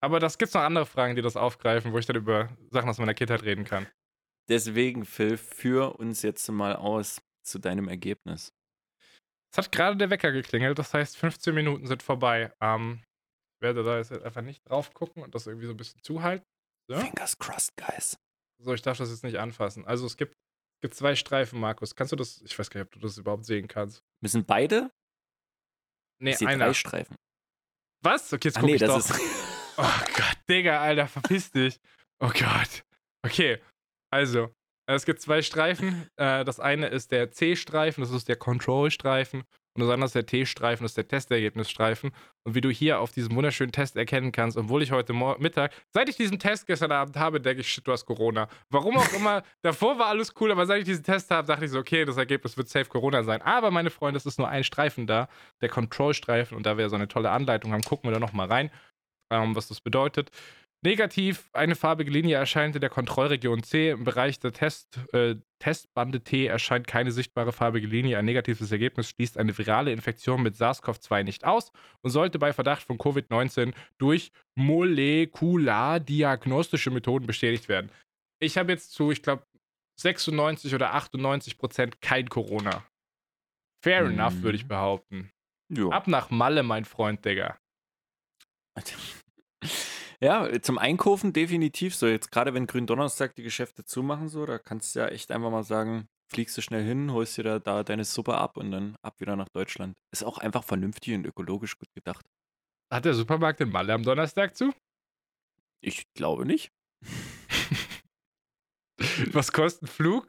Aber 0.00 0.20
das 0.20 0.36
gibt's 0.36 0.54
noch 0.54 0.62
andere 0.62 0.86
Fragen, 0.86 1.16
die 1.16 1.22
das 1.22 1.36
aufgreifen, 1.36 1.92
wo 1.92 1.98
ich 1.98 2.06
dann 2.06 2.16
über 2.16 2.48
Sachen 2.70 2.88
aus 2.88 2.98
meiner 2.98 3.14
Kindheit 3.14 3.42
reden 3.42 3.64
kann. 3.64 3.86
Deswegen, 4.48 5.04
Phil, 5.04 5.36
führ 5.36 5.98
uns 5.98 6.22
jetzt 6.22 6.48
mal 6.50 6.74
aus 6.74 7.22
zu 7.42 7.58
deinem 7.58 7.88
Ergebnis. 7.88 8.52
Es 9.52 9.58
hat 9.58 9.72
gerade 9.72 9.96
der 9.96 10.10
Wecker 10.10 10.32
geklingelt, 10.32 10.78
das 10.78 10.92
heißt, 10.92 11.16
15 11.16 11.54
Minuten 11.54 11.86
sind 11.86 12.02
vorbei. 12.02 12.52
Ähm, 12.60 13.02
ich 13.56 13.62
werde 13.62 13.82
da 13.84 13.98
jetzt 13.98 14.12
einfach 14.12 14.42
nicht 14.42 14.68
drauf 14.68 14.92
gucken 14.92 15.22
und 15.22 15.34
das 15.34 15.46
irgendwie 15.46 15.66
so 15.66 15.72
ein 15.72 15.76
bisschen 15.76 16.02
zuhalten. 16.02 16.46
So, 16.88 16.98
Fingers 16.98 17.38
crossed, 17.38 17.76
guys. 17.76 18.18
So 18.60 18.74
ich 18.74 18.82
darf 18.82 18.98
das 18.98 19.10
jetzt 19.10 19.24
nicht 19.24 19.36
anfassen. 19.38 19.84
Also, 19.86 20.06
es 20.06 20.16
gibt, 20.16 20.34
gibt 20.82 20.94
zwei 20.94 21.14
Streifen, 21.14 21.58
Markus. 21.60 21.94
Kannst 21.94 22.12
du 22.12 22.16
das, 22.16 22.40
ich 22.42 22.58
weiß 22.58 22.70
gar 22.70 22.80
nicht, 22.80 22.86
ob 22.88 22.92
du 22.92 23.00
das 23.00 23.18
überhaupt 23.18 23.44
sehen 23.44 23.68
kannst. 23.68 24.00
Müssen 24.22 24.44
beide? 24.44 24.90
Nee, 26.22 26.32
ich 26.38 26.46
einer. 26.46 26.66
drei 26.66 26.74
Streifen. 26.74 27.16
Was? 28.02 28.32
Okay, 28.32 28.48
jetzt 28.48 28.56
Ah, 28.58 28.60
guck 28.60 28.68
nee, 28.68 28.74
ich 28.76 28.80
das 28.80 29.08
doch. 29.08 29.16
ist. 29.16 29.20
Oh 29.82 30.04
Gott, 30.14 30.36
Digga, 30.48 30.78
Alter, 30.80 31.06
verpiss 31.06 31.52
dich. 31.52 31.78
Oh 32.18 32.28
Gott. 32.28 32.82
Okay, 33.24 33.62
also, 34.12 34.52
es 34.86 35.06
gibt 35.06 35.22
zwei 35.22 35.40
Streifen. 35.40 36.06
Äh, 36.16 36.44
Das 36.44 36.60
eine 36.60 36.88
ist 36.88 37.12
der 37.12 37.30
C-Streifen, 37.30 38.02
das 38.02 38.10
ist 38.10 38.28
der 38.28 38.36
Control-Streifen. 38.36 39.44
Und 39.74 39.82
das 39.82 39.90
andere 39.90 40.06
ist 40.06 40.14
der 40.14 40.26
T-Streifen, 40.26 40.84
das 40.84 40.92
ist 40.92 40.96
der 40.96 41.06
Testergebnisstreifen. 41.06 42.10
Und 42.42 42.54
wie 42.54 42.60
du 42.60 42.70
hier 42.70 42.98
auf 42.98 43.12
diesem 43.12 43.36
wunderschönen 43.36 43.70
Test 43.70 43.96
erkennen 43.96 44.32
kannst, 44.32 44.56
obwohl 44.56 44.82
ich 44.82 44.90
heute 44.90 45.12
Mor 45.12 45.36
Mittag, 45.38 45.72
seit 45.90 46.08
ich 46.08 46.16
diesen 46.16 46.40
Test 46.40 46.66
gestern 46.66 46.90
Abend 46.90 47.16
habe, 47.16 47.40
denke 47.40 47.60
ich, 47.60 47.68
shit, 47.68 47.86
du 47.86 47.92
hast 47.92 48.04
Corona. 48.04 48.48
Warum 48.68 48.96
auch 48.96 49.12
immer, 49.12 49.42
davor 49.62 49.98
war 49.98 50.06
alles 50.06 50.34
cool, 50.40 50.50
aber 50.50 50.66
seit 50.66 50.80
ich 50.80 50.86
diesen 50.86 51.04
Test 51.04 51.30
habe, 51.30 51.46
dachte 51.46 51.64
ich 51.64 51.70
so, 51.70 51.78
okay, 51.78 52.04
das 52.04 52.16
Ergebnis 52.16 52.56
wird 52.56 52.68
safe 52.68 52.86
Corona 52.86 53.22
sein. 53.22 53.42
Aber 53.42 53.70
meine 53.70 53.90
Freunde, 53.90 54.18
es 54.18 54.26
ist 54.26 54.38
nur 54.38 54.48
ein 54.48 54.64
Streifen 54.64 55.06
da, 55.06 55.28
der 55.60 55.68
Control-Streifen. 55.68 56.56
Und 56.56 56.66
da 56.66 56.76
wir 56.76 56.88
so 56.88 56.96
eine 56.96 57.06
tolle 57.06 57.30
Anleitung 57.30 57.72
haben, 57.72 57.82
gucken 57.82 58.10
wir 58.10 58.14
da 58.14 58.20
nochmal 58.20 58.48
rein, 58.48 58.70
ähm, 59.30 59.54
was 59.54 59.68
das 59.68 59.80
bedeutet. 59.80 60.32
Negativ, 60.82 61.50
eine 61.52 61.76
farbige 61.76 62.10
Linie 62.10 62.36
erscheint 62.36 62.74
in 62.74 62.80
der 62.80 62.88
Kontrollregion 62.88 63.62
C. 63.62 63.90
Im 63.90 64.04
Bereich 64.04 64.38
der 64.40 64.52
Test, 64.52 64.98
äh, 65.12 65.36
Testbande 65.58 66.22
T 66.22 66.46
erscheint 66.46 66.86
keine 66.86 67.12
sichtbare 67.12 67.52
farbige 67.52 67.86
Linie. 67.86 68.16
Ein 68.16 68.24
negatives 68.24 68.72
Ergebnis 68.72 69.10
schließt 69.10 69.36
eine 69.36 69.58
virale 69.58 69.92
Infektion 69.92 70.42
mit 70.42 70.54
SARS-CoV-2 70.56 71.22
nicht 71.22 71.44
aus 71.44 71.70
und 72.00 72.08
sollte 72.10 72.38
bei 72.38 72.54
Verdacht 72.54 72.82
von 72.82 72.96
Covid-19 72.96 73.74
durch 73.98 74.32
molekulardiagnostische 74.54 76.90
Methoden 76.90 77.26
bestätigt 77.26 77.68
werden. 77.68 77.90
Ich 78.42 78.56
habe 78.56 78.72
jetzt 78.72 78.92
zu, 78.92 79.10
ich 79.10 79.22
glaube, 79.22 79.44
96 80.00 80.74
oder 80.74 80.94
98 80.94 81.58
Prozent 81.58 82.00
kein 82.00 82.30
Corona. 82.30 82.86
Fair 83.84 84.06
enough, 84.06 84.40
würde 84.40 84.56
ich 84.56 84.64
Mhm. 84.64 84.68
behaupten. 84.68 85.30
Jo. 85.68 85.90
Ab 85.90 86.08
nach 86.08 86.30
Malle, 86.30 86.62
mein 86.62 86.86
Freund, 86.86 87.22
Digga. 87.22 87.58
Ja, 90.22 90.60
zum 90.60 90.76
Einkaufen 90.76 91.32
definitiv 91.32 91.94
so. 91.94 92.06
Jetzt 92.06 92.30
gerade 92.30 92.52
wenn 92.52 92.66
Gründonnerstag 92.66 93.34
die 93.36 93.42
Geschäfte 93.42 93.84
zumachen, 93.84 94.28
so, 94.28 94.44
da 94.44 94.58
kannst 94.58 94.94
du 94.94 95.00
ja 95.00 95.08
echt 95.08 95.30
einfach 95.30 95.50
mal 95.50 95.64
sagen, 95.64 96.08
fliegst 96.30 96.58
du 96.58 96.62
schnell 96.62 96.84
hin, 96.84 97.12
holst 97.12 97.38
dir 97.38 97.42
da, 97.42 97.58
da 97.58 97.82
deine 97.82 98.04
Suppe 98.04 98.36
ab 98.36 98.58
und 98.58 98.70
dann 98.70 98.96
ab 99.02 99.18
wieder 99.20 99.36
nach 99.36 99.48
Deutschland. 99.48 99.94
Ist 100.12 100.24
auch 100.24 100.38
einfach 100.38 100.64
vernünftig 100.64 101.14
und 101.14 101.26
ökologisch 101.26 101.78
gut 101.78 101.88
gedacht. 101.94 102.26
Hat 102.92 103.06
der 103.06 103.14
Supermarkt 103.14 103.60
in 103.60 103.70
Malle 103.70 103.94
am 103.94 104.02
Donnerstag 104.02 104.56
zu? 104.56 104.74
Ich 105.80 106.04
glaube 106.14 106.44
nicht. 106.44 106.70
Was 109.32 109.52
kostet 109.52 109.84
ein 109.84 109.86
Flug? 109.86 110.28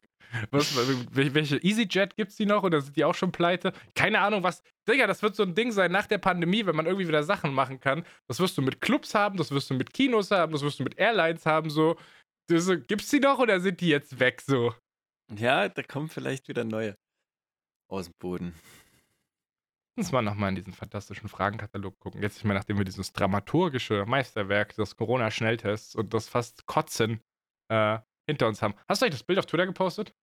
Was, 0.50 0.74
wel- 0.76 1.34
welche 1.34 1.62
EasyJet 1.62 2.16
gibt's 2.16 2.36
die 2.36 2.46
noch 2.46 2.62
oder 2.62 2.80
sind 2.80 2.96
die 2.96 3.04
auch 3.04 3.14
schon 3.14 3.32
pleite? 3.32 3.72
Keine 3.94 4.20
Ahnung, 4.20 4.42
was. 4.42 4.62
Digga, 4.88 5.06
das 5.06 5.22
wird 5.22 5.36
so 5.36 5.42
ein 5.42 5.54
Ding 5.54 5.72
sein 5.72 5.92
nach 5.92 6.06
der 6.06 6.18
Pandemie, 6.18 6.66
wenn 6.66 6.74
man 6.76 6.86
irgendwie 6.86 7.08
wieder 7.08 7.22
Sachen 7.22 7.52
machen 7.54 7.80
kann. 7.80 8.04
Das 8.28 8.40
wirst 8.40 8.56
du 8.58 8.62
mit 8.62 8.80
Clubs 8.80 9.14
haben, 9.14 9.36
das 9.36 9.50
wirst 9.50 9.70
du 9.70 9.74
mit 9.74 9.92
Kinos 9.92 10.30
haben, 10.30 10.52
das 10.52 10.62
wirst 10.62 10.80
du 10.80 10.84
mit 10.84 10.98
Airlines 10.98 11.46
haben, 11.46 11.70
so. 11.70 11.96
So, 12.50 12.78
gibt's 12.78 13.08
die 13.08 13.20
noch 13.20 13.38
oder 13.38 13.60
sind 13.60 13.80
die 13.80 13.88
jetzt 13.88 14.18
weg, 14.18 14.42
so? 14.42 14.74
Ja, 15.34 15.68
da 15.68 15.82
kommen 15.82 16.08
vielleicht 16.08 16.48
wieder 16.48 16.64
neue 16.64 16.96
aus 17.88 18.06
dem 18.06 18.14
Boden. 18.18 18.54
Lass 19.98 20.10
mal 20.10 20.22
nochmal 20.22 20.48
in 20.48 20.54
diesen 20.56 20.72
fantastischen 20.72 21.28
Fragenkatalog 21.28 21.98
gucken. 21.98 22.22
Jetzt, 22.22 22.38
ich 22.38 22.44
meine, 22.44 22.58
nachdem 22.58 22.78
wir 22.78 22.84
dieses 22.84 23.12
dramaturgische 23.12 24.06
Meisterwerk, 24.06 24.74
das 24.76 24.96
Corona-Schnelltests 24.96 25.94
und 25.94 26.14
das 26.14 26.28
fast 26.28 26.66
Kotzen 26.66 27.20
äh, 27.68 27.98
hinter 28.26 28.48
uns 28.48 28.62
haben. 28.62 28.74
Hast 28.88 29.02
du 29.02 29.06
eigentlich 29.06 29.20
das 29.20 29.26
Bild 29.26 29.38
auf 29.38 29.46
Twitter 29.46 29.66
gepostet? 29.66 30.14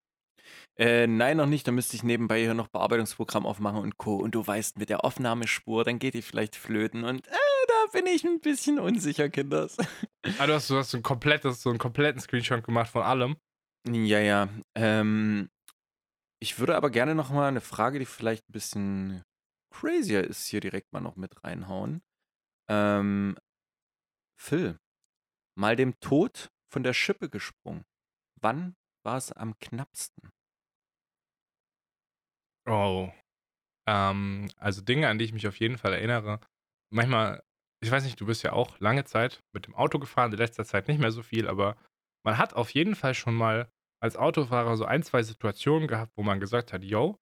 Äh, 0.77 1.07
nein, 1.07 1.37
noch 1.37 1.45
nicht. 1.45 1.67
Da 1.67 1.71
müsste 1.71 1.95
ich 1.95 2.03
nebenbei 2.03 2.39
hier 2.39 2.53
noch 2.53 2.67
Bearbeitungsprogramm 2.67 3.45
aufmachen 3.45 3.81
und 3.81 3.97
Co. 3.97 4.15
Und 4.15 4.35
du 4.35 4.45
weißt, 4.45 4.77
mit 4.77 4.89
der 4.89 5.03
Aufnahmespur, 5.03 5.83
dann 5.83 5.99
geht 5.99 6.13
die 6.13 6.21
vielleicht 6.21 6.55
flöten. 6.55 7.03
Und 7.03 7.27
äh, 7.27 7.31
da 7.67 7.91
bin 7.91 8.05
ich 8.07 8.23
ein 8.23 8.39
bisschen 8.39 8.79
unsicher, 8.79 9.29
Kinders. 9.29 9.77
Ah, 10.37 10.45
du 10.47 10.53
hast, 10.53 10.69
du 10.69 10.75
hast 10.75 10.91
so, 10.91 10.97
ein 10.97 11.01
komplettes, 11.01 11.61
so 11.61 11.69
einen 11.69 11.79
kompletten 11.79 12.19
Screenshot 12.19 12.61
gemacht 12.61 12.91
von 12.91 13.03
allem. 13.03 13.37
Ja, 13.87 14.19
ja. 14.19 14.49
Ähm, 14.75 15.49
ich 16.41 16.59
würde 16.59 16.75
aber 16.75 16.89
gerne 16.89 17.15
noch 17.15 17.31
mal 17.31 17.47
eine 17.47 17.61
Frage, 17.61 17.99
die 17.99 18.05
vielleicht 18.05 18.47
ein 18.49 18.51
bisschen 18.51 19.23
crazier 19.73 20.23
ist, 20.23 20.47
hier 20.47 20.59
direkt 20.59 20.91
mal 20.91 20.99
noch 20.99 21.15
mit 21.15 21.43
reinhauen. 21.43 22.01
Ähm, 22.69 23.37
Phil, 24.37 24.77
mal 25.57 25.75
dem 25.75 25.99
Tod 25.99 26.49
von 26.71 26.83
der 26.83 26.93
Schippe 26.93 27.29
gesprungen. 27.29 27.85
Wann 28.41 28.75
war 29.03 29.17
es 29.17 29.31
am 29.31 29.57
knappsten? 29.59 30.31
Oh. 32.69 33.11
Ähm, 33.87 34.49
also 34.57 34.81
Dinge, 34.81 35.09
an 35.09 35.19
die 35.19 35.25
ich 35.25 35.33
mich 35.33 35.47
auf 35.47 35.59
jeden 35.59 35.77
Fall 35.77 35.93
erinnere. 35.93 36.39
Manchmal, 36.93 37.43
ich 37.83 37.91
weiß 37.91 38.03
nicht, 38.05 38.19
du 38.21 38.25
bist 38.27 38.43
ja 38.43 38.53
auch 38.53 38.79
lange 38.79 39.05
Zeit 39.05 39.43
mit 39.53 39.67
dem 39.67 39.75
Auto 39.75 39.99
gefahren, 39.99 40.31
in 40.31 40.37
letzter 40.39 40.65
Zeit 40.65 40.87
nicht 40.87 40.99
mehr 40.99 41.11
so 41.11 41.23
viel, 41.23 41.47
aber 41.47 41.77
man 42.25 42.37
hat 42.37 42.53
auf 42.53 42.71
jeden 42.71 42.95
Fall 42.95 43.13
schon 43.15 43.35
mal 43.35 43.71
als 44.01 44.17
Autofahrer 44.17 44.77
so 44.77 44.85
ein, 44.85 45.03
zwei 45.03 45.23
Situationen 45.23 45.87
gehabt, 45.87 46.13
wo 46.17 46.23
man 46.23 46.39
gesagt 46.39 46.73
hat, 46.73 46.83
yo, 46.83 47.19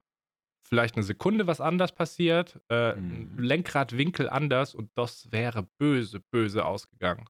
vielleicht 0.68 0.96
eine 0.96 1.04
Sekunde 1.04 1.48
was 1.48 1.62
anders 1.62 1.94
passiert, 1.94 2.62
äh, 2.72 2.96
Mhm. 2.96 3.38
Lenkradwinkel 3.38 4.30
anders 4.30 4.76
und 4.76 4.92
das 4.96 5.32
wäre 5.32 5.68
böse, 5.80 6.22
böse 6.32 6.66
ausgegangen. 6.66 7.28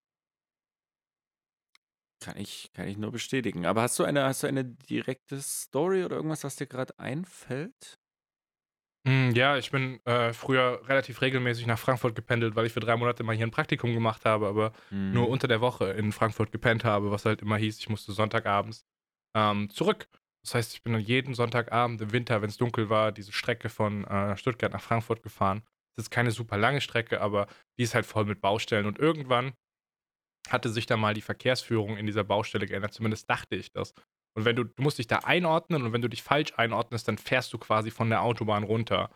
Kann 2.19 2.37
ich, 2.37 2.71
kann 2.73 2.87
ich 2.87 2.97
nur 2.97 3.11
bestätigen. 3.11 3.65
Aber 3.65 3.83
hast 3.83 3.99
du 3.99 4.03
eine, 4.03 4.23
hast 4.23 4.43
du 4.43 4.47
eine 4.47 4.65
direkte 4.65 5.39
Story 5.41 6.03
oder 6.03 6.15
irgendwas, 6.15 6.43
was 6.43 6.55
dir 6.55 6.65
gerade 6.67 6.97
einfällt? 6.99 7.99
Hm, 9.07 9.31
ja, 9.35 9.57
ich 9.57 9.71
bin 9.71 9.99
äh, 10.05 10.33
früher 10.33 10.81
relativ 10.87 11.21
regelmäßig 11.21 11.65
nach 11.65 11.79
Frankfurt 11.79 12.15
gependelt, 12.15 12.55
weil 12.55 12.65
ich 12.65 12.73
für 12.73 12.79
drei 12.81 12.97
Monate 12.97 13.23
mal 13.23 13.35
hier 13.35 13.45
ein 13.47 13.51
Praktikum 13.51 13.93
gemacht 13.93 14.25
habe, 14.25 14.47
aber 14.47 14.73
nur 15.13 15.29
Mhm. 15.29 15.29
unter 15.29 15.47
der 15.47 15.61
Woche 15.61 15.91
in 15.91 16.11
Frankfurt 16.11 16.51
gepennt 16.51 16.83
habe, 16.83 17.09
was 17.11 17.23
halt 17.25 17.41
immer 17.41 17.57
hieß, 17.57 17.79
ich 17.79 17.89
musste 17.89 18.11
Sonntagabends 18.11 18.85
ähm, 19.35 19.69
zurück. 19.69 20.07
Das 20.43 20.55
heißt, 20.55 20.73
ich 20.73 20.83
bin 20.83 20.93
dann 20.93 21.01
jeden 21.01 21.35
Sonntagabend 21.35 22.01
im 22.01 22.11
Winter, 22.11 22.41
wenn 22.41 22.49
es 22.49 22.57
dunkel 22.57 22.89
war, 22.89 23.11
diese 23.11 23.31
Strecke 23.31 23.69
von 23.69 24.03
äh, 24.05 24.35
Stuttgart 24.37 24.73
nach 24.73 24.81
Frankfurt 24.81 25.23
gefahren. 25.23 25.63
Das 25.95 26.05
ist 26.05 26.09
keine 26.11 26.31
super 26.31 26.57
lange 26.57 26.81
Strecke, 26.81 27.21
aber 27.21 27.47
die 27.79 27.83
ist 27.83 27.95
halt 27.95 28.05
voll 28.05 28.25
mit 28.25 28.41
Baustellen. 28.41 28.85
Und 28.85 28.99
irgendwann 28.99 29.53
hatte 30.49 30.69
sich 30.69 30.85
da 30.85 30.97
mal 30.97 31.13
die 31.13 31.21
Verkehrsführung 31.21 31.97
in 31.97 32.05
dieser 32.05 32.23
Baustelle 32.23 32.67
geändert. 32.67 32.93
Zumindest 32.93 33.29
dachte 33.29 33.55
ich 33.55 33.71
das. 33.71 33.93
Und 34.37 34.45
wenn 34.45 34.55
du, 34.55 34.65
du 34.65 34.83
musst 34.83 34.99
dich 34.99 35.07
da 35.07 35.19
einordnen 35.19 35.83
und 35.83 35.93
wenn 35.93 36.01
du 36.01 36.09
dich 36.09 36.23
falsch 36.23 36.53
einordnest, 36.57 37.07
dann 37.07 37.17
fährst 37.17 37.51
du 37.53 37.57
quasi 37.57 37.91
von 37.91 38.09
der 38.09 38.21
Autobahn 38.21 38.63
runter. 38.63 39.09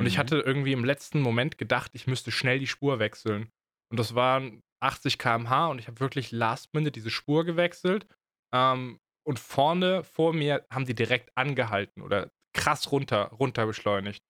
Und 0.00 0.06
ich 0.06 0.14
Mhm. 0.14 0.18
hatte 0.18 0.40
irgendwie 0.40 0.72
im 0.72 0.84
letzten 0.84 1.20
Moment 1.20 1.58
gedacht, 1.58 1.92
ich 1.94 2.06
müsste 2.06 2.30
schnell 2.30 2.58
die 2.58 2.66
Spur 2.66 2.98
wechseln. 2.98 3.50
Und 3.90 3.98
das 3.98 4.14
waren 4.14 4.62
80 4.80 5.18
km/h 5.18 5.68
und 5.68 5.78
ich 5.78 5.88
habe 5.88 6.00
wirklich 6.00 6.32
last 6.32 6.74
minute 6.74 6.92
diese 6.92 7.10
Spur 7.10 7.44
gewechselt. 7.44 8.06
Ähm, 8.54 9.00
und 9.26 9.38
vorne 9.38 10.04
vor 10.04 10.32
mir 10.32 10.66
haben 10.72 10.86
die 10.86 10.94
direkt 10.94 11.30
angehalten 11.36 12.02
oder 12.02 12.30
krass 12.54 12.90
runter, 12.92 13.26
runter 13.32 13.66
beschleunigt. 13.66 14.24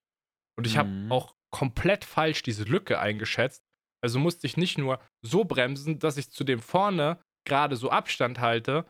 Und 0.59 0.67
ich 0.67 0.77
habe 0.77 0.89
Mhm. 0.89 1.11
auch 1.11 1.35
komplett 1.51 2.05
falsch 2.05 2.43
diese 2.43 2.65
Lücke 2.65 2.99
eingeschätzt. 2.99 3.65
Also 4.03 4.19
musste 4.19 4.47
ich 4.47 4.57
nicht 4.57 4.79
nur 4.79 5.01
so 5.23 5.45
bremsen, 5.45 5.99
dass 5.99 6.17
ich 6.17 6.31
zu 6.31 6.45
dem 6.45 6.61
vorne 6.61 7.19
gerade 7.47 7.77
so 7.77 7.91
Abstand 7.91 8.41
halte, 8.41 8.87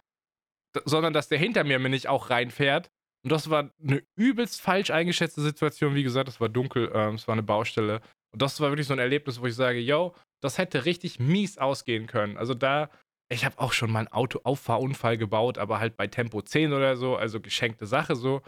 sondern 0.84 1.12
dass 1.12 1.28
der 1.28 1.38
hinter 1.38 1.64
mir 1.64 1.78
mir 1.78 1.88
nicht 1.88 2.08
auch 2.08 2.30
reinfährt. 2.30 2.90
Und 3.24 3.32
das 3.32 3.50
war 3.50 3.70
eine 3.82 4.02
übelst 4.16 4.60
falsch 4.60 4.90
eingeschätzte 4.90 5.40
Situation. 5.40 5.94
Wie 5.94 6.02
gesagt, 6.02 6.28
es 6.28 6.40
war 6.40 6.48
dunkel, 6.48 6.90
ähm, 6.94 7.16
es 7.16 7.26
war 7.26 7.32
eine 7.32 7.42
Baustelle. 7.42 8.00
Und 8.32 8.42
das 8.42 8.60
war 8.60 8.70
wirklich 8.70 8.86
so 8.86 8.92
ein 8.92 8.98
Erlebnis, 8.98 9.40
wo 9.40 9.46
ich 9.46 9.54
sage, 9.54 9.80
yo, 9.80 10.14
das 10.42 10.58
hätte 10.58 10.84
richtig 10.84 11.18
mies 11.18 11.58
ausgehen 11.58 12.06
können. 12.06 12.36
Also 12.36 12.54
da, 12.54 12.90
ich 13.30 13.44
habe 13.44 13.58
auch 13.58 13.72
schon 13.72 13.90
mal 13.90 14.00
einen 14.00 14.08
Autoauffahrunfall 14.08 15.18
gebaut, 15.18 15.58
aber 15.58 15.80
halt 15.80 15.96
bei 15.96 16.06
Tempo 16.06 16.42
10 16.42 16.72
oder 16.72 16.96
so, 16.96 17.16
also 17.16 17.40
geschenkte 17.40 17.86
Sache 17.86 18.14
so. 18.16 18.42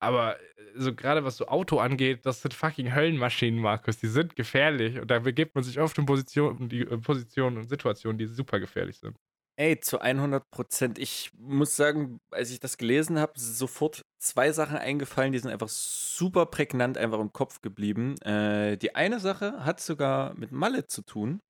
Aber 0.00 0.38
äh, 0.38 0.42
so 0.74 0.94
gerade 0.94 1.24
was 1.24 1.36
so 1.36 1.46
Auto 1.46 1.78
angeht, 1.78 2.26
das 2.26 2.42
sind 2.42 2.52
fucking 2.54 2.94
Höllenmaschinen, 2.94 3.60
Markus. 3.60 3.98
Die 3.98 4.08
sind 4.08 4.36
gefährlich. 4.36 4.98
Und 5.00 5.10
da 5.10 5.20
begibt 5.20 5.54
man 5.54 5.64
sich 5.64 5.80
oft 5.80 5.96
in 5.98 6.06
Positionen, 6.06 6.68
die, 6.68 6.82
äh, 6.82 6.98
Positionen 6.98 7.58
und 7.58 7.68
Situationen, 7.68 8.18
die 8.18 8.26
super 8.26 8.60
gefährlich 8.60 8.98
sind. 8.98 9.16
Ey, 9.58 9.80
zu 9.80 10.00
100 10.00 10.50
Prozent. 10.50 10.98
Ich 10.98 11.30
muss 11.38 11.76
sagen, 11.76 12.18
als 12.30 12.50
ich 12.50 12.60
das 12.60 12.76
gelesen 12.76 13.18
habe, 13.18 13.32
sofort 13.36 14.04
zwei 14.18 14.52
Sachen 14.52 14.76
eingefallen, 14.76 15.32
die 15.32 15.38
sind 15.38 15.50
einfach 15.50 15.70
super 15.70 16.44
prägnant 16.46 16.98
einfach 16.98 17.20
im 17.20 17.32
Kopf 17.32 17.62
geblieben. 17.62 18.20
Äh, 18.20 18.76
die 18.76 18.94
eine 18.94 19.18
Sache 19.18 19.64
hat 19.64 19.80
sogar 19.80 20.34
mit 20.34 20.52
Malle 20.52 20.86
zu 20.86 21.02
tun. 21.02 21.40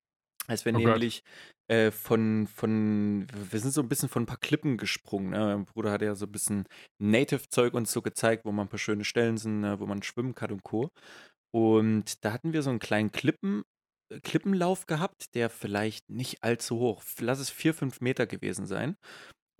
Als 0.47 0.63
wir 0.63 0.73
Oh 0.73 0.77
nämlich 0.77 1.21
äh, 1.69 1.91
von, 1.91 2.47
von, 2.47 3.27
wir 3.33 3.59
sind 3.59 3.71
so 3.71 3.81
ein 3.81 3.89
bisschen 3.89 4.07
von 4.07 4.23
ein 4.23 4.27
paar 4.27 4.37
Klippen 4.37 4.77
gesprungen. 4.77 5.31
Ne? 5.31 5.39
Mein 5.39 5.65
Bruder 5.65 5.91
hat 5.91 6.01
ja 6.01 6.15
so 6.15 6.25
ein 6.25 6.31
bisschen 6.31 6.63
Native-Zeug 6.99 7.73
uns 7.73 7.91
so 7.91 8.01
gezeigt, 8.01 8.45
wo 8.45 8.53
man 8.53 8.67
ein 8.67 8.69
paar 8.69 8.79
schöne 8.79 9.03
Stellen 9.03 9.37
sind, 9.37 9.59
ne? 9.59 9.81
wo 9.81 9.85
man 9.85 10.01
schwimmen 10.01 10.33
kann 10.33 10.51
und 10.51 10.63
Co. 10.63 10.89
Und 11.53 12.23
da 12.23 12.31
hatten 12.31 12.53
wir 12.53 12.61
so 12.61 12.69
einen 12.69 12.79
kleinen 12.79 13.11
Klippen, 13.11 13.63
Klippenlauf 14.23 14.85
gehabt, 14.85 15.35
der 15.35 15.49
vielleicht 15.49 16.09
nicht 16.09 16.43
allzu 16.43 16.79
hoch, 16.79 17.03
lass 17.19 17.39
es 17.39 17.49
vier, 17.49 17.73
fünf 17.73 18.01
Meter 18.01 18.25
gewesen 18.27 18.65
sein. 18.65 18.97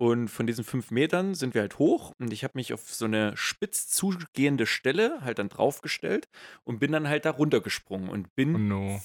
Und 0.00 0.28
von 0.28 0.46
diesen 0.46 0.62
fünf 0.64 0.92
Metern 0.92 1.34
sind 1.34 1.54
wir 1.54 1.60
halt 1.62 1.78
hoch 1.80 2.12
und 2.20 2.32
ich 2.32 2.44
habe 2.44 2.52
mich 2.56 2.72
auf 2.72 2.92
so 2.92 3.04
eine 3.04 3.36
spitz 3.36 3.88
zugehende 3.88 4.64
Stelle 4.64 5.20
halt 5.22 5.40
dann 5.40 5.48
draufgestellt 5.48 6.28
und 6.64 6.78
bin 6.78 6.92
dann 6.92 7.08
halt 7.08 7.24
da 7.24 7.30
runtergesprungen 7.32 8.08
und 8.08 8.34
bin 8.36 8.54
Oh 8.54 8.58
no. 8.58 9.00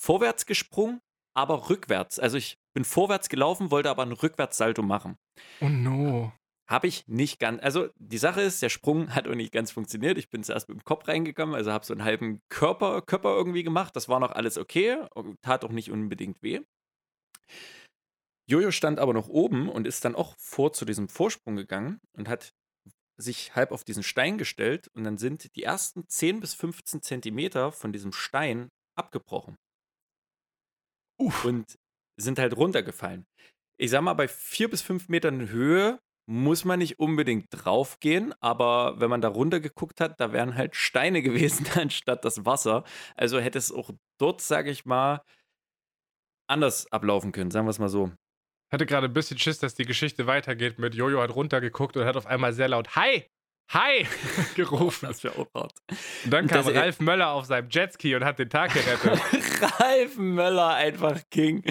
vorwärts 0.00 0.46
gesprungen, 0.46 1.00
aber 1.34 1.68
rückwärts. 1.68 2.20
Also 2.20 2.36
ich 2.38 2.58
bin 2.74 2.84
vorwärts 2.84 3.28
gelaufen, 3.28 3.72
wollte 3.72 3.90
aber 3.90 4.02
ein 4.04 4.12
Rückwärtssalto 4.12 4.82
machen. 4.82 5.16
Oh 5.60 5.68
no. 5.68 6.32
Habe 6.68 6.88
ich 6.88 7.06
nicht 7.06 7.38
ganz. 7.38 7.62
Also 7.62 7.88
die 7.96 8.18
Sache 8.18 8.42
ist, 8.42 8.60
der 8.62 8.68
Sprung 8.68 9.08
hat 9.14 9.28
auch 9.28 9.34
nicht 9.34 9.52
ganz 9.52 9.70
funktioniert. 9.70 10.18
Ich 10.18 10.30
bin 10.30 10.42
zuerst 10.42 10.68
mit 10.68 10.78
dem 10.78 10.84
Kopf 10.84 11.06
reingekommen, 11.08 11.54
also 11.54 11.72
habe 11.72 11.84
so 11.84 11.94
einen 11.94 12.04
halben 12.04 12.40
Körper, 12.48 13.02
Körper 13.02 13.36
irgendwie 13.36 13.62
gemacht. 13.62 13.94
Das 13.94 14.08
war 14.08 14.20
noch 14.20 14.32
alles 14.32 14.58
okay, 14.58 15.06
tat 15.42 15.64
auch 15.64 15.72
nicht 15.72 15.90
unbedingt 15.90 16.42
weh. 16.42 16.60
Jojo 18.48 18.70
stand 18.70 19.00
aber 19.00 19.12
noch 19.12 19.28
oben 19.28 19.68
und 19.68 19.86
ist 19.86 20.04
dann 20.04 20.14
auch 20.14 20.36
vor 20.38 20.72
zu 20.72 20.84
diesem 20.84 21.08
Vorsprung 21.08 21.56
gegangen 21.56 22.00
und 22.16 22.28
hat 22.28 22.54
sich 23.16 23.54
halb 23.54 23.72
auf 23.72 23.82
diesen 23.82 24.02
Stein 24.02 24.38
gestellt 24.38 24.88
und 24.88 25.04
dann 25.04 25.18
sind 25.18 25.56
die 25.56 25.62
ersten 25.62 26.06
10 26.06 26.40
bis 26.40 26.54
15 26.54 27.02
Zentimeter 27.02 27.72
von 27.72 27.92
diesem 27.92 28.12
Stein 28.12 28.68
abgebrochen 28.94 29.56
Uff. 31.18 31.44
und 31.44 31.78
sind 32.18 32.38
halt 32.38 32.56
runtergefallen. 32.56 33.26
Ich 33.78 33.90
sag 33.90 34.02
mal, 34.02 34.14
bei 34.14 34.28
vier 34.28 34.70
bis 34.70 34.82
fünf 34.82 35.08
Metern 35.08 35.48
Höhe 35.48 35.98
muss 36.26 36.64
man 36.64 36.80
nicht 36.80 36.98
unbedingt 36.98 37.46
draufgehen, 37.50 38.34
aber 38.40 39.00
wenn 39.00 39.10
man 39.10 39.20
da 39.20 39.28
runter 39.28 39.60
geguckt 39.60 40.00
hat, 40.00 40.20
da 40.20 40.32
wären 40.32 40.56
halt 40.56 40.74
Steine 40.74 41.22
gewesen 41.22 41.66
anstatt 41.74 42.24
das 42.24 42.44
Wasser. 42.44 42.84
Also 43.14 43.38
hätte 43.38 43.58
es 43.58 43.72
auch 43.72 43.90
dort, 44.18 44.40
sage 44.40 44.70
ich 44.70 44.84
mal, 44.84 45.22
anders 46.48 46.90
ablaufen 46.92 47.32
können, 47.32 47.50
sagen 47.50 47.66
wir 47.66 47.70
es 47.70 47.78
mal 47.78 47.88
so. 47.88 48.12
Ich 48.68 48.72
hatte 48.72 48.86
gerade 48.86 49.06
ein 49.06 49.12
bisschen 49.12 49.38
Schiss, 49.38 49.60
dass 49.60 49.74
die 49.74 49.84
Geschichte 49.84 50.26
weitergeht 50.26 50.78
mit 50.78 50.94
Jojo 50.94 51.20
hat 51.20 51.34
runtergeguckt 51.34 51.96
und 51.96 52.04
hat 52.04 52.16
auf 52.16 52.26
einmal 52.26 52.52
sehr 52.52 52.68
laut 52.68 52.96
Hi 52.96 53.24
Hi 53.70 54.06
gerufen. 54.54 55.06
Das 55.06 55.24
wäre 55.24 55.38
auch 55.38 55.48
hart. 55.54 55.72
Und 56.24 56.32
dann 56.32 56.46
kam 56.46 56.66
Ralf 56.66 57.00
Möller 57.00 57.30
auf 57.30 57.46
seinem 57.46 57.68
Jetski 57.70 58.14
und 58.14 58.24
hat 58.24 58.38
den 58.38 58.48
Tag 58.48 58.72
gerettet. 58.72 59.20
Ralf 59.80 60.16
Möller, 60.16 60.74
einfach 60.74 61.20
King. 61.30 61.64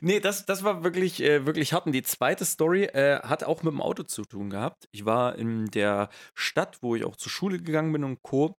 Nee, 0.00 0.20
das, 0.20 0.46
das 0.46 0.64
war 0.64 0.84
wirklich, 0.84 1.22
äh, 1.22 1.46
wirklich 1.46 1.72
hart. 1.72 1.86
Und 1.86 1.92
die 1.92 2.02
zweite 2.02 2.44
Story 2.44 2.84
äh, 2.84 3.20
hat 3.22 3.44
auch 3.44 3.62
mit 3.62 3.72
dem 3.72 3.82
Auto 3.82 4.02
zu 4.02 4.24
tun 4.24 4.50
gehabt. 4.50 4.88
Ich 4.92 5.04
war 5.04 5.36
in 5.36 5.66
der 5.66 6.08
Stadt, 6.34 6.78
wo 6.82 6.94
ich 6.94 7.04
auch 7.04 7.16
zur 7.16 7.30
Schule 7.30 7.58
gegangen 7.58 7.92
bin 7.92 8.04
und 8.04 8.22
Co., 8.22 8.54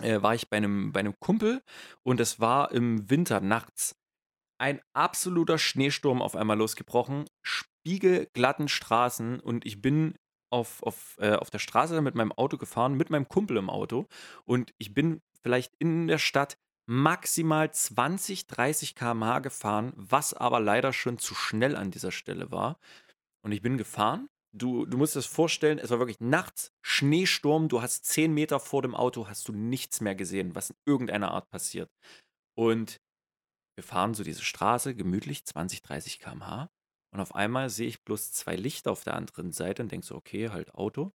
äh, 0.00 0.22
war 0.22 0.34
ich 0.34 0.48
bei 0.48 0.56
einem, 0.56 0.92
bei 0.92 1.00
einem 1.00 1.14
Kumpel 1.20 1.62
und 2.02 2.20
es 2.20 2.40
war 2.40 2.72
im 2.72 3.10
Winter 3.10 3.40
nachts 3.40 3.94
ein 4.58 4.80
absoluter 4.94 5.58
Schneesturm 5.58 6.22
auf 6.22 6.36
einmal 6.36 6.58
losgebrochen, 6.58 7.26
spiegelglatten 7.42 8.68
Straßen 8.68 9.40
und 9.40 9.66
ich 9.66 9.82
bin 9.82 10.14
auf, 10.50 10.82
auf, 10.82 11.16
äh, 11.18 11.34
auf 11.34 11.50
der 11.50 11.58
Straße 11.58 12.00
mit 12.00 12.14
meinem 12.14 12.32
Auto 12.32 12.58
gefahren, 12.58 12.94
mit 12.94 13.10
meinem 13.10 13.28
Kumpel 13.28 13.56
im 13.56 13.70
Auto 13.70 14.06
und 14.44 14.72
ich 14.78 14.94
bin 14.94 15.20
vielleicht 15.42 15.74
in 15.78 16.06
der 16.06 16.18
Stadt 16.18 16.56
maximal 16.86 17.72
20, 17.72 18.46
30 18.46 18.94
km/h 18.94 19.40
gefahren, 19.40 19.92
was 19.96 20.34
aber 20.34 20.60
leider 20.60 20.92
schon 20.92 21.18
zu 21.18 21.34
schnell 21.34 21.76
an 21.76 21.90
dieser 21.90 22.12
Stelle 22.12 22.50
war. 22.50 22.78
Und 23.44 23.52
ich 23.52 23.62
bin 23.62 23.78
gefahren. 23.78 24.28
Du, 24.54 24.84
du 24.84 24.98
musst 24.98 25.14
dir 25.14 25.20
das 25.20 25.26
vorstellen, 25.26 25.78
es 25.78 25.90
war 25.90 25.98
wirklich 25.98 26.20
nachts, 26.20 26.72
Schneesturm, 26.82 27.68
du 27.68 27.80
hast 27.80 28.04
10 28.04 28.34
Meter 28.34 28.60
vor 28.60 28.82
dem 28.82 28.94
Auto, 28.94 29.26
hast 29.26 29.48
du 29.48 29.52
nichts 29.52 30.02
mehr 30.02 30.14
gesehen, 30.14 30.54
was 30.54 30.70
in 30.70 30.76
irgendeiner 30.84 31.30
Art 31.32 31.48
passiert. 31.48 31.90
Und 32.54 32.98
wir 33.76 33.84
fahren 33.84 34.14
so 34.14 34.24
diese 34.24 34.42
Straße, 34.44 34.94
gemütlich 34.94 35.44
20, 35.46 35.82
30 35.82 36.18
km/h. 36.18 36.70
Und 37.14 37.20
auf 37.20 37.34
einmal 37.34 37.70
sehe 37.70 37.88
ich 37.88 38.02
bloß 38.04 38.32
zwei 38.32 38.56
Lichter 38.56 38.90
auf 38.92 39.04
der 39.04 39.14
anderen 39.14 39.52
Seite 39.52 39.82
und 39.82 39.92
denke 39.92 40.06
so, 40.06 40.16
okay, 40.16 40.50
halt 40.50 40.74
Auto. 40.74 41.12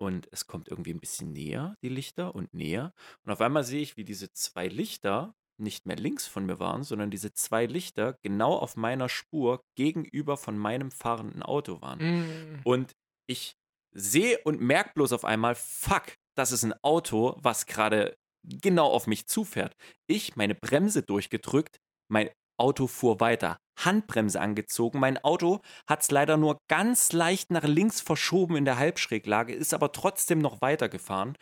Und 0.00 0.28
es 0.32 0.46
kommt 0.46 0.68
irgendwie 0.68 0.94
ein 0.94 1.00
bisschen 1.00 1.32
näher, 1.32 1.76
die 1.82 1.90
Lichter, 1.90 2.34
und 2.34 2.54
näher. 2.54 2.94
Und 3.24 3.32
auf 3.32 3.40
einmal 3.42 3.64
sehe 3.64 3.82
ich, 3.82 3.98
wie 3.98 4.04
diese 4.04 4.32
zwei 4.32 4.66
Lichter 4.66 5.34
nicht 5.58 5.84
mehr 5.84 5.96
links 5.96 6.26
von 6.26 6.46
mir 6.46 6.58
waren, 6.58 6.84
sondern 6.84 7.10
diese 7.10 7.34
zwei 7.34 7.66
Lichter 7.66 8.18
genau 8.22 8.56
auf 8.56 8.76
meiner 8.76 9.10
Spur 9.10 9.62
gegenüber 9.76 10.38
von 10.38 10.56
meinem 10.56 10.90
fahrenden 10.90 11.42
Auto 11.42 11.82
waren. 11.82 11.98
Mm. 11.98 12.60
Und 12.64 12.96
ich 13.26 13.56
sehe 13.92 14.38
und 14.44 14.62
merke 14.62 14.92
bloß 14.94 15.12
auf 15.12 15.26
einmal, 15.26 15.54
fuck, 15.54 16.14
das 16.34 16.50
ist 16.50 16.64
ein 16.64 16.74
Auto, 16.82 17.36
was 17.42 17.66
gerade 17.66 18.16
genau 18.42 18.86
auf 18.86 19.06
mich 19.06 19.26
zufährt. 19.26 19.76
Ich 20.06 20.34
meine 20.34 20.54
Bremse 20.54 21.02
durchgedrückt, 21.02 21.78
mein 22.08 22.30
Auto 22.60 22.86
fuhr 22.86 23.20
weiter. 23.20 23.58
Handbremse 23.84 24.40
angezogen. 24.40 25.00
Mein 25.00 25.18
Auto 25.18 25.60
hat 25.88 26.02
es 26.02 26.10
leider 26.10 26.36
nur 26.36 26.58
ganz 26.68 27.12
leicht 27.12 27.50
nach 27.50 27.64
links 27.64 28.00
verschoben 28.00 28.56
in 28.56 28.64
der 28.64 28.78
Halbschräglage, 28.78 29.54
ist 29.54 29.74
aber 29.74 29.92
trotzdem 29.92 30.38
noch 30.38 30.60
weitergefahren. 30.60 31.36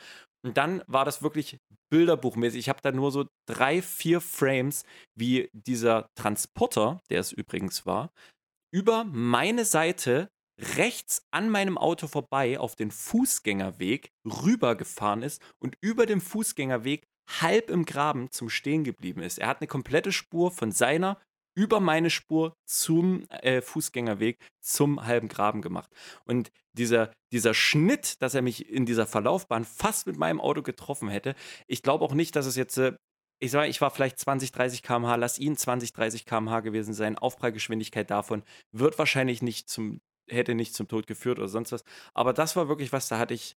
Und 0.44 0.56
dann 0.56 0.82
war 0.86 1.04
das 1.04 1.22
wirklich 1.22 1.58
bilderbuchmäßig. 1.90 2.60
Ich 2.60 2.68
habe 2.68 2.80
da 2.82 2.92
nur 2.92 3.10
so 3.10 3.26
drei, 3.48 3.82
vier 3.82 4.20
Frames, 4.20 4.84
wie 5.16 5.50
dieser 5.52 6.06
Transporter, 6.14 7.00
der 7.10 7.20
es 7.20 7.32
übrigens 7.32 7.86
war, 7.86 8.10
über 8.72 9.04
meine 9.04 9.64
Seite 9.64 10.28
rechts 10.60 11.22
an 11.32 11.50
meinem 11.50 11.78
Auto 11.78 12.06
vorbei 12.06 12.58
auf 12.58 12.76
den 12.76 12.90
Fußgängerweg 12.90 14.10
rübergefahren 14.24 15.22
ist 15.22 15.42
und 15.62 15.76
über 15.80 16.06
dem 16.06 16.20
Fußgängerweg 16.20 17.06
halb 17.28 17.70
im 17.70 17.84
Graben 17.84 18.30
zum 18.30 18.48
Stehen 18.48 18.84
geblieben 18.84 19.22
ist. 19.22 19.38
Er 19.38 19.48
hat 19.48 19.60
eine 19.60 19.68
komplette 19.68 20.12
Spur 20.12 20.50
von 20.50 20.72
seiner 20.72 21.18
über 21.58 21.80
meine 21.80 22.08
Spur 22.08 22.54
zum 22.66 23.28
äh, 23.30 23.60
Fußgängerweg 23.60 24.38
zum 24.60 25.04
halben 25.04 25.26
Graben 25.26 25.60
gemacht. 25.60 25.90
Und 26.24 26.52
dieser, 26.72 27.12
dieser 27.32 27.52
Schnitt, 27.52 28.22
dass 28.22 28.34
er 28.34 28.42
mich 28.42 28.70
in 28.70 28.86
dieser 28.86 29.06
Verlaufbahn 29.06 29.64
fast 29.64 30.06
mit 30.06 30.16
meinem 30.16 30.40
Auto 30.40 30.62
getroffen 30.62 31.08
hätte, 31.08 31.34
ich 31.66 31.82
glaube 31.82 32.04
auch 32.04 32.14
nicht, 32.14 32.36
dass 32.36 32.46
es 32.46 32.54
jetzt, 32.54 32.78
äh, 32.78 32.92
ich 33.40 33.50
sage, 33.50 33.68
ich 33.68 33.80
war 33.80 33.90
vielleicht 33.90 34.20
20, 34.20 34.52
30 34.52 34.84
km/h, 34.84 35.16
lass 35.16 35.40
ihn 35.40 35.56
20, 35.56 35.92
30 35.92 36.26
km/h 36.26 36.60
gewesen 36.60 36.94
sein. 36.94 37.18
Aufprallgeschwindigkeit 37.18 38.08
davon 38.08 38.44
wird 38.70 38.96
wahrscheinlich 38.96 39.42
nicht 39.42 39.68
zum, 39.68 40.00
hätte 40.28 40.54
nicht 40.54 40.74
zum 40.74 40.86
Tod 40.86 41.08
geführt 41.08 41.40
oder 41.40 41.48
sonst 41.48 41.72
was. 41.72 41.82
Aber 42.14 42.32
das 42.32 42.54
war 42.54 42.68
wirklich 42.68 42.92
was, 42.92 43.08
da 43.08 43.18
hatte 43.18 43.34
ich, 43.34 43.56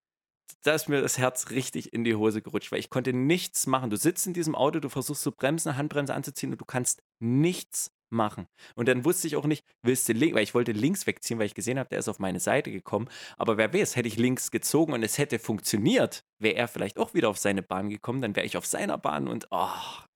da 0.62 0.74
ist 0.74 0.88
mir 0.88 1.00
das 1.00 1.18
Herz 1.18 1.50
richtig 1.50 1.92
in 1.92 2.04
die 2.04 2.14
Hose 2.14 2.42
gerutscht, 2.42 2.72
weil 2.72 2.80
ich 2.80 2.90
konnte 2.90 3.12
nichts 3.12 3.66
machen. 3.66 3.90
Du 3.90 3.96
sitzt 3.96 4.26
in 4.26 4.34
diesem 4.34 4.54
Auto, 4.54 4.80
du 4.80 4.88
versuchst 4.88 5.22
zu 5.22 5.32
bremsen, 5.32 5.76
Handbremse 5.76 6.14
anzuziehen 6.14 6.52
und 6.52 6.60
du 6.60 6.64
kannst 6.64 7.02
nichts 7.20 7.92
machen. 8.10 8.46
Und 8.74 8.88
dann 8.88 9.04
wusste 9.04 9.26
ich 9.26 9.36
auch 9.36 9.46
nicht, 9.46 9.64
willst 9.82 10.08
du 10.08 10.12
links, 10.12 10.34
weil 10.34 10.42
ich 10.42 10.54
wollte 10.54 10.72
links 10.72 11.06
wegziehen, 11.06 11.38
weil 11.38 11.46
ich 11.46 11.54
gesehen 11.54 11.78
habe, 11.78 11.88
der 11.88 11.98
ist 11.98 12.08
auf 12.08 12.18
meine 12.18 12.40
Seite 12.40 12.70
gekommen. 12.70 13.08
Aber 13.36 13.56
wer 13.56 13.72
weiß, 13.72 13.96
hätte 13.96 14.08
ich 14.08 14.16
links 14.16 14.50
gezogen 14.50 14.92
und 14.92 15.02
es 15.02 15.18
hätte 15.18 15.38
funktioniert, 15.38 16.24
wäre 16.38 16.56
er 16.56 16.68
vielleicht 16.68 16.98
auch 16.98 17.14
wieder 17.14 17.28
auf 17.28 17.38
seine 17.38 17.62
Bahn 17.62 17.88
gekommen, 17.88 18.20
dann 18.20 18.36
wäre 18.36 18.46
ich 18.46 18.56
auf 18.56 18.66
seiner 18.66 18.98
Bahn 18.98 19.28
und 19.28 19.46
oh, 19.50 19.68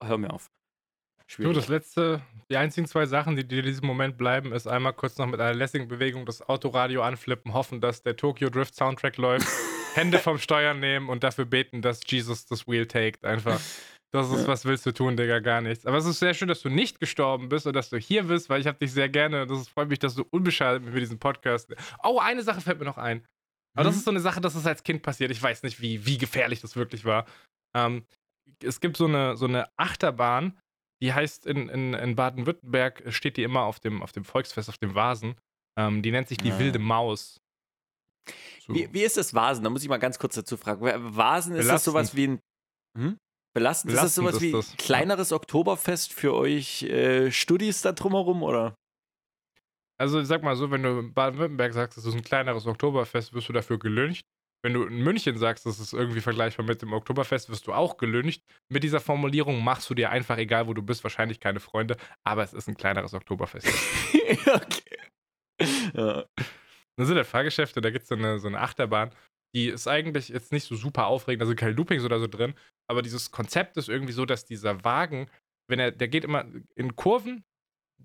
hör 0.03 0.17
mir 0.17 0.31
auf. 0.31 0.49
Du, 1.27 1.33
Schwierig. 1.33 1.55
das 1.55 1.67
letzte, 1.69 2.21
die 2.51 2.57
einzigen 2.57 2.87
zwei 2.87 3.05
Sachen, 3.07 3.35
die 3.35 3.47
dir 3.47 3.59
in 3.59 3.65
diesem 3.65 3.87
Moment 3.87 4.17
bleiben, 4.17 4.51
ist 4.53 4.67
einmal 4.67 4.93
kurz 4.93 5.17
noch 5.17 5.25
mit 5.25 5.39
einer 5.39 5.55
lässigen 5.55 5.87
Bewegung 5.87 6.25
das 6.25 6.41
Autoradio 6.47 7.01
anflippen, 7.01 7.53
hoffen, 7.53 7.81
dass 7.81 8.03
der 8.03 8.15
Tokyo 8.15 8.49
Drift 8.49 8.75
Soundtrack 8.75 9.17
läuft, 9.17 9.47
Hände 9.95 10.19
vom 10.19 10.37
Steuern 10.37 10.79
nehmen 10.79 11.09
und 11.09 11.23
dafür 11.23 11.45
beten, 11.45 11.81
dass 11.81 12.01
Jesus 12.05 12.45
das 12.45 12.67
Wheel 12.67 12.85
taked. 12.85 13.25
Einfach. 13.25 13.59
Das 14.11 14.29
ist, 14.31 14.47
was 14.47 14.63
willst 14.65 14.85
du 14.85 14.91
tun, 14.93 15.17
Digga, 15.17 15.39
gar 15.39 15.61
nichts. 15.61 15.85
Aber 15.85 15.97
es 15.97 16.05
ist 16.05 16.19
sehr 16.19 16.33
schön, 16.33 16.47
dass 16.47 16.61
du 16.61 16.69
nicht 16.69 16.99
gestorben 16.99 17.49
bist 17.49 17.65
und 17.67 17.73
dass 17.75 17.89
du 17.89 17.97
hier 17.97 18.23
bist, 18.23 18.49
weil 18.49 18.61
ich 18.61 18.67
habe 18.67 18.77
dich 18.77 18.93
sehr 18.93 19.09
gerne. 19.09 19.45
Das 19.47 19.59
ist- 19.59 19.69
freut 19.69 19.89
mich, 19.89 19.99
dass 19.99 20.15
du 20.15 20.23
unbeschadet 20.29 20.83
mit 20.83 20.93
mir 20.93 20.99
diesen 21.01 21.19
Podcast. 21.19 21.73
Oh, 22.03 22.19
eine 22.19 22.43
Sache 22.43 22.61
fällt 22.61 22.79
mir 22.79 22.85
noch 22.85 22.97
ein. 22.99 23.25
Aber 23.75 23.83
das 23.83 23.95
Mhm. 23.95 23.97
ist 23.99 24.05
so 24.05 24.11
eine 24.11 24.19
Sache, 24.21 24.39
das 24.39 24.55
ist 24.55 24.67
als 24.67 24.83
Kind 24.83 25.01
passiert. 25.01 25.31
Ich 25.31 25.41
weiß 25.41 25.63
nicht, 25.63 25.81
wie, 25.81 26.05
wie 26.05 26.17
gefährlich 26.17 26.61
das 26.61 26.75
wirklich 26.77 27.03
war. 27.03 27.25
Ähm, 27.75 28.05
es 28.63 28.79
gibt 28.79 28.95
so 28.95 29.05
eine, 29.05 29.35
so 29.35 29.47
eine 29.47 29.67
Achterbahn, 29.75 30.57
die 31.01 31.13
heißt 31.13 31.45
in, 31.45 31.69
in, 31.69 31.93
in 31.93 32.15
Baden-Württemberg, 32.15 33.03
steht 33.13 33.37
die 33.37 33.43
immer 33.43 33.61
auf 33.61 33.79
dem, 33.79 34.01
auf 34.01 34.11
dem 34.11 34.23
Volksfest, 34.23 34.69
auf 34.69 34.77
dem 34.77 34.95
Vasen. 34.95 35.35
Ähm, 35.77 36.01
die 36.01 36.11
nennt 36.11 36.27
sich 36.29 36.37
die 36.37 36.51
Ah. 36.51 36.59
Wilde 36.59 36.79
Maus. 36.79 37.39
So. 38.65 38.73
Wie, 38.73 38.91
wie 38.93 39.03
ist 39.03 39.17
das 39.17 39.33
Vasen? 39.33 39.63
Da 39.63 39.69
muss 39.69 39.83
ich 39.83 39.89
mal 39.89 39.97
ganz 39.97 40.17
kurz 40.17 40.35
dazu 40.35 40.57
fragen. 40.57 40.81
Vasen, 41.15 41.55
ist 41.55 41.67
das 41.67 41.83
sowas 41.83 42.11
Belastend. 42.11 42.17
wie 42.17 42.27
ein. 42.27 42.39
Hm? 43.09 43.17
Belastend? 43.53 43.93
Ist 43.93 44.01
das 44.03 44.15
Belastend 44.15 44.25
sowas 44.25 44.35
ist 44.35 44.41
wie 44.41 44.51
das. 44.51 44.77
kleineres 44.77 45.31
Oktoberfest 45.31 46.11
für 46.13 46.33
euch 46.33 46.83
äh, 46.83 47.31
Studis 47.31 47.81
da 47.81 47.91
drumherum, 47.91 48.41
oder? 48.43 48.75
Also 49.97 50.21
sag 50.23 50.43
mal 50.43 50.55
so, 50.55 50.71
wenn 50.71 50.83
du 50.83 50.99
in 50.99 51.13
Baden-Württemberg 51.13 51.73
sagst, 51.73 51.97
das 51.97 52.05
ist 52.05 52.15
ein 52.15 52.23
kleineres 52.23 52.65
Oktoberfest, 52.65 53.33
wirst 53.33 53.47
du 53.47 53.53
dafür 53.53 53.79
gelüncht. 53.79 54.25
Wenn 54.65 54.73
du 54.73 54.81
in 54.81 55.03
München 55.03 55.37
sagst, 55.37 55.67
das 55.67 55.79
ist 55.79 55.93
irgendwie 55.93 56.21
vergleichbar 56.21 56.65
mit 56.65 56.81
dem 56.81 56.91
Oktoberfest, 56.91 57.51
wirst 57.51 57.67
du 57.67 57.73
auch 57.73 57.97
gelüncht. 57.97 58.43
Mit 58.67 58.83
dieser 58.83 58.99
Formulierung 58.99 59.63
machst 59.63 59.87
du 59.91 59.93
dir 59.93 60.09
einfach, 60.09 60.39
egal 60.39 60.65
wo 60.65 60.73
du 60.73 60.81
bist, 60.81 61.03
wahrscheinlich 61.03 61.39
keine 61.39 61.59
Freunde, 61.59 61.97
aber 62.23 62.41
es 62.41 62.51
ist 62.51 62.67
ein 62.67 62.75
kleineres 62.75 63.13
Oktoberfest. 63.13 63.67
okay. 64.47 64.97
Ja. 65.93 66.25
Da 66.97 67.05
sind 67.05 67.15
halt 67.15 67.27
Fahrgeschäfte, 67.27 67.79
da 67.79 67.91
gibt 67.91 68.03
es 68.03 68.09
so 68.09 68.15
eine, 68.15 68.39
so 68.39 68.47
eine 68.47 68.59
Achterbahn, 68.59 69.11
die 69.53 69.67
ist 69.67 69.87
eigentlich 69.87 70.29
jetzt 70.29 70.51
nicht 70.51 70.65
so 70.65 70.75
super 70.75 71.05
aufregend, 71.05 71.43
da 71.43 71.45
sind 71.45 71.59
keine 71.59 71.73
Loopings 71.73 72.03
oder 72.03 72.19
so 72.19 72.25
drin, 72.25 72.55
aber 72.89 73.03
dieses 73.03 73.29
Konzept 73.29 73.77
ist 73.77 73.87
irgendwie 73.87 74.13
so, 74.13 74.25
dass 74.25 74.45
dieser 74.45 74.83
Wagen, 74.83 75.29
wenn 75.69 75.77
er, 75.77 75.91
der 75.91 76.07
geht 76.07 76.23
immer 76.23 76.43
in 76.75 76.95
Kurven, 76.95 77.45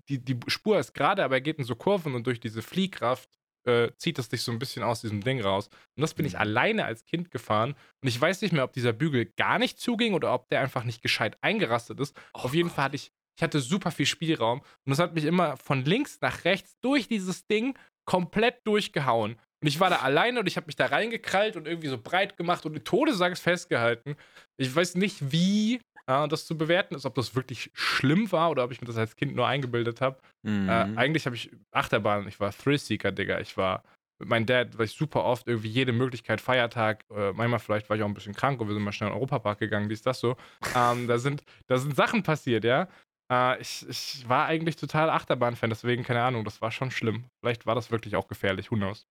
die, 0.09 0.23
die 0.23 0.39
Spur 0.45 0.77
ist 0.77 0.93
gerade, 0.93 1.23
aber 1.23 1.37
er 1.37 1.41
geht 1.41 1.57
in 1.57 1.63
so 1.63 1.75
Kurven 1.75 2.13
und 2.13 2.27
durch 2.27 2.39
diese 2.39 2.61
Fliehkraft 2.61 3.40
äh, 3.65 3.91
zieht 3.97 4.19
es 4.19 4.29
dich 4.29 4.41
so 4.41 4.51
ein 4.51 4.59
bisschen 4.59 4.83
aus 4.83 5.01
diesem 5.01 5.21
Ding 5.21 5.41
raus. 5.41 5.67
Und 5.95 6.01
das 6.01 6.13
bin 6.13 6.25
ich 6.25 6.33
Mhm. 6.33 6.39
alleine 6.39 6.85
als 6.85 7.05
Kind 7.05 7.31
gefahren 7.31 7.75
und 8.01 8.07
ich 8.07 8.19
weiß 8.19 8.41
nicht 8.41 8.51
mehr, 8.53 8.63
ob 8.63 8.73
dieser 8.73 8.93
Bügel 8.93 9.25
gar 9.37 9.59
nicht 9.59 9.79
zuging 9.79 10.13
oder 10.13 10.33
ob 10.33 10.47
der 10.49 10.61
einfach 10.61 10.83
nicht 10.83 11.01
gescheit 11.01 11.37
eingerastet 11.41 11.99
ist. 11.99 12.15
Oh 12.33 12.39
Auf 12.39 12.53
jeden 12.53 12.69
Gott. 12.69 12.75
Fall 12.75 12.85
hatte 12.85 12.95
ich, 12.95 13.11
ich 13.37 13.43
hatte 13.43 13.59
super 13.59 13.91
viel 13.91 14.05
Spielraum 14.05 14.59
und 14.59 14.89
das 14.89 14.99
hat 14.99 15.13
mich 15.15 15.25
immer 15.25 15.57
von 15.57 15.83
links 15.85 16.19
nach 16.21 16.43
rechts 16.45 16.77
durch 16.81 17.07
dieses 17.07 17.45
Ding 17.47 17.77
komplett 18.05 18.65
durchgehauen. 18.65 19.37
Und 19.63 19.67
ich 19.67 19.79
war 19.79 19.91
da 19.91 19.97
alleine 19.97 20.39
und 20.39 20.47
ich 20.47 20.57
habe 20.57 20.65
mich 20.65 20.75
da 20.75 20.87
reingekrallt 20.87 21.55
und 21.55 21.67
irgendwie 21.67 21.87
so 21.87 21.97
breit 21.99 22.35
gemacht 22.35 22.65
und 22.65 22.75
in 22.75 22.83
Todesangst 22.83 23.43
festgehalten. 23.43 24.15
Ich 24.57 24.75
weiß 24.75 24.95
nicht, 24.95 25.31
wie 25.31 25.79
äh, 26.11 26.27
das 26.27 26.45
zu 26.45 26.57
bewerten 26.57 26.95
ist, 26.95 27.05
ob 27.05 27.15
das 27.15 27.35
wirklich 27.35 27.71
schlimm 27.73 28.31
war 28.31 28.51
oder 28.51 28.63
ob 28.63 28.71
ich 28.71 28.81
mir 28.81 28.87
das 28.87 28.97
als 28.97 29.15
Kind 29.15 29.35
nur 29.35 29.47
eingebildet 29.47 30.01
habe. 30.01 30.19
Mhm. 30.43 30.69
Äh, 30.69 30.71
eigentlich 30.95 31.25
habe 31.25 31.35
ich 31.35 31.51
Achterbahn, 31.71 32.27
ich 32.27 32.39
war 32.39 32.51
Thrillseeker, 32.51 33.11
Digga. 33.11 33.39
Ich 33.39 33.57
war 33.57 33.83
mit 34.19 34.29
meinem 34.29 34.45
Dad, 34.45 34.77
war 34.77 34.85
ich 34.85 34.91
super 34.91 35.23
oft 35.23 35.47
irgendwie 35.47 35.69
jede 35.69 35.93
Möglichkeit, 35.93 36.41
Feiertag, 36.41 37.05
äh, 37.09 37.33
manchmal 37.33 37.59
vielleicht 37.59 37.89
war 37.89 37.97
ich 37.97 38.03
auch 38.03 38.07
ein 38.07 38.13
bisschen 38.13 38.35
krank 38.35 38.61
und 38.61 38.67
wir 38.67 38.73
sind 38.75 38.83
mal 38.83 38.91
schnell 38.91 39.09
in 39.09 39.13
den 39.13 39.17
Europapark 39.17 39.59
gegangen, 39.59 39.89
dies, 39.89 40.03
das 40.03 40.19
so. 40.19 40.37
Ähm, 40.75 41.07
da, 41.07 41.17
sind, 41.17 41.43
da 41.67 41.77
sind 41.77 41.95
Sachen 41.95 42.21
passiert, 42.21 42.63
ja. 42.63 42.87
Äh, 43.31 43.59
ich, 43.59 43.87
ich 43.89 44.29
war 44.29 44.45
eigentlich 44.45 44.75
total 44.75 45.09
Achterbahn-Fan, 45.09 45.71
deswegen, 45.71 46.03
keine 46.03 46.21
Ahnung, 46.21 46.45
das 46.45 46.61
war 46.61 46.71
schon 46.71 46.91
schlimm. 46.91 47.25
Vielleicht 47.39 47.65
war 47.65 47.73
das 47.73 47.89
wirklich 47.89 48.15
auch 48.15 48.27
gefährlich, 48.27 48.71
who 48.71 48.75
knows. 48.75 49.07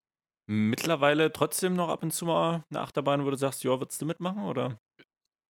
Mittlerweile 0.49 1.33
trotzdem 1.33 1.75
noch 1.75 1.89
ab 1.89 2.03
und 2.03 2.13
zu 2.13 2.27
mal 2.27 2.65
eine 2.71 2.81
Achterbahn, 2.81 3.25
wo 3.25 3.31
du 3.31 3.37
sagst, 3.37 3.65
ja, 3.65 3.79
würdest 3.79 4.01
du 4.03 4.07
mitmachen, 4.07 4.45
oder? 4.45 4.79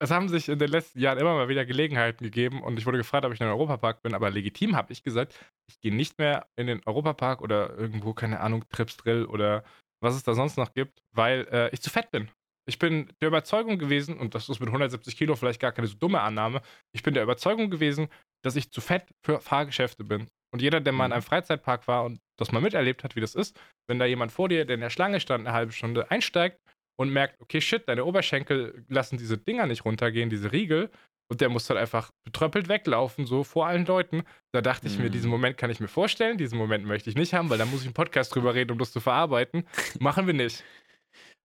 Es 0.02 0.10
haben 0.10 0.28
sich 0.30 0.48
in 0.48 0.58
den 0.58 0.70
letzten 0.70 0.98
Jahren 0.98 1.18
immer 1.18 1.34
mal 1.34 1.48
wieder 1.48 1.66
Gelegenheiten 1.66 2.24
gegeben 2.24 2.62
und 2.62 2.78
ich 2.78 2.86
wurde 2.86 2.96
gefragt, 2.96 3.26
ob 3.26 3.34
ich 3.34 3.40
in 3.40 3.46
den 3.46 3.52
Europapark 3.52 4.02
bin, 4.02 4.14
aber 4.14 4.30
legitim 4.30 4.74
habe 4.74 4.92
ich 4.92 5.02
gesagt, 5.02 5.38
ich 5.68 5.78
gehe 5.80 5.94
nicht 5.94 6.18
mehr 6.18 6.46
in 6.56 6.66
den 6.66 6.80
Europapark 6.86 7.42
oder 7.42 7.76
irgendwo, 7.76 8.14
keine 8.14 8.40
Ahnung, 8.40 8.64
Trips 8.70 8.96
Drill 8.96 9.26
oder 9.26 9.62
was 10.02 10.14
es 10.14 10.22
da 10.22 10.32
sonst 10.32 10.56
noch 10.56 10.72
gibt, 10.72 11.02
weil 11.12 11.46
äh, 11.52 11.68
ich 11.72 11.82
zu 11.82 11.90
fett 11.90 12.10
bin. 12.10 12.30
Ich 12.66 12.78
bin 12.78 13.12
der 13.20 13.28
Überzeugung 13.28 13.78
gewesen, 13.78 14.18
und 14.18 14.34
das 14.34 14.48
ist 14.48 14.60
mit 14.60 14.68
170 14.68 15.16
Kilo 15.16 15.36
vielleicht 15.36 15.60
gar 15.60 15.72
keine 15.72 15.86
so 15.86 15.96
dumme 15.96 16.20
Annahme, 16.22 16.62
ich 16.92 17.02
bin 17.02 17.12
der 17.12 17.22
Überzeugung 17.22 17.68
gewesen, 17.68 18.08
dass 18.42 18.56
ich 18.56 18.70
zu 18.70 18.80
fett 18.80 19.04
für 19.22 19.40
Fahrgeschäfte 19.40 20.04
bin. 20.04 20.28
Und 20.52 20.62
jeder, 20.62 20.80
der 20.80 20.92
mal 20.94 21.04
in 21.04 21.08
Mhm. 21.10 21.12
einem 21.14 21.22
Freizeitpark 21.22 21.86
war 21.88 22.04
und 22.04 22.20
das 22.38 22.52
mal 22.52 22.62
miterlebt 22.62 23.04
hat, 23.04 23.16
wie 23.16 23.20
das 23.20 23.34
ist, 23.34 23.58
wenn 23.86 23.98
da 23.98 24.06
jemand 24.06 24.32
vor 24.32 24.48
dir, 24.48 24.64
der 24.64 24.74
in 24.76 24.80
der 24.80 24.90
Schlange 24.90 25.20
stand, 25.20 25.46
eine 25.46 25.54
halbe 25.54 25.72
Stunde 25.72 26.10
einsteigt 26.10 26.58
und 27.00 27.10
merkt, 27.10 27.40
okay, 27.40 27.62
shit, 27.62 27.88
deine 27.88 28.04
Oberschenkel 28.04 28.84
lassen 28.88 29.16
diese 29.16 29.38
Dinger 29.38 29.66
nicht 29.66 29.86
runtergehen, 29.86 30.28
diese 30.28 30.52
Riegel, 30.52 30.90
und 31.30 31.40
der 31.40 31.48
muss 31.48 31.66
dann 31.66 31.78
einfach 31.78 32.10
betröppelt 32.26 32.68
weglaufen, 32.68 33.24
so 33.24 33.42
vor 33.42 33.66
allen 33.66 33.86
Leuten. 33.86 34.24
Da 34.52 34.60
dachte 34.60 34.86
ich 34.88 34.98
mir, 34.98 35.06
Mhm. 35.08 35.12
diesen 35.12 35.30
Moment 35.30 35.56
kann 35.56 35.70
ich 35.70 35.80
mir 35.80 35.88
vorstellen, 35.88 36.36
diesen 36.36 36.58
Moment 36.58 36.84
möchte 36.84 37.08
ich 37.08 37.16
nicht 37.16 37.32
haben, 37.32 37.48
weil 37.48 37.56
da 37.56 37.64
muss 37.64 37.80
ich 37.80 37.86
einen 37.86 37.94
Podcast 37.94 38.34
drüber 38.34 38.54
reden, 38.54 38.72
um 38.72 38.78
das 38.78 38.92
zu 38.92 39.00
verarbeiten. 39.00 39.64
Machen 40.00 40.26
wir 40.26 40.34
nicht. 40.34 40.62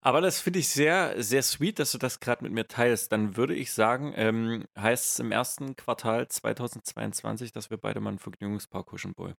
Aber 0.01 0.22
das 0.22 0.41
finde 0.41 0.60
ich 0.60 0.68
sehr, 0.68 1.22
sehr 1.24 1.41
sweet, 1.41 1.80
dass 1.80 1.91
du 1.93 1.97
das 1.97 2.20
gerade 2.20 2.43
mit 2.43 2.51
mir 2.51 2.68
teilst. 2.68 3.12
Dann 3.12 3.38
würde 3.38 3.56
ich 3.56 3.72
sagen, 3.72 4.12
ähm, 4.18 4.66
heißt 4.78 5.14
es 5.14 5.20
im 5.20 5.32
ersten 5.32 5.76
Quartal 5.78 6.28
2022, 6.28 7.51
dass 7.53 7.70
wir 7.70 7.78
beide 7.78 8.01
mal 8.01 8.10
einen 8.10 8.20
Vergnügungspark 8.20 8.91
huschen 8.91 9.14
wollen. 9.18 9.36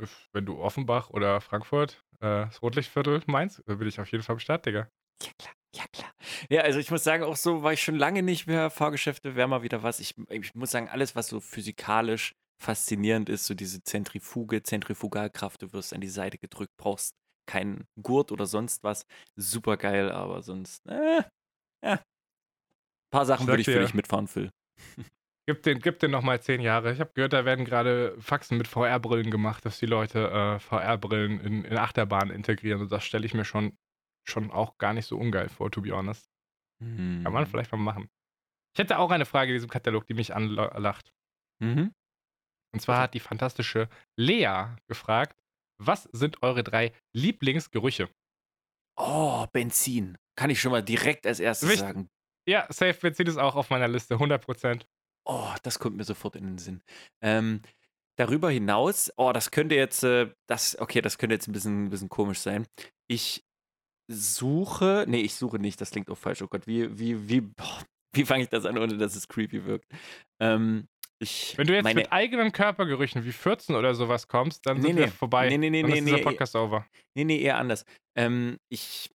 Äh, 0.00 0.06
Wenn 0.32 0.46
du 0.46 0.58
Offenbach 0.58 1.10
oder 1.10 1.40
Frankfurt, 1.40 2.02
äh, 2.20 2.46
das 2.46 2.62
Rotlichtviertel 2.62 3.22
meinst, 3.26 3.62
dann 3.66 3.78
bin 3.78 3.88
ich 3.88 4.00
auf 4.00 4.10
jeden 4.10 4.22
Fall 4.24 4.34
am 4.34 4.40
Start, 4.40 4.66
Digga. 4.66 4.88
Ja, 5.22 5.30
klar, 5.38 5.54
ja, 5.74 5.84
klar. 5.92 6.12
Ja, 6.48 6.62
also 6.62 6.78
ich 6.78 6.90
muss 6.90 7.04
sagen, 7.04 7.22
auch 7.24 7.36
so 7.36 7.62
war 7.62 7.72
ich 7.72 7.82
schon 7.82 7.96
lange 7.96 8.22
nicht 8.22 8.46
mehr. 8.46 8.70
Fahrgeschäfte 8.70 9.36
wäre 9.36 9.48
mal 9.48 9.62
wieder 9.62 9.82
was. 9.82 10.00
Ich, 10.00 10.14
ich 10.30 10.54
muss 10.54 10.70
sagen, 10.70 10.88
alles, 10.88 11.14
was 11.16 11.28
so 11.28 11.40
physikalisch 11.40 12.34
faszinierend 12.62 13.28
ist, 13.28 13.46
so 13.46 13.54
diese 13.54 13.82
Zentrifuge, 13.82 14.62
Zentrifugalkraft, 14.62 15.62
du 15.62 15.72
wirst 15.72 15.92
an 15.92 16.00
die 16.00 16.08
Seite 16.08 16.38
gedrückt, 16.38 16.72
brauchst 16.76 17.14
keinen 17.46 17.86
Gurt 18.00 18.30
oder 18.30 18.46
sonst 18.46 18.84
was. 18.84 19.04
Super 19.36 19.76
geil, 19.76 20.12
aber 20.12 20.42
sonst, 20.42 20.86
äh, 20.86 21.22
ja. 21.84 21.94
Ein 21.94 21.98
paar 23.10 23.26
Sachen 23.26 23.46
würde 23.46 23.60
ich 23.60 23.66
für 23.66 23.80
dich 23.80 23.94
mitfahren, 23.94 24.28
Phil. 24.28 24.50
Gib 25.48 25.62
den, 25.64 25.80
gib 25.80 25.98
den 25.98 26.12
nochmal 26.12 26.40
zehn 26.40 26.60
Jahre. 26.60 26.92
Ich 26.92 27.00
habe 27.00 27.12
gehört, 27.14 27.32
da 27.32 27.44
werden 27.44 27.64
gerade 27.64 28.16
Faxen 28.20 28.58
mit 28.58 28.68
VR-Brillen 28.68 29.30
gemacht, 29.30 29.64
dass 29.64 29.78
die 29.80 29.86
Leute 29.86 30.30
äh, 30.30 30.58
VR-Brillen 30.60 31.40
in, 31.40 31.64
in 31.64 31.76
Achterbahnen 31.78 32.32
integrieren. 32.34 32.80
Und 32.80 32.92
das 32.92 33.04
stelle 33.04 33.26
ich 33.26 33.34
mir 33.34 33.44
schon, 33.44 33.76
schon 34.24 34.50
auch 34.52 34.78
gar 34.78 34.92
nicht 34.92 35.06
so 35.06 35.18
ungeil 35.18 35.48
vor, 35.48 35.70
to 35.70 35.82
be 35.82 35.90
honest. 35.90 36.30
Kann 36.80 37.22
man 37.24 37.42
Mhm. 37.44 37.46
vielleicht 37.46 37.72
mal 37.72 37.78
machen. 37.78 38.08
Ich 38.74 38.78
hätte 38.80 38.98
auch 38.98 39.10
eine 39.10 39.26
Frage 39.26 39.50
in 39.50 39.56
diesem 39.56 39.68
Katalog, 39.70 40.06
die 40.06 40.14
mich 40.14 40.34
anlacht. 40.34 41.12
Mhm. 41.60 41.92
Und 42.72 42.80
zwar 42.80 43.00
hat 43.00 43.14
die 43.14 43.20
fantastische 43.20 43.88
Lea 44.18 44.76
gefragt, 44.88 45.38
was 45.80 46.04
sind 46.12 46.42
eure 46.42 46.62
drei 46.64 46.92
Lieblingsgerüche? 47.14 48.08
Oh, 48.96 49.46
Benzin. 49.52 50.16
Kann 50.36 50.50
ich 50.50 50.60
schon 50.60 50.72
mal 50.72 50.82
direkt 50.82 51.26
als 51.26 51.40
erstes 51.40 51.68
Wichtig. 51.68 51.80
sagen. 51.86 52.10
Ja, 52.48 52.66
Safe 52.72 52.94
Benzin 52.94 53.26
ist 53.26 53.36
auch 53.38 53.56
auf 53.56 53.70
meiner 53.70 53.88
Liste, 53.88 54.18
100%. 54.18 54.86
Oh, 55.24 55.54
das 55.62 55.78
kommt 55.78 55.96
mir 55.96 56.04
sofort 56.04 56.36
in 56.36 56.44
den 56.44 56.58
Sinn. 56.58 56.82
Ähm, 57.22 57.62
darüber 58.18 58.50
hinaus, 58.50 59.12
oh, 59.16 59.32
das 59.32 59.50
könnte 59.50 59.74
jetzt, 59.74 60.02
äh, 60.02 60.30
das, 60.48 60.78
okay, 60.78 61.00
das 61.00 61.18
könnte 61.18 61.34
jetzt 61.34 61.48
ein 61.48 61.52
bisschen, 61.52 61.84
ein 61.84 61.90
bisschen 61.90 62.08
komisch 62.08 62.40
sein. 62.40 62.66
Ich 63.08 63.44
suche, 64.10 65.04
nee, 65.08 65.20
ich 65.20 65.34
suche 65.34 65.58
nicht, 65.58 65.80
das 65.80 65.90
klingt 65.90 66.10
auch 66.10 66.18
falsch. 66.18 66.42
Oh 66.42 66.48
Gott, 66.48 66.66
wie, 66.66 66.98
wie, 66.98 67.28
wie, 67.28 67.40
boah, 67.40 67.82
wie 68.14 68.24
fange 68.24 68.42
ich 68.44 68.48
das 68.48 68.66
an, 68.66 68.78
ohne 68.78 68.96
dass 68.98 69.16
es 69.16 69.28
creepy 69.28 69.64
wirkt? 69.64 69.86
Ähm, 70.40 70.88
ich, 71.18 71.56
Wenn 71.56 71.68
du 71.68 71.74
jetzt 71.74 71.84
meine, 71.84 72.00
mit 72.00 72.12
eigenen 72.12 72.50
Körpergerüchen 72.50 73.24
wie 73.24 73.32
14 73.32 73.76
oder 73.76 73.94
sowas 73.94 74.26
kommst, 74.26 74.66
dann 74.66 74.78
Nee, 74.78 74.88
sind 74.88 74.96
wir 74.96 75.06
nee. 75.06 75.12
vorbei. 75.12 75.48
Nee, 75.48 75.58
nee, 75.58 75.70
nee, 75.70 75.82
dann 75.82 75.92
nee, 75.92 75.98
ist 75.98 76.06
dieser 76.06 76.16
nee. 76.16 76.22
Podcast 76.24 76.56
over. 76.56 76.84
Nee, 77.14 77.24
nee, 77.24 77.40
eher 77.40 77.58
anders. 77.58 77.84
Ähm, 78.16 78.58
ich, 78.68 79.08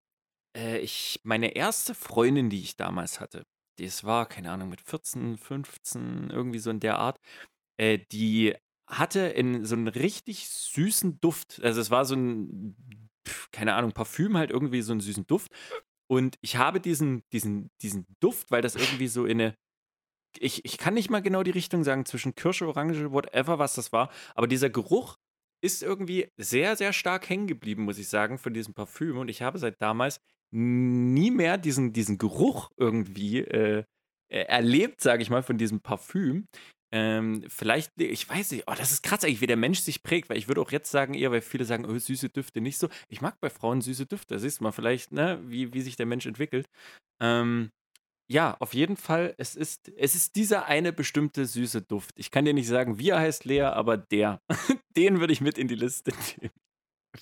äh, 0.55 0.79
ich, 0.79 1.19
meine 1.23 1.53
erste 1.53 1.93
Freundin, 1.93 2.49
die 2.49 2.61
ich 2.61 2.77
damals 2.77 3.19
hatte, 3.19 3.45
das 3.77 4.03
war, 4.03 4.25
keine 4.27 4.51
Ahnung, 4.51 4.69
mit 4.69 4.81
14, 4.81 5.37
15, 5.37 6.29
irgendwie 6.29 6.59
so 6.59 6.69
in 6.69 6.79
der 6.79 6.99
Art, 6.99 7.19
äh, 7.77 7.99
die 8.11 8.55
hatte 8.87 9.19
in 9.21 9.65
so 9.65 9.75
einen 9.75 9.87
richtig 9.87 10.47
süßen 10.49 11.19
Duft. 11.19 11.61
Also 11.63 11.81
es 11.81 11.91
war 11.91 12.05
so 12.05 12.15
ein, 12.15 12.75
keine 13.51 13.75
Ahnung, 13.75 13.91
Parfüm 13.91 14.37
halt 14.37 14.51
irgendwie 14.51 14.81
so 14.81 14.93
einen 14.93 15.01
süßen 15.01 15.27
Duft. 15.27 15.51
Und 16.09 16.37
ich 16.41 16.55
habe 16.55 16.79
diesen, 16.79 17.23
diesen, 17.33 17.69
diesen 17.81 18.05
Duft, 18.21 18.49
weil 18.51 18.61
das 18.61 18.75
irgendwie 18.75 19.07
so 19.07 19.25
in 19.25 19.41
eine, 19.41 19.57
ich, 20.39 20.63
ich 20.65 20.77
kann 20.77 20.93
nicht 20.93 21.09
mal 21.09 21.21
genau 21.21 21.43
die 21.43 21.51
Richtung 21.51 21.83
sagen, 21.83 22.05
zwischen 22.05 22.35
Kirsche, 22.35 22.67
Orange, 22.67 23.11
whatever, 23.11 23.59
was 23.59 23.73
das 23.75 23.91
war, 23.91 24.09
aber 24.35 24.47
dieser 24.47 24.69
Geruch 24.69 25.17
ist 25.61 25.83
irgendwie 25.83 26.31
sehr, 26.37 26.75
sehr 26.75 26.93
stark 26.93 27.29
hängen 27.29 27.47
geblieben, 27.47 27.83
muss 27.83 27.97
ich 27.97 28.07
sagen, 28.09 28.37
von 28.37 28.53
diesem 28.53 28.73
Parfüm. 28.73 29.17
Und 29.17 29.29
ich 29.29 29.41
habe 29.41 29.57
seit 29.57 29.81
damals 29.81 30.21
nie 30.51 31.31
mehr 31.31 31.57
diesen, 31.57 31.93
diesen 31.93 32.17
Geruch 32.17 32.69
irgendwie 32.77 33.39
äh, 33.39 33.83
äh, 34.29 34.41
erlebt, 34.43 35.01
sage 35.01 35.21
ich 35.21 35.29
mal, 35.29 35.43
von 35.43 35.57
diesem 35.57 35.81
Parfüm. 35.81 36.47
Ähm, 36.93 37.43
vielleicht, 37.49 37.91
ich 37.99 38.29
weiß 38.29 38.51
nicht, 38.51 38.63
oh, 38.67 38.73
das 38.77 38.91
ist 38.91 39.03
krass 39.03 39.23
eigentlich, 39.23 39.41
wie 39.41 39.47
der 39.47 39.57
Mensch 39.57 39.79
sich 39.79 40.03
prägt, 40.03 40.29
weil 40.29 40.37
ich 40.37 40.47
würde 40.47 40.61
auch 40.61 40.71
jetzt 40.71 40.89
sagen, 40.89 41.13
eher, 41.13 41.31
weil 41.31 41.41
viele 41.41 41.65
sagen, 41.65 41.85
oh, 41.85 41.97
süße 41.97 42.29
Düfte 42.29 42.61
nicht 42.61 42.77
so. 42.77 42.87
Ich 43.09 43.21
mag 43.21 43.39
bei 43.41 43.49
Frauen 43.49 43.81
süße 43.81 44.05
Düfte, 44.05 44.35
da 44.35 44.39
siehst 44.39 44.59
du 44.59 44.63
mal 44.63 44.71
vielleicht, 44.71 45.11
ne, 45.11 45.41
wie, 45.45 45.73
wie 45.73 45.81
sich 45.81 45.97
der 45.97 46.05
Mensch 46.05 46.25
entwickelt. 46.25 46.67
Ähm, 47.21 47.71
ja, 48.29 48.57
auf 48.59 48.73
jeden 48.73 48.97
Fall, 48.97 49.33
es 49.37 49.55
ist, 49.55 49.89
es 49.97 50.15
ist 50.15 50.35
dieser 50.35 50.65
eine 50.65 50.91
bestimmte 50.93 51.45
süße 51.45 51.81
Duft. 51.81 52.11
Ich 52.17 52.31
kann 52.31 52.45
dir 52.45 52.53
nicht 52.53 52.67
sagen, 52.67 52.99
wie 52.99 53.09
er 53.09 53.19
heißt, 53.19 53.45
Lea, 53.45 53.61
aber 53.61 53.97
der. 53.97 54.41
Den 54.97 55.19
würde 55.19 55.33
ich 55.33 55.41
mit 55.41 55.57
in 55.57 55.67
die 55.67 55.75
Liste 55.75 56.11
nehmen. 56.37 56.51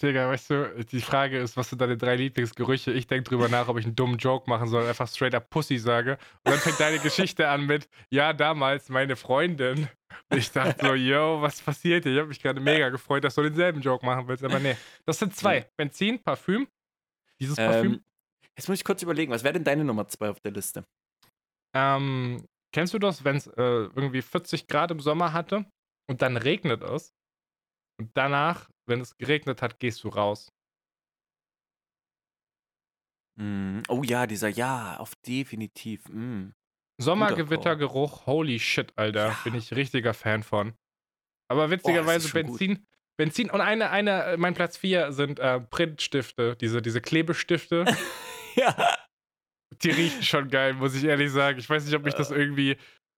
Digga, 0.02 0.28
weißt 0.30 0.50
du, 0.50 0.86
die 0.86 1.02
Frage 1.02 1.40
ist, 1.40 1.56
was 1.56 1.70
sind 1.70 1.80
deine 1.80 1.98
drei 1.98 2.16
Lieblingsgerüche? 2.16 2.92
Ich 2.92 3.08
denke 3.08 3.30
drüber 3.30 3.48
nach, 3.48 3.68
ob 3.68 3.78
ich 3.78 3.86
einen 3.86 3.96
dummen 3.96 4.18
Joke 4.18 4.50
machen 4.50 4.68
soll, 4.68 4.86
einfach 4.88 5.08
straight 5.08 5.34
up 5.34 5.50
Pussy 5.50 5.78
sage. 5.78 6.18
Und 6.44 6.52
dann 6.52 6.60
fängt 6.60 6.80
deine 6.80 7.00
Geschichte 7.00 7.48
an 7.48 7.66
mit, 7.66 7.88
ja, 8.10 8.34
damals 8.34 8.90
meine 8.90 9.16
Freundin. 9.16 9.88
Und 10.30 10.38
ich 10.38 10.52
dachte 10.52 10.86
so, 10.86 10.94
yo, 10.94 11.42
was 11.42 11.62
passiert 11.62 12.04
hier? 12.04 12.14
Ich 12.14 12.20
habe 12.20 12.28
mich 12.28 12.42
gerade 12.42 12.60
mega 12.60 12.90
gefreut, 12.90 13.24
dass 13.24 13.36
du 13.36 13.44
denselben 13.44 13.82
Joke 13.82 14.06
machen 14.06 14.28
willst. 14.28 14.44
Aber 14.44 14.60
nee, 14.60 14.76
das 15.06 15.20
sind 15.20 15.36
zwei. 15.36 15.70
Benzin, 15.78 16.22
Parfüm. 16.22 16.68
Dieses 17.40 17.56
Parfüm. 17.56 17.94
Ähm, 17.94 18.04
jetzt 18.58 18.68
muss 18.68 18.80
ich 18.80 18.84
kurz 18.84 19.02
überlegen, 19.02 19.32
was 19.32 19.44
wäre 19.44 19.54
denn 19.54 19.64
deine 19.64 19.84
Nummer 19.84 20.08
zwei 20.08 20.30
auf 20.30 20.40
der 20.42 20.52
Liste? 20.52 20.86
Ähm, 21.74 22.46
kennst 22.74 22.94
du 22.94 23.00
das, 23.00 23.24
wenn 23.24 23.38
es 23.38 23.48
äh, 23.48 23.62
irgendwie 23.62 24.22
40 24.22 24.68
Grad 24.68 24.92
im 24.92 25.00
Sommer 25.00 25.34
hatte 25.34 25.66
und 26.10 26.22
dann 26.22 26.38
regnet 26.38 26.84
es? 26.84 27.14
Und 28.00 28.12
danach, 28.14 28.70
wenn 28.88 29.02
es 29.02 29.18
geregnet 29.18 29.62
hat, 29.62 29.80
gehst 29.80 30.04
du 30.04 30.10
raus. 30.10 30.52
Mm, 33.38 33.82
oh 33.90 34.02
ja, 34.04 34.28
dieser, 34.28 34.50
ja, 34.50 34.98
auf 34.98 35.16
definitiv. 35.16 36.08
Mm. 36.10 36.52
Sommergewittergeruch, 36.98 38.26
holy 38.26 38.60
shit, 38.60 38.94
Alter. 38.96 39.28
Ja. 39.28 39.40
Bin 39.44 39.56
ich 39.56 39.74
richtiger 39.74 40.14
Fan 40.14 40.44
von. 40.44 40.74
Aber 41.50 41.70
witzigerweise 41.70 42.28
gut. 42.28 42.34
Benzin. 42.34 42.88
Benzin 43.18 43.50
und 43.50 43.62
eine, 43.62 43.92
eine, 43.92 44.24
äh, 44.24 44.38
mein 44.38 44.54
Platz 44.54 44.78
4 44.78 45.14
sind 45.14 45.40
äh, 45.40 45.62
Printstifte, 45.62 46.56
diese, 46.58 46.82
diese 46.82 47.02
Klebestifte. 47.02 47.86
ja. 48.56 48.76
Die 49.82 49.90
riechen 49.90 50.24
schon 50.24 50.50
geil, 50.50 50.74
muss 50.74 50.96
ich 50.96 51.04
ehrlich 51.04 51.32
sagen. 51.32 51.60
Ich 51.60 51.70
weiß 51.70 51.86
nicht, 51.86 51.96
ob 51.96 52.04
mich 52.04 52.14
das 52.14 52.32
irgendwie, 52.32 52.78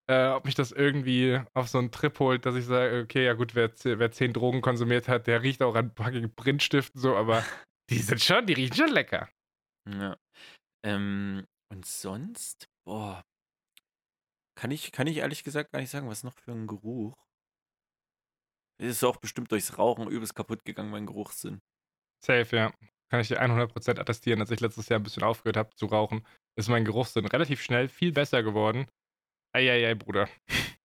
äh, 0.09 0.29
ob 0.29 0.45
mich 0.45 0.55
das 0.55 0.71
irgendwie 0.71 1.41
auf 1.53 1.67
so 1.67 1.77
einen 1.79 1.91
Trip 1.91 2.17
holt, 2.19 2.45
dass 2.45 2.55
ich 2.55 2.65
sage, 2.65 3.01
okay, 3.03 3.25
ja 3.25 3.33
gut, 3.33 3.55
wer, 3.55 3.71
wer 3.83 4.11
zehn 4.11 4.33
Drogen 4.33 4.61
konsumiert 4.61 5.07
hat, 5.07 5.27
der 5.27 5.43
riecht 5.43 5.61
auch 5.61 5.75
an 5.75 5.91
fucking 5.95 6.33
Printstiften 6.33 6.99
so, 6.99 7.15
aber 7.15 7.43
die 7.89 7.99
sind 7.99 8.21
schon, 8.21 8.45
die 8.45 8.53
riechen 8.53 8.75
schon 8.75 8.91
lecker. 8.91 9.29
ja. 9.89 10.17
Ähm, 10.85 11.45
und 11.69 11.85
sonst, 11.85 12.69
boah, 12.85 13.23
kann 14.57 14.71
ich, 14.71 14.91
kann 14.91 15.07
ich 15.07 15.17
ehrlich 15.17 15.43
gesagt 15.43 15.71
gar 15.71 15.79
nicht 15.79 15.89
sagen, 15.89 16.07
was 16.07 16.23
noch 16.23 16.33
für 16.33 16.51
ein 16.51 16.67
Geruch. 16.67 17.13
Es 18.79 18.89
ist 18.89 19.03
auch 19.03 19.17
bestimmt 19.17 19.51
durchs 19.51 19.77
Rauchen 19.77 20.07
übelst 20.07 20.35
kaputt 20.35 20.63
gegangen, 20.63 20.91
mein 20.91 21.05
Geruchssinn. 21.05 21.59
Safe, 22.23 22.55
ja. 22.55 22.73
Kann 23.09 23.21
ich 23.21 23.27
dir 23.27 23.41
100% 23.41 23.99
attestieren, 23.99 24.41
als 24.41 24.51
ich 24.51 24.59
letztes 24.59 24.89
Jahr 24.89 24.99
ein 24.99 25.03
bisschen 25.03 25.23
aufgehört 25.23 25.57
habe 25.57 25.75
zu 25.75 25.85
rauchen, 25.85 26.25
ist 26.57 26.69
mein 26.69 26.85
Geruchssinn 26.85 27.25
relativ 27.25 27.61
schnell 27.61 27.87
viel 27.87 28.11
besser 28.11 28.43
geworden. 28.43 28.87
Eieiei, 29.57 29.95
Bruder. 29.95 30.29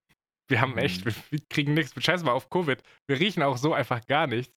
Wir 0.51 0.61
haben 0.61 0.77
echt, 0.77 1.05
Mhm. 1.05 1.07
wir, 1.07 1.15
wir 1.31 1.41
kriegen 1.49 1.75
nichts. 1.75 1.95
Scheiß 2.03 2.25
mal 2.25 2.33
auf 2.33 2.51
Covid. 2.51 2.83
Wir 3.09 3.19
riechen 3.19 3.43
auch 3.43 3.57
so 3.57 3.73
einfach 3.73 4.05
gar 4.07 4.27
nichts. 4.27 4.53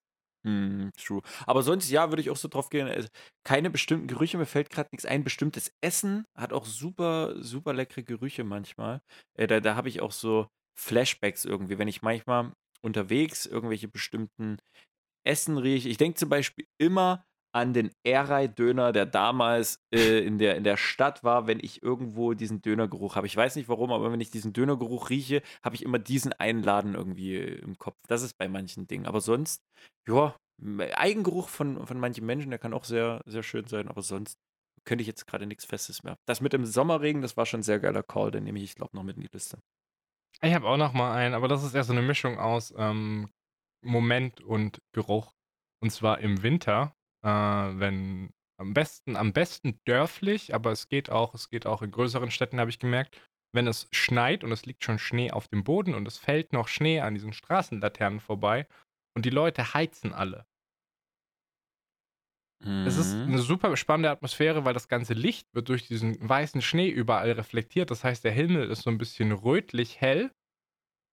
Hm, 0.45 0.91
true. 0.97 1.21
Aber 1.47 1.63
sonst, 1.63 1.89
ja, 1.89 2.09
würde 2.09 2.21
ich 2.21 2.29
auch 2.29 2.35
so 2.37 2.47
drauf 2.49 2.69
gehen. 2.69 2.87
äh, 2.87 3.07
Keine 3.45 3.69
bestimmten 3.69 4.07
Gerüche, 4.07 4.37
mir 4.37 4.45
fällt 4.45 4.69
gerade 4.69 4.89
nichts 4.91 5.05
ein. 5.05 5.23
Bestimmtes 5.23 5.71
Essen 5.81 6.25
hat 6.37 6.53
auch 6.53 6.65
super, 6.65 7.41
super 7.41 7.73
leckere 7.73 8.03
Gerüche 8.03 8.43
manchmal. 8.43 9.01
Äh, 9.37 9.47
da 9.47 9.59
da 9.61 9.75
habe 9.75 9.89
ich 9.89 10.01
auch 10.01 10.11
so 10.11 10.47
Flashbacks 10.77 11.45
irgendwie, 11.45 11.77
wenn 11.79 11.87
ich 11.87 12.01
manchmal 12.01 12.51
unterwegs 12.81 13.45
irgendwelche 13.45 13.87
bestimmten 13.87 14.57
Essen 15.25 15.57
rieche. 15.57 15.89
Ich 15.89 15.97
denke 15.97 16.17
zum 16.17 16.29
Beispiel 16.29 16.67
immer 16.79 17.25
an 17.55 17.71
den 17.71 17.89
Erei-Döner, 18.03 18.91
der 18.91 19.05
damals 19.05 19.79
äh, 19.93 20.19
in, 20.19 20.37
der, 20.37 20.57
in 20.57 20.65
der 20.65 20.75
Stadt 20.75 21.23
war, 21.23 21.47
wenn 21.47 21.59
ich 21.61 21.81
irgendwo 21.81 22.33
diesen 22.33 22.61
Dönergeruch 22.61 23.15
habe. 23.15 23.27
Ich 23.27 23.37
weiß 23.37 23.55
nicht 23.55 23.69
warum, 23.69 23.93
aber 23.93 24.11
wenn 24.11 24.19
ich 24.19 24.29
diesen 24.29 24.51
Dönergeruch 24.51 25.09
rieche, 25.09 25.41
habe 25.63 25.75
ich 25.75 25.83
immer 25.83 25.97
diesen 25.97 26.33
einen 26.33 26.61
Laden 26.61 26.95
irgendwie 26.95 27.37
im 27.37 27.77
Kopf. 27.77 27.95
Das 28.09 28.23
ist 28.23 28.37
bei 28.37 28.49
manchen 28.49 28.87
Dingen. 28.87 29.05
Aber 29.05 29.21
sonst, 29.21 29.63
ja, 30.05 30.35
Eigengeruch 30.95 31.47
von, 31.47 31.87
von 31.87 31.97
manchen 31.97 32.25
Menschen, 32.25 32.49
der 32.49 32.59
kann 32.59 32.73
auch 32.73 32.83
sehr, 32.83 33.21
sehr 33.25 33.43
schön 33.43 33.67
sein, 33.67 33.87
aber 33.87 34.01
sonst 34.01 34.37
könnte 34.83 35.01
ich 35.01 35.07
jetzt 35.07 35.25
gerade 35.25 35.45
nichts 35.45 35.63
Festes 35.63 36.03
mehr. 36.03 36.17
Das 36.25 36.41
mit 36.41 36.51
dem 36.51 36.65
Sommerregen, 36.65 37.21
das 37.21 37.37
war 37.37 37.45
schon 37.45 37.61
ein 37.61 37.63
sehr 37.63 37.79
geiler 37.79 38.03
Call, 38.03 38.31
den 38.31 38.43
nehme 38.43 38.59
ich, 38.59 38.65
ich 38.65 38.75
glaube, 38.75 38.95
noch 38.97 39.03
mit 39.03 39.15
in 39.15 39.23
die 39.23 39.29
Liste. 39.31 39.59
Ich 40.41 40.53
habe 40.53 40.67
auch 40.67 40.77
noch 40.77 40.91
mal 40.91 41.15
einen, 41.15 41.33
aber 41.33 41.47
das 41.47 41.63
ist 41.63 41.73
eher 41.73 41.85
so 41.85 41.93
eine 41.93 42.01
Mischung 42.01 42.37
aus 42.37 42.73
ähm, 42.77 43.29
Moment 43.81 44.41
und 44.41 44.81
Geruch. 44.91 45.31
Und 45.81 45.91
zwar 45.91 46.19
im 46.19 46.43
Winter, 46.43 46.93
äh, 47.25 47.79
wenn 47.79 48.31
am 48.59 48.73
besten, 48.73 49.17
am 49.17 49.33
besten 49.33 49.81
dörflich, 49.85 50.55
aber 50.55 50.71
es 50.71 50.89
geht 50.89 51.09
auch, 51.09 51.33
es 51.35 51.49
geht 51.49 51.65
auch 51.67 51.81
in 51.81 51.91
größeren 51.91 52.31
Städten, 52.31 52.59
habe 52.59 52.69
ich 52.71 52.79
gemerkt, 52.79 53.19
wenn 53.53 53.67
es 53.67 53.89
schneit 53.91 54.43
und 54.43 54.51
es 54.53 54.65
liegt 54.65 54.83
schon 54.85 54.99
Schnee 54.99 55.31
auf 55.31 55.47
dem 55.49 55.63
Boden 55.63 55.95
und 55.95 56.07
es 56.07 56.17
fällt 56.17 56.53
noch 56.53 56.67
Schnee 56.69 57.01
an 57.01 57.15
diesen 57.15 57.33
Straßenlaternen 57.33 58.21
vorbei 58.21 58.67
und 59.15 59.25
die 59.25 59.31
Leute 59.31 59.73
heizen 59.73 60.13
alle. 60.13 60.45
Es 62.87 62.97
ist 62.97 63.25
Mhm. 63.25 63.33
eine 63.33 63.39
super 63.39 63.75
spannende 63.77 64.11
Atmosphäre, 64.11 64.63
weil 64.65 64.73
das 64.73 64.87
ganze 64.87 65.13
Licht 65.13 65.47
wird 65.53 65.69
durch 65.69 65.87
diesen 65.87 66.17
weißen 66.27 66.61
Schnee 66.61 66.89
überall 66.89 67.31
reflektiert. 67.31 67.89
Das 67.91 68.03
heißt, 68.03 68.23
der 68.23 68.31
Himmel 68.31 68.69
ist 68.69 68.83
so 68.83 68.89
ein 68.91 68.97
bisschen 68.99 69.31
rötlich 69.31 69.99
hell 70.01 70.31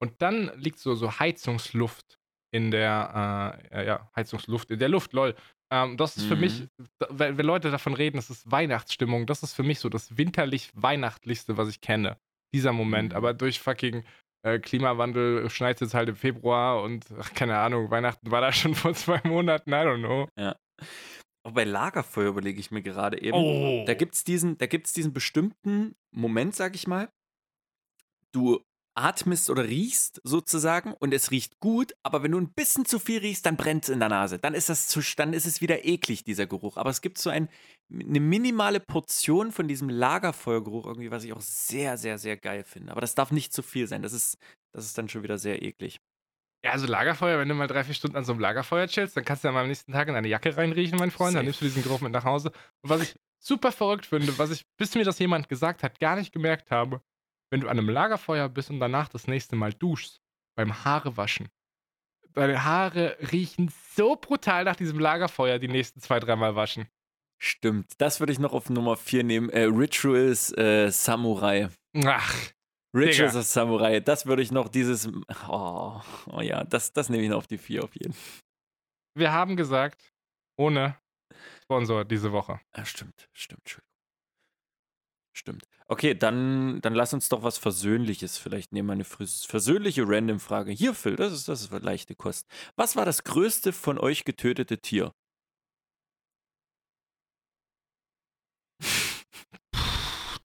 und 0.00 0.22
dann 0.22 0.52
liegt 0.58 0.78
so, 0.78 0.94
so 0.94 1.18
Heizungsluft 1.18 2.18
in 2.52 2.70
der, 2.70 3.60
äh, 3.72 3.76
ja, 3.76 3.82
ja, 3.82 4.10
Heizungsluft 4.16 4.70
in 4.70 4.78
der 4.80 4.90
Luft, 4.90 5.12
lol. 5.14 5.34
Ähm, 5.73 5.97
das 5.97 6.16
ist 6.18 6.27
für 6.27 6.37
mich, 6.37 6.61
Mhm. 6.61 6.68
wenn, 7.09 7.39
wenn 7.39 7.47
Leute 7.47 7.70
davon 7.70 7.95
reden, 7.95 8.16
das 8.18 8.29
ist 8.31 8.51
Weihnachtsstimmung, 8.51 9.27
das 9.27 9.43
ist 9.43 9.55
für 9.55 9.62
mich 9.62 9.81
so 9.81 9.89
das 9.89 10.16
winterlich-weihnachtlichste, 10.18 11.57
was 11.57 11.68
ich 11.68 11.81
kenne. 11.81 12.18
Dieser 12.55 12.73
Moment. 12.73 13.11
Mhm. 13.12 13.16
Aber 13.16 13.33
durch 13.33 13.59
fucking 13.61 14.05
äh, 14.45 14.59
Klimawandel 14.59 15.49
schneit 15.51 15.77
es 15.77 15.81
jetzt 15.81 15.95
halt 15.95 16.09
im 16.11 16.16
Februar 16.16 16.83
und 16.83 17.07
ach, 17.18 17.33
keine 17.33 17.57
Ahnung, 17.59 17.91
Weihnachten 17.91 18.31
war 18.31 18.41
da 18.43 18.53
schon 18.53 18.75
vor 18.75 18.93
zwei 18.95 19.20
Monaten, 19.25 19.70
I 19.70 19.75
don't 19.77 19.99
know. 20.01 20.29
Ja. 20.39 20.57
Auch 21.45 21.53
bei 21.53 21.64
Lagerfeuer 21.64 22.29
überlege 22.29 22.61
ich 22.61 22.70
mir 22.70 22.83
gerade 22.83 23.20
eben. 23.20 23.37
Oh. 23.37 23.85
Da 23.87 23.95
gibt 23.95 24.14
es 24.14 24.25
diesen, 24.25 24.59
da 24.59 24.66
gibt's 24.66 24.93
diesen 24.93 25.12
bestimmten 25.12 25.95
Moment, 26.14 26.55
sag 26.55 26.75
ich 26.75 26.87
mal. 26.87 27.09
Du 28.33 28.62
atmest 28.95 29.51
oder 29.51 29.64
riechst 29.64 30.20
sozusagen 30.24 30.95
und 30.95 31.14
es 31.14 31.30
riecht 31.30 31.61
gut, 31.61 31.95
aber 32.03 32.22
wenn 32.22 32.32
du 32.32 32.38
ein 32.38 32.53
bisschen 32.53 32.84
zu 32.84 32.99
viel 32.99 33.20
riechst, 33.20 33.47
dann 33.47 33.57
brennt 33.57 33.84
es 33.84 33.90
in 33.90 34.01
der 34.01 34.09
Nase. 34.09 34.38
Dann 34.38 34.55
ist, 34.55 34.68
das 34.68 34.88
zu, 34.88 35.01
dann 35.16 35.32
ist 35.32 35.47
es 35.47 35.61
wieder 35.61 35.84
eklig, 35.84 36.24
dieser 36.24 36.47
Geruch. 36.47 36.76
Aber 36.76 36.90
es 36.90 37.01
gibt 37.01 37.18
so 37.18 37.30
ein, 37.30 37.49
eine 37.93 38.20
minimale 38.20 38.80
Portion 38.80 39.53
von 39.53 39.68
diesem 39.68 39.88
Lagerfeuergeruch 39.88 40.86
irgendwie, 40.86 41.11
was 41.11 41.24
ich 41.24 41.32
auch 41.32 41.40
sehr, 41.40 41.97
sehr, 41.97 42.18
sehr 42.18 42.36
geil 42.36 42.64
finde. 42.64 42.93
Aber 42.93 43.01
das 43.01 43.14
darf 43.14 43.30
nicht 43.30 43.53
zu 43.53 43.62
viel 43.62 43.86
sein. 43.86 44.03
Das 44.03 44.12
ist, 44.12 44.38
das 44.72 44.84
ist 44.84 44.99
dann 44.99 45.09
schon 45.09 45.22
wieder 45.22 45.38
sehr 45.38 45.62
eklig. 45.62 46.01
Ja, 46.64 46.72
also 46.72 46.86
Lagerfeuer, 46.86 47.38
wenn 47.38 47.49
du 47.49 47.55
mal 47.55 47.66
drei, 47.66 47.82
vier 47.82 47.95
Stunden 47.95 48.16
an 48.16 48.24
so 48.24 48.32
einem 48.32 48.40
Lagerfeuer 48.40 48.86
chillst, 48.86 49.16
dann 49.16 49.24
kannst 49.24 49.43
du 49.43 49.49
ja 49.49 49.53
mal 49.53 49.62
am 49.62 49.68
nächsten 49.68 49.93
Tag 49.93 50.07
in 50.07 50.14
deine 50.14 50.28
Jacke 50.28 50.57
reinriechen, 50.57 50.99
mein 50.99 51.11
Freund. 51.11 51.34
Dann 51.34 51.40
Safe. 51.40 51.45
nimmst 51.47 51.61
du 51.61 51.64
diesen 51.64 51.82
Geruch 51.82 52.01
mit 52.01 52.12
nach 52.12 52.24
Hause. 52.24 52.53
Und 52.82 52.90
was 52.90 53.03
ich 53.03 53.16
super 53.40 53.72
verrückt 53.72 54.07
finde, 54.07 54.38
was 54.38 54.51
ich, 54.53 54.64
bis 54.76 54.95
mir 54.95 55.05
das 55.05 55.18
jemand 55.18 55.49
gesagt 55.49 55.82
hat, 55.82 55.99
gar 55.99 56.14
nicht 56.14 56.32
gemerkt 56.32 56.70
habe, 56.70 57.03
wenn 57.53 57.61
du 57.61 57.68
an 57.68 57.78
einem 57.78 57.90
Lagerfeuer 57.90 58.48
bist 58.48 58.70
und 58.70 58.80
danach 58.80 59.09
das 59.09 59.26
nächste 59.28 59.57
Mal 59.57 59.74
duschst, 59.74 60.22
beim 60.57 60.84
Haarewaschen. 60.84 61.50
Deine 62.32 62.64
Haare 62.64 63.18
riechen 63.30 63.70
so 63.94 64.16
brutal 64.16 64.64
nach 64.64 64.74
diesem 64.74 64.98
Lagerfeuer 64.98 65.59
die 65.59 65.68
nächsten 65.68 66.00
zwei, 66.00 66.18
dreimal 66.18 66.57
waschen. 66.57 66.88
Stimmt. 67.38 68.00
Das 68.00 68.20
würde 68.20 68.32
ich 68.32 68.38
noch 68.38 68.55
auf 68.55 68.70
Nummer 68.70 68.96
4 68.96 69.24
nehmen. 69.24 69.50
Äh, 69.50 69.64
Rituals 69.64 70.57
äh, 70.57 70.90
Samurai. 70.90 71.68
Ach, 72.07 72.34
Rituals 72.94 73.32
Digga. 73.32 73.42
Samurai. 73.42 74.00
Das 74.00 74.24
würde 74.24 74.40
ich 74.40 74.50
noch 74.50 74.68
dieses. 74.68 75.11
Oh, 75.46 76.00
oh 76.30 76.40
ja, 76.40 76.64
das, 76.64 76.94
das 76.94 77.11
nehme 77.11 77.22
ich 77.22 77.28
noch 77.28 77.38
auf 77.38 77.48
die 77.48 77.59
4 77.59 77.84
auf 77.84 77.94
jeden 77.94 78.14
Fall. 78.14 78.40
wir 79.14 79.30
haben 79.30 79.57
gesagt, 79.57 80.11
ohne 80.57 80.96
Sponsor 81.64 82.07
diese 82.07 82.32
Woche. 82.32 82.61
Ja, 82.74 82.86
stimmt, 82.86 83.28
stimmt, 83.34 83.61
Entschuldigung. 83.61 83.91
Stimmt. 85.43 85.64
Okay, 85.88 86.14
dann, 86.14 86.80
dann 86.82 86.95
lass 86.95 87.12
uns 87.14 87.28
doch 87.28 87.43
was 87.43 87.59
Versöhnliches 87.59 88.38
vielleicht 88.38 88.72
nehmen. 88.72 88.90
Eine 88.90 89.03
vers- 89.03 89.45
versöhnliche 89.45 90.05
Random-Frage. 90.07 90.70
Hier, 90.70 90.95
Phil, 90.95 91.16
das 91.16 91.32
ist, 91.32 91.49
das 91.49 91.62
ist 91.62 91.72
leichte 91.82 92.14
Kost. 92.14 92.47
Was 92.76 92.95
war 92.95 93.05
das 93.05 93.24
größte 93.24 93.72
von 93.72 93.99
euch 93.99 94.24
getötete 94.24 94.78
Tier? 94.78 95.12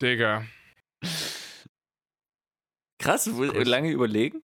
Digga. 0.01 0.47
Krass, 2.99 3.27
lange 3.27 3.91
überlegen? 3.91 4.41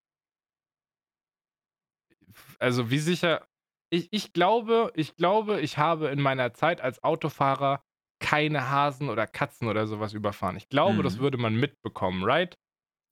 also 2.59 2.91
wie 2.91 2.99
sicher. 2.99 3.49
Ich, 3.91 4.09
ich 4.13 4.35
glaube, 4.35 4.93
ich 4.97 5.17
glaube, 5.17 5.63
ich 5.63 5.79
habe 5.79 6.09
in 6.09 6.21
meiner 6.21 6.53
Zeit 6.53 6.83
als 6.83 7.03
Autofahrer 7.03 7.83
keine 8.23 8.71
Hasen 8.71 9.11
oder 9.11 9.27
Katzen 9.27 9.69
oder 9.69 9.87
sowas 9.87 10.15
überfahren. 10.15 10.57
Ich 10.57 10.69
glaube, 10.71 11.03
das 11.03 11.17
Mhm. 11.17 11.21
würde 11.21 11.39
man 11.39 11.55
mitbekommen, 11.55 12.25
right? 12.25 12.57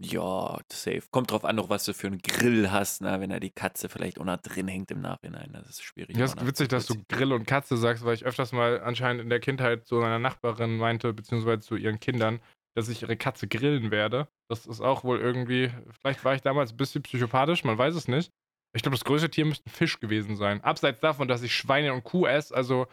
Ja, 0.02 0.58
safe. 0.72 1.02
Kommt 1.10 1.30
drauf 1.30 1.44
an, 1.44 1.56
noch 1.56 1.68
was 1.68 1.84
du 1.84 1.92
für 1.92 2.06
einen 2.06 2.22
Grill 2.22 2.70
hast, 2.70 3.02
na, 3.02 3.20
wenn 3.20 3.28
da 3.28 3.38
die 3.38 3.50
Katze 3.50 3.90
vielleicht 3.90 4.18
auch 4.18 4.24
noch 4.24 4.38
drin 4.38 4.66
hängt 4.66 4.90
im 4.90 5.02
Nachhinein. 5.02 5.52
Das 5.52 5.68
ist 5.68 5.82
schwierig. 5.82 6.16
Ja, 6.16 6.24
ist 6.24 6.46
witzig, 6.46 6.68
dass 6.68 6.86
du. 6.86 6.94
Grill 7.08 7.34
und 7.34 7.46
Katze 7.46 7.76
sagst, 7.76 8.02
weil 8.06 8.14
ich 8.14 8.24
öfters 8.24 8.52
mal 8.52 8.80
anscheinend 8.80 9.20
in 9.22 9.28
der 9.28 9.40
Kindheit 9.40 9.86
zu 9.86 9.96
meiner 9.96 10.18
Nachbarin 10.18 10.78
meinte, 10.78 11.12
beziehungsweise 11.12 11.60
zu 11.60 11.76
ihren 11.76 12.00
Kindern, 12.00 12.40
dass 12.74 12.88
ich 12.88 13.02
ihre 13.02 13.16
Katze 13.18 13.46
grillen 13.46 13.90
werde. 13.90 14.28
Das 14.48 14.64
ist 14.64 14.80
auch 14.80 15.04
wohl 15.04 15.18
irgendwie, 15.18 15.70
vielleicht 16.00 16.24
war 16.24 16.34
ich 16.34 16.40
damals 16.40 16.70
ein 16.72 16.76
bisschen 16.78 17.02
psychopathisch, 17.02 17.64
man 17.64 17.76
weiß 17.76 17.94
es 17.94 18.08
nicht. 18.08 18.30
Ich 18.74 18.82
glaube, 18.82 18.96
das 18.96 19.04
größte 19.04 19.28
Tier 19.28 19.44
müsste 19.44 19.68
ein 19.68 19.72
Fisch 19.72 20.00
gewesen 20.00 20.36
sein. 20.36 20.62
Abseits 20.62 21.00
davon, 21.00 21.28
dass 21.28 21.42
ich 21.42 21.54
Schweine 21.54 21.92
und 21.92 22.04
Kuh 22.04 22.24
esse, 22.26 22.54
also 22.54 22.86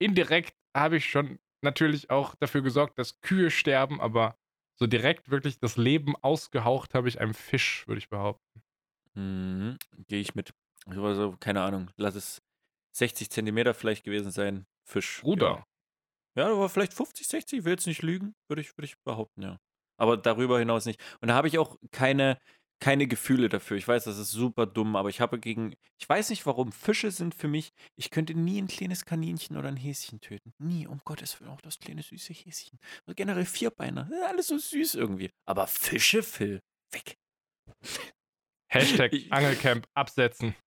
indirekt 0.00 0.54
habe 0.76 0.98
ich 0.98 1.08
schon 1.08 1.38
natürlich 1.64 2.10
auch 2.10 2.34
dafür 2.36 2.62
gesorgt, 2.62 2.98
dass 2.98 3.20
Kühe 3.20 3.50
sterben, 3.50 4.00
aber 4.00 4.36
so 4.76 4.86
direkt 4.86 5.30
wirklich 5.30 5.58
das 5.58 5.76
Leben 5.76 6.14
ausgehaucht 6.16 6.94
habe 6.94 7.08
ich 7.08 7.20
einem 7.20 7.34
Fisch, 7.34 7.86
würde 7.86 7.98
ich 7.98 8.08
behaupten. 8.08 8.62
Mhm, 9.14 9.78
Gehe 10.08 10.20
ich 10.20 10.34
mit. 10.34 10.52
Also, 10.86 11.36
keine 11.40 11.62
Ahnung, 11.62 11.90
lass 11.96 12.14
es 12.14 12.42
60 12.92 13.30
Zentimeter 13.30 13.74
vielleicht 13.74 14.04
gewesen 14.04 14.30
sein. 14.30 14.66
Fisch. 14.84 15.20
Bruder. 15.22 15.66
Ja, 16.36 16.44
ja 16.48 16.52
aber 16.52 16.68
vielleicht 16.68 16.92
50, 16.92 17.26
60, 17.26 17.58
ich 17.60 17.64
will 17.64 17.72
jetzt 17.72 17.86
nicht 17.86 18.02
lügen, 18.02 18.34
würde 18.48 18.62
ich, 18.62 18.76
würde 18.76 18.86
ich 18.86 19.00
behaupten, 19.02 19.42
ja. 19.42 19.58
Aber 19.96 20.16
darüber 20.16 20.58
hinaus 20.58 20.86
nicht. 20.86 21.00
Und 21.20 21.28
da 21.28 21.34
habe 21.34 21.48
ich 21.48 21.58
auch 21.58 21.78
keine, 21.92 22.40
keine 22.80 23.06
Gefühle 23.06 23.48
dafür. 23.48 23.76
Ich 23.76 23.86
weiß, 23.88 24.04
das 24.04 24.18
ist 24.18 24.30
super 24.30 24.66
dumm, 24.66 24.96
aber 24.96 25.08
ich 25.08 25.20
habe 25.20 25.38
gegen, 25.38 25.74
ich 25.98 26.08
weiß 26.08 26.30
nicht 26.30 26.44
warum, 26.46 26.72
Fische 26.72 27.10
sind 27.10 27.34
für 27.34 27.48
mich, 27.48 27.72
ich 27.96 28.10
könnte 28.10 28.34
nie 28.34 28.60
ein 28.60 28.68
kleines 28.68 29.04
Kaninchen 29.06 29.56
oder 29.56 29.68
ein 29.68 29.76
Häschen 29.76 30.20
töten. 30.20 30.52
Nie, 30.58 30.86
um 30.86 31.00
Gottes 31.04 31.40
Willen, 31.40 31.50
auch 31.50 31.60
das 31.62 31.78
kleine 31.78 32.02
süße 32.02 32.32
Häschen. 32.34 32.78
Und 33.06 33.16
generell 33.16 33.46
Vierbeiner, 33.46 34.10
alles 34.28 34.48
so 34.48 34.58
süß 34.58 34.96
irgendwie. 34.96 35.30
Aber 35.46 35.66
Fische, 35.66 36.22
Phil, 36.22 36.60
weg. 36.92 37.16
Hashtag 38.68 39.12
Angelcamp 39.30 39.86
absetzen. 39.94 40.54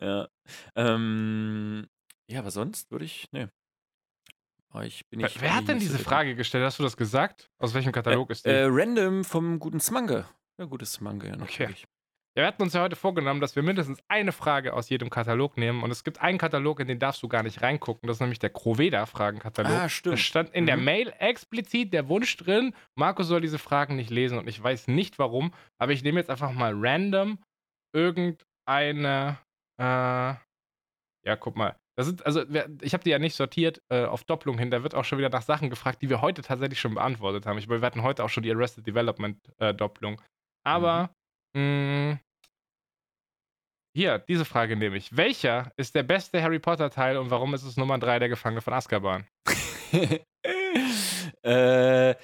Ja. 0.00 0.28
Ähm, 0.76 1.88
ja, 2.30 2.38
aber 2.40 2.50
sonst 2.52 2.90
würde 2.92 3.06
ich, 3.06 3.26
ne. 3.32 3.50
Aber 4.68 4.84
ich 4.84 5.08
bin 5.08 5.18
Wer, 5.20 5.26
nicht, 5.26 5.40
wer 5.40 5.56
hat 5.56 5.66
denn 5.66 5.80
diese 5.80 5.96
der- 5.96 6.04
Frage 6.04 6.36
gestellt? 6.36 6.64
Hast 6.64 6.78
du 6.78 6.84
das 6.84 6.96
gesagt? 6.96 7.50
Aus 7.58 7.74
welchem 7.74 7.90
Katalog 7.90 8.30
ist 8.30 8.44
die? 8.44 8.50
Äh, 8.50 8.66
random 8.68 9.24
vom 9.24 9.58
guten 9.58 9.80
Smange. 9.80 10.28
Ja, 10.58 10.64
gutes 10.66 10.92
Smange, 10.92 11.26
ja, 11.26 11.34
Okay. 11.34 11.40
natürlich. 11.40 11.84
Ja, 12.36 12.42
wir 12.44 12.46
hatten 12.46 12.62
uns 12.62 12.72
ja 12.72 12.82
heute 12.82 12.94
vorgenommen, 12.94 13.40
dass 13.40 13.56
wir 13.56 13.62
mindestens 13.64 14.00
eine 14.06 14.30
Frage 14.32 14.72
aus 14.74 14.88
jedem 14.90 15.10
Katalog 15.10 15.56
nehmen. 15.56 15.82
Und 15.82 15.90
es 15.90 16.04
gibt 16.04 16.20
einen 16.20 16.38
Katalog, 16.38 16.78
in 16.78 16.86
den 16.86 16.98
darfst 17.00 17.20
du 17.22 17.28
gar 17.28 17.42
nicht 17.42 17.62
reingucken. 17.62 18.06
Das 18.06 18.18
ist 18.18 18.20
nämlich 18.20 18.38
der 18.38 18.50
Kroveda-Fragenkatalog. 18.50 19.72
Ah, 19.72 19.82
Da 19.82 19.88
stimmt. 19.88 20.20
stand 20.20 20.50
in 20.54 20.66
der 20.66 20.76
Mhm. 20.76 20.84
Mail 20.84 21.14
explizit 21.18 21.92
der 21.92 22.08
Wunsch 22.08 22.36
drin, 22.36 22.74
Markus 22.96 23.26
soll 23.26 23.40
diese 23.40 23.58
Fragen 23.58 23.96
nicht 23.96 24.10
lesen. 24.10 24.38
Und 24.38 24.48
ich 24.48 24.62
weiß 24.62 24.86
nicht 24.88 25.18
warum, 25.18 25.52
aber 25.80 25.92
ich 25.92 26.02
nehme 26.04 26.20
jetzt 26.20 26.30
einfach 26.30 26.52
mal 26.52 26.74
random 26.76 27.38
irgendeine. 27.92 29.38
Äh, 29.80 30.34
ja, 31.26 31.36
guck 31.38 31.56
mal. 31.56 31.76
Das 31.96 32.06
sind, 32.06 32.24
also, 32.24 32.44
ich 32.82 32.92
habe 32.94 33.02
die 33.02 33.10
ja 33.10 33.18
nicht 33.18 33.34
sortiert 33.34 33.82
äh, 33.88 34.04
auf 34.04 34.22
Doppelung 34.22 34.58
hin. 34.58 34.70
Da 34.70 34.84
wird 34.84 34.94
auch 34.94 35.04
schon 35.04 35.18
wieder 35.18 35.30
nach 35.30 35.42
Sachen 35.42 35.70
gefragt, 35.70 36.00
die 36.02 36.08
wir 36.08 36.20
heute 36.20 36.42
tatsächlich 36.42 36.78
schon 36.78 36.94
beantwortet 36.94 37.46
haben. 37.46 37.58
Ich 37.58 37.66
meine, 37.66 37.80
wir 37.82 37.86
hatten 37.86 38.02
heute 38.04 38.22
auch 38.22 38.28
schon 38.28 38.44
die 38.44 38.52
Arrested 38.52 38.86
Development 38.86 39.38
äh, 39.58 39.74
Doppelung. 39.74 40.20
Aber, 40.68 41.10
mh, 41.54 42.18
hier, 43.96 44.18
diese 44.18 44.44
Frage 44.44 44.76
nehme 44.76 44.98
ich. 44.98 45.16
Welcher 45.16 45.72
ist 45.76 45.94
der 45.94 46.02
beste 46.02 46.42
Harry 46.42 46.58
Potter 46.58 46.90
Teil 46.90 47.16
und 47.16 47.30
warum 47.30 47.54
ist 47.54 47.62
es 47.62 47.78
Nummer 47.78 47.98
3 47.98 48.18
der 48.18 48.28
Gefangene 48.28 48.60
von 48.60 48.74
Azkaban? 48.74 49.26
äh, 51.42 52.14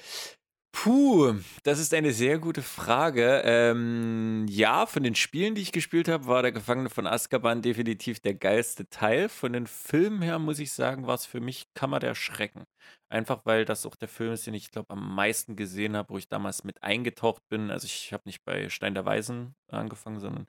puh, 0.85 1.33
das 1.63 1.79
ist 1.79 1.93
eine 1.95 2.13
sehr 2.13 2.37
gute 2.37 2.61
Frage. 2.61 3.41
Ähm, 3.43 4.45
ja, 4.47 4.85
von 4.85 5.01
den 5.01 5.15
Spielen, 5.15 5.55
die 5.55 5.63
ich 5.63 5.71
gespielt 5.71 6.07
habe, 6.07 6.27
war 6.27 6.43
der 6.43 6.51
Gefangene 6.51 6.91
von 6.91 7.07
Azkaban 7.07 7.63
definitiv 7.63 8.19
der 8.19 8.35
geilste 8.35 8.87
Teil. 8.89 9.27
Von 9.27 9.53
den 9.53 9.65
Filmen 9.65 10.21
her 10.21 10.37
muss 10.37 10.59
ich 10.59 10.71
sagen, 10.73 11.07
war 11.07 11.15
es 11.15 11.25
für 11.25 11.39
mich 11.41 11.73
Kammer 11.73 11.99
der 11.99 12.13
Schrecken. 12.13 12.65
Einfach 13.09 13.41
weil 13.45 13.65
das 13.65 13.85
auch 13.87 13.95
der 13.95 14.07
Film 14.07 14.33
ist, 14.33 14.45
den 14.45 14.53
ich 14.53 14.69
glaube 14.69 14.91
am 14.91 15.15
meisten 15.15 15.55
gesehen 15.55 15.95
habe, 15.97 16.13
wo 16.13 16.17
ich 16.19 16.27
damals 16.29 16.63
mit 16.63 16.83
eingetaucht 16.83 17.41
bin. 17.49 17.71
Also 17.71 17.85
ich 17.85 18.13
habe 18.13 18.23
nicht 18.27 18.43
bei 18.43 18.69
Stein 18.69 18.93
der 18.93 19.05
Weisen 19.05 19.55
angefangen, 19.71 20.19
sondern 20.19 20.45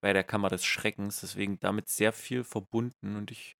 bei 0.00 0.12
der 0.12 0.24
Kammer 0.24 0.50
des 0.50 0.64
Schreckens. 0.64 1.20
Deswegen 1.20 1.58
damit 1.58 1.88
sehr 1.88 2.12
viel 2.12 2.44
verbunden 2.44 3.16
und 3.16 3.32
ich 3.32 3.56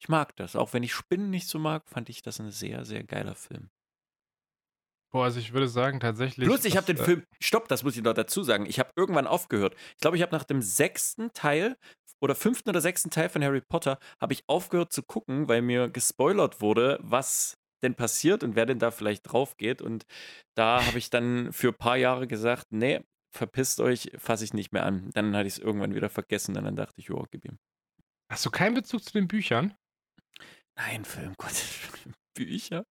Ich 0.00 0.08
mag 0.08 0.36
das. 0.36 0.56
Auch 0.56 0.72
wenn 0.74 0.84
ich 0.84 0.94
Spinnen 0.94 1.30
nicht 1.30 1.48
so 1.48 1.58
mag, 1.58 1.88
fand 1.88 2.10
ich 2.10 2.22
das 2.22 2.40
ein 2.40 2.50
sehr, 2.52 2.84
sehr 2.86 3.04
geiler 3.04 3.34
Film. 3.36 3.70
Boah, 5.16 5.24
also 5.24 5.40
ich 5.40 5.54
würde 5.54 5.66
sagen, 5.66 5.98
tatsächlich. 5.98 6.46
Plus, 6.46 6.66
ich 6.66 6.76
habe 6.76 6.86
den 6.86 6.98
äh, 6.98 7.02
Film, 7.02 7.24
stopp, 7.40 7.68
das 7.68 7.82
muss 7.82 7.96
ich 7.96 8.02
noch 8.02 8.12
dazu 8.12 8.42
sagen. 8.42 8.66
Ich 8.66 8.78
habe 8.78 8.90
irgendwann 8.96 9.26
aufgehört. 9.26 9.74
Ich 9.94 10.02
glaube, 10.02 10.18
ich 10.18 10.22
habe 10.22 10.36
nach 10.36 10.44
dem 10.44 10.60
sechsten 10.60 11.32
Teil 11.32 11.78
oder 12.20 12.34
fünften 12.34 12.68
oder 12.68 12.82
sechsten 12.82 13.08
Teil 13.08 13.30
von 13.30 13.42
Harry 13.42 13.62
Potter 13.62 13.98
habe 14.20 14.34
ich 14.34 14.42
aufgehört 14.46 14.92
zu 14.92 15.02
gucken, 15.02 15.48
weil 15.48 15.62
mir 15.62 15.88
gespoilert 15.88 16.60
wurde, 16.60 16.98
was 17.00 17.56
denn 17.82 17.94
passiert 17.94 18.44
und 18.44 18.56
wer 18.56 18.66
denn 18.66 18.78
da 18.78 18.90
vielleicht 18.90 19.22
drauf 19.22 19.56
geht. 19.56 19.80
Und 19.80 20.04
da 20.54 20.84
habe 20.84 20.98
ich 20.98 21.08
dann 21.08 21.50
für 21.50 21.68
ein 21.68 21.78
paar 21.78 21.96
Jahre 21.96 22.26
gesagt, 22.26 22.66
nee, 22.68 23.00
verpisst 23.34 23.80
euch, 23.80 24.12
fasse 24.18 24.44
ich 24.44 24.52
nicht 24.52 24.74
mehr 24.74 24.84
an. 24.84 25.08
Dann 25.14 25.34
hatte 25.34 25.46
ich 25.46 25.54
es 25.54 25.58
irgendwann 25.58 25.94
wieder 25.94 26.10
vergessen 26.10 26.58
und 26.58 26.64
dann 26.64 26.76
dachte 26.76 27.00
ich, 27.00 27.06
jo, 27.06 27.24
gib 27.30 27.46
ihm. 27.46 27.56
Hast 28.30 28.44
du 28.44 28.50
keinen 28.50 28.74
Bezug 28.74 29.02
zu 29.02 29.14
den 29.14 29.28
Büchern? 29.28 29.74
Nein, 30.76 31.06
Film, 31.06 31.32
Gott, 31.38 31.54
Bücher. 32.34 32.84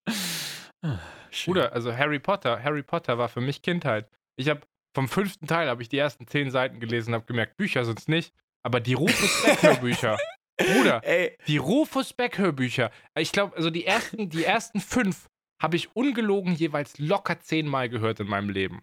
Ah. 0.85 0.99
Bruder, 1.45 1.73
also 1.73 1.95
Harry 1.95 2.19
Potter. 2.19 2.63
Harry 2.63 2.83
Potter 2.83 3.17
war 3.17 3.27
für 3.29 3.41
mich 3.41 3.61
Kindheit. 3.61 4.09
Ich 4.37 4.49
habe 4.49 4.61
vom 4.93 5.07
fünften 5.09 5.47
Teil 5.47 5.67
habe 5.67 5.81
ich 5.81 5.89
die 5.89 5.97
ersten 5.97 6.27
zehn 6.27 6.51
Seiten 6.51 6.79
gelesen 6.79 7.09
und 7.09 7.15
habe 7.15 7.25
gemerkt, 7.25 7.57
Bücher 7.57 7.83
sind 7.85 7.99
es 7.99 8.07
nicht. 8.07 8.33
Aber 8.63 8.79
die 8.79 8.93
Rufus 8.93 9.43
Beck 9.43 9.61
Hörbücher. 9.61 10.17
Bruder, 10.57 11.01
Ey, 11.03 11.37
die 11.47 11.57
Rufus 11.57 12.13
Beck 12.13 12.37
Hörbücher. 12.37 12.89
Ich 13.17 13.31
glaube, 13.33 13.55
also 13.57 13.69
die 13.69 13.85
ersten, 13.85 14.29
die 14.29 14.45
ersten 14.45 14.79
fünf 14.79 15.27
habe 15.61 15.75
ich 15.75 15.95
ungelogen 15.95 16.53
jeweils 16.55 16.97
locker 16.97 17.39
zehnmal 17.41 17.89
gehört 17.89 18.21
in 18.21 18.27
meinem 18.27 18.49
Leben. 18.49 18.81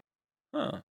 ah, 0.54 0.82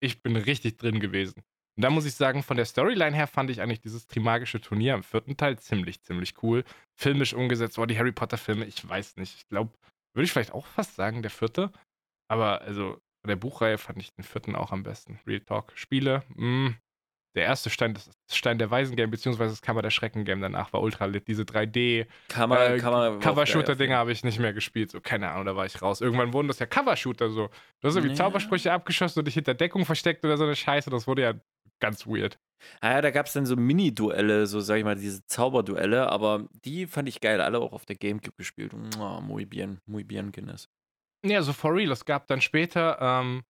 Ich 0.00 0.22
bin 0.22 0.34
richtig 0.36 0.78
drin 0.78 0.98
gewesen. 0.98 1.44
Und 1.80 1.84
da 1.84 1.88
muss 1.88 2.04
ich 2.04 2.14
sagen, 2.14 2.42
von 2.42 2.58
der 2.58 2.66
Storyline 2.66 3.16
her 3.16 3.26
fand 3.26 3.48
ich 3.48 3.62
eigentlich 3.62 3.80
dieses 3.80 4.06
Trimagische 4.06 4.60
Turnier 4.60 4.92
im 4.92 5.02
vierten 5.02 5.38
Teil 5.38 5.58
ziemlich, 5.58 6.02
ziemlich 6.02 6.34
cool. 6.42 6.62
Filmisch 6.94 7.32
umgesetzt, 7.32 7.78
oh, 7.78 7.86
die 7.86 7.96
Harry 7.96 8.12
Potter-Filme, 8.12 8.66
ich 8.66 8.86
weiß 8.86 9.16
nicht. 9.16 9.34
Ich 9.34 9.48
glaube, 9.48 9.72
würde 10.14 10.24
ich 10.24 10.30
vielleicht 10.30 10.52
auch 10.52 10.66
fast 10.66 10.94
sagen, 10.94 11.22
der 11.22 11.30
vierte. 11.30 11.72
Aber 12.28 12.60
also 12.60 13.00
von 13.22 13.28
der 13.28 13.36
Buchreihe 13.36 13.78
fand 13.78 13.96
ich 13.96 14.12
den 14.12 14.24
vierten 14.24 14.56
auch 14.56 14.72
am 14.72 14.82
besten. 14.82 15.20
Real 15.26 15.40
Talk. 15.40 15.72
Spiele, 15.74 16.22
mh, 16.36 16.74
der 17.34 17.44
erste 17.44 17.70
Stein, 17.70 17.94
das 17.94 18.10
Stein 18.36 18.58
der 18.58 18.70
Weisen-Game, 18.70 19.10
beziehungsweise 19.10 19.50
das 19.52 19.62
Kammer 19.62 19.82
der 19.82 19.90
Schrecken-Game 19.90 20.40
danach 20.40 20.72
war 20.72 20.82
ultra 20.82 21.06
lit. 21.06 21.28
Diese 21.28 21.42
3D, 21.42 22.06
kann 22.28 22.48
man, 22.48 22.58
äh, 22.58 22.80
habe 22.80 24.12
ich 24.12 24.24
nicht 24.24 24.38
mehr 24.38 24.52
gespielt. 24.52 24.90
So, 24.90 25.00
keine 25.00 25.30
Ahnung, 25.30 25.46
da 25.46 25.56
war 25.56 25.66
ich 25.66 25.80
raus. 25.82 26.00
Irgendwann 26.00 26.32
wurden 26.32 26.48
das 26.48 26.58
ja 26.58 26.66
Cover-Shooter 26.66 27.30
so. 27.30 27.48
Du 27.80 27.88
hast 27.88 27.96
irgendwie 27.96 28.14
Ja. 28.14 28.24
Zaubersprüche 28.24 28.72
abgeschossen 28.72 29.20
und 29.20 29.24
dich 29.26 29.34
hinter 29.34 29.54
Deckung 29.54 29.84
versteckt 29.84 30.24
oder 30.24 30.36
so 30.36 30.44
eine 30.44 30.56
Scheiße. 30.56 30.90
Das 30.90 31.06
wurde 31.06 31.22
ja 31.22 31.34
ganz 31.80 32.06
weird. 32.06 32.38
Ah 32.80 32.92
ja, 32.92 33.00
da 33.00 33.10
gab 33.10 33.26
es 33.26 33.32
dann 33.32 33.46
so 33.46 33.56
Mini-Duelle, 33.56 34.46
so 34.46 34.60
sag 34.60 34.76
ich 34.76 34.84
mal, 34.84 34.94
diese 34.96 35.24
Zauberduelle, 35.26 36.10
aber 36.10 36.46
die 36.64 36.86
fand 36.86 37.08
ich 37.08 37.20
geil, 37.20 37.40
alle 37.40 37.58
auch 37.58 37.72
auf 37.72 37.86
der 37.86 37.96
Gamecube 37.96 38.36
gespielt. 38.36 38.72
Mua, 38.96 39.20
muy 39.20 39.46
bien, 39.46 39.80
muy 39.86 40.04
bien, 40.04 40.30
Guinness. 40.30 40.68
Nee, 41.22 41.36
also 41.36 41.52
for 41.52 41.74
real. 41.74 41.90
Es 41.90 42.04
gab 42.04 42.26
dann 42.28 42.40
später 42.40 42.98
ähm, 43.00 43.42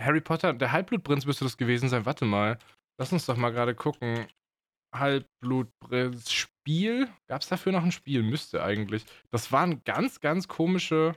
Harry 0.00 0.20
Potter, 0.20 0.52
der 0.52 0.72
Halbblutprinz 0.72 1.26
müsste 1.26 1.44
das 1.44 1.56
gewesen 1.56 1.88
sein. 1.88 2.06
Warte 2.06 2.24
mal. 2.24 2.58
Lass 2.98 3.12
uns 3.12 3.26
doch 3.26 3.36
mal 3.36 3.50
gerade 3.50 3.74
gucken. 3.74 4.26
Halbblutprinz 4.94 6.30
Spiel? 6.32 7.08
Gab 7.28 7.42
es 7.42 7.48
dafür 7.48 7.72
noch 7.72 7.84
ein 7.84 7.92
Spiel? 7.92 8.22
Müsste 8.22 8.62
eigentlich. 8.62 9.04
Das 9.30 9.52
waren 9.52 9.82
ganz, 9.84 10.20
ganz 10.20 10.48
komische, 10.48 11.14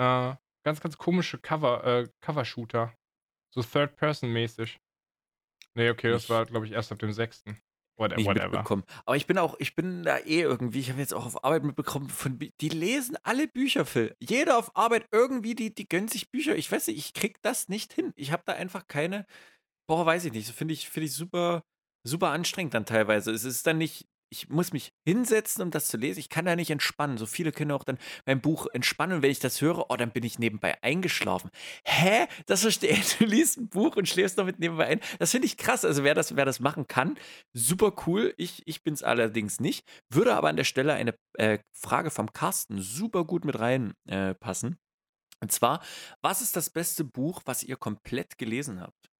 äh, 0.00 0.34
ganz, 0.64 0.80
ganz 0.80 0.98
komische 0.98 1.38
Cover, 1.38 1.84
äh, 1.84 2.08
Cover-Shooter. 2.20 2.92
So 3.54 3.62
Third-Person-mäßig. 3.62 4.78
Nee, 5.76 5.90
okay, 5.90 6.10
das 6.10 6.24
Ich- 6.24 6.30
war, 6.30 6.44
glaube 6.46 6.66
ich, 6.66 6.72
erst 6.72 6.90
ab 6.92 6.98
dem 6.98 7.12
6. 7.12 7.44
What 7.96 8.16
Nicht 8.16 8.26
whatever. 8.26 8.48
mitbekommen. 8.48 8.82
Aber 9.06 9.16
ich 9.16 9.28
bin 9.28 9.38
auch, 9.38 9.54
ich 9.60 9.76
bin 9.76 10.02
da 10.02 10.18
eh 10.18 10.40
irgendwie, 10.40 10.80
ich 10.80 10.90
habe 10.90 10.98
jetzt 10.98 11.14
auch 11.14 11.26
auf 11.26 11.44
Arbeit 11.44 11.62
mitbekommen, 11.62 12.08
von, 12.08 12.40
die 12.60 12.68
lesen 12.68 13.16
alle 13.22 13.46
Bücher, 13.46 13.86
Phil. 13.86 14.16
Jeder 14.18 14.58
auf 14.58 14.74
Arbeit 14.76 15.06
irgendwie, 15.12 15.54
die, 15.54 15.72
die 15.72 15.88
gönnen 15.88 16.08
sich 16.08 16.28
Bücher. 16.32 16.56
Ich 16.56 16.72
weiß 16.72 16.88
nicht, 16.88 16.98
ich 16.98 17.14
krieg 17.14 17.40
das 17.42 17.68
nicht 17.68 17.92
hin. 17.92 18.12
Ich 18.16 18.32
habe 18.32 18.42
da 18.46 18.54
einfach 18.54 18.88
keine, 18.88 19.26
boah, 19.86 20.06
weiß 20.06 20.26
ich 20.26 20.32
nicht. 20.32 20.50
Finde 20.50 20.74
ich, 20.74 20.88
finde 20.88 21.06
ich 21.06 21.14
super, 21.14 21.62
super 22.04 22.30
anstrengend 22.30 22.74
dann 22.74 22.86
teilweise. 22.86 23.30
Es 23.32 23.44
ist 23.44 23.66
dann 23.66 23.78
nicht, 23.78 24.06
ich 24.30 24.48
muss 24.48 24.72
mich 24.72 24.92
hinsetzen, 25.06 25.62
um 25.62 25.70
das 25.70 25.86
zu 25.88 25.96
lesen. 25.96 26.18
Ich 26.18 26.28
kann 26.28 26.44
da 26.44 26.56
nicht 26.56 26.70
entspannen. 26.70 27.18
So 27.18 27.26
viele 27.26 27.52
können 27.52 27.70
auch 27.70 27.84
dann 27.84 27.98
beim 28.24 28.40
Buch 28.40 28.66
entspannen. 28.72 29.16
Und 29.16 29.22
wenn 29.22 29.30
ich 29.30 29.38
das 29.38 29.60
höre, 29.60 29.90
oh, 29.90 29.96
dann 29.96 30.10
bin 30.10 30.24
ich 30.24 30.38
nebenbei 30.38 30.82
eingeschlafen. 30.82 31.50
Hä? 31.84 32.26
Das 32.46 32.62
verstehe 32.62 32.90
ich. 32.92 33.18
Du 33.18 33.24
liest 33.24 33.58
ein 33.58 33.68
Buch 33.68 33.96
und 33.96 34.08
schläfst 34.08 34.38
damit 34.38 34.58
nebenbei 34.58 34.86
ein. 34.86 35.00
Das 35.18 35.30
finde 35.30 35.46
ich 35.46 35.56
krass. 35.56 35.84
Also 35.84 36.04
wer 36.04 36.14
das, 36.14 36.36
wer 36.36 36.44
das 36.44 36.60
machen 36.60 36.88
kann, 36.88 37.16
super 37.52 37.94
cool. 38.06 38.34
Ich, 38.36 38.62
ich 38.66 38.82
bin 38.82 38.94
es 38.94 39.02
allerdings 39.02 39.60
nicht. 39.60 39.86
Würde 40.10 40.34
aber 40.34 40.48
an 40.48 40.56
der 40.56 40.64
Stelle 40.64 40.94
eine 40.94 41.14
äh, 41.34 41.58
Frage 41.72 42.10
vom 42.10 42.32
Carsten 42.32 42.80
super 42.80 43.24
gut 43.24 43.44
mit 43.44 43.58
reinpassen. 43.58 44.72
Äh, 44.72 44.76
und 45.40 45.52
zwar, 45.52 45.82
was 46.22 46.40
ist 46.40 46.56
das 46.56 46.70
beste 46.70 47.04
Buch, 47.04 47.42
was 47.44 47.62
ihr 47.62 47.76
komplett 47.76 48.38
gelesen 48.38 48.80
habt? 48.80 49.13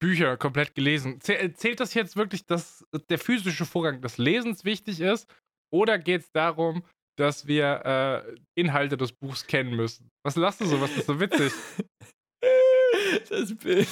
Bücher 0.00 0.36
komplett 0.36 0.74
gelesen. 0.74 1.20
Zäh- 1.20 1.52
Zählt 1.54 1.80
das 1.80 1.94
jetzt 1.94 2.16
wirklich, 2.16 2.46
dass 2.46 2.84
der 3.10 3.18
physische 3.18 3.64
Vorgang 3.64 4.00
des 4.02 4.18
Lesens 4.18 4.64
wichtig 4.64 5.00
ist? 5.00 5.32
Oder 5.72 5.98
geht 5.98 6.22
es 6.22 6.30
darum, 6.32 6.84
dass 7.18 7.46
wir 7.46 8.24
äh, 8.26 8.34
Inhalte 8.58 8.96
des 8.96 9.12
Buchs 9.12 9.46
kennen 9.46 9.74
müssen? 9.76 10.08
Was 10.24 10.36
lachst 10.36 10.60
du 10.60 10.66
so? 10.66 10.80
Was 10.80 10.96
ist 10.96 11.06
so 11.06 11.18
witzig? 11.20 11.52
das 13.30 13.54
Bild. 13.56 13.88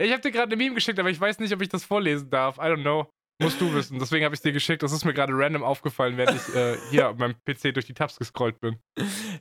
Ich 0.00 0.12
habe 0.12 0.22
dir 0.22 0.30
gerade 0.30 0.52
eine 0.52 0.56
Meme 0.56 0.74
geschickt, 0.76 0.98
aber 0.98 1.10
ich 1.10 1.20
weiß 1.20 1.38
nicht, 1.40 1.52
ob 1.52 1.60
ich 1.60 1.68
das 1.68 1.84
vorlesen 1.84 2.30
darf. 2.30 2.58
I 2.58 2.62
don't 2.62 2.82
know. 2.82 3.10
Musst 3.40 3.60
du 3.60 3.72
wissen. 3.72 3.98
Deswegen 4.00 4.24
habe 4.24 4.34
ich 4.34 4.38
es 4.38 4.42
dir 4.42 4.52
geschickt. 4.52 4.82
Das 4.82 4.92
ist 4.92 5.04
mir 5.04 5.14
gerade 5.14 5.32
random 5.32 5.62
aufgefallen, 5.62 6.16
während 6.16 6.40
ich 6.40 6.54
äh, 6.56 6.76
hier 6.90 7.08
auf 7.10 7.18
meinem 7.18 7.34
PC 7.44 7.72
durch 7.72 7.86
die 7.86 7.94
Tabs 7.94 8.16
gescrollt 8.16 8.60
bin. 8.60 8.78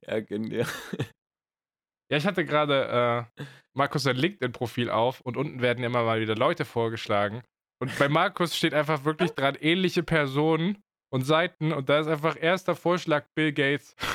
Ja, 0.08 0.20
gönn 0.20 0.50
dir. 0.50 0.68
Ja, 2.10 2.18
ich 2.18 2.26
hatte 2.26 2.46
gerade 2.46 3.28
äh, 3.38 3.44
Markus 3.74 4.04
sein 4.04 4.16
LinkedIn-Profil 4.16 4.90
auf 4.90 5.22
und 5.22 5.38
unten 5.38 5.62
werden 5.62 5.84
immer 5.84 6.04
mal 6.04 6.22
wieder 6.22 6.36
Leute 6.36 6.66
vorgeschlagen. 6.66 7.44
Und 7.80 7.98
bei 8.00 8.10
Markus 8.10 8.56
steht 8.56 8.74
einfach 8.74 9.04
wirklich 9.04 9.32
dran 9.32 9.56
ähnliche 9.56 10.04
Personen 10.04 10.84
und 11.10 11.24
Seiten 11.24 11.72
und 11.72 11.90
da 11.90 12.00
ist 12.00 12.08
einfach 12.08 12.36
erster 12.42 12.76
Vorschlag 12.76 13.26
Bill 13.36 13.54
Gates. 13.54 13.96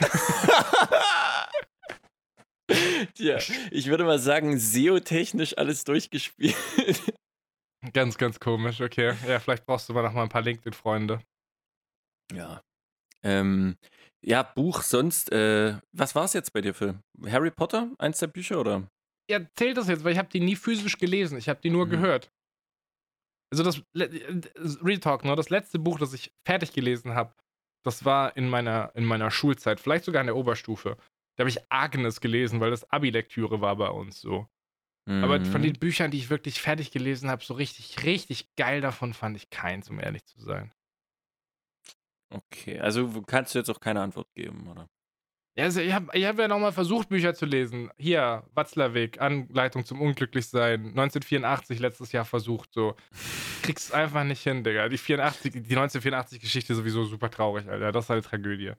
Tja, 3.15 3.39
ich 3.71 3.87
würde 3.87 4.05
mal 4.05 4.19
sagen, 4.19 4.59
SEO-technisch 4.59 5.57
alles 5.59 5.85
durchgespielt. 5.85 6.57
ganz, 7.93 8.17
ganz 8.17 8.41
komisch, 8.41 8.81
okay. 8.81 9.15
Ja, 9.29 9.39
vielleicht 9.39 9.67
brauchst 9.67 9.89
du 9.89 9.93
mal 9.93 10.03
noch 10.03 10.13
mal 10.13 10.23
ein 10.23 10.29
paar 10.29 10.43
LinkedIn-Freunde. 10.43 11.21
Ja. 12.33 12.63
Ähm, 13.23 13.77
ja, 14.25 14.43
Buch 14.43 14.83
sonst, 14.83 15.33
äh, 15.33 15.77
was 15.93 16.15
war 16.15 16.25
es 16.25 16.33
jetzt 16.33 16.53
bei 16.53 16.61
dir 16.61 16.75
für 16.75 17.01
Harry 17.27 17.51
Potter? 17.51 17.91
Eins 17.99 18.19
der 18.19 18.29
Bücher 18.29 18.61
oder? 18.61 18.89
Ja, 19.31 19.41
zählt 19.57 19.77
das 19.77 19.89
jetzt, 19.89 20.05
weil 20.05 20.13
ich 20.13 20.19
habe 20.19 20.29
die 20.29 20.41
nie 20.41 20.57
physisch 20.57 20.99
gelesen. 20.99 21.39
Ich 21.39 21.49
habe 21.49 21.61
die 21.63 21.71
nur 21.71 21.87
Mhm. 21.87 21.91
gehört. 21.91 22.31
Also 23.53 23.65
das 23.65 23.79
äh, 23.95 24.41
Real 24.83 24.99
Talk, 24.99 25.25
ne? 25.25 25.37
Das 25.37 25.51
letzte 25.51 25.79
Buch, 25.79 25.99
das 25.99 26.15
ich 26.15 26.33
fertig 26.47 26.73
gelesen 26.73 27.15
habe, 27.15 27.35
das 27.85 28.05
war 28.05 28.37
in 28.37 28.49
meiner, 28.49 28.93
in 28.95 29.05
meiner 29.05 29.31
Schulzeit, 29.31 29.81
vielleicht 29.81 30.05
sogar 30.05 30.21
in 30.21 30.27
der 30.27 30.37
Oberstufe. 30.37 30.97
Da 31.37 31.43
habe 31.43 31.51
ich 31.51 31.59
Agnes 31.71 32.21
gelesen, 32.21 32.61
weil 32.61 32.71
das 32.71 32.91
Abi-Lektüre 32.91 33.61
war 33.61 33.77
bei 33.77 33.89
uns 33.89 34.21
so. 34.21 34.47
Aber 35.23 35.45
von 35.45 35.63
Mhm. 35.63 35.63
den 35.63 35.79
Büchern, 35.79 36.11
die 36.11 36.19
ich 36.19 36.31
wirklich 36.31 36.61
fertig 36.61 36.91
gelesen 36.91 37.31
habe, 37.31 37.45
so 37.45 37.55
richtig, 37.55 38.05
richtig 38.05 38.55
geil 38.57 38.81
davon 38.81 39.15
fand 39.15 39.37
ich 39.37 39.51
keins, 39.51 39.91
um 39.91 40.01
ehrlich 40.01 40.25
zu 40.25 40.41
sein. 40.41 40.73
Okay, 42.33 42.79
also 42.79 43.23
kannst 43.23 43.55
du 43.55 43.59
jetzt 43.59 43.69
auch 43.69 43.81
keine 43.81 44.01
Antwort 44.01 44.33
geben, 44.35 44.69
oder? 44.69 44.89
Ja, 45.55 45.65
also 45.65 45.81
ich 45.81 45.93
habe 45.93 46.07
ich 46.15 46.25
hab 46.25 46.39
ja 46.39 46.49
nochmal 46.49 46.73
versucht, 46.73 47.11
Bücher 47.11 47.35
zu 47.35 47.45
lesen. 47.45 47.91
Hier, 47.99 48.43
Watzlawick, 48.55 49.21
Anleitung 49.21 49.85
zum 49.85 50.01
Unglücklichsein, 50.01 50.87
1984 50.87 51.79
letztes 51.79 52.13
Jahr 52.13 52.25
versucht, 52.25 52.73
so. 52.73 52.97
Kriegst 53.63 53.93
einfach 53.93 54.25
nicht 54.25 54.43
hin, 54.43 54.65
Digga. 54.65 54.89
Die 54.89 54.97
84, 54.97 55.53
die 55.53 55.77
1984-Geschichte 55.77 56.75
sowieso 56.75 57.05
super 57.05 57.31
traurig, 57.31 57.69
Alter. 57.69 57.93
Das 57.93 58.07
ist 58.07 58.11
eine 58.11 58.23
Tragödie. 58.23 58.73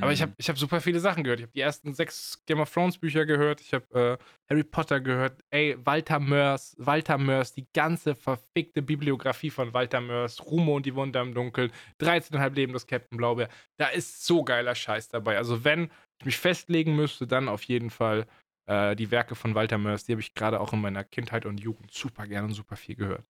Aber 0.00 0.12
ich 0.12 0.18
Mhm. 0.20 0.22
habe 0.22 0.34
ich 0.38 0.48
hab 0.48 0.58
super 0.58 0.80
viele 0.80 1.00
Sachen 1.00 1.24
gehört. 1.24 1.40
Ich 1.40 1.44
habe 1.44 1.52
die 1.52 1.60
ersten 1.60 1.94
sechs 1.94 2.42
Game 2.46 2.60
of 2.60 2.72
Thrones 2.72 2.98
Bücher 2.98 3.26
gehört. 3.26 3.60
Ich 3.60 3.72
habe 3.74 4.18
äh, 4.20 4.24
Harry 4.50 4.64
Potter 4.64 5.00
gehört. 5.00 5.42
Ey, 5.50 5.76
Walter 5.84 6.20
Mörs, 6.20 6.74
Walter 6.78 7.18
Mörs, 7.18 7.52
die 7.52 7.66
ganze 7.72 8.14
verfickte 8.14 8.82
Bibliografie 8.82 9.50
von 9.50 9.72
Walter 9.74 10.00
Mörs, 10.00 10.44
Rumo 10.44 10.76
und 10.76 10.86
die 10.86 10.94
Wunder 10.94 11.20
im 11.22 11.34
Dunkeln, 11.34 11.72
13,5 12.00 12.54
Leben 12.54 12.72
des 12.72 12.86
Captain 12.86 13.16
Blaubeer. 13.16 13.48
Da 13.76 13.88
ist 13.88 14.24
so 14.24 14.44
geiler 14.44 14.74
Scheiß 14.74 15.08
dabei. 15.08 15.36
Also, 15.36 15.64
wenn 15.64 15.90
ich 16.20 16.26
mich 16.26 16.36
festlegen 16.38 16.94
müsste, 16.96 17.26
dann 17.26 17.48
auf 17.48 17.62
jeden 17.64 17.90
Fall 17.90 18.26
äh, 18.66 18.94
die 18.96 19.10
Werke 19.10 19.34
von 19.34 19.54
Walter 19.54 19.78
Mörs. 19.78 20.04
Die 20.04 20.12
habe 20.12 20.20
ich 20.20 20.34
gerade 20.34 20.60
auch 20.60 20.72
in 20.72 20.80
meiner 20.80 21.04
Kindheit 21.04 21.46
und 21.46 21.58
Jugend 21.60 21.92
super 21.92 22.26
gerne 22.26 22.48
und 22.48 22.54
super 22.54 22.76
viel 22.76 22.96
gehört. 22.96 23.24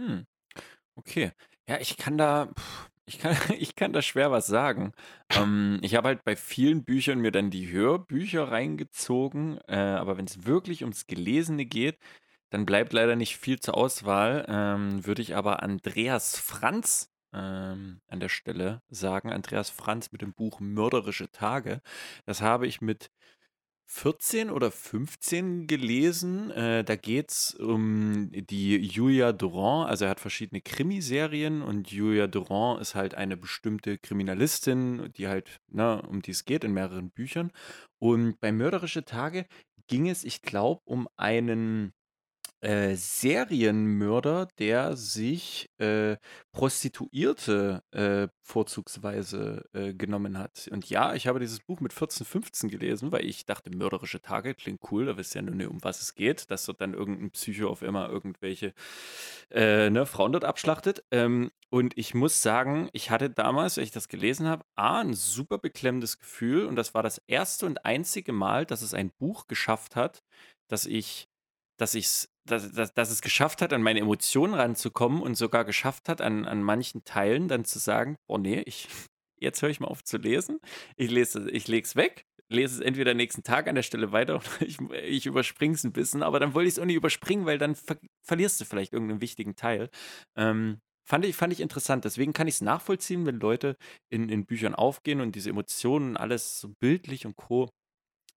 Hm. 0.00 0.26
Okay. 0.96 1.32
Ja, 1.68 1.78
ich 1.80 1.96
kann 1.96 2.18
da, 2.18 2.46
pff, 2.46 2.90
ich 3.06 3.18
kann, 3.18 3.36
ich 3.58 3.76
kann 3.76 3.92
da 3.92 4.02
schwer 4.02 4.30
was 4.30 4.46
sagen. 4.46 4.92
Ähm, 5.34 5.78
ich 5.82 5.94
habe 5.94 6.08
halt 6.08 6.24
bei 6.24 6.36
vielen 6.36 6.84
Büchern 6.84 7.20
mir 7.20 7.32
dann 7.32 7.50
die 7.50 7.70
Hörbücher 7.70 8.50
reingezogen, 8.50 9.58
äh, 9.68 9.76
aber 9.76 10.16
wenn 10.18 10.26
es 10.26 10.44
wirklich 10.46 10.82
ums 10.82 11.06
Gelesene 11.06 11.64
geht, 11.66 11.98
Dann 12.50 12.66
bleibt 12.66 12.94
leider 12.94 13.16
nicht 13.16 13.38
viel 13.38 13.60
zur 13.60 13.76
Auswahl. 13.76 14.46
Ähm, 14.48 15.06
würde 15.06 15.22
ich 15.22 15.36
aber 15.36 15.62
Andreas 15.64 16.38
Franz 16.40 17.12
ähm, 17.34 18.00
an 18.08 18.20
der 18.22 18.30
Stelle 18.30 18.82
sagen. 18.90 19.32
Andreas 19.34 19.70
Franz 19.70 20.12
mit 20.12 20.22
dem 20.22 20.34
Buch 20.34 20.60
Mörderische 20.62 21.30
Tage. 21.30 21.82
Das 22.26 22.42
habe 22.42 22.66
ich 22.68 22.80
mit 22.80 23.10
14 23.88 24.50
oder 24.50 24.70
15 24.70 25.66
gelesen. 25.66 26.50
Äh, 26.50 26.84
da 26.84 26.96
geht 26.96 27.30
es 27.30 27.54
um 27.54 28.30
die 28.32 28.76
Julia 28.78 29.32
Durand. 29.32 29.88
Also 29.88 30.04
er 30.04 30.10
hat 30.10 30.20
verschiedene 30.20 30.60
Krimiserien 30.60 31.62
und 31.62 31.90
Julia 31.90 32.26
Durand 32.26 32.80
ist 32.80 32.94
halt 32.94 33.14
eine 33.14 33.36
bestimmte 33.36 33.96
Kriminalistin, 33.98 35.12
die 35.16 35.28
halt, 35.28 35.60
ne, 35.68 36.02
um 36.02 36.20
die 36.20 36.32
es 36.32 36.44
geht 36.44 36.64
in 36.64 36.72
mehreren 36.72 37.10
Büchern. 37.10 37.52
Und 37.98 38.40
bei 38.40 38.52
Mörderische 38.52 39.04
Tage 39.04 39.46
ging 39.86 40.08
es, 40.08 40.24
ich 40.24 40.42
glaube, 40.42 40.82
um 40.84 41.08
einen 41.16 41.92
äh, 42.60 42.96
Serienmörder, 42.96 44.48
der 44.58 44.96
sich 44.96 45.68
äh, 45.78 46.16
Prostituierte 46.52 47.82
äh, 47.90 48.28
vorzugsweise 48.40 49.64
äh, 49.74 49.92
genommen 49.92 50.38
hat. 50.38 50.68
Und 50.72 50.88
ja, 50.88 51.14
ich 51.14 51.26
habe 51.26 51.38
dieses 51.38 51.60
Buch 51.60 51.80
mit 51.80 51.92
14, 51.92 52.24
15 52.26 52.70
gelesen, 52.70 53.12
weil 53.12 53.24
ich 53.24 53.44
dachte, 53.44 53.70
mörderische 53.70 54.20
Tage 54.20 54.54
klingt 54.54 54.80
cool, 54.90 55.06
da 55.06 55.16
wisst 55.16 55.34
ihr 55.34 55.42
ja 55.42 55.46
nur 55.46 55.54
nicht, 55.54 55.68
um 55.68 55.84
was 55.84 56.00
es 56.00 56.14
geht, 56.14 56.50
dass 56.50 56.64
dort 56.66 56.80
dann 56.80 56.94
irgendein 56.94 57.30
Psycho 57.30 57.68
auf 57.68 57.82
immer 57.82 58.08
irgendwelche 58.08 58.72
äh, 59.50 59.90
ne, 59.90 60.06
Frauen 60.06 60.32
dort 60.32 60.44
abschlachtet. 60.44 61.04
Ähm, 61.10 61.50
und 61.68 61.96
ich 61.98 62.14
muss 62.14 62.42
sagen, 62.42 62.88
ich 62.92 63.10
hatte 63.10 63.28
damals, 63.28 63.76
als 63.76 63.86
ich 63.88 63.92
das 63.92 64.08
gelesen 64.08 64.46
habe, 64.46 64.64
A, 64.76 65.00
ein 65.00 65.14
super 65.14 65.58
beklemmendes 65.58 66.18
Gefühl. 66.18 66.66
Und 66.66 66.76
das 66.76 66.94
war 66.94 67.02
das 67.02 67.20
erste 67.26 67.66
und 67.66 67.84
einzige 67.84 68.32
Mal, 68.32 68.64
dass 68.64 68.82
es 68.82 68.94
ein 68.94 69.10
Buch 69.10 69.46
geschafft 69.46 69.96
hat, 69.96 70.22
dass 70.68 70.86
ich 70.86 71.28
dass 71.76 71.94
ich's 71.94 72.28
dass 72.46 72.72
dass 72.72 72.94
dass 72.94 73.10
es 73.10 73.22
geschafft 73.22 73.62
hat, 73.62 73.72
an 73.72 73.82
meine 73.82 74.00
Emotionen 74.00 74.54
ranzukommen 74.54 75.22
und 75.22 75.34
sogar 75.36 75.64
geschafft 75.64 76.08
hat, 76.08 76.20
an 76.20 76.44
an 76.46 76.62
manchen 76.62 77.04
Teilen 77.04 77.48
dann 77.48 77.64
zu 77.64 77.78
sagen: 77.78 78.16
„Oh 78.28 78.38
ne, 78.38 78.62
ich 78.62 78.88
jetzt 79.40 79.62
höre 79.62 79.70
ich 79.70 79.80
mal 79.80 79.88
auf 79.88 80.04
zu 80.04 80.16
lesen. 80.18 80.58
Ich 80.96 81.10
lese 81.10 81.50
ich 81.50 81.68
lege 81.68 81.84
es 81.86 81.96
weg, 81.96 82.24
lese 82.48 82.76
es 82.76 82.80
entweder 82.80 83.14
nächsten 83.14 83.42
Tag 83.42 83.68
an 83.68 83.74
der 83.74 83.82
Stelle 83.82 84.12
weiter 84.12 84.36
oder 84.36 84.44
ich 84.60 84.78
ich 84.80 85.26
überspringe 85.26 85.74
es 85.74 85.84
ein 85.84 85.92
bisschen, 85.92 86.22
aber 86.22 86.40
dann 86.40 86.54
wollte 86.54 86.68
ich 86.68 86.74
es 86.74 86.78
auch 86.80 86.84
nicht 86.86 86.96
überspringen, 86.96 87.46
weil 87.46 87.58
dann 87.58 87.74
ver 87.74 87.98
verlierst 88.22 88.60
du 88.60 88.64
vielleicht 88.64 88.92
irgendeinen 88.92 89.20
wichtigen 89.20 89.56
Teil.“ 89.56 89.90
Ähm, 90.36 90.80
fand 91.08 91.24
ich 91.24 91.36
fand 91.36 91.52
ich 91.52 91.60
interessant. 91.60 92.04
Deswegen 92.04 92.32
kann 92.32 92.48
ich 92.48 92.54
es 92.56 92.60
nachvollziehen, 92.62 93.26
wenn 93.26 93.40
Leute 93.40 93.76
in 94.10 94.28
in 94.28 94.46
Büchern 94.46 94.74
aufgehen 94.74 95.20
und 95.20 95.34
diese 95.36 95.50
Emotionen 95.50 96.16
alles 96.16 96.60
so 96.60 96.72
bildlich 96.80 97.26
und 97.26 97.36
Co 97.36 97.70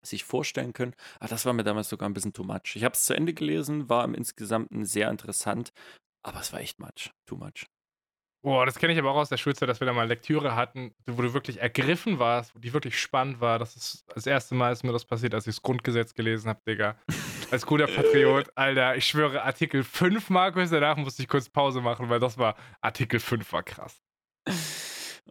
sich 0.02 0.24
vorstellen 0.24 0.72
können. 0.72 0.94
Ah, 1.18 1.28
das 1.28 1.46
war 1.46 1.52
mir 1.52 1.64
damals 1.64 1.88
sogar 1.88 2.08
ein 2.08 2.14
bisschen 2.14 2.32
too 2.32 2.44
much. 2.44 2.74
Ich 2.74 2.84
habe 2.84 2.94
es 2.94 3.04
zu 3.04 3.14
Ende 3.14 3.34
gelesen, 3.34 3.88
war 3.88 4.04
im 4.04 4.14
Insgesamten 4.14 4.84
sehr 4.84 5.10
interessant, 5.10 5.72
aber 6.22 6.40
es 6.40 6.52
war 6.52 6.60
echt 6.60 6.78
much, 6.78 7.10
too 7.26 7.36
much. 7.36 7.66
Boah, 8.42 8.64
das 8.64 8.78
kenne 8.78 8.94
ich 8.94 8.98
aber 8.98 9.10
auch 9.10 9.16
aus 9.16 9.28
der 9.28 9.36
Schulzeit, 9.36 9.68
dass 9.68 9.80
wir 9.80 9.86
da 9.86 9.92
mal 9.92 10.08
Lektüre 10.08 10.56
hatten, 10.56 10.94
wo 11.06 11.20
du 11.20 11.34
wirklich 11.34 11.60
ergriffen 11.60 12.18
warst, 12.18 12.54
wo 12.54 12.58
die 12.58 12.72
wirklich 12.72 12.98
spannend 12.98 13.40
war. 13.42 13.58
Das 13.58 13.76
ist 13.76 14.06
das 14.14 14.26
erste 14.26 14.54
Mal 14.54 14.72
ist 14.72 14.82
mir 14.82 14.92
das 14.92 15.04
passiert, 15.04 15.34
als 15.34 15.46
ich 15.46 15.56
das 15.56 15.62
Grundgesetz 15.62 16.14
gelesen 16.14 16.48
habe, 16.48 16.60
Digga. 16.66 16.96
Als 17.50 17.66
guter 17.66 17.86
Patriot, 17.94 18.50
Alter, 18.54 18.96
ich 18.96 19.06
schwöre, 19.06 19.42
Artikel 19.42 19.84
5, 19.84 20.30
Markus, 20.30 20.70
danach 20.70 20.96
musste 20.96 21.22
ich 21.22 21.28
kurz 21.28 21.50
Pause 21.50 21.82
machen, 21.82 22.08
weil 22.08 22.18
das 22.18 22.38
war, 22.38 22.56
Artikel 22.80 23.20
5 23.20 23.52
war 23.52 23.62
krass. 23.62 24.00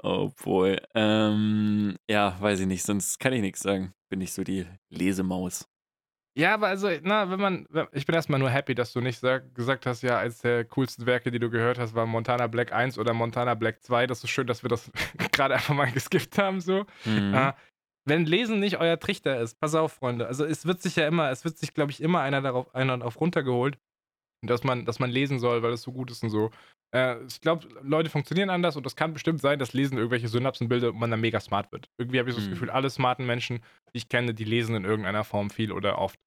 Oh 0.04 0.32
boy. 0.44 0.78
Ähm, 0.96 1.98
ja, 2.10 2.40
weiß 2.40 2.62
ich 2.62 2.68
nicht, 2.68 2.84
sonst 2.84 3.20
kann 3.20 3.34
ich 3.34 3.42
nichts 3.42 3.62
sagen. 3.62 3.94
Bin 4.10 4.22
ich 4.22 4.34
so 4.34 4.44
die 4.44 4.66
Lesemaus. 4.90 5.68
Ja, 6.36 6.54
aber 6.54 6.68
also, 6.68 6.90
na, 7.02 7.30
wenn 7.30 7.40
man, 7.40 7.68
ich 7.92 8.06
bin 8.06 8.16
erstmal 8.16 8.40
nur 8.40 8.50
happy, 8.50 8.74
dass 8.74 8.94
du 8.94 9.02
nicht 9.02 9.20
sag, 9.20 9.54
gesagt 9.56 9.86
hast, 9.86 10.04
ja, 10.04 10.20
eines 10.20 10.40
der 10.40 10.64
coolsten 10.64 11.06
Werke, 11.06 11.32
die 11.32 11.40
du 11.40 11.50
gehört 11.50 11.80
hast, 11.80 11.96
war 11.96 12.06
Montana 12.06 12.48
Black 12.48 12.72
1 12.72 12.98
oder 12.98 13.14
Montana 13.14 13.56
Black 13.56 13.84
2. 13.84 14.08
Das 14.08 14.24
ist 14.24 14.30
schön, 14.30 14.48
dass 14.48 14.64
wir 14.64 14.70
das 14.70 14.90
gerade 15.34 15.56
einfach 15.56 15.76
mal 15.76 15.92
geskippt 15.92 16.38
haben, 16.38 16.62
so. 16.62 16.86
Mhm. 17.04 17.34
Äh, 17.34 17.54
wenn 18.06 18.26
Lesen 18.26 18.60
nicht 18.60 18.80
euer 18.80 19.00
Trichter 19.00 19.40
ist, 19.40 19.60
pass 19.60 19.76
auf, 19.76 19.94
Freunde. 19.94 20.28
Also 20.28 20.46
es 20.46 20.66
wird 20.66 20.82
sich 20.82 20.96
ja 20.96 21.08
immer, 21.08 21.30
es 21.30 21.44
wird 21.44 21.58
sich, 21.58 21.74
glaube 21.74 21.92
ich, 21.92 22.02
immer 22.02 22.22
einer 22.22 22.42
darauf, 22.42 22.74
einer 22.74 22.98
darauf 22.98 23.20
runtergeholt, 23.20 23.78
dass 24.42 24.64
man, 24.64 24.86
dass 24.86 25.00
man 25.00 25.10
lesen 25.10 25.40
soll, 25.40 25.62
weil 25.64 25.74
es 25.74 25.82
so 25.82 25.92
gut 25.92 26.12
ist 26.12 26.24
und 26.24 26.30
so. 26.30 26.52
Äh, 26.96 27.24
ich 27.26 27.42
glaube, 27.42 27.68
Leute 27.82 28.10
funktionieren 28.10 28.50
anders 28.50 28.76
und 28.76 28.86
das 28.86 28.96
kann 28.96 29.14
bestimmt 29.14 29.42
sein, 29.42 29.60
dass 29.60 29.74
Lesen 29.74 29.98
irgendwelche 29.98 30.28
Synapsen 30.28 30.70
bildet 30.70 30.92
und 30.94 31.00
man 31.00 31.12
dann 31.12 31.22
mega 31.22 31.40
smart 31.40 31.72
wird. 31.72 31.90
Irgendwie 31.98 32.20
habe 32.20 32.30
ich 32.30 32.36
so 32.36 32.42
das 32.42 32.48
Mhm. 32.48 32.54
Gefühl, 32.54 32.70
alle 32.70 32.90
smarten 32.90 33.26
Menschen, 33.26 33.58
die 33.94 33.98
ich 33.98 34.10
kenne, 34.10 34.34
die 34.34 34.46
lesen 34.46 34.76
in 34.76 34.86
irgendeiner 34.86 35.24
Form 35.24 35.50
viel 35.50 35.72
oder 35.72 36.00
oft. 36.00 36.20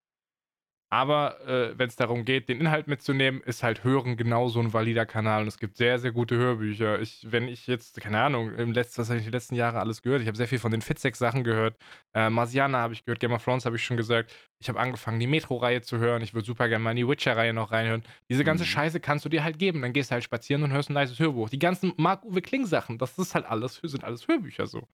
Aber 0.93 1.41
äh, 1.49 1.73
wenn 1.79 1.89
es 1.89 1.97
darum 1.97 2.27
geht, 2.27 2.51
den 2.51 2.61
Inhalt 2.61 2.87
mitzunehmen, 2.87 3.41
ist 3.41 3.63
halt 3.63 3.83
Hören 3.83 4.19
genauso 4.19 4.61
ein 4.61 4.75
valider 4.75 5.07
Kanal. 5.07 5.41
Und 5.41 5.49
es 5.49 5.57
gibt 5.59 5.79
sehr, 5.79 5.99
sehr 5.99 6.13
gute 6.13 6.37
Hörbücher. 6.37 7.01
Ich, 7.01 7.27
wenn 7.31 7.49
ich 7.49 7.67
jetzt, 7.67 7.99
keine 8.03 8.21
Ahnung, 8.21 8.55
im 8.57 8.73
letzten, 8.73 9.01
was 9.01 9.09
habe 9.09 9.19
ich 9.19 9.25
die 9.25 9.31
letzten 9.31 9.55
Jahre 9.55 9.81
alles 9.81 10.03
gehört? 10.03 10.21
Ich 10.21 10.27
habe 10.29 10.37
sehr 10.37 10.49
viel 10.49 10.59
von 10.59 10.71
den 10.71 10.83
Fitzek-Sachen 10.83 11.45
gehört. 11.45 11.79
Äh, 12.13 12.29
Marsiana 12.29 12.77
habe 12.81 12.93
ich 12.93 13.07
gehört, 13.07 13.21
Game 13.21 13.33
of 13.33 13.43
Thrones 13.43 13.65
habe 13.65 13.77
ich 13.77 13.85
schon 13.85 13.97
gesagt. 13.97 14.35
Ich 14.59 14.69
habe 14.69 14.79
angefangen, 14.79 15.19
die 15.19 15.27
Metro-Reihe 15.27 15.81
zu 15.81 15.97
hören. 15.97 16.21
Ich 16.21 16.35
würde 16.35 16.45
super 16.45 16.69
gerne 16.69 16.85
mal 16.85 16.91
in 16.91 16.99
die 16.99 17.09
Witcher-Reihe 17.09 17.55
noch 17.55 17.73
reinhören. 17.73 18.03
Diese 18.29 18.45
ganze 18.45 18.65
Mhm. 18.65 18.69
Scheiße 18.69 19.01
kannst 19.01 19.25
du 19.25 19.31
dir 19.31 19.45
halt 19.45 19.59
geben. 19.59 19.81
Dann 19.81 19.95
gehst 19.95 20.11
du 20.11 20.13
halt 20.13 20.25
spazieren 20.25 20.63
und 20.63 20.73
hörst 20.73 20.91
ein 20.91 20.93
nices 20.93 21.19
Hörbuch. 21.19 21.49
Die 21.49 21.59
ganzen 21.59 21.95
Marc-Uwe 21.97 22.43
Kling-Sachen, 22.43 22.99
das 22.99 23.17
ist 23.19 23.35
halt 23.35 23.47
alles, 23.47 23.77
sind 23.83 24.05
alles 24.05 24.29
Hörbücher 24.29 24.67
so. 24.67 24.87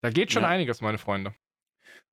Da 0.00 0.10
geht 0.10 0.30
schon 0.30 0.42
Ja. 0.44 0.48
einiges, 0.48 0.80
meine 0.80 0.98
Freunde. 0.98 1.34